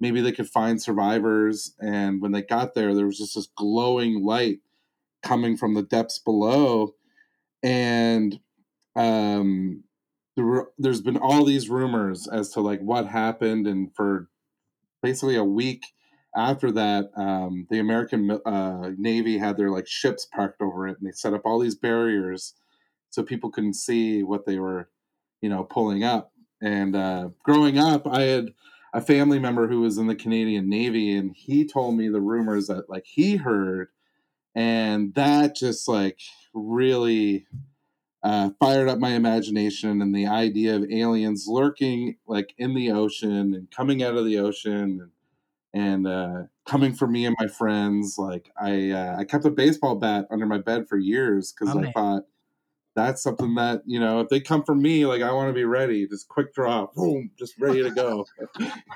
maybe 0.00 0.20
they 0.20 0.32
could 0.32 0.48
find 0.48 0.80
survivors 0.80 1.74
and 1.80 2.20
when 2.20 2.32
they 2.32 2.42
got 2.42 2.74
there 2.74 2.94
there 2.94 3.06
was 3.06 3.18
just 3.18 3.34
this 3.34 3.48
glowing 3.56 4.24
light 4.24 4.60
coming 5.22 5.56
from 5.56 5.74
the 5.74 5.82
depths 5.82 6.18
below 6.18 6.94
and 7.62 8.40
um 8.94 9.82
there 10.36 10.44
were, 10.44 10.70
there's 10.78 11.00
been 11.00 11.16
all 11.16 11.44
these 11.44 11.70
rumors 11.70 12.28
as 12.28 12.50
to 12.50 12.60
like 12.60 12.80
what 12.80 13.06
happened 13.06 13.66
and 13.66 13.94
for 13.94 14.28
basically 15.02 15.36
a 15.36 15.44
week 15.44 15.86
after 16.36 16.70
that, 16.72 17.10
um, 17.16 17.66
the 17.70 17.78
American 17.78 18.30
uh, 18.44 18.90
Navy 18.98 19.38
had 19.38 19.56
their 19.56 19.70
like 19.70 19.86
ships 19.88 20.26
parked 20.26 20.60
over 20.60 20.86
it, 20.86 20.98
and 20.98 21.08
they 21.08 21.12
set 21.12 21.32
up 21.32 21.42
all 21.46 21.58
these 21.58 21.74
barriers 21.74 22.54
so 23.08 23.22
people 23.22 23.50
couldn't 23.50 23.74
see 23.74 24.22
what 24.22 24.44
they 24.44 24.58
were, 24.58 24.90
you 25.40 25.48
know, 25.48 25.64
pulling 25.64 26.04
up. 26.04 26.32
And 26.62 26.96
uh, 26.96 27.30
growing 27.42 27.78
up, 27.78 28.06
I 28.06 28.22
had 28.22 28.54
a 28.94 29.00
family 29.00 29.38
member 29.38 29.68
who 29.68 29.80
was 29.80 29.98
in 29.98 30.06
the 30.06 30.14
Canadian 30.14 30.68
Navy, 30.68 31.12
and 31.16 31.34
he 31.36 31.66
told 31.66 31.96
me 31.96 32.08
the 32.08 32.20
rumors 32.20 32.68
that 32.68 32.88
like 32.88 33.06
he 33.06 33.36
heard, 33.36 33.88
and 34.54 35.14
that 35.14 35.56
just 35.56 35.88
like 35.88 36.20
really 36.54 37.46
uh, 38.22 38.50
fired 38.58 38.88
up 38.88 38.98
my 38.98 39.10
imagination 39.10 40.02
and 40.02 40.14
the 40.14 40.26
idea 40.26 40.74
of 40.74 40.90
aliens 40.90 41.46
lurking 41.46 42.16
like 42.26 42.54
in 42.58 42.74
the 42.74 42.90
ocean 42.90 43.54
and 43.54 43.70
coming 43.70 44.02
out 44.02 44.16
of 44.16 44.24
the 44.24 44.38
ocean 44.38 45.00
and 45.00 45.10
and 45.74 46.06
uh, 46.06 46.44
coming 46.66 46.94
for 46.94 47.06
me 47.08 47.26
and 47.26 47.36
my 47.40 47.48
friends. 47.48 48.16
Like 48.18 48.50
I, 48.60 48.90
uh, 48.90 49.16
I 49.18 49.24
kept 49.24 49.44
a 49.44 49.50
baseball 49.50 49.96
bat 49.96 50.26
under 50.30 50.46
my 50.46 50.58
bed 50.58 50.88
for 50.88 50.98
years 50.98 51.52
because 51.52 51.74
Oh, 51.74 51.76
I 51.76 51.84
man. 51.84 51.92
thought 51.94 52.24
that's 52.96 53.22
something 53.22 53.54
that 53.54 53.82
you 53.86 54.00
know 54.00 54.20
if 54.20 54.28
they 54.28 54.40
come 54.40 54.64
for 54.64 54.74
me, 54.74 55.06
like 55.06 55.22
I 55.22 55.30
want 55.30 55.50
to 55.50 55.52
be 55.52 55.64
ready. 55.64 56.08
Just 56.08 56.28
quick 56.28 56.52
draw, 56.54 56.88
boom, 56.94 57.30
just 57.38 57.54
ready 57.60 57.82
to 57.82 57.90
go. 57.90 58.26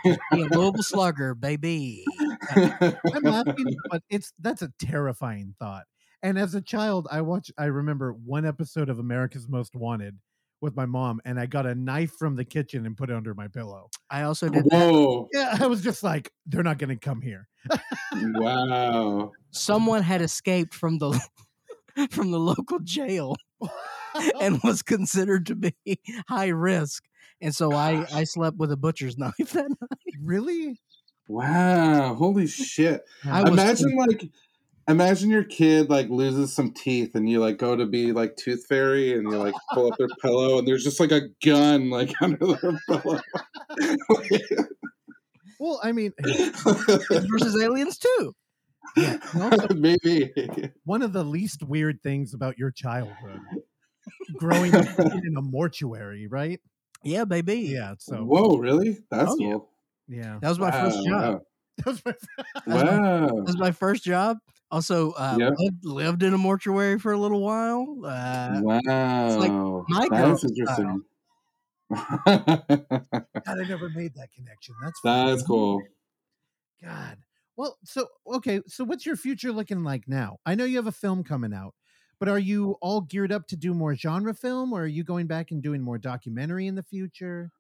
Be 0.03 0.17
a 0.33 0.45
Louisville 0.51 0.83
Slugger, 0.83 1.35
baby. 1.35 2.05
I'm 2.51 3.23
laughing, 3.23 3.77
but 3.91 4.03
it's 4.09 4.33
that's 4.41 4.63
a 4.63 4.73
terrifying 4.81 5.55
thought. 5.61 5.85
And 6.23 6.39
as 6.39 6.55
a 6.55 6.61
child, 6.61 7.07
I 7.11 7.21
watched. 7.21 7.53
I 7.59 7.67
remember 7.67 8.13
one 8.13 8.45
episode 8.47 8.89
of 8.89 8.99
America's 8.99 9.47
Most 9.49 9.77
Wanted 9.77 10.19
with 10.63 10.75
my 10.75 10.87
mom, 10.87 11.21
and 11.25 11.39
I 11.39 11.47
got 11.47 11.67
a 11.67 11.75
knife 11.75 12.13
from 12.19 12.37
the 12.37 12.45
kitchen 12.45 12.87
and 12.87 12.97
put 12.97 13.11
it 13.11 13.17
under 13.17 13.35
my 13.35 13.49
pillow. 13.49 13.91
I 14.11 14.23
also 14.23 14.49
did 14.49 14.65
that. 14.65 14.93
Whoa! 14.93 15.29
Yeah, 15.33 15.59
I 15.61 15.67
was 15.67 15.83
just 15.83 16.03
like, 16.03 16.33
they're 16.47 16.63
not 16.63 16.79
going 16.79 16.91
to 16.91 16.97
come 16.97 17.21
here. 17.21 17.49
Wow! 18.15 19.33
Someone 19.51 20.03
had 20.03 20.23
escaped 20.23 20.75
from 20.75 20.99
the 20.99 21.21
from 22.11 22.31
the 22.31 22.39
local 22.39 22.79
jail 22.81 23.37
and 24.41 24.61
was 24.63 24.83
considered 24.83 25.47
to 25.47 25.55
be 25.55 25.75
high 26.29 26.49
risk. 26.49 27.05
And 27.41 27.55
so 27.55 27.73
I, 27.73 28.07
I 28.13 28.25
slept 28.25 28.57
with 28.59 28.73
a 28.73 28.77
butcher's 28.77 29.19
knife 29.19 29.53
that 29.53 29.69
night. 29.69 30.15
really? 30.23 30.81
Wow! 31.29 32.15
Holy 32.15 32.49
shit! 32.49 33.03
I 33.25 33.43
was 33.43 33.53
imagine 33.53 33.97
like 33.97 34.29
imagine 34.89 35.31
your 35.31 35.45
kid 35.45 35.89
like 35.89 36.09
loses 36.09 36.53
some 36.53 36.73
teeth 36.73 37.15
and 37.15 37.31
you 37.31 37.39
like 37.39 37.57
go 37.57 37.77
to 37.77 37.87
be 37.87 38.11
like 38.11 38.37
tooth 38.37 38.67
fairy 38.69 39.13
and 39.13 39.31
you 39.31 39.39
like 39.39 39.55
pull 39.73 39.93
up 39.93 39.97
their 39.97 40.09
pillow 40.21 40.59
and 40.59 40.67
there's 40.67 40.83
just 40.83 40.99
like 40.99 41.13
a 41.13 41.29
gun 41.45 41.89
like 41.89 42.13
under 42.21 42.37
their 42.37 42.81
pillow 42.89 43.21
Well, 45.61 45.79
I 45.85 45.93
mean, 45.93 46.13
versus 46.25 47.63
aliens 47.63 47.99
too. 47.99 48.35
Yeah, 48.97 49.16
also 49.41 49.68
maybe 49.70 50.32
one 50.84 51.03
of 51.03 51.12
the 51.12 51.24
least 51.24 51.62
weird 51.62 52.03
things 52.03 52.34
about 52.34 52.59
your 52.59 52.70
childhood, 52.70 53.41
growing 54.36 54.76
up 54.76 54.86
in 55.24 55.36
a 55.36 55.43
mortuary, 55.43 56.26
right? 56.26 56.61
Yeah, 57.05 57.24
baby. 57.24 57.59
Yeah. 57.61 57.95
So 57.99 58.24
whoa 58.24 58.57
really 58.59 58.99
that's 59.11 59.32
Oh, 59.32 59.36
cool 59.36 59.70
yeah. 60.09 60.38
That 60.41 60.49
was 60.49 60.59
my 60.59 60.70
first 60.70 61.03
job. 61.05 61.34
wow. 61.34 61.41
That 61.78 61.86
was 61.86 62.05
my 62.05 62.14
Wow. 62.66 63.28
That 63.47 63.53
was 63.53 63.59
my 63.59 63.72
first 63.72 64.05
job. 64.05 64.38
Also, 64.70 65.12
uh, 65.12 65.38
Yeah. 65.38 65.51
lived, 65.59 65.84
lived 65.84 66.22
in 66.22 66.34
a 66.34 66.38
mortuary 66.38 66.99
for 66.99 67.12
a 67.12 67.18
little 67.18 67.41
while. 67.43 67.97
Uh, 68.05 68.62
wow. 68.62 69.86
my 69.88 70.09
That's 70.11 70.45
interesting. 70.45 71.05
God, 73.47 73.59
I 73.59 73.64
never 73.64 73.88
made 73.91 74.14
that 74.14 74.32
connection. 74.32 74.74
That's 74.82 75.01
That's 75.05 75.43
cool. 75.43 75.82
God. 76.82 77.18
Well, 77.61 77.77
so 77.85 78.07
okay, 78.27 78.63
so 78.69 78.85
what's 78.85 79.05
your 79.05 79.17
future 79.17 79.53
looking 79.53 79.85
like 79.85 80.09
now? 80.09 80.39
I 80.47 80.55
know 80.55 80.65
you 80.65 80.77
have 80.77 80.87
a 80.87 80.93
film 80.93 81.23
coming 81.23 81.53
out, 81.53 81.75
but 82.19 82.27
are 82.27 82.39
you 82.39 82.77
all 82.81 83.03
geared 83.03 83.33
up 83.33 83.47
to 83.49 83.57
do 83.57 83.75
more 83.75 83.95
genre 83.95 84.33
film, 84.33 84.73
or 84.73 84.85
are 84.85 84.87
you 84.87 85.05
going 85.05 85.27
back 85.27 85.51
and 85.51 85.63
doing 85.63 85.83
more 85.83 85.99
documentary 85.99 86.67
in 86.67 86.75
the 86.75 86.83
future? 86.83 87.51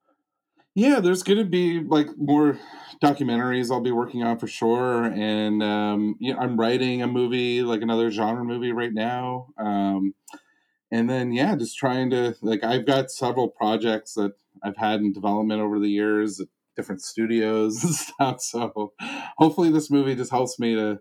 Yeah, 0.74 1.00
there's 1.00 1.22
going 1.22 1.40
to 1.40 1.44
be 1.44 1.80
like 1.80 2.06
more 2.16 2.58
documentaries 3.02 3.70
I'll 3.70 3.82
be 3.82 3.90
working 3.90 4.22
on 4.22 4.38
for 4.38 4.46
sure, 4.46 5.04
and 5.04 5.62
um, 5.62 6.16
yeah, 6.18 6.38
I'm 6.38 6.58
writing 6.58 7.02
a 7.02 7.06
movie, 7.06 7.60
like 7.60 7.82
another 7.82 8.10
genre 8.10 8.42
movie 8.42 8.72
right 8.72 8.94
now. 8.94 9.48
Um, 9.58 10.14
and 10.90 11.10
then 11.10 11.30
yeah, 11.30 11.56
just 11.56 11.76
trying 11.76 12.08
to 12.08 12.36
like 12.40 12.64
I've 12.64 12.86
got 12.86 13.10
several 13.10 13.48
projects 13.48 14.14
that 14.14 14.32
I've 14.62 14.78
had 14.78 15.00
in 15.00 15.12
development 15.12 15.60
over 15.60 15.78
the 15.78 15.90
years 15.90 16.40
different 16.80 17.02
studios 17.02 17.84
and 17.84 17.94
stuff. 17.94 18.40
So 18.40 18.92
hopefully 19.36 19.70
this 19.70 19.90
movie 19.90 20.14
just 20.14 20.30
helps 20.30 20.58
me 20.58 20.74
to 20.74 21.00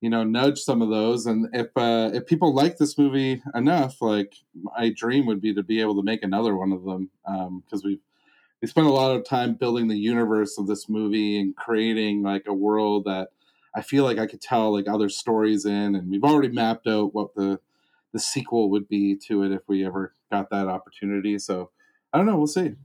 you 0.00 0.10
know 0.10 0.22
nudge 0.22 0.60
some 0.60 0.82
of 0.82 0.90
those. 0.90 1.26
And 1.26 1.48
if 1.52 1.68
uh, 1.76 2.10
if 2.14 2.26
people 2.26 2.54
like 2.54 2.76
this 2.76 2.96
movie 2.96 3.42
enough, 3.54 4.00
like 4.00 4.34
my 4.54 4.92
dream 4.94 5.26
would 5.26 5.40
be 5.40 5.52
to 5.54 5.62
be 5.62 5.80
able 5.80 5.96
to 5.96 6.02
make 6.02 6.22
another 6.22 6.56
one 6.56 6.72
of 6.72 6.84
them 6.84 7.10
because 7.64 7.84
we've 7.84 8.00
we 8.62 8.68
spent 8.68 8.86
a 8.86 8.90
lot 8.90 9.14
of 9.14 9.24
time 9.24 9.54
building 9.54 9.88
the 9.88 9.98
universe 9.98 10.58
of 10.58 10.66
this 10.66 10.88
movie 10.88 11.38
and 11.38 11.56
creating 11.56 12.22
like 12.22 12.44
a 12.46 12.54
world 12.54 13.04
that 13.04 13.28
I 13.74 13.82
feel 13.82 14.04
like 14.04 14.18
I 14.18 14.26
could 14.26 14.40
tell 14.40 14.72
like 14.72 14.88
other 14.88 15.08
stories 15.08 15.66
in, 15.66 15.94
and 15.94 16.10
we've 16.10 16.24
already 16.24 16.48
mapped 16.48 16.86
out 16.86 17.14
what 17.14 17.34
the 17.34 17.58
the 18.12 18.20
sequel 18.20 18.70
would 18.70 18.88
be 18.88 19.16
to 19.26 19.42
it 19.42 19.52
if 19.52 19.62
we 19.66 19.84
ever 19.84 20.14
got 20.30 20.50
that 20.50 20.68
opportunity. 20.68 21.38
So 21.38 21.70
I 22.12 22.18
don't 22.18 22.26
know, 22.26 22.36
we'll 22.36 22.46
see. 22.46 22.76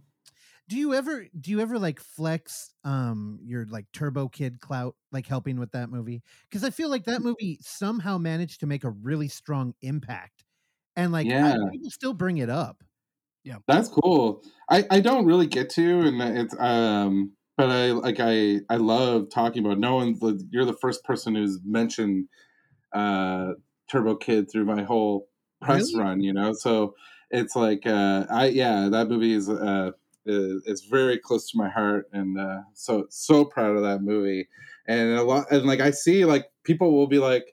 Do 0.68 0.78
you 0.78 0.93
ever 0.93 1.28
do 1.39 1.51
you 1.51 1.59
ever 1.59 1.78
like 1.80 1.99
flex 1.99 2.74
um 2.84 3.39
your 3.43 3.66
like 3.66 3.91
Turbo 3.91 4.30
Kid 4.30 4.59
clout 4.62 4.95
like 5.12 5.28
helping 5.28 5.59
with 5.59 5.72
that 5.72 5.89
movie? 5.89 6.24
Because 6.49 6.64
I 6.64 6.70
feel 6.70 6.89
like 6.89 7.05
that 7.05 7.22
movie 7.22 7.57
somehow 7.62 8.18
managed 8.18 8.62
to 8.62 8.68
make 8.68 8.84
a 8.86 8.89
really 8.89 9.28
strong 9.28 9.74
impact, 9.82 10.45
and 10.95 11.12
like 11.12 11.30
I- 11.34 11.55
people 11.72 11.89
still 11.91 12.14
bring 12.14 12.38
it 12.38 12.49
up. 12.49 12.84
Yeah. 13.43 13.59
That's 13.68 13.89
cool. 13.89 14.41
I 14.70 14.86
I 14.89 14.99
don't 14.99 15.26
really 15.26 15.47
get 15.47 15.70
to, 15.72 15.99
and 16.01 16.22
it's 16.22 16.55
um, 16.59 17.34
but 17.57 17.70
I 17.70 17.91
like 17.91 18.18
I 18.20 18.59
I 18.70 18.78
love 18.78 19.30
talking 19.30 19.64
about. 19.66 19.80
No 19.80 19.95
one's 19.95 20.20
you're 20.51 20.66
the 20.66 20.78
first 20.82 21.03
person 21.03 21.36
who's 21.36 21.59
mentioned 21.64 22.28
uh 22.93 23.53
Turbo 23.91 24.16
Kid 24.18 24.51
through 24.51 24.66
my 24.66 24.84
whole 24.84 25.30
press 25.62 25.93
Really? 25.93 25.95
run. 25.95 26.22
You 26.22 26.34
know, 26.34 26.53
so 26.53 26.95
it's 27.32 27.55
like 27.55 27.88
uh 27.88 28.28
I 28.32 28.47
yeah 28.47 28.89
that 28.89 29.09
movie 29.09 29.34
is 29.34 29.49
uh 29.49 29.91
is, 30.26 30.63
is 30.65 30.82
very 30.89 31.17
close 31.17 31.49
to 31.51 31.57
my 31.57 31.69
heart, 31.69 32.07
and 32.13 32.39
uh, 32.39 32.61
so 32.74 33.05
so 33.09 33.45
proud 33.45 33.76
of 33.76 33.84
that 33.84 34.01
movie. 34.01 34.47
And 34.88 35.17
a 35.17 35.24
lot 35.24 35.51
and 35.51 35.65
like 35.65 35.80
I 35.80 35.91
see 35.91 36.26
like 36.26 36.47
people 36.63 36.93
will 36.93 37.07
be 37.07 37.19
like 37.19 37.45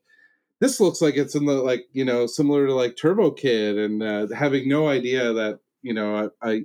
this 0.61 0.81
looks 0.81 1.01
like 1.01 1.17
it's 1.17 1.35
in 1.35 1.47
the 1.47 1.55
like 1.55 1.85
you 1.93 2.05
know 2.05 2.27
similar 2.27 2.67
to 2.67 2.75
like 2.75 2.97
Turbo 2.97 3.31
Kid, 3.31 3.79
and 3.79 4.03
uh, 4.03 4.27
having 4.35 4.69
no 4.69 4.89
idea 4.89 5.33
that 5.33 5.61
you 5.83 5.95
know 5.95 6.31
I, 6.43 6.65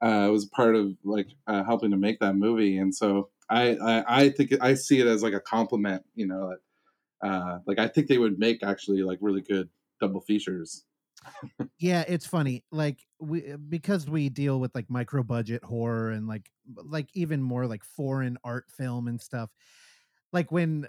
I 0.00 0.06
uh, 0.06 0.30
was 0.30 0.46
part 0.46 0.74
of 0.76 0.94
like 1.04 1.28
uh, 1.46 1.64
helping 1.64 1.90
to 1.90 1.96
make 1.96 2.20
that 2.20 2.36
movie, 2.36 2.78
and 2.78 2.94
so 2.94 3.30
I, 3.50 3.76
I 3.76 4.04
I 4.22 4.28
think 4.30 4.52
I 4.60 4.74
see 4.74 5.00
it 5.00 5.06
as 5.06 5.22
like 5.22 5.34
a 5.34 5.40
compliment, 5.40 6.04
you 6.14 6.26
know, 6.26 6.56
uh, 7.22 7.58
like 7.66 7.78
I 7.78 7.88
think 7.88 8.08
they 8.08 8.18
would 8.18 8.38
make 8.38 8.62
actually 8.62 9.02
like 9.02 9.18
really 9.20 9.42
good 9.42 9.68
double 10.00 10.20
features. 10.22 10.85
Yeah, 11.78 12.04
it's 12.08 12.26
funny. 12.26 12.64
Like 12.72 12.98
we 13.20 13.52
uh, 13.52 13.56
because 13.56 14.08
we 14.08 14.28
deal 14.28 14.58
with 14.60 14.74
like 14.74 14.88
micro 14.88 15.22
budget 15.22 15.62
horror 15.62 16.10
and 16.10 16.26
like 16.26 16.50
like 16.74 17.08
even 17.14 17.42
more 17.42 17.66
like 17.66 17.84
foreign 17.84 18.38
art 18.44 18.64
film 18.70 19.08
and 19.08 19.20
stuff. 19.20 19.50
Like 20.32 20.50
when 20.50 20.86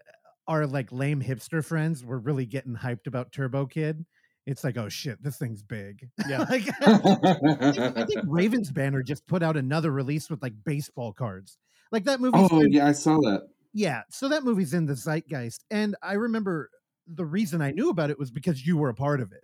our 0.47 0.65
like 0.65 0.91
lame 0.91 1.21
hipster 1.21 1.63
friends 1.63 2.05
were 2.05 2.19
really 2.19 2.45
getting 2.45 2.75
hyped 2.75 3.07
about 3.07 3.31
Turbo 3.33 3.65
Kid, 3.65 4.05
it's 4.45 4.63
like, 4.63 4.77
oh 4.77 4.87
shit, 4.89 5.21
this 5.21 5.37
thing's 5.37 5.61
big. 5.61 6.09
Yeah. 6.27 6.45
like, 6.49 6.63
I 6.81 8.05
think 8.05 8.21
Ravens 8.25 8.71
Banner 8.71 9.03
just 9.03 9.27
put 9.27 9.43
out 9.43 9.57
another 9.57 9.91
release 9.91 10.29
with 10.29 10.41
like 10.41 10.53
baseball 10.65 11.11
cards. 11.13 11.57
Like 11.91 12.05
that 12.05 12.19
movie. 12.21 12.37
oh 12.37 12.61
yeah, 12.69 12.87
I 12.87 12.91
saw 12.93 13.17
that. 13.19 13.47
yeah. 13.73 14.03
So 14.09 14.29
that 14.29 14.43
movie's 14.43 14.73
in 14.73 14.85
the 14.85 14.93
zeitgeist, 14.95 15.65
and 15.69 15.95
I 16.01 16.13
remember 16.13 16.69
the 17.07 17.25
reason 17.25 17.61
I 17.61 17.71
knew 17.71 17.89
about 17.89 18.09
it 18.09 18.19
was 18.19 18.31
because 18.31 18.65
you 18.65 18.77
were 18.77 18.89
a 18.89 18.93
part 18.93 19.21
of 19.21 19.31
it. 19.31 19.43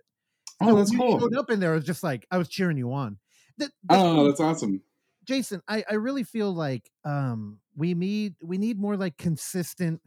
Oh, 0.60 0.76
that's 0.76 0.92
you 0.92 0.98
cool. 0.98 1.20
showed 1.20 1.36
up 1.36 1.50
in 1.50 1.60
there, 1.60 1.72
I 1.72 1.74
was 1.76 1.84
just 1.84 2.02
like, 2.02 2.26
I 2.30 2.38
was 2.38 2.48
cheering 2.48 2.76
you 2.78 2.92
on. 2.92 3.18
That, 3.58 3.70
that's 3.84 4.02
Oh, 4.02 4.14
really- 4.16 4.28
that's 4.28 4.40
awesome. 4.40 4.82
Jason, 5.24 5.62
I, 5.68 5.84
I 5.90 5.94
really 5.94 6.22
feel 6.22 6.52
like 6.52 6.90
um 7.04 7.60
we 7.76 7.94
need 7.94 8.34
we 8.42 8.58
need 8.58 8.78
more 8.78 8.96
like 8.96 9.16
consistent 9.16 10.02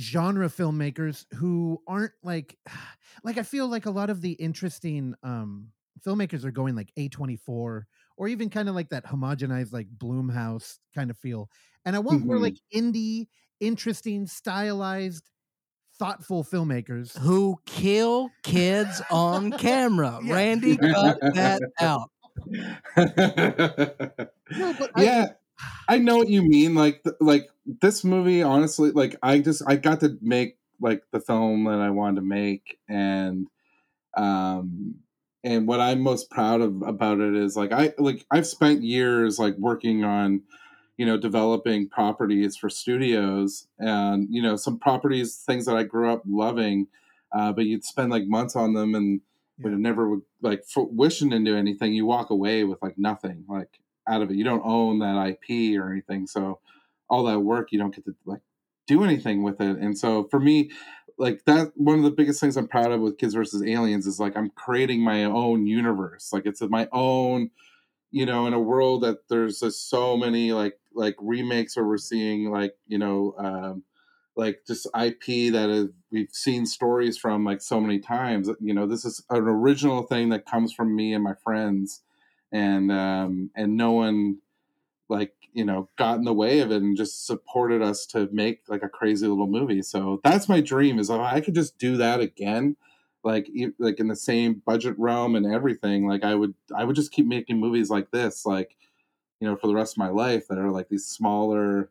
genre 0.00 0.48
filmmakers 0.48 1.24
who 1.34 1.82
aren't 1.86 2.12
like 2.22 2.56
like 3.24 3.38
I 3.38 3.42
feel 3.42 3.68
like 3.68 3.86
a 3.86 3.90
lot 3.90 4.10
of 4.10 4.20
the 4.20 4.32
interesting 4.32 5.14
um 5.22 5.72
filmmakers 6.06 6.44
are 6.44 6.52
going 6.52 6.76
like 6.76 6.92
A24 6.98 7.82
or 8.16 8.28
even 8.28 8.50
kind 8.50 8.68
of 8.68 8.74
like 8.76 8.90
that 8.90 9.04
homogenized 9.04 9.72
like 9.72 9.88
Blumhouse 9.96 10.78
kind 10.94 11.10
of 11.10 11.18
feel. 11.18 11.50
And 11.84 11.96
I 11.96 11.98
want 12.00 12.24
more 12.24 12.36
Mhm. 12.36 12.42
like 12.42 12.56
indie, 12.74 13.26
interesting, 13.60 14.26
stylized, 14.26 15.28
thoughtful 15.98 16.44
filmmakers. 16.44 17.16
who 17.18 17.58
kill 17.66 18.30
kids 18.42 19.02
on 19.10 19.50
camera. 19.58 20.18
Yeah. 20.22 20.34
Randy, 20.34 20.76
cut 20.76 21.18
that 21.34 21.60
out. 21.80 22.10
No, 24.56 24.74
but 24.78 24.90
I- 24.94 25.02
yeah 25.02 25.26
I, 25.88 25.98
know 25.98 26.16
what 26.16 26.28
you 26.28 26.42
mean 26.42 26.74
like 26.76 27.02
like 27.20 27.48
this 27.82 28.04
movie 28.04 28.42
honestly 28.44 28.92
like 28.92 29.16
i 29.24 29.40
just 29.40 29.62
i 29.66 29.74
got 29.74 29.98
to 30.00 30.16
make 30.22 30.56
like 30.80 31.02
the 31.10 31.18
film 31.20 31.64
that 31.64 31.80
i 31.80 31.90
wanted 31.90 32.16
to 32.16 32.22
make 32.22 32.78
and 32.88 33.48
um 34.16 34.94
and 35.42 35.66
what 35.66 35.80
i'm 35.80 36.00
most 36.00 36.30
proud 36.30 36.60
of 36.60 36.80
about 36.82 37.18
it 37.20 37.34
is 37.34 37.56
like 37.56 37.72
i 37.72 37.92
like 37.98 38.24
i've 38.30 38.46
spent 38.46 38.82
years 38.84 39.38
like 39.38 39.56
working 39.58 40.04
on 40.04 40.42
you 40.98 41.06
know 41.06 41.18
developing 41.18 41.88
properties 41.88 42.56
for 42.58 42.70
studios 42.70 43.68
and 43.80 44.28
you 44.30 44.42
know 44.42 44.56
some 44.56 44.78
properties 44.80 45.36
things 45.46 45.66
that 45.66 45.76
i 45.76 45.84
grew 45.84 46.12
up 46.12 46.22
loving 46.28 46.88
uh, 47.32 47.52
but 47.52 47.66
you'd 47.66 47.84
spend 47.84 48.10
like 48.12 48.26
months 48.26 48.56
on 48.56 48.74
them 48.74 48.94
and 48.96 49.22
but 49.62 49.70
Yeah. 49.70 49.76
it 49.76 49.78
never 49.80 50.10
would 50.10 50.22
like 50.42 50.64
fruition 50.66 51.32
into 51.34 51.56
anything 51.56 51.94
you 51.94 52.06
walk 52.06 52.30
away 52.30 52.64
with 52.64 52.82
like 52.82 52.98
nothing 52.98 53.44
like 53.48 53.80
out 54.08 54.22
of 54.22 54.30
it. 54.30 54.36
You 54.36 54.44
don't 54.44 54.62
own 54.64 55.00
that 55.00 55.28
ip 55.28 55.80
or 55.80 55.92
anything 55.92 56.26
so 56.28 56.60
all 57.10 57.24
that 57.24 57.40
work 57.40 57.72
you 57.72 57.78
don't 57.80 57.94
get 57.94 58.04
to 58.06 58.14
like 58.26 58.42
do 58.86 59.04
anything 59.04 59.42
with 59.44 59.60
it. 59.60 59.78
And 59.78 59.98
so 59.98 60.24
for 60.30 60.40
me 60.40 60.70
like 61.18 61.44
that 61.46 61.72
one 61.76 61.98
of 61.98 62.04
the 62.04 62.12
biggest 62.12 62.40
things 62.40 62.56
i'm 62.56 62.68
proud 62.68 62.92
of 62.92 63.00
with 63.00 63.18
kids 63.18 63.34
versus 63.34 63.62
aliens 63.64 64.06
is 64.06 64.20
like 64.20 64.36
i'm 64.36 64.50
creating 64.50 65.02
my 65.02 65.24
own 65.24 65.66
universe. 65.66 66.32
Like 66.32 66.46
it's 66.46 66.62
my 66.62 66.88
own 66.92 67.50
you 68.10 68.26
know 68.26 68.46
in 68.46 68.52
a 68.52 68.60
world 68.60 69.02
that 69.02 69.28
there's 69.28 69.60
just 69.60 69.88
so 69.88 70.16
many 70.16 70.52
like 70.52 70.78
like 70.94 71.16
remakes 71.20 71.76
where 71.76 71.86
we're 71.86 71.96
seeing 71.98 72.50
like 72.50 72.74
you 72.86 72.98
know 72.98 73.34
um 73.38 73.82
like 74.36 74.60
just 74.66 74.86
ip 74.96 75.24
that 75.26 75.68
is, 75.68 75.88
we've 76.10 76.30
seen 76.32 76.64
stories 76.64 77.18
from 77.18 77.44
like 77.44 77.60
so 77.60 77.80
many 77.80 77.98
times 77.98 78.48
you 78.60 78.72
know 78.72 78.86
this 78.86 79.04
is 79.04 79.22
an 79.30 79.42
original 79.42 80.02
thing 80.02 80.28
that 80.30 80.46
comes 80.46 80.72
from 80.72 80.94
me 80.94 81.12
and 81.12 81.24
my 81.24 81.34
friends 81.44 82.02
and 82.52 82.90
um 82.90 83.50
and 83.54 83.76
no 83.76 83.92
one 83.92 84.38
like 85.08 85.34
you 85.52 85.64
know 85.64 85.88
got 85.96 86.18
in 86.18 86.24
the 86.24 86.32
way 86.32 86.60
of 86.60 86.70
it 86.70 86.82
and 86.82 86.96
just 86.96 87.26
supported 87.26 87.82
us 87.82 88.06
to 88.06 88.28
make 88.32 88.60
like 88.68 88.82
a 88.82 88.88
crazy 88.88 89.26
little 89.26 89.46
movie. 89.46 89.82
So 89.82 90.20
that's 90.22 90.48
my 90.48 90.60
dream 90.60 90.98
is 90.98 91.10
if 91.10 91.18
i 91.18 91.40
could 91.40 91.54
just 91.54 91.78
do 91.78 91.96
that 91.96 92.20
again 92.20 92.76
like 93.28 93.46
like 93.78 94.00
in 94.00 94.08
the 94.08 94.16
same 94.16 94.62
budget 94.64 94.94
realm 94.98 95.36
and 95.36 95.46
everything 95.46 96.08
like 96.08 96.24
i 96.24 96.34
would 96.34 96.54
i 96.74 96.82
would 96.82 96.96
just 96.96 97.12
keep 97.12 97.26
making 97.26 97.60
movies 97.60 97.90
like 97.90 98.10
this 98.10 98.46
like 98.46 98.74
you 99.38 99.46
know 99.46 99.54
for 99.54 99.66
the 99.66 99.74
rest 99.74 99.92
of 99.94 99.98
my 99.98 100.08
life 100.08 100.48
that 100.48 100.58
are 100.58 100.70
like 100.70 100.88
these 100.88 101.06
smaller 101.06 101.90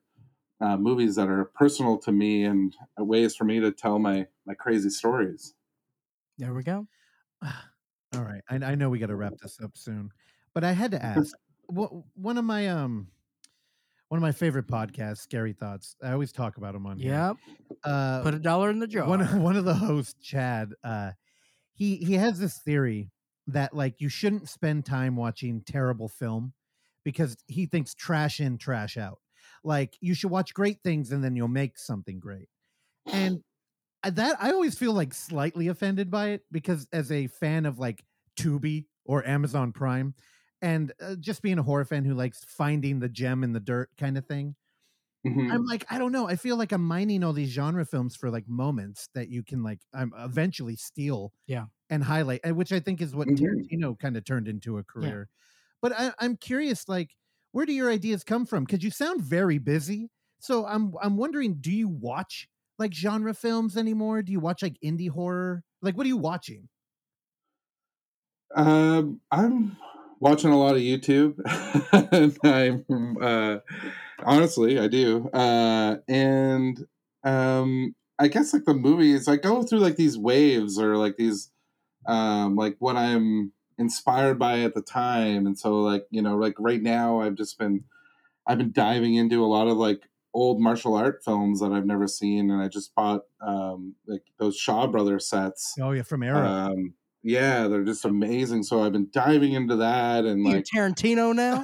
uh, 0.60 0.76
movies 0.76 1.16
that 1.16 1.30
are 1.30 1.46
personal 1.54 1.96
to 2.00 2.12
me 2.12 2.44
and 2.44 2.76
ways 2.98 3.36
for 3.36 3.44
me 3.46 3.60
to 3.60 3.72
tell 3.72 4.00
my 4.00 4.26
my 4.48 4.56
crazy 4.56 4.90
stories 4.90 5.54
There 6.40 6.54
we 6.54 6.64
go. 6.64 6.88
All 8.16 8.24
right, 8.24 8.42
I, 8.50 8.56
I 8.56 8.76
know 8.76 8.90
we 8.90 9.00
got 9.00 9.08
to 9.08 9.16
wrap 9.16 9.34
this 9.42 9.60
up 9.62 9.72
soon, 9.76 10.12
but 10.54 10.64
I 10.64 10.72
had 10.72 10.92
to 10.92 11.06
ask. 11.14 11.36
What 11.68 11.92
one 12.16 12.38
of 12.38 12.46
my 12.46 12.70
um, 12.70 13.08
one 14.10 14.18
of 14.18 14.22
my 14.22 14.32
favorite 14.32 14.68
podcasts, 14.68 15.20
Scary 15.20 15.54
Thoughts. 15.54 15.96
I 16.02 16.12
always 16.14 16.32
talk 16.32 16.58
about 16.58 16.74
them 16.74 16.86
on 16.86 16.98
here. 16.98 17.12
Yep. 17.12 17.38
Uh, 17.84 18.22
Put 18.24 18.34
a 18.34 18.40
dollar 18.40 18.70
in 18.70 18.80
the 18.80 18.88
jar. 18.94 19.08
one 19.08 19.22
of, 19.22 19.34
one 19.36 19.58
of 19.58 19.66
the 19.66 19.74
hosts, 19.74 20.16
Chad, 20.22 20.72
uh, 20.84 21.12
he 21.78 21.98
he 21.98 22.16
has 22.16 22.40
this 22.40 22.58
theory 22.60 23.12
that 23.48 23.74
like 23.74 24.02
you 24.02 24.10
shouldn't 24.10 24.50
spend 24.50 24.86
time 24.86 25.16
watching 25.16 25.62
terrible 25.62 26.10
film 26.10 26.54
because 27.06 27.38
he 27.48 27.66
thinks 27.66 27.94
trash 27.96 28.42
in, 28.42 28.58
trash 28.58 28.98
out. 28.98 29.20
like 29.64 29.96
you 30.02 30.14
should 30.14 30.32
watch 30.32 30.54
great 30.54 30.80
things 30.84 31.12
and 31.12 31.24
then 31.24 31.36
you'll 31.36 31.48
make 31.48 31.78
something 31.78 32.20
great. 32.20 32.50
And 33.14 33.42
that 34.04 34.38
I 34.40 34.52
always 34.52 34.78
feel 34.78 34.94
like 34.94 35.14
slightly 35.14 35.70
offended 35.70 36.12
by 36.12 36.30
it 36.30 36.42
because 36.52 36.88
as 36.92 37.12
a 37.12 37.28
fan 37.28 37.66
of 37.66 37.80
like 37.80 38.04
Tubi 38.40 38.86
or 39.06 39.26
Amazon 39.26 39.72
Prime, 39.72 40.14
and 40.62 40.92
uh, 41.02 41.16
just 41.20 41.42
being 41.42 41.60
a 41.60 41.64
horror 41.64 41.86
fan 41.86 42.06
who 42.06 42.14
likes 42.14 42.44
finding 42.44 43.00
the 43.00 43.10
gem 43.10 43.44
in 43.44 43.54
the 43.54 43.60
dirt 43.60 43.90
kind 43.98 44.18
of 44.18 44.26
thing, 44.26 44.56
Mhm. 45.24 45.50
I'm 45.50 45.66
like, 45.66 45.86
I 45.92 45.98
don't 45.98 46.12
know. 46.12 46.28
I 46.28 46.36
feel 46.36 46.58
like 46.58 46.72
I'm 46.72 46.84
mining 46.86 47.24
all 47.24 47.34
these 47.34 47.50
genre 47.50 47.86
films 47.86 48.16
for 48.16 48.30
like 48.30 48.48
moments 48.48 49.10
that 49.14 49.30
you 49.30 49.44
can 49.44 49.64
like 49.64 49.82
um, 49.94 50.14
eventually 50.18 50.76
steal, 50.76 51.34
Yeah. 51.48 51.68
and 51.90 52.04
highlight, 52.04 52.42
and 52.44 52.58
which 52.58 52.72
I 52.74 52.80
think 52.82 53.02
is 53.02 53.16
what 53.16 53.30
Mhm. 53.30 53.70
Tarantino 53.70 53.98
kind 54.00 54.18
of 54.18 54.26
turned 54.26 54.48
into 54.48 54.78
a 54.78 54.84
career. 54.84 55.30
But 55.82 55.94
I, 55.94 56.14
I'm 56.20 56.38
curious, 56.38 56.88
like, 56.90 57.16
where 57.52 57.66
do 57.66 57.74
your 57.74 57.92
ideas 57.92 58.24
come 58.24 58.46
from? 58.46 58.66
Because 58.66 58.84
you 58.84 58.92
sound 58.92 59.22
very 59.24 59.58
busy. 59.60 60.12
So 60.40 60.66
I'm 60.66 60.94
I'm 61.02 61.18
wondering, 61.18 61.56
do 61.62 61.72
you 61.72 61.90
watch 61.90 62.48
like 62.80 62.94
genre 62.94 63.34
films 63.34 63.78
anymore? 63.78 64.22
Do 64.24 64.32
you 64.34 64.40
watch 64.42 64.62
like 64.64 64.78
indie 64.84 65.10
horror? 65.10 65.64
Like, 65.82 65.98
what 65.98 66.06
are 66.06 66.10
you 66.10 66.18
watching? 66.18 66.70
Um, 68.56 69.22
I'm 69.32 69.78
watching 70.20 70.52
a 70.52 70.58
lot 70.58 70.76
of 70.76 70.82
YouTube. 70.82 71.36
and 72.12 72.38
I'm 72.44 73.18
uh, 73.22 73.60
honestly, 74.24 74.80
I 74.80 74.88
do. 74.88 75.30
Uh, 75.30 75.98
and 76.08 76.86
um, 77.24 77.96
I 78.20 78.28
guess 78.28 78.54
like 78.54 78.66
the 78.66 78.74
movies, 78.74 79.28
I 79.28 79.38
go 79.38 79.64
through 79.64 79.80
like 79.80 79.96
these 79.96 80.18
waves 80.18 80.80
or 80.80 80.98
like 80.98 81.18
these, 81.18 81.52
um, 82.08 82.56
like 82.56 82.76
what 82.80 82.96
I'm 82.96 83.52
inspired 83.78 84.40
by 84.40 84.62
at 84.62 84.74
the 84.74 84.82
time. 84.82 85.46
And 85.46 85.58
so, 85.58 85.82
like 85.82 86.06
you 86.10 86.22
know, 86.22 86.38
like 86.38 86.56
right 86.60 86.82
now, 86.82 87.22
I've 87.22 87.36
just 87.36 87.58
been, 87.58 87.84
I've 88.46 88.58
been 88.58 88.72
diving 88.72 89.16
into 89.16 89.44
a 89.44 89.48
lot 89.48 89.68
of 89.68 89.78
like 89.78 90.04
old 90.34 90.62
martial 90.62 90.96
art 90.96 91.22
films 91.24 91.60
that 91.60 91.72
I've 91.72 91.86
never 91.86 92.08
seen, 92.08 92.52
and 92.52 92.62
I 92.62 92.68
just 92.68 92.94
bought 92.96 93.22
um, 93.42 93.96
like 94.08 94.24
those 94.40 94.56
Shaw 94.56 94.88
Brothers 94.88 95.30
sets. 95.30 95.76
Oh 95.80 95.92
yeah, 95.92 96.04
from 96.04 96.24
Arrow. 96.24 96.48
Um, 96.48 96.94
yeah, 97.28 97.68
they're 97.68 97.84
just 97.84 98.06
amazing. 98.06 98.64
So 98.64 98.82
I've 98.82 98.94
been 98.94 99.10
diving 99.12 99.52
into 99.52 99.76
that 99.76 100.24
and 100.24 100.46
You 100.46 100.54
like 100.54 100.66
Tarantino 100.74 101.36
now? 101.36 101.62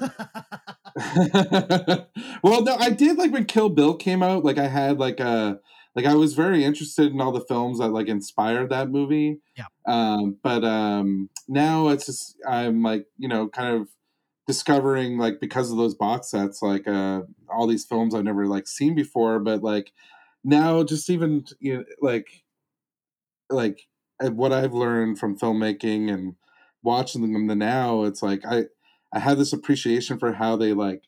well, 2.43 2.63
no, 2.63 2.75
I 2.75 2.89
did 2.89 3.17
like 3.17 3.31
when 3.31 3.45
Kill 3.45 3.69
Bill 3.69 3.95
came 3.95 4.21
out. 4.21 4.43
Like 4.43 4.57
I 4.57 4.67
had 4.67 4.99
like 4.99 5.21
a 5.21 5.61
like 5.95 6.05
I 6.05 6.15
was 6.15 6.33
very 6.33 6.65
interested 6.65 7.13
in 7.13 7.21
all 7.21 7.31
the 7.31 7.45
films 7.45 7.79
that 7.79 7.93
like 7.93 8.09
inspired 8.09 8.71
that 8.71 8.89
movie. 8.89 9.39
Yeah. 9.57 9.67
Um, 9.87 10.37
but 10.43 10.65
um, 10.65 11.29
now 11.47 11.87
it's 11.87 12.07
just 12.07 12.35
I'm 12.45 12.83
like 12.83 13.05
you 13.17 13.29
know 13.29 13.47
kind 13.47 13.73
of 13.73 13.87
discovering 14.45 15.17
like 15.17 15.39
because 15.39 15.71
of 15.71 15.77
those 15.77 15.95
box 15.95 16.29
sets 16.29 16.61
like 16.61 16.85
uh 16.85 17.21
all 17.49 17.65
these 17.65 17.85
films 17.85 18.13
I've 18.13 18.25
never 18.25 18.47
like 18.47 18.67
seen 18.67 18.95
before. 18.95 19.39
But 19.39 19.63
like 19.63 19.93
now 20.43 20.83
just 20.83 21.09
even 21.09 21.45
you 21.61 21.77
know, 21.77 21.83
like 22.01 22.27
like 23.49 23.79
uh, 23.79 23.92
what 24.21 24.53
I've 24.53 24.73
learned 24.73 25.19
from 25.19 25.37
filmmaking 25.37 26.13
and 26.13 26.35
watching 26.81 27.33
them 27.33 27.47
the 27.47 27.55
now, 27.55 28.03
it's 28.03 28.23
like 28.23 28.41
I 28.45 28.65
I 29.13 29.19
have 29.19 29.37
this 29.37 29.53
appreciation 29.53 30.17
for 30.17 30.33
how 30.33 30.55
they 30.55 30.73
like 30.73 31.03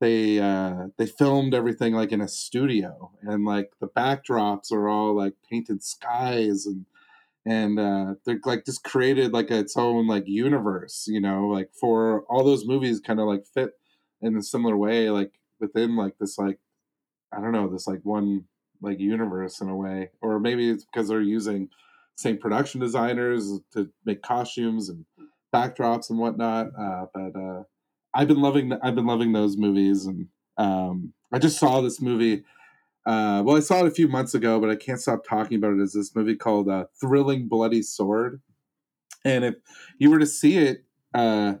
they 0.00 0.40
uh 0.40 0.88
they 0.98 1.06
filmed 1.06 1.54
everything 1.54 1.94
like 1.94 2.10
in 2.12 2.20
a 2.20 2.28
studio 2.28 3.12
and 3.22 3.44
like 3.44 3.70
the 3.80 3.86
backdrops 3.86 4.72
are 4.72 4.88
all 4.88 5.14
like 5.16 5.34
painted 5.48 5.82
skies 5.82 6.66
and 6.66 6.86
and 7.46 7.78
uh 7.78 8.14
they're 8.24 8.40
like 8.44 8.64
just 8.64 8.82
created 8.82 9.32
like 9.32 9.50
its 9.50 9.76
own 9.76 10.08
like 10.08 10.24
universe 10.26 11.06
you 11.08 11.20
know 11.20 11.46
like 11.46 11.70
for 11.72 12.22
all 12.24 12.42
those 12.44 12.66
movies 12.66 13.00
kind 13.00 13.20
of 13.20 13.28
like 13.28 13.44
fit 13.46 13.74
in 14.20 14.36
a 14.36 14.42
similar 14.42 14.76
way 14.76 15.08
like 15.08 15.32
within 15.60 15.96
like 15.96 16.18
this 16.18 16.36
like 16.36 16.58
i 17.32 17.40
don't 17.40 17.52
know 17.52 17.68
this 17.68 17.86
like 17.86 18.00
one 18.02 18.44
like 18.80 18.98
universe 18.98 19.60
in 19.60 19.68
a 19.68 19.76
way 19.76 20.10
or 20.20 20.40
maybe 20.40 20.68
it's 20.68 20.84
because 20.84 21.08
they're 21.08 21.20
using 21.20 21.68
same 22.16 22.38
production 22.38 22.80
designers 22.80 23.60
to 23.72 23.90
make 24.04 24.22
costumes 24.22 24.88
and 24.88 25.04
backdrops 25.54 26.08
and 26.08 26.18
whatnot 26.18 26.68
uh 26.78 27.06
but 27.14 27.36
uh 27.36 27.62
I've 28.14 28.28
been 28.28 28.40
loving 28.40 28.72
I've 28.82 28.94
been 28.94 29.06
loving 29.06 29.32
those 29.32 29.56
movies, 29.56 30.06
and 30.06 30.28
um, 30.58 31.12
I 31.32 31.38
just 31.38 31.58
saw 31.58 31.80
this 31.80 32.00
movie. 32.00 32.44
Uh, 33.04 33.42
well, 33.44 33.56
I 33.56 33.60
saw 33.60 33.80
it 33.80 33.86
a 33.86 33.90
few 33.90 34.06
months 34.06 34.34
ago, 34.34 34.60
but 34.60 34.70
I 34.70 34.76
can't 34.76 35.00
stop 35.00 35.24
talking 35.24 35.56
about 35.56 35.72
it. 35.72 35.80
Is 35.80 35.92
this 35.92 36.14
movie 36.14 36.36
called 36.36 36.68
uh, 36.68 36.86
"Thrilling 37.00 37.48
Bloody 37.48 37.82
Sword"? 37.82 38.40
And 39.24 39.44
if 39.44 39.54
you 39.98 40.10
were 40.10 40.18
to 40.18 40.26
see 40.26 40.58
it, 40.58 40.84
uh, 41.14 41.54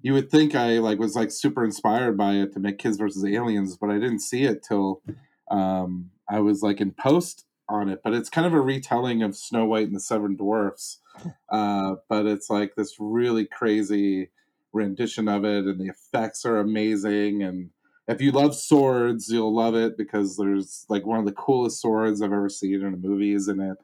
you 0.00 0.12
would 0.12 0.30
think 0.30 0.54
I 0.54 0.78
like 0.78 0.98
was 0.98 1.14
like 1.14 1.30
super 1.30 1.64
inspired 1.64 2.16
by 2.16 2.34
it 2.34 2.52
to 2.54 2.60
make 2.60 2.78
Kids 2.78 2.96
versus 2.96 3.24
Aliens, 3.24 3.76
but 3.76 3.90
I 3.90 3.94
didn't 3.94 4.20
see 4.20 4.44
it 4.44 4.64
till 4.66 5.02
um, 5.50 6.10
I 6.28 6.40
was 6.40 6.62
like 6.62 6.80
in 6.80 6.92
post 6.92 7.46
on 7.72 7.88
it. 7.88 8.00
But 8.02 8.14
it's 8.14 8.30
kind 8.30 8.46
of 8.46 8.52
a 8.52 8.60
retelling 8.60 9.22
of 9.22 9.36
Snow 9.36 9.64
White 9.64 9.86
and 9.86 9.96
the 9.96 10.00
Seven 10.00 10.36
Dwarfs, 10.36 11.00
uh, 11.50 11.96
but 12.08 12.26
it's 12.26 12.50
like 12.50 12.74
this 12.74 12.96
really 12.98 13.46
crazy 13.46 14.30
rendition 14.72 15.28
of 15.28 15.44
it 15.44 15.64
and 15.64 15.78
the 15.78 15.88
effects 15.88 16.44
are 16.44 16.58
amazing 16.58 17.42
and 17.42 17.70
if 18.08 18.20
you 18.20 18.32
love 18.32 18.54
swords 18.54 19.28
you'll 19.28 19.54
love 19.54 19.74
it 19.74 19.96
because 19.98 20.36
there's 20.36 20.86
like 20.88 21.04
one 21.04 21.18
of 21.18 21.26
the 21.26 21.32
coolest 21.32 21.80
swords 21.80 22.22
i've 22.22 22.32
ever 22.32 22.48
seen 22.48 22.74
in 22.74 22.94
a 22.94 22.96
movie 22.96 23.34
is 23.34 23.48
in 23.48 23.60
it 23.60 23.78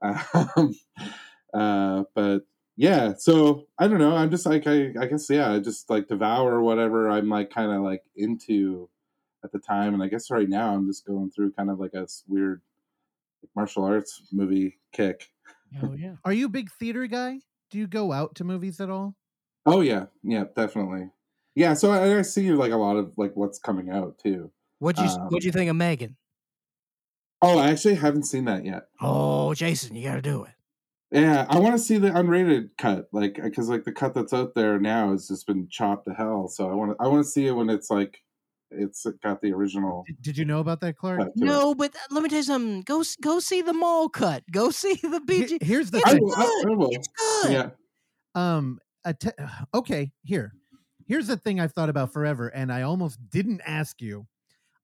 um, 0.34 0.74
uh, 1.52 2.04
but 2.14 2.46
yeah 2.76 3.12
so 3.18 3.66
i 3.78 3.88
don't 3.88 3.98
know 3.98 4.14
i'm 4.14 4.30
just 4.30 4.46
like 4.46 4.66
I, 4.66 4.92
I 5.00 5.06
guess 5.06 5.28
yeah 5.28 5.50
i 5.50 5.58
just 5.58 5.90
like 5.90 6.06
devour 6.06 6.62
whatever 6.62 7.10
i'm 7.10 7.28
like 7.28 7.50
kind 7.50 7.72
of 7.72 7.82
like 7.82 8.04
into 8.14 8.88
at 9.42 9.50
the 9.50 9.58
time 9.58 9.92
and 9.92 10.02
i 10.02 10.06
guess 10.06 10.30
right 10.30 10.48
now 10.48 10.72
i'm 10.72 10.86
just 10.86 11.04
going 11.04 11.30
through 11.32 11.52
kind 11.52 11.70
of 11.70 11.80
like 11.80 11.94
a 11.94 12.06
weird 12.28 12.62
martial 13.56 13.84
arts 13.84 14.28
movie 14.32 14.78
kick 14.92 15.28
Oh 15.82 15.92
yeah. 15.92 16.14
Are 16.24 16.32
you 16.32 16.46
a 16.46 16.48
big 16.48 16.70
theater 16.70 17.06
guy? 17.06 17.40
Do 17.70 17.78
you 17.78 17.86
go 17.86 18.10
out 18.12 18.34
to 18.36 18.44
movies 18.44 18.80
at 18.80 18.90
all? 18.90 19.14
oh 19.66 19.80
yeah 19.80 20.06
yeah 20.22 20.44
definitely 20.56 21.10
yeah 21.54 21.74
so 21.74 21.90
I, 21.90 22.18
I 22.18 22.22
see 22.22 22.50
like 22.52 22.72
a 22.72 22.76
lot 22.76 22.96
of 22.96 23.12
like 23.18 23.32
what's 23.34 23.58
coming 23.58 23.90
out 23.90 24.18
too 24.18 24.50
What'd 24.78 25.04
you 25.04 25.10
Um, 25.10 25.26
What'd 25.28 25.44
you 25.44 25.52
think 25.52 25.70
of 25.70 25.76
Megan? 25.76 26.16
Oh, 27.42 27.58
I 27.58 27.70
actually 27.70 27.94
haven't 27.96 28.24
seen 28.24 28.44
that 28.46 28.64
yet. 28.64 28.88
Oh, 29.00 29.54
Jason, 29.54 29.94
you 29.94 30.08
got 30.08 30.16
to 30.16 30.22
do 30.22 30.44
it. 30.44 30.52
Yeah, 31.10 31.46
I 31.48 31.58
want 31.58 31.74
to 31.74 31.78
see 31.78 31.96
the 31.96 32.10
unrated 32.10 32.70
cut, 32.76 33.08
like 33.12 33.40
because 33.42 33.68
like 33.68 33.84
the 33.84 33.92
cut 33.92 34.12
that's 34.12 34.32
out 34.34 34.54
there 34.54 34.78
now 34.78 35.12
has 35.12 35.28
just 35.28 35.46
been 35.46 35.66
chopped 35.70 36.06
to 36.06 36.12
hell. 36.12 36.48
So 36.48 36.70
I 36.70 36.74
want 36.74 36.92
to 36.92 36.96
I 37.02 37.08
want 37.08 37.24
to 37.24 37.30
see 37.30 37.46
it 37.46 37.52
when 37.52 37.70
it's 37.70 37.90
like 37.90 38.22
it's 38.70 39.06
got 39.22 39.40
the 39.40 39.52
original. 39.52 40.04
Did, 40.06 40.22
did 40.22 40.38
you 40.38 40.44
know 40.44 40.60
about 40.60 40.80
that, 40.80 40.96
Clark? 40.96 41.18
cut 41.20 41.36
to 41.36 41.42
it. 41.42 41.46
No, 41.46 41.74
but 41.74 41.94
uh, 41.94 41.98
let 42.10 42.22
me 42.22 42.28
tell 42.28 42.38
you 42.38 42.42
something. 42.44 42.82
Go 42.82 43.02
go 43.22 43.38
see 43.40 43.62
the 43.62 43.72
mall 43.72 44.08
cut. 44.08 44.42
Go 44.50 44.70
see 44.82 44.94
the 44.94 45.20
He- 45.28 45.42
BG. 45.58 45.62
Here's 45.62 45.90
the 45.90 45.98
It's 45.98 46.10
thing. 46.12 46.22
will, 46.22 46.34
I, 46.36 46.64
I 46.68 46.74
will. 46.74 46.90
It's 46.92 47.08
good. 47.42 47.52
Yeah. 47.52 47.70
um 48.34 48.78
a 49.04 49.14
te- 49.14 49.30
okay 49.74 50.10
here 50.22 50.52
here's 51.06 51.28
the 51.28 51.36
thing 51.36 51.60
i've 51.60 51.72
thought 51.72 51.88
about 51.88 52.12
forever 52.12 52.48
and 52.48 52.70
i 52.72 52.82
almost 52.82 53.16
didn't 53.30 53.62
ask 53.64 54.02
you 54.02 54.26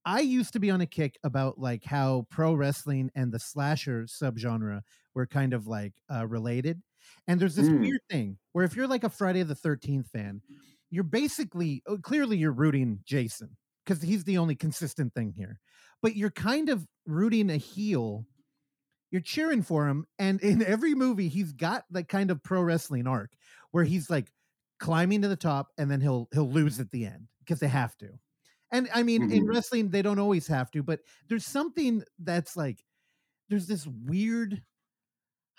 i 0.07 0.21
used 0.21 0.53
to 0.53 0.61
be 0.61 0.71
on 0.71 0.81
a 0.81 0.87
kick 0.87 1.19
about 1.25 1.59
like 1.59 1.85
how 1.85 2.25
pro 2.31 2.55
wrestling 2.55 3.11
and 3.17 3.33
the 3.33 3.39
slasher 3.41 4.05
subgenre 4.05 4.81
were 5.15 5.27
kind 5.27 5.53
of 5.53 5.67
like 5.67 5.93
uh, 6.15 6.25
related 6.27 6.81
and 7.27 7.39
there's 7.41 7.57
this 7.57 7.69
Mm. 7.69 7.81
weird 7.81 8.01
thing 8.09 8.39
where 8.53 8.65
if 8.65 8.77
you're 8.77 8.87
like 8.87 9.05
a 9.05 9.11
friday 9.11 9.43
the 9.43 9.55
13th 9.55 10.09
fan 10.09 10.41
you're 10.91 11.03
basically 11.05 11.83
oh, 11.89 11.99
clearly 11.99 12.37
you're 12.39 12.53
rooting 12.53 13.01
jason 13.05 13.51
because 13.85 14.03
he's 14.03 14.25
the 14.25 14.39
only 14.39 14.55
consistent 14.55 15.15
thing 15.15 15.33
here. 15.33 15.61
But 16.03 16.17
you're 16.17 16.31
kind 16.31 16.69
of 16.69 16.87
rooting 17.07 17.51
a 17.51 17.57
heel. 17.57 18.27
You're 19.11 19.23
cheering 19.23 19.63
for 19.63 19.87
him 19.89 20.07
and 20.19 20.41
in 20.41 20.63
every 20.63 20.95
movie 20.95 21.29
he's 21.29 21.53
got 21.53 21.85
that 21.91 22.09
kind 22.09 22.31
of 22.31 22.43
pro 22.43 22.63
wrestling 22.63 23.07
arc 23.07 23.33
where 23.71 23.85
he's 23.85 24.11
like 24.11 24.33
climbing 24.81 25.23
to 25.23 25.29
the 25.29 25.37
top 25.37 25.69
and 25.79 25.91
then 25.91 26.01
he'll 26.01 26.29
he'll 26.33 26.51
lose 26.51 26.81
at 26.81 26.91
the 26.91 27.07
end 27.07 27.29
because 27.41 27.61
they 27.61 27.69
have 27.69 27.97
to. 27.99 28.11
And 28.73 28.89
i 28.93 29.03
mean 29.05 29.31
in 29.31 29.45
Mhm. 29.45 29.49
wrestling 29.49 29.91
they 29.91 30.03
don't 30.03 30.19
always 30.19 30.47
have 30.49 30.71
to 30.73 30.83
but 30.83 31.01
there's 31.29 31.47
something 31.47 32.03
that's 32.19 32.57
like 32.57 32.85
there's 33.49 33.67
this 33.67 33.87
weird 33.87 34.63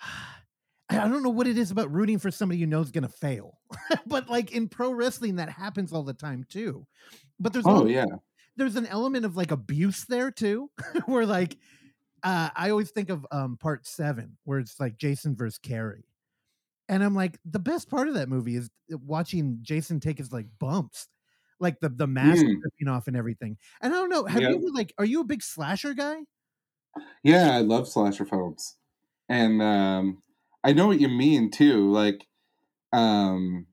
i 0.90 1.08
don't 1.08 1.22
know 1.22 1.30
what 1.30 1.46
it 1.48 1.58
is 1.58 1.70
about 1.70 1.92
rooting 1.92 2.18
for 2.18 2.30
somebody 2.30 2.58
you 2.58 2.66
know 2.66 2.80
is 2.80 2.90
going 2.90 3.02
to 3.02 3.08
fail. 3.08 3.58
But 4.06 4.28
like 4.28 4.52
in 4.52 4.68
pro 4.68 4.92
wrestling 4.92 5.36
that 5.36 5.48
happens 5.48 5.92
all 5.92 6.02
the 6.04 6.14
time 6.14 6.44
too 6.48 6.86
but 7.40 7.52
there's 7.52 7.66
Oh 7.66 7.84
al- 7.84 7.86
yeah. 7.86 8.06
there's 8.56 8.76
an 8.76 8.86
element 8.86 9.24
of 9.26 9.36
like 9.36 9.50
abuse 9.50 10.04
there 10.06 10.30
too 10.30 10.70
where 11.06 11.26
like 11.26 11.58
uh, 12.24 12.50
i 12.56 12.70
always 12.70 12.90
think 12.92 13.10
of 13.10 13.26
um 13.32 13.56
part 13.58 13.86
seven 13.86 14.38
where 14.44 14.58
it's 14.60 14.80
like 14.80 14.98
jason 14.98 15.36
versus 15.36 15.58
carrie 15.58 16.06
and 16.88 17.04
i'm 17.04 17.14
like 17.14 17.38
the 17.44 17.58
best 17.60 17.90
part 17.90 18.08
of 18.08 18.14
that 18.14 18.28
movie 18.28 18.56
is 18.56 18.70
watching 18.90 19.58
jason 19.62 20.00
take 20.00 20.18
his 20.18 20.32
like 20.32 20.46
bumps 20.58 21.08
like 21.60 21.80
the 21.80 21.88
the 21.88 22.06
mask 22.06 22.46
Mm. 22.46 22.62
ripping 22.62 22.88
off 22.88 23.08
and 23.08 23.16
everything 23.16 23.58
and 23.82 23.94
i 23.94 23.96
don't 23.96 24.10
know 24.10 24.24
have 24.26 24.42
Yeah. 24.42 24.48
you 24.48 24.56
ever 24.56 24.72
like 24.74 24.94
are 24.98 25.04
you 25.04 25.20
a 25.20 25.24
big 25.24 25.42
slasher 25.42 25.94
guy 25.94 26.18
Yeah, 27.22 27.56
I 27.56 27.60
love 27.60 27.88
slasher 27.88 28.24
films, 28.24 28.76
and 29.28 29.60
um, 29.62 30.22
I 30.64 30.72
know 30.72 30.86
what 30.86 31.00
you 31.00 31.08
mean 31.08 31.50
too. 31.50 31.90
Like, 31.90 32.26
um, 32.92 33.68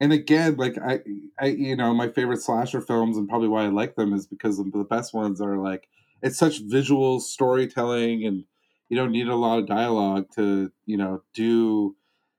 and 0.00 0.12
again, 0.12 0.56
like 0.56 0.78
I, 0.78 1.00
I, 1.40 1.46
you 1.46 1.74
know, 1.74 1.92
my 1.92 2.08
favorite 2.08 2.42
slasher 2.42 2.80
films 2.80 3.16
and 3.16 3.28
probably 3.28 3.48
why 3.48 3.64
I 3.64 3.68
like 3.68 3.96
them 3.96 4.12
is 4.12 4.26
because 4.26 4.58
the 4.58 4.86
best 4.88 5.12
ones 5.12 5.40
are 5.40 5.56
like 5.58 5.88
it's 6.22 6.38
such 6.38 6.60
visual 6.62 7.20
storytelling, 7.20 8.24
and 8.24 8.44
you 8.88 8.96
don't 8.96 9.12
need 9.12 9.28
a 9.28 9.36
lot 9.36 9.58
of 9.58 9.66
dialogue 9.66 10.26
to, 10.34 10.72
you 10.86 10.96
know, 10.96 11.22
do, 11.34 11.96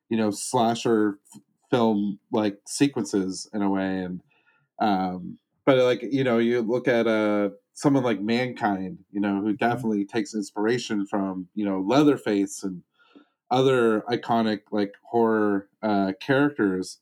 you 0.10 0.18
know, 0.18 0.32
slasher 0.32 1.20
f- 1.34 1.42
film 1.70 2.20
like 2.32 2.60
sequences 2.66 3.50
in 3.54 3.62
a 3.62 3.70
way, 3.70 4.00
and 4.00 4.22
um, 4.80 5.38
but 5.66 5.78
like 5.80 6.02
you 6.02 6.24
know, 6.24 6.38
you 6.38 6.62
look 6.62 6.88
at 6.88 7.08
uh 7.08 7.50
someone 7.74 8.04
like 8.04 8.22
Mankind, 8.22 9.00
you 9.12 9.22
know, 9.22 9.42
who 9.42 9.54
definitely 9.54 10.06
takes 10.06 10.34
inspiration 10.34 11.06
from 11.06 11.48
you 11.56 11.66
know 11.66 11.82
Leatherface 11.82 12.64
and 12.64 12.84
other 13.52 14.02
iconic 14.10 14.62
like 14.72 14.94
horror 15.04 15.68
uh, 15.82 16.14
characters 16.22 17.00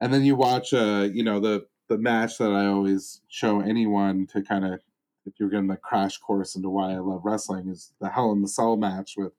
and 0.00 0.12
then 0.12 0.24
you 0.24 0.36
watch 0.36 0.72
uh 0.72 1.08
you 1.12 1.22
know 1.22 1.40
the 1.40 1.66
the 1.88 1.98
match 1.98 2.38
that 2.38 2.50
i 2.52 2.66
always 2.66 3.20
show 3.28 3.60
anyone 3.60 4.26
to 4.26 4.42
kind 4.42 4.64
of 4.64 4.80
if 5.26 5.34
you're 5.38 5.48
getting 5.50 5.66
the 5.68 5.76
crash 5.76 6.18
course 6.18 6.54
into 6.56 6.68
why 6.70 6.92
i 6.92 6.98
love 6.98 7.22
wrestling 7.24 7.68
is 7.68 7.92
the 8.00 8.08
hell 8.08 8.32
in 8.32 8.42
the 8.42 8.48
cell 8.48 8.76
match 8.76 9.14
with 9.16 9.32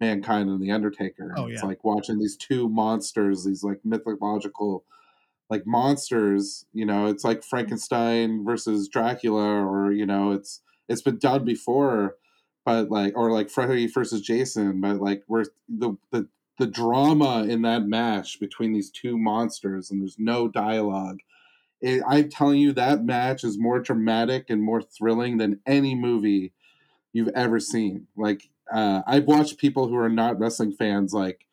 mankind 0.00 0.48
and 0.50 0.60
the 0.60 0.70
undertaker 0.72 1.32
Oh, 1.36 1.46
yeah. 1.46 1.54
it's 1.54 1.62
like 1.62 1.84
watching 1.84 2.18
these 2.18 2.36
two 2.36 2.68
monsters 2.68 3.44
these 3.44 3.62
like 3.62 3.80
mythological 3.84 4.84
like 5.50 5.64
monsters 5.66 6.64
you 6.72 6.84
know 6.84 7.06
it's 7.06 7.24
like 7.24 7.44
frankenstein 7.44 8.44
versus 8.44 8.88
dracula 8.88 9.64
or 9.64 9.92
you 9.92 10.06
know 10.06 10.32
it's 10.32 10.60
it's 10.88 11.02
been 11.02 11.18
done 11.18 11.44
before 11.44 12.16
but 12.64 12.90
like 12.90 13.12
or 13.16 13.30
like 13.30 13.48
freddy 13.50 13.86
versus 13.86 14.20
jason 14.20 14.80
but 14.80 14.96
like 14.96 15.22
we're 15.28 15.44
the 15.68 15.94
the 16.10 16.28
the 16.58 16.66
drama 16.66 17.44
in 17.48 17.62
that 17.62 17.84
match 17.86 18.38
between 18.38 18.72
these 18.72 18.90
two 18.90 19.18
monsters 19.18 19.90
and 19.90 20.00
there's 20.00 20.18
no 20.18 20.48
dialogue. 20.48 21.20
It, 21.80 22.02
i'm 22.06 22.28
telling 22.30 22.60
you 22.60 22.72
that 22.72 23.04
match 23.04 23.42
is 23.42 23.58
more 23.58 23.80
dramatic 23.80 24.50
and 24.50 24.62
more 24.62 24.82
thrilling 24.82 25.38
than 25.38 25.60
any 25.66 25.94
movie 25.94 26.52
you've 27.12 27.32
ever 27.34 27.58
seen. 27.58 28.06
Like 28.16 28.50
uh, 28.72 29.02
i've 29.06 29.24
watched 29.24 29.58
people 29.58 29.88
who 29.88 29.96
are 29.96 30.08
not 30.08 30.38
wrestling 30.38 30.72
fans 30.72 31.12
like 31.12 31.46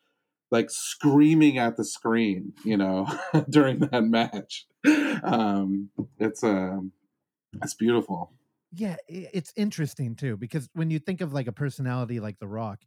like 0.50 0.70
screaming 0.70 1.58
at 1.58 1.76
the 1.76 1.84
screen 1.84 2.52
you 2.64 2.76
know 2.76 3.06
during 3.50 3.80
that 3.80 4.04
match. 4.04 4.66
Um 5.22 5.90
it's 6.18 6.44
um 6.44 6.92
it's 7.62 7.74
beautiful. 7.74 8.32
Yeah, 8.72 8.96
it's 9.08 9.52
interesting 9.56 10.14
too 10.14 10.36
because 10.36 10.68
when 10.74 10.90
you 10.90 11.00
think 11.00 11.20
of 11.20 11.32
like 11.32 11.48
a 11.48 11.52
personality 11.52 12.20
like 12.20 12.38
The 12.38 12.46
Rock, 12.46 12.78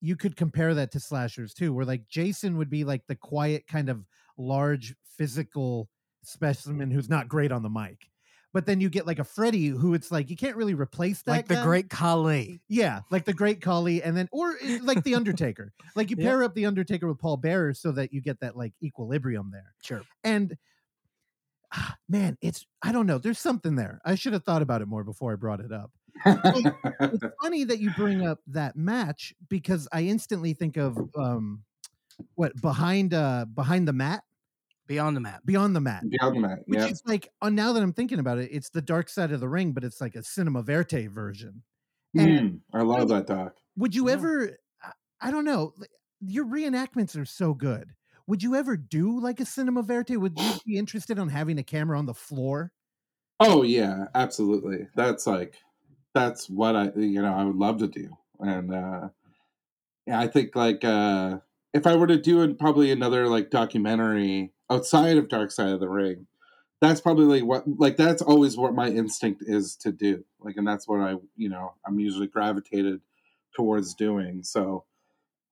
you 0.00 0.16
could 0.16 0.36
compare 0.36 0.74
that 0.74 0.92
to 0.92 1.00
slashers 1.00 1.54
too, 1.54 1.72
where 1.72 1.84
like 1.84 2.08
Jason 2.08 2.56
would 2.58 2.70
be 2.70 2.84
like 2.84 3.06
the 3.06 3.16
quiet 3.16 3.66
kind 3.66 3.88
of 3.88 4.04
large 4.36 4.94
physical 5.16 5.88
specimen 6.22 6.90
who's 6.90 7.08
not 7.08 7.28
great 7.28 7.52
on 7.52 7.62
the 7.62 7.68
mic. 7.70 8.08
But 8.54 8.64
then 8.64 8.80
you 8.80 8.88
get 8.88 9.06
like 9.06 9.18
a 9.18 9.24
Freddy 9.24 9.66
who 9.68 9.92
it's 9.94 10.10
like 10.10 10.30
you 10.30 10.36
can't 10.36 10.56
really 10.56 10.72
replace 10.74 11.22
that. 11.22 11.30
like 11.32 11.48
the 11.48 11.56
guy. 11.56 11.64
great 11.64 11.90
Khali. 11.90 12.60
Yeah, 12.68 13.00
like 13.10 13.24
the 13.26 13.34
Great 13.34 13.60
Khali, 13.60 14.02
and 14.02 14.16
then 14.16 14.28
or 14.32 14.56
eh, 14.62 14.78
like 14.82 15.04
the 15.04 15.14
Undertaker. 15.16 15.72
like 15.94 16.10
you 16.10 16.16
Yep. 16.18 16.24
pair 16.26 16.42
up 16.44 16.54
the 16.54 16.64
Undertaker 16.66 17.06
with 17.06 17.18
Paul 17.18 17.36
Bearer 17.36 17.74
so 17.74 17.92
that 17.92 18.12
you 18.12 18.22
get 18.22 18.40
that 18.40 18.56
like 18.56 18.72
equilibrium 18.82 19.50
there. 19.52 19.74
Sure. 19.82 20.02
And 20.24 20.56
ah, 21.74 21.96
man, 22.08 22.38
it's 22.40 22.66
I 22.82 22.90
don't 22.90 23.06
know. 23.06 23.18
There's 23.18 23.38
something 23.38 23.76
there. 23.76 24.00
I 24.04 24.14
should 24.14 24.32
have 24.32 24.44
thought 24.44 24.62
about 24.62 24.80
it 24.80 24.88
more 24.88 25.04
before 25.04 25.32
I 25.32 25.36
brought 25.36 25.60
it 25.60 25.70
up. 25.72 25.90
It's 27.10 27.24
funny 27.42 27.64
that 27.64 27.78
you 27.80 27.90
bring 27.90 28.24
up 28.24 28.40
that 28.48 28.76
match 28.76 29.34
because 29.48 29.88
I 29.92 30.02
instantly 30.02 30.54
think 30.54 30.76
of 30.76 31.02
um 31.16 31.64
what 32.36 32.60
behind 32.60 33.14
uh 33.14 33.46
behind 33.46 33.88
the 33.88 33.92
mat, 33.92 34.24
Beyond 34.86 35.16
the 35.16 35.20
map. 35.20 35.42
beyond 35.46 35.76
the 35.76 35.80
mat. 35.80 36.06
beyond 36.08 36.36
the 36.36 36.40
mat 36.40 36.58
Which 36.66 36.80
yeah 36.80 36.88
is 36.90 37.02
like 37.06 37.28
uh, 37.42 37.50
now 37.50 37.72
that 37.72 37.82
I'm 37.82 37.92
thinking 37.94 38.18
about 38.20 38.38
it, 38.38 38.50
it's 38.52 38.70
the 38.70 38.82
dark 38.82 39.08
side 39.08 39.32
of 39.32 39.40
the 39.40 39.48
ring, 39.48 39.72
but 39.72 39.84
it's 39.84 40.00
like 40.00 40.16
a 40.16 40.22
cinema 40.22 40.62
verte 40.62 41.08
version. 41.10 41.62
Mm, 42.16 42.60
i 42.72 42.82
love 42.82 43.08
that 43.08 43.26
doc 43.26 43.56
Would 43.76 43.94
you 43.94 44.08
Yeah. 44.08 44.14
ever? 44.14 44.58
I- 44.82 44.92
I 45.20 45.30
don't 45.30 45.44
know. 45.44 45.74
Your 46.20 46.44
reenactments 46.46 47.16
are 47.20 47.24
so 47.24 47.54
good. 47.54 47.94
Would 48.26 48.42
you 48.42 48.54
ever 48.54 48.76
do 48.76 49.18
like 49.20 49.40
a 49.40 49.46
cinema 49.46 49.82
verte? 49.82 50.16
Would 50.20 50.40
you 50.40 50.54
be 50.64 50.76
interested 50.76 51.18
in 51.18 51.28
having 51.28 51.58
a 51.58 51.62
camera 51.64 51.98
on 51.98 52.06
the 52.06 52.14
floor? 52.14 52.72
Oh 53.40 53.62
yeah, 53.62 54.06
absolutely. 54.14 54.88
That's 54.94 55.26
like 55.26 55.58
that's 56.18 56.50
what 56.50 56.74
I 56.74 56.90
you 56.96 57.22
know 57.22 57.32
I 57.32 57.44
would 57.44 57.56
love 57.56 57.78
to 57.78 57.86
do, 57.86 58.16
and 58.40 58.74
uh, 58.74 59.08
yeah, 60.06 60.18
I 60.18 60.26
think 60.26 60.56
like 60.56 60.84
uh, 60.84 61.38
if 61.72 61.86
I 61.86 61.94
were 61.96 62.08
to 62.08 62.20
do 62.20 62.54
probably 62.54 62.90
another 62.90 63.28
like 63.28 63.50
documentary 63.50 64.52
outside 64.70 65.16
of 65.16 65.28
Dark 65.28 65.52
Side 65.52 65.70
of 65.70 65.80
the 65.80 65.88
Ring, 65.88 66.26
that's 66.80 67.00
probably 67.00 67.40
like 67.40 67.48
what 67.48 67.64
like 67.78 67.96
that's 67.96 68.22
always 68.22 68.56
what 68.56 68.74
my 68.74 68.88
instinct 68.88 69.42
is 69.46 69.76
to 69.76 69.92
do. 69.92 70.24
Like, 70.40 70.56
and 70.56 70.66
that's 70.66 70.88
what 70.88 71.00
I 71.00 71.14
you 71.36 71.48
know 71.48 71.74
I'm 71.86 72.00
usually 72.00 72.26
gravitated 72.26 73.00
towards 73.54 73.94
doing. 73.94 74.42
So 74.42 74.84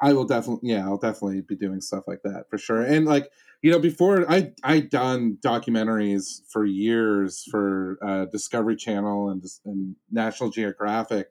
I 0.00 0.12
will 0.12 0.24
definitely 0.24 0.70
yeah 0.70 0.84
I'll 0.84 0.98
definitely 0.98 1.40
be 1.40 1.56
doing 1.56 1.80
stuff 1.80 2.04
like 2.06 2.22
that 2.22 2.46
for 2.50 2.58
sure. 2.58 2.82
And 2.82 3.06
like 3.06 3.30
you 3.62 3.70
know 3.70 3.78
before 3.78 4.30
I 4.30 4.52
I 4.62 4.80
done 4.80 5.38
documentaries 5.44 6.42
for 6.48 6.64
years 6.64 7.44
for 7.50 7.98
uh, 8.02 8.26
Discovery 8.26 8.76
Channel 8.76 9.30
and 9.30 9.44
and 9.64 9.96
National 10.10 10.50
Geographic. 10.50 11.30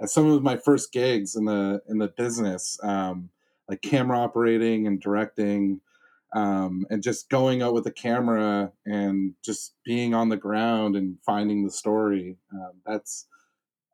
As 0.00 0.12
some 0.12 0.30
of 0.30 0.42
my 0.44 0.56
first 0.56 0.92
gigs 0.92 1.34
in 1.34 1.44
the 1.44 1.82
in 1.88 1.98
the 1.98 2.08
business, 2.08 2.78
um, 2.82 3.30
like 3.68 3.82
camera 3.82 4.18
operating 4.18 4.86
and 4.86 5.00
directing, 5.00 5.80
um, 6.34 6.86
and 6.88 7.02
just 7.02 7.28
going 7.28 7.62
out 7.62 7.74
with 7.74 7.86
a 7.86 7.90
camera 7.90 8.70
and 8.86 9.34
just 9.44 9.74
being 9.84 10.14
on 10.14 10.28
the 10.28 10.36
ground 10.36 10.94
and 10.94 11.18
finding 11.26 11.64
the 11.64 11.70
story. 11.70 12.36
Um, 12.52 12.72
that's 12.86 13.26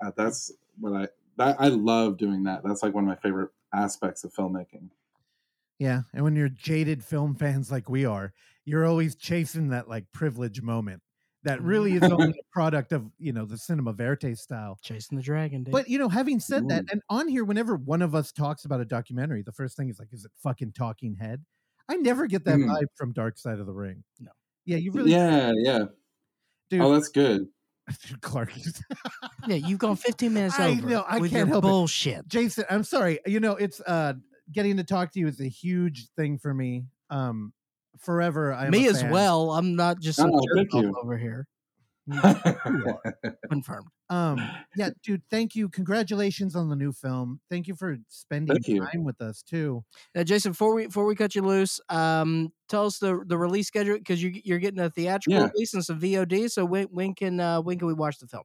uh, 0.04 0.10
that's 0.16 0.52
what 0.78 0.92
I 0.92 1.08
that 1.38 1.56
I 1.58 1.68
love 1.68 2.18
doing 2.18 2.44
that. 2.44 2.62
That's 2.64 2.82
like 2.82 2.94
one 2.94 3.04
of 3.04 3.08
my 3.08 3.16
favorite 3.16 3.50
aspects 3.74 4.24
of 4.24 4.32
filmmaking. 4.32 4.90
Yeah, 5.78 6.02
and 6.12 6.22
when 6.24 6.36
you're 6.36 6.48
jaded 6.48 7.04
film 7.04 7.34
fans 7.34 7.70
like 7.70 7.88
we 7.88 8.04
are, 8.04 8.32
you're 8.64 8.86
always 8.86 9.16
chasing 9.16 9.68
that 9.70 9.88
like 9.88 10.04
privilege 10.12 10.62
moment 10.62 11.02
that 11.42 11.60
really 11.62 11.94
is 11.94 12.02
only 12.10 12.30
a 12.30 12.52
product 12.52 12.92
of 12.92 13.10
you 13.18 13.32
know 13.32 13.44
the 13.44 13.58
cinema 13.58 13.92
verte 13.92 14.36
style. 14.36 14.78
Chasing 14.82 15.16
the 15.16 15.22
dragon, 15.22 15.64
dude. 15.64 15.72
But 15.72 15.88
you 15.88 15.98
know, 15.98 16.08
having 16.08 16.40
said 16.40 16.68
that, 16.68 16.84
and 16.90 17.02
on 17.10 17.28
here, 17.28 17.44
whenever 17.44 17.76
one 17.76 18.02
of 18.02 18.14
us 18.14 18.32
talks 18.32 18.64
about 18.64 18.80
a 18.80 18.84
documentary, 18.84 19.42
the 19.42 19.52
first 19.52 19.76
thing 19.76 19.88
is 19.88 19.98
like, 19.98 20.08
"Is 20.12 20.24
it 20.24 20.30
fucking 20.42 20.72
Talking 20.72 21.14
Head?" 21.16 21.44
I 21.88 21.96
never 21.96 22.26
get 22.26 22.44
that 22.46 22.56
Mm. 22.56 22.68
vibe 22.70 22.86
from 22.94 23.12
Dark 23.12 23.36
Side 23.36 23.60
of 23.60 23.66
the 23.66 23.72
Ring. 23.74 24.02
No. 24.18 24.30
Yeah, 24.64 24.78
you 24.78 24.90
really, 24.92 25.10
yeah, 25.10 25.52
yeah. 25.54 25.84
dude. 26.70 26.80
Oh, 26.80 26.92
that's 26.94 27.10
good. 27.10 27.46
Clark, 28.22 28.50
yeah, 29.46 29.56
you've 29.56 29.78
gone 29.78 29.96
15 29.96 30.32
minutes 30.32 30.58
I 30.58 30.70
over 30.70 30.88
know, 30.88 31.04
I 31.06 31.18
with 31.20 31.30
can't 31.30 31.40
your 31.40 31.46
help 31.48 31.64
it. 31.64 31.68
bullshit. 31.68 32.26
Jason, 32.28 32.64
I'm 32.70 32.84
sorry. 32.84 33.18
You 33.26 33.40
know, 33.40 33.52
it's 33.56 33.80
uh 33.80 34.14
getting 34.52 34.76
to 34.78 34.84
talk 34.84 35.12
to 35.12 35.20
you 35.20 35.26
is 35.26 35.40
a 35.40 35.48
huge 35.48 36.08
thing 36.16 36.38
for 36.38 36.52
me. 36.54 36.86
Um, 37.10 37.52
forever. 37.98 38.52
I 38.52 38.66
am 38.66 38.70
Me 38.70 38.86
a 38.86 38.90
as 38.90 39.02
fan. 39.02 39.10
well. 39.10 39.52
I'm 39.52 39.76
not 39.76 40.00
just 40.00 40.18
some 40.18 40.30
Oh, 40.32 40.40
jerk 40.56 40.68
thank 40.70 40.84
you. 40.84 40.94
over 41.02 41.16
here. 41.18 41.46
Confirmed. 43.50 43.88
Um, 44.10 44.38
yeah, 44.76 44.90
dude. 45.02 45.22
Thank 45.30 45.54
you. 45.54 45.68
Congratulations 45.68 46.54
on 46.54 46.68
the 46.68 46.76
new 46.76 46.92
film. 46.92 47.40
Thank 47.50 47.66
you 47.66 47.74
for 47.74 47.96
spending 48.08 48.54
Thank 48.54 48.68
you. 48.68 48.80
time 48.80 49.04
with 49.04 49.20
us 49.20 49.42
too. 49.42 49.84
Now, 50.14 50.22
Jason, 50.22 50.52
before 50.52 50.74
we 50.74 50.86
before 50.86 51.06
we 51.06 51.14
cut 51.14 51.34
you 51.34 51.42
loose, 51.42 51.80
um, 51.88 52.52
tell 52.68 52.86
us 52.86 52.98
the 52.98 53.22
the 53.26 53.38
release 53.38 53.68
schedule 53.68 53.96
because 53.96 54.22
you 54.22 54.40
you're 54.44 54.58
getting 54.58 54.80
a 54.80 54.90
theatrical 54.90 55.40
Yeah. 55.40 55.48
release 55.54 55.72
and 55.74 55.84
some 55.84 55.98
VOD. 56.00 56.50
So 56.50 56.64
when 56.64 56.84
when 56.86 57.14
can 57.14 57.40
uh, 57.40 57.62
when 57.62 57.78
can 57.78 57.88
we 57.88 57.94
watch 57.94 58.18
the 58.18 58.26
film? 58.26 58.44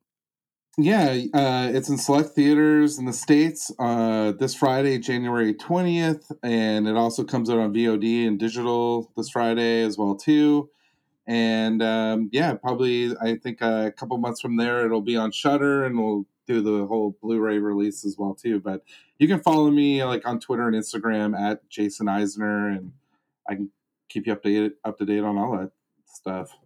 Yeah, 0.77 1.09
uh, 1.33 1.71
it's 1.73 1.89
in 1.89 1.97
select 1.97 2.29
theaters 2.29 2.99
in 2.99 3.05
the 3.05 3.11
states 3.11 3.69
uh, 3.79 4.31
this 4.33 4.55
Friday, 4.55 4.97
January 4.99 5.53
twentieth, 5.53 6.31
and 6.41 6.87
it 6.87 6.95
also 6.95 7.25
comes 7.25 7.49
out 7.49 7.57
on 7.57 7.73
VOD 7.73 8.25
and 8.25 8.39
digital 8.39 9.11
this 9.17 9.29
Friday 9.29 9.81
as 9.81 9.97
well 9.97 10.15
too. 10.15 10.69
And 11.29 11.83
um, 11.83 12.29
yeah, 12.31 12.55
probably 12.55 13.15
I 13.21 13.37
think 13.37 13.61
uh, 13.61 13.83
a 13.85 13.91
couple 13.91 14.17
months 14.17 14.41
from 14.41 14.57
there 14.57 14.83
it'll 14.83 14.99
be 14.99 15.15
on 15.15 15.31
Shudder, 15.31 15.85
and 15.85 15.95
we'll 15.97 16.25
do 16.47 16.59
the 16.59 16.87
whole 16.87 17.15
Blu-ray 17.21 17.59
release 17.59 18.03
as 18.03 18.17
well 18.17 18.33
too. 18.33 18.59
But 18.59 18.83
you 19.19 19.27
can 19.27 19.39
follow 19.39 19.69
me 19.69 20.03
like 20.03 20.27
on 20.27 20.39
Twitter 20.39 20.67
and 20.67 20.75
Instagram 20.75 21.39
at 21.39 21.69
Jason 21.69 22.07
Eisener, 22.07 22.75
and 22.75 22.91
I 23.47 23.53
can 23.53 23.69
keep 24.09 24.25
you 24.25 24.35
updated 24.35 24.71
up 24.83 24.97
to 24.97 25.05
date 25.05 25.23
on 25.23 25.37
all 25.37 25.55
that 25.55 25.71
stuff. 26.05 26.57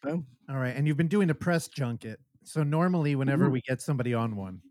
Boom. 0.00 0.24
All 0.48 0.58
right, 0.58 0.76
and 0.76 0.86
you've 0.86 0.96
been 0.96 1.08
doing 1.08 1.30
a 1.30 1.34
press 1.34 1.66
junket. 1.66 2.20
So 2.44 2.62
normally, 2.62 3.16
whenever 3.16 3.48
Mhm. 3.48 3.52
we 3.52 3.60
get 3.62 3.82
somebody 3.82 4.14
on 4.14 4.36
one, 4.36 4.62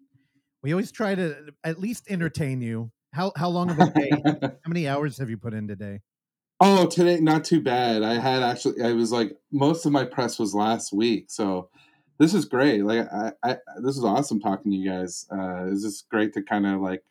we 0.64 0.72
always 0.72 0.90
try 0.90 1.16
to 1.16 1.54
at 1.66 1.80
least 1.82 2.06
entertain 2.10 2.62
you. 2.62 2.90
How 3.12 3.34
how 3.36 3.50
long 3.50 3.70
of 3.72 3.78
a 3.78 3.92
day? 3.92 4.10
how 4.64 4.70
many 4.70 4.88
hours 4.88 5.18
have 5.18 5.30
you 5.30 5.38
put 5.38 5.54
in 5.54 5.68
today? 5.68 6.00
Oh, 6.60 6.88
today 6.88 7.20
not 7.20 7.46
too 7.46 7.62
bad. 7.62 8.04
I 8.04 8.16
had 8.16 8.42
actually 8.42 8.82
I 8.82 8.94
was 8.94 9.12
like 9.12 9.38
most 9.52 9.86
of 9.86 9.92
my 9.92 10.06
press 10.06 10.40
was 10.40 10.56
last 10.56 10.92
week, 10.92 11.26
so 11.28 11.70
this 12.18 12.34
is 12.34 12.46
great. 12.46 12.84
Like 12.84 13.08
I, 13.14 13.32
I 13.44 13.58
this 13.84 13.98
is 13.98 14.04
awesome 14.04 14.40
talking 14.40 14.72
to 14.72 14.78
you 14.78 14.90
guys. 14.90 15.28
Uh, 15.32 15.68
it's 15.72 15.84
just 15.84 16.10
great 16.10 16.34
to 16.34 16.42
kind 16.42 16.66
of 16.66 16.82
like 16.82 17.04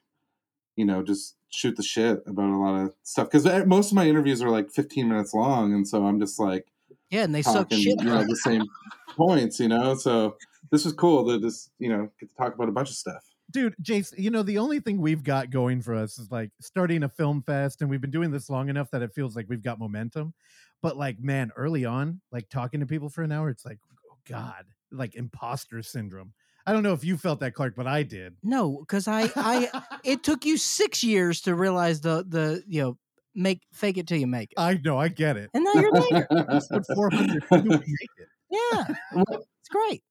you 0.77 0.85
know, 0.85 1.03
just 1.03 1.37
shoot 1.49 1.77
the 1.77 1.83
shit 1.83 2.23
about 2.27 2.51
a 2.51 2.57
lot 2.59 2.81
of 2.83 2.95
stuff 3.03 3.31
because 3.31 3.47
most 3.67 3.91
of 3.93 3.95
my 3.95 4.07
interviews 4.07 4.43
are 4.43 4.51
like 4.51 4.71
15 4.71 5.09
minutes 5.09 5.33
long, 5.33 5.73
and 5.73 5.87
so 5.87 6.05
I'm 6.07 6.21
just 6.21 6.39
like 6.39 6.67
Yeah, 7.11 7.23
and 7.25 7.35
they 7.35 7.43
suck 7.43 7.71
talking, 7.71 7.79
shit. 7.79 8.01
you 8.01 8.05
know, 8.07 8.25
the 8.25 8.37
same 8.37 8.65
points, 9.17 9.59
you 9.61 9.69
know. 9.69 9.95
So 9.95 10.37
this 10.71 10.85
was 10.85 10.93
cool 10.95 11.27
to 11.29 11.41
just 11.41 11.71
you 11.79 11.89
know 11.89 12.11
get 12.21 12.29
to 12.31 12.35
talk 12.37 12.55
about 12.55 12.69
a 12.69 12.73
bunch 12.73 12.91
of 12.91 12.97
stuff. 12.97 13.25
Dude 13.57 13.75
jason 13.81 14.23
you 14.23 14.29
know 14.29 14.43
the 14.43 14.59
only 14.59 14.81
thing 14.81 15.01
we've 15.01 15.25
got 15.25 15.49
going 15.51 15.81
for 15.81 15.95
us 15.95 16.19
is 16.19 16.31
like 16.31 16.51
starting 16.61 17.03
a 17.05 17.09
film 17.09 17.43
fest 17.43 17.81
and 17.81 17.89
we've 17.89 18.03
been 18.03 18.11
doing 18.11 18.31
this 18.31 18.51
long 18.51 18.69
enough 18.69 18.91
that 18.91 19.01
it 19.01 19.15
feels 19.15 19.35
like 19.35 19.47
we've 19.49 19.63
got 19.63 19.79
momentum 19.79 20.35
but 20.83 20.99
like 20.99 21.19
man 21.19 21.51
early 21.57 21.87
on 21.87 22.21
like 22.31 22.47
talking 22.51 22.81
to 22.81 22.87
people 22.87 23.09
for 23.09 23.23
an 23.23 23.33
hour 23.33 23.49
it's 23.49 23.65
like 23.65 23.79
oh 24.11 24.17
god 24.29 24.67
like 24.93 25.15
imposter 25.15 25.83
syndrome 25.83 26.35
i 26.67 26.73
don't 26.73 26.83
know 26.83 26.93
if 26.93 27.03
you 27.03 27.17
felt 27.17 27.41
that 27.41 27.55
clark 27.55 27.75
but 27.75 27.87
i 27.87 28.03
did 28.03 28.35
No, 28.43 28.81
because 28.81 29.09
I, 29.09 29.31
I, 29.35 29.71
it 30.05 30.23
took 30.23 30.45
you 30.45 30.59
six 30.59 31.03
years 31.03 31.41
to 31.43 31.55
realize 31.55 32.03
the, 32.03 32.27
the, 32.29 32.63
you 32.67 32.83
know, 32.83 32.99
make 33.35 33.63
fake 33.73 33.97
it 33.97 34.07
till 34.07 34.19
you 34.19 34.27
make 34.27 34.53
it, 34.53 34.61
i 34.61 34.79
know 34.85 34.99
i 34.99 35.09
get 35.09 35.39
it 35.39 35.49
and 35.55 35.65
now 35.65 35.81
you're 35.81 35.93
there. 36.11 36.27
episode 36.39 36.85
400 36.95 37.43
you 37.53 37.71
make 37.71 38.11
it. 38.19 38.29
Yeah, 38.51 38.85
it's 39.31 39.69
great. 39.71 40.03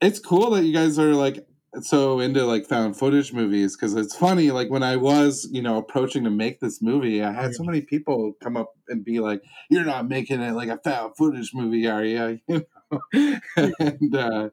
it's 0.00 0.18
cool 0.18 0.50
that 0.52 0.64
you 0.64 0.72
guys 0.72 0.98
are 0.98 1.14
like 1.14 1.46
so 1.80 2.20
into 2.20 2.44
like 2.44 2.66
found 2.66 2.96
footage 2.96 3.32
movies 3.32 3.76
because 3.76 3.94
it's 3.94 4.14
funny 4.14 4.50
like 4.50 4.68
when 4.68 4.82
i 4.82 4.96
was 4.96 5.48
you 5.50 5.62
know 5.62 5.78
approaching 5.78 6.24
to 6.24 6.30
make 6.30 6.60
this 6.60 6.82
movie 6.82 7.22
i 7.22 7.32
had 7.32 7.54
so 7.54 7.62
many 7.62 7.80
people 7.80 8.34
come 8.42 8.56
up 8.56 8.74
and 8.88 9.04
be 9.04 9.20
like 9.20 9.42
you're 9.70 9.84
not 9.84 10.08
making 10.08 10.40
it 10.40 10.52
like 10.52 10.68
a 10.68 10.78
found 10.78 11.16
footage 11.16 11.52
movie 11.54 11.86
are 11.86 12.04
you 12.04 12.40
you 12.48 12.66
know? 12.90 13.72
And 13.78 14.14
uh 14.14 14.48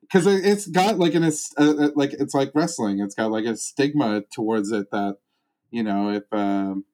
because 0.00 0.26
it's 0.26 0.66
got 0.66 0.98
like 0.98 1.14
an 1.14 1.24
it's 1.24 1.52
uh, 1.58 1.90
like 1.94 2.14
it's 2.14 2.34
like 2.34 2.52
wrestling 2.54 3.00
it's 3.00 3.14
got 3.14 3.30
like 3.30 3.44
a 3.44 3.56
stigma 3.56 4.22
towards 4.32 4.72
it 4.72 4.90
that 4.90 5.16
you 5.70 5.82
know 5.82 6.10
if 6.10 6.24
um 6.32 6.84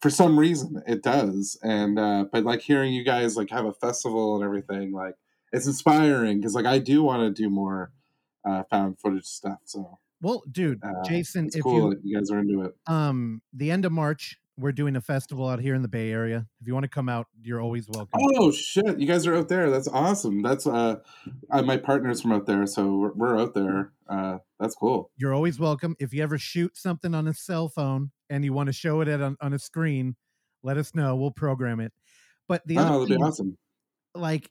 for 0.00 0.10
some 0.10 0.38
reason 0.38 0.82
it 0.86 1.02
does 1.02 1.58
and 1.62 1.98
uh 1.98 2.24
but 2.32 2.44
like 2.44 2.60
hearing 2.60 2.92
you 2.92 3.04
guys 3.04 3.36
like 3.36 3.50
have 3.50 3.64
a 3.64 3.72
festival 3.72 4.36
and 4.36 4.44
everything 4.44 4.92
like 4.92 5.14
it's 5.54 5.66
inspiring 5.66 6.38
because 6.38 6.54
like 6.54 6.66
I 6.66 6.78
do 6.78 7.02
want 7.02 7.22
to 7.22 7.42
do 7.42 7.48
more 7.48 7.92
uh, 8.44 8.62
found 8.70 8.98
footage 8.98 9.24
stuff. 9.24 9.58
So 9.64 9.98
well 10.22 10.42
dude 10.50 10.82
uh, 10.84 11.02
jason 11.04 11.50
if 11.52 11.62
cool 11.62 11.92
you 11.92 12.00
you 12.04 12.16
guys 12.16 12.30
are 12.30 12.38
into 12.38 12.62
it. 12.62 12.72
um 12.86 13.42
the 13.52 13.70
end 13.70 13.84
of 13.84 13.90
march 13.92 14.38
we're 14.56 14.70
doing 14.72 14.94
a 14.96 15.00
festival 15.00 15.48
out 15.48 15.58
here 15.60 15.74
in 15.74 15.82
the 15.82 15.88
bay 15.88 16.10
area 16.12 16.46
if 16.60 16.66
you 16.66 16.72
want 16.72 16.84
to 16.84 16.88
come 16.88 17.08
out 17.08 17.26
you're 17.42 17.60
always 17.60 17.88
welcome 17.88 18.20
Oh 18.38 18.50
shit, 18.52 18.98
you 19.00 19.06
guys 19.06 19.26
are 19.26 19.34
out 19.34 19.48
there. 19.48 19.70
That's 19.70 19.88
awesome. 19.88 20.40
That's 20.42 20.66
uh, 20.66 20.96
uh 21.50 21.62
my 21.62 21.76
partner's 21.76 22.20
from 22.22 22.32
out 22.32 22.46
there, 22.46 22.64
so 22.66 22.94
we're, 22.96 23.12
we're 23.12 23.38
out 23.38 23.54
there. 23.54 23.92
Uh, 24.08 24.38
that's 24.60 24.74
cool. 24.76 25.10
you're 25.16 25.34
always 25.34 25.58
welcome. 25.58 25.96
If 25.98 26.14
you 26.14 26.22
ever 26.22 26.38
shoot 26.38 26.76
something 26.76 27.14
on 27.14 27.26
a 27.26 27.34
cell 27.34 27.68
phone 27.68 28.10
and 28.30 28.44
you 28.44 28.52
want 28.52 28.68
to 28.68 28.72
show 28.72 29.00
it 29.00 29.08
at 29.08 29.20
on, 29.20 29.36
on 29.40 29.52
a 29.52 29.58
screen, 29.58 30.14
let 30.62 30.76
us 30.78 30.94
know. 30.94 31.16
We'll 31.16 31.32
program 31.32 31.80
it. 31.80 31.92
But 32.48 32.66
the 32.66 32.78
Oh, 32.78 32.82
other 32.82 32.98
that'd 33.06 33.18
be 33.18 33.22
awesome. 33.22 33.58
like, 34.14 34.50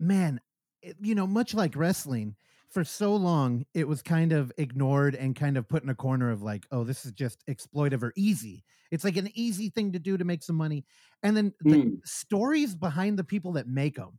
man, 0.00 0.40
it, 0.82 0.96
you 1.00 1.14
know, 1.14 1.26
much 1.26 1.54
like 1.54 1.76
wrestling, 1.76 2.36
for 2.72 2.84
so 2.84 3.14
long 3.14 3.64
it 3.74 3.86
was 3.88 4.02
kind 4.02 4.32
of 4.32 4.52
ignored 4.58 5.14
and 5.14 5.36
kind 5.36 5.56
of 5.56 5.68
put 5.68 5.82
in 5.82 5.88
a 5.88 5.94
corner 5.94 6.30
of 6.30 6.42
like, 6.42 6.66
oh, 6.70 6.84
this 6.84 7.04
is 7.04 7.12
just 7.12 7.44
exploitive 7.46 8.02
or 8.02 8.12
easy. 8.16 8.64
It's 8.90 9.04
like 9.04 9.16
an 9.16 9.30
easy 9.34 9.70
thing 9.70 9.92
to 9.92 9.98
do 9.98 10.16
to 10.16 10.24
make 10.24 10.42
some 10.42 10.56
money, 10.56 10.84
and 11.22 11.36
then 11.36 11.54
the 11.60 11.78
Mm. 11.84 12.02
stories 12.04 12.74
behind 12.74 13.18
the 13.18 13.24
people 13.24 13.52
that 13.52 13.66
make 13.68 13.96
them 13.96 14.18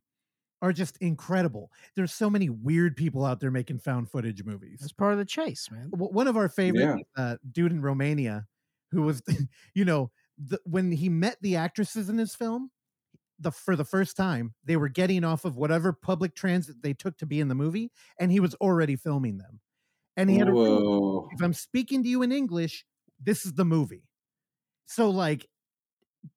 are 0.62 0.74
just 0.74 0.98
incredible. 0.98 1.72
There's 1.96 2.14
so 2.14 2.30
many 2.30 2.50
weird 2.50 2.96
people 2.96 3.26
out 3.26 3.40
there 3.40 3.52
making 3.52 3.80
found 3.80 4.10
footage 4.12 4.44
movies 4.44 4.80
That's 4.80 4.94
part 4.94 5.14
of 5.14 5.20
the 5.20 5.26
chase, 5.26 5.70
man. 5.72 5.90
one 5.92 6.28
of 6.28 6.38
our 6.38 6.50
favorite 6.50 6.92
uh, 7.16 7.38
dude 7.52 7.72
in 7.72 7.82
Romania, 7.82 8.48
who 8.92 9.04
was, 9.04 9.22
you 9.76 9.86
know, 9.86 10.12
the, 10.38 10.60
when 10.66 10.92
he 10.92 11.10
met 11.10 11.38
the 11.42 11.56
actresses 11.56 12.10
in 12.10 12.18
his 12.18 12.36
film, 12.36 12.72
the 13.40 13.52
for 13.52 13.76
the 13.76 13.86
first 13.86 14.16
time, 14.16 14.54
they 14.64 14.78
were 14.78 14.90
getting 14.90 15.24
off 15.24 15.46
of 15.46 15.56
whatever 15.58 15.92
public 15.94 16.36
transit 16.36 16.82
they 16.82 16.94
took 16.94 17.18
to 17.18 17.26
be 17.26 17.40
in 17.40 17.48
the 17.48 17.56
movie, 17.56 17.92
and 18.20 18.32
he 18.32 18.40
was 18.40 18.54
already 18.56 18.96
filming 18.96 19.38
them. 19.38 19.60
And 20.16 20.30
he 20.30 20.38
had 20.38 20.48
a 20.48 20.52
Whoa. 20.52 21.28
if 21.32 21.42
I'm 21.42 21.54
speaking 21.54 22.04
to 22.04 22.10
you 22.10 22.22
in 22.22 22.32
English, 22.32 22.86
this 23.22 23.46
is 23.46 23.54
the 23.54 23.66
movie. 23.66 24.04
So 24.86 25.10
like 25.10 25.48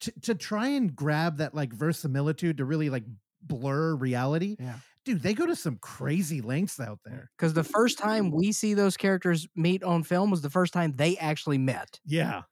to, 0.01 0.13
to 0.23 0.35
try 0.35 0.69
and 0.69 0.95
grab 0.97 1.37
that 1.39 1.55
like 1.55 1.73
verisimilitude 1.73 2.57
to 2.59 2.65
really 2.65 2.89
like 2.91 3.05
blur 3.43 3.95
reality. 3.95 4.57
Yeah. 4.59 4.77
Dude, 5.05 5.23
they 5.23 5.35
go 5.35 5.47
to 5.47 5.55
some 5.55 5.77
crazy 5.81 6.41
lengths 6.41 6.81
out 6.81 6.99
there. 7.05 7.31
Because 7.37 7.53
the 7.55 7.63
first 7.63 7.97
time 7.99 8.31
we 8.33 8.51
see 8.51 8.75
those 8.75 8.97
characters 8.97 9.47
meet 9.55 9.85
on 9.85 10.03
film 10.03 10.31
was 10.31 10.41
the 10.43 10.51
first 10.51 10.73
time 10.73 10.95
they 10.97 11.17
actually 11.19 11.59
met, 11.59 12.01
Yeah. 12.05 12.43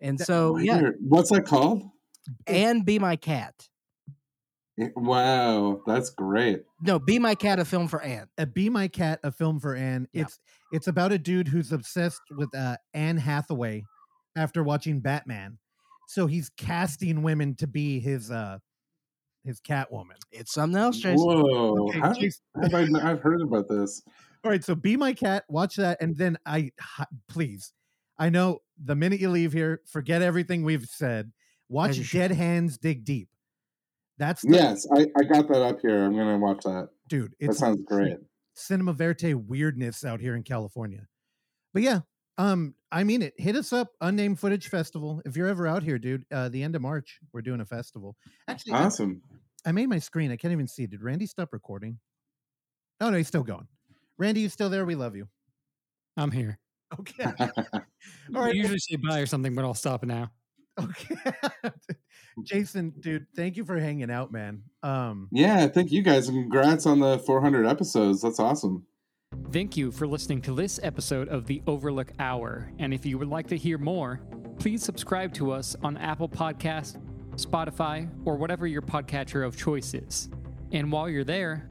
and 0.00 0.18
That- 0.18 0.24
so 0.26 0.56
yeah, 0.56 0.80
What's 1.00 1.30
that 1.32 1.44
called? 1.44 1.82
and 2.46 2.86
Be 2.86 2.98
My 2.98 3.16
Cat. 3.16 3.68
Yeah, 4.78 4.88
Wow, 4.96 5.82
that's 5.86 6.10
great. 6.10 6.62
No, 6.80 6.98
Be 6.98 7.18
My 7.18 7.34
Cat, 7.34 7.58
a 7.58 7.64
film 7.64 7.88
for 7.88 8.00
Anne. 8.00 8.28
a 8.38 8.46
Be 8.46 8.70
My 8.70 8.86
Cat, 8.88 9.18
a 9.24 9.32
film 9.32 9.58
for 9.60 9.74
Anne. 9.74 10.06
Yeah. 10.12 10.22
It's 10.22 10.38
it's 10.72 10.86
about 10.86 11.12
a 11.12 11.18
dude 11.18 11.48
who's 11.48 11.72
obsessed 11.72 12.20
with 12.30 12.54
uh, 12.54 12.76
Anne 12.94 13.16
Hathaway 13.16 13.84
after 14.36 14.62
watching 14.62 15.00
Batman. 15.00 15.58
So 16.08 16.26
he's 16.26 16.48
casting 16.56 17.22
women 17.22 17.54
to 17.56 17.66
be 17.66 17.98
his 18.00 18.30
uh 18.30 18.58
his 19.44 19.60
Catwoman. 19.60 20.16
It's 20.30 20.52
something 20.52 20.78
else, 20.78 20.98
Jason. 20.98 21.16
Whoa, 21.26 21.88
Okay, 21.88 21.98
how 22.00 22.12
Jason- 22.12 22.42
have 22.62 22.74
I 22.74 22.84
not 22.84 23.02
I've 23.02 23.20
heard 23.20 23.40
about 23.42 23.68
this? 23.68 24.02
All 24.44 24.50
right, 24.52 24.62
so 24.62 24.74
Be 24.76 24.96
My 24.96 25.12
Cat, 25.12 25.44
watch 25.48 25.74
that, 25.76 25.98
and 26.00 26.16
then 26.16 26.38
I 26.46 26.70
please. 27.28 27.72
I 28.18 28.30
know 28.30 28.60
the 28.82 28.94
minute 28.94 29.20
you 29.20 29.30
leave 29.30 29.52
here, 29.52 29.80
forget 29.86 30.22
everything 30.22 30.62
we've 30.64 30.84
said. 30.84 31.32
Watch 31.68 31.90
As 31.98 32.06
should. 32.06 32.18
Dead 32.18 32.30
Hands 32.32 32.76
Dig 32.78 33.04
Deep. 33.04 33.28
That's 34.18 34.42
the, 34.42 34.54
Yes, 34.54 34.86
I, 34.94 35.06
I 35.16 35.22
got 35.24 35.48
that 35.48 35.62
up 35.62 35.78
here. 35.80 36.04
I'm 36.04 36.14
gonna 36.16 36.38
watch 36.38 36.62
that. 36.64 36.88
dude. 37.08 37.32
That 37.40 37.50
It's 37.50 37.58
sounds 37.58 37.82
great. 37.86 38.16
cinema 38.54 38.92
verte 38.92 39.34
weirdness 39.34 40.04
out 40.04 40.20
here 40.20 40.34
in 40.34 40.42
California. 40.42 41.06
But 41.72 41.82
yeah, 41.82 42.00
um, 42.38 42.74
I 42.90 43.04
mean 43.04 43.22
it. 43.22 43.34
Hit 43.38 43.54
us 43.56 43.72
up, 43.72 43.92
Unnamed 44.00 44.40
Footage 44.40 44.68
Festival. 44.68 45.22
If 45.24 45.36
you're 45.36 45.46
ever 45.48 45.66
out 45.66 45.82
here, 45.82 45.98
dude, 45.98 46.24
uh, 46.32 46.48
the 46.48 46.62
end 46.62 46.74
of 46.74 46.82
March, 46.82 47.20
we're 47.32 47.42
doing 47.42 47.60
a 47.60 47.64
festival. 47.66 48.16
Actually, 48.48 48.72
Awesome. 48.72 49.22
I, 49.64 49.72
made 49.72 49.88
my 49.88 49.98
screen. 49.98 50.30
I 50.32 50.36
can't 50.36 50.52
even 50.52 50.66
see. 50.68 50.86
Did 50.86 51.02
Randy 51.02 51.26
stop 51.26 51.52
recording? 51.52 51.98
Oh 53.00 53.10
no, 53.10 53.16
he's 53.16 53.28
still 53.28 53.44
going. 53.44 53.68
Randy, 54.18 54.40
you 54.40 54.48
still 54.48 54.70
there? 54.70 54.84
We 54.84 54.94
love 54.96 55.14
you. 55.14 55.28
I'm 56.16 56.32
here. 56.32 56.58
Okay. 56.98 57.24
All 58.34 58.42
I 58.42 58.50
usually 58.50 58.78
say 58.78 58.96
bye 58.96 59.20
or 59.20 59.26
something, 59.26 59.54
but 59.54 59.64
I'll 59.64 59.74
stop 59.74 60.02
now. 60.04 60.30
Okay. 60.78 61.16
Jason, 62.44 62.92
dude, 63.00 63.26
thank 63.34 63.56
you 63.56 63.64
for 63.64 63.78
hanging 63.78 64.10
out, 64.10 64.32
man. 64.32 64.62
Um, 64.82 65.28
yeah, 65.32 65.66
thank 65.66 65.90
you 65.90 66.02
guys. 66.02 66.28
and 66.28 66.36
Congrats 66.44 66.86
on 66.86 67.00
the 67.00 67.18
400 67.18 67.66
episodes. 67.66 68.22
That's 68.22 68.38
awesome. 68.38 68.86
Thank 69.52 69.76
you 69.76 69.90
for 69.90 70.06
listening 70.06 70.40
to 70.42 70.54
this 70.54 70.78
episode 70.82 71.28
of 71.28 71.46
the 71.46 71.62
Overlook 71.66 72.12
Hour. 72.18 72.70
And 72.78 72.94
if 72.94 73.04
you 73.04 73.18
would 73.18 73.28
like 73.28 73.46
to 73.48 73.56
hear 73.56 73.78
more, 73.78 74.20
please 74.58 74.82
subscribe 74.82 75.34
to 75.34 75.50
us 75.50 75.76
on 75.82 75.96
Apple 75.96 76.28
Podcast, 76.28 76.98
Spotify, 77.36 78.08
or 78.24 78.36
whatever 78.36 78.66
your 78.66 78.82
podcatcher 78.82 79.46
of 79.46 79.56
choice 79.56 79.94
is. 79.94 80.28
And 80.72 80.92
while 80.92 81.08
you're 81.08 81.24
there, 81.24 81.70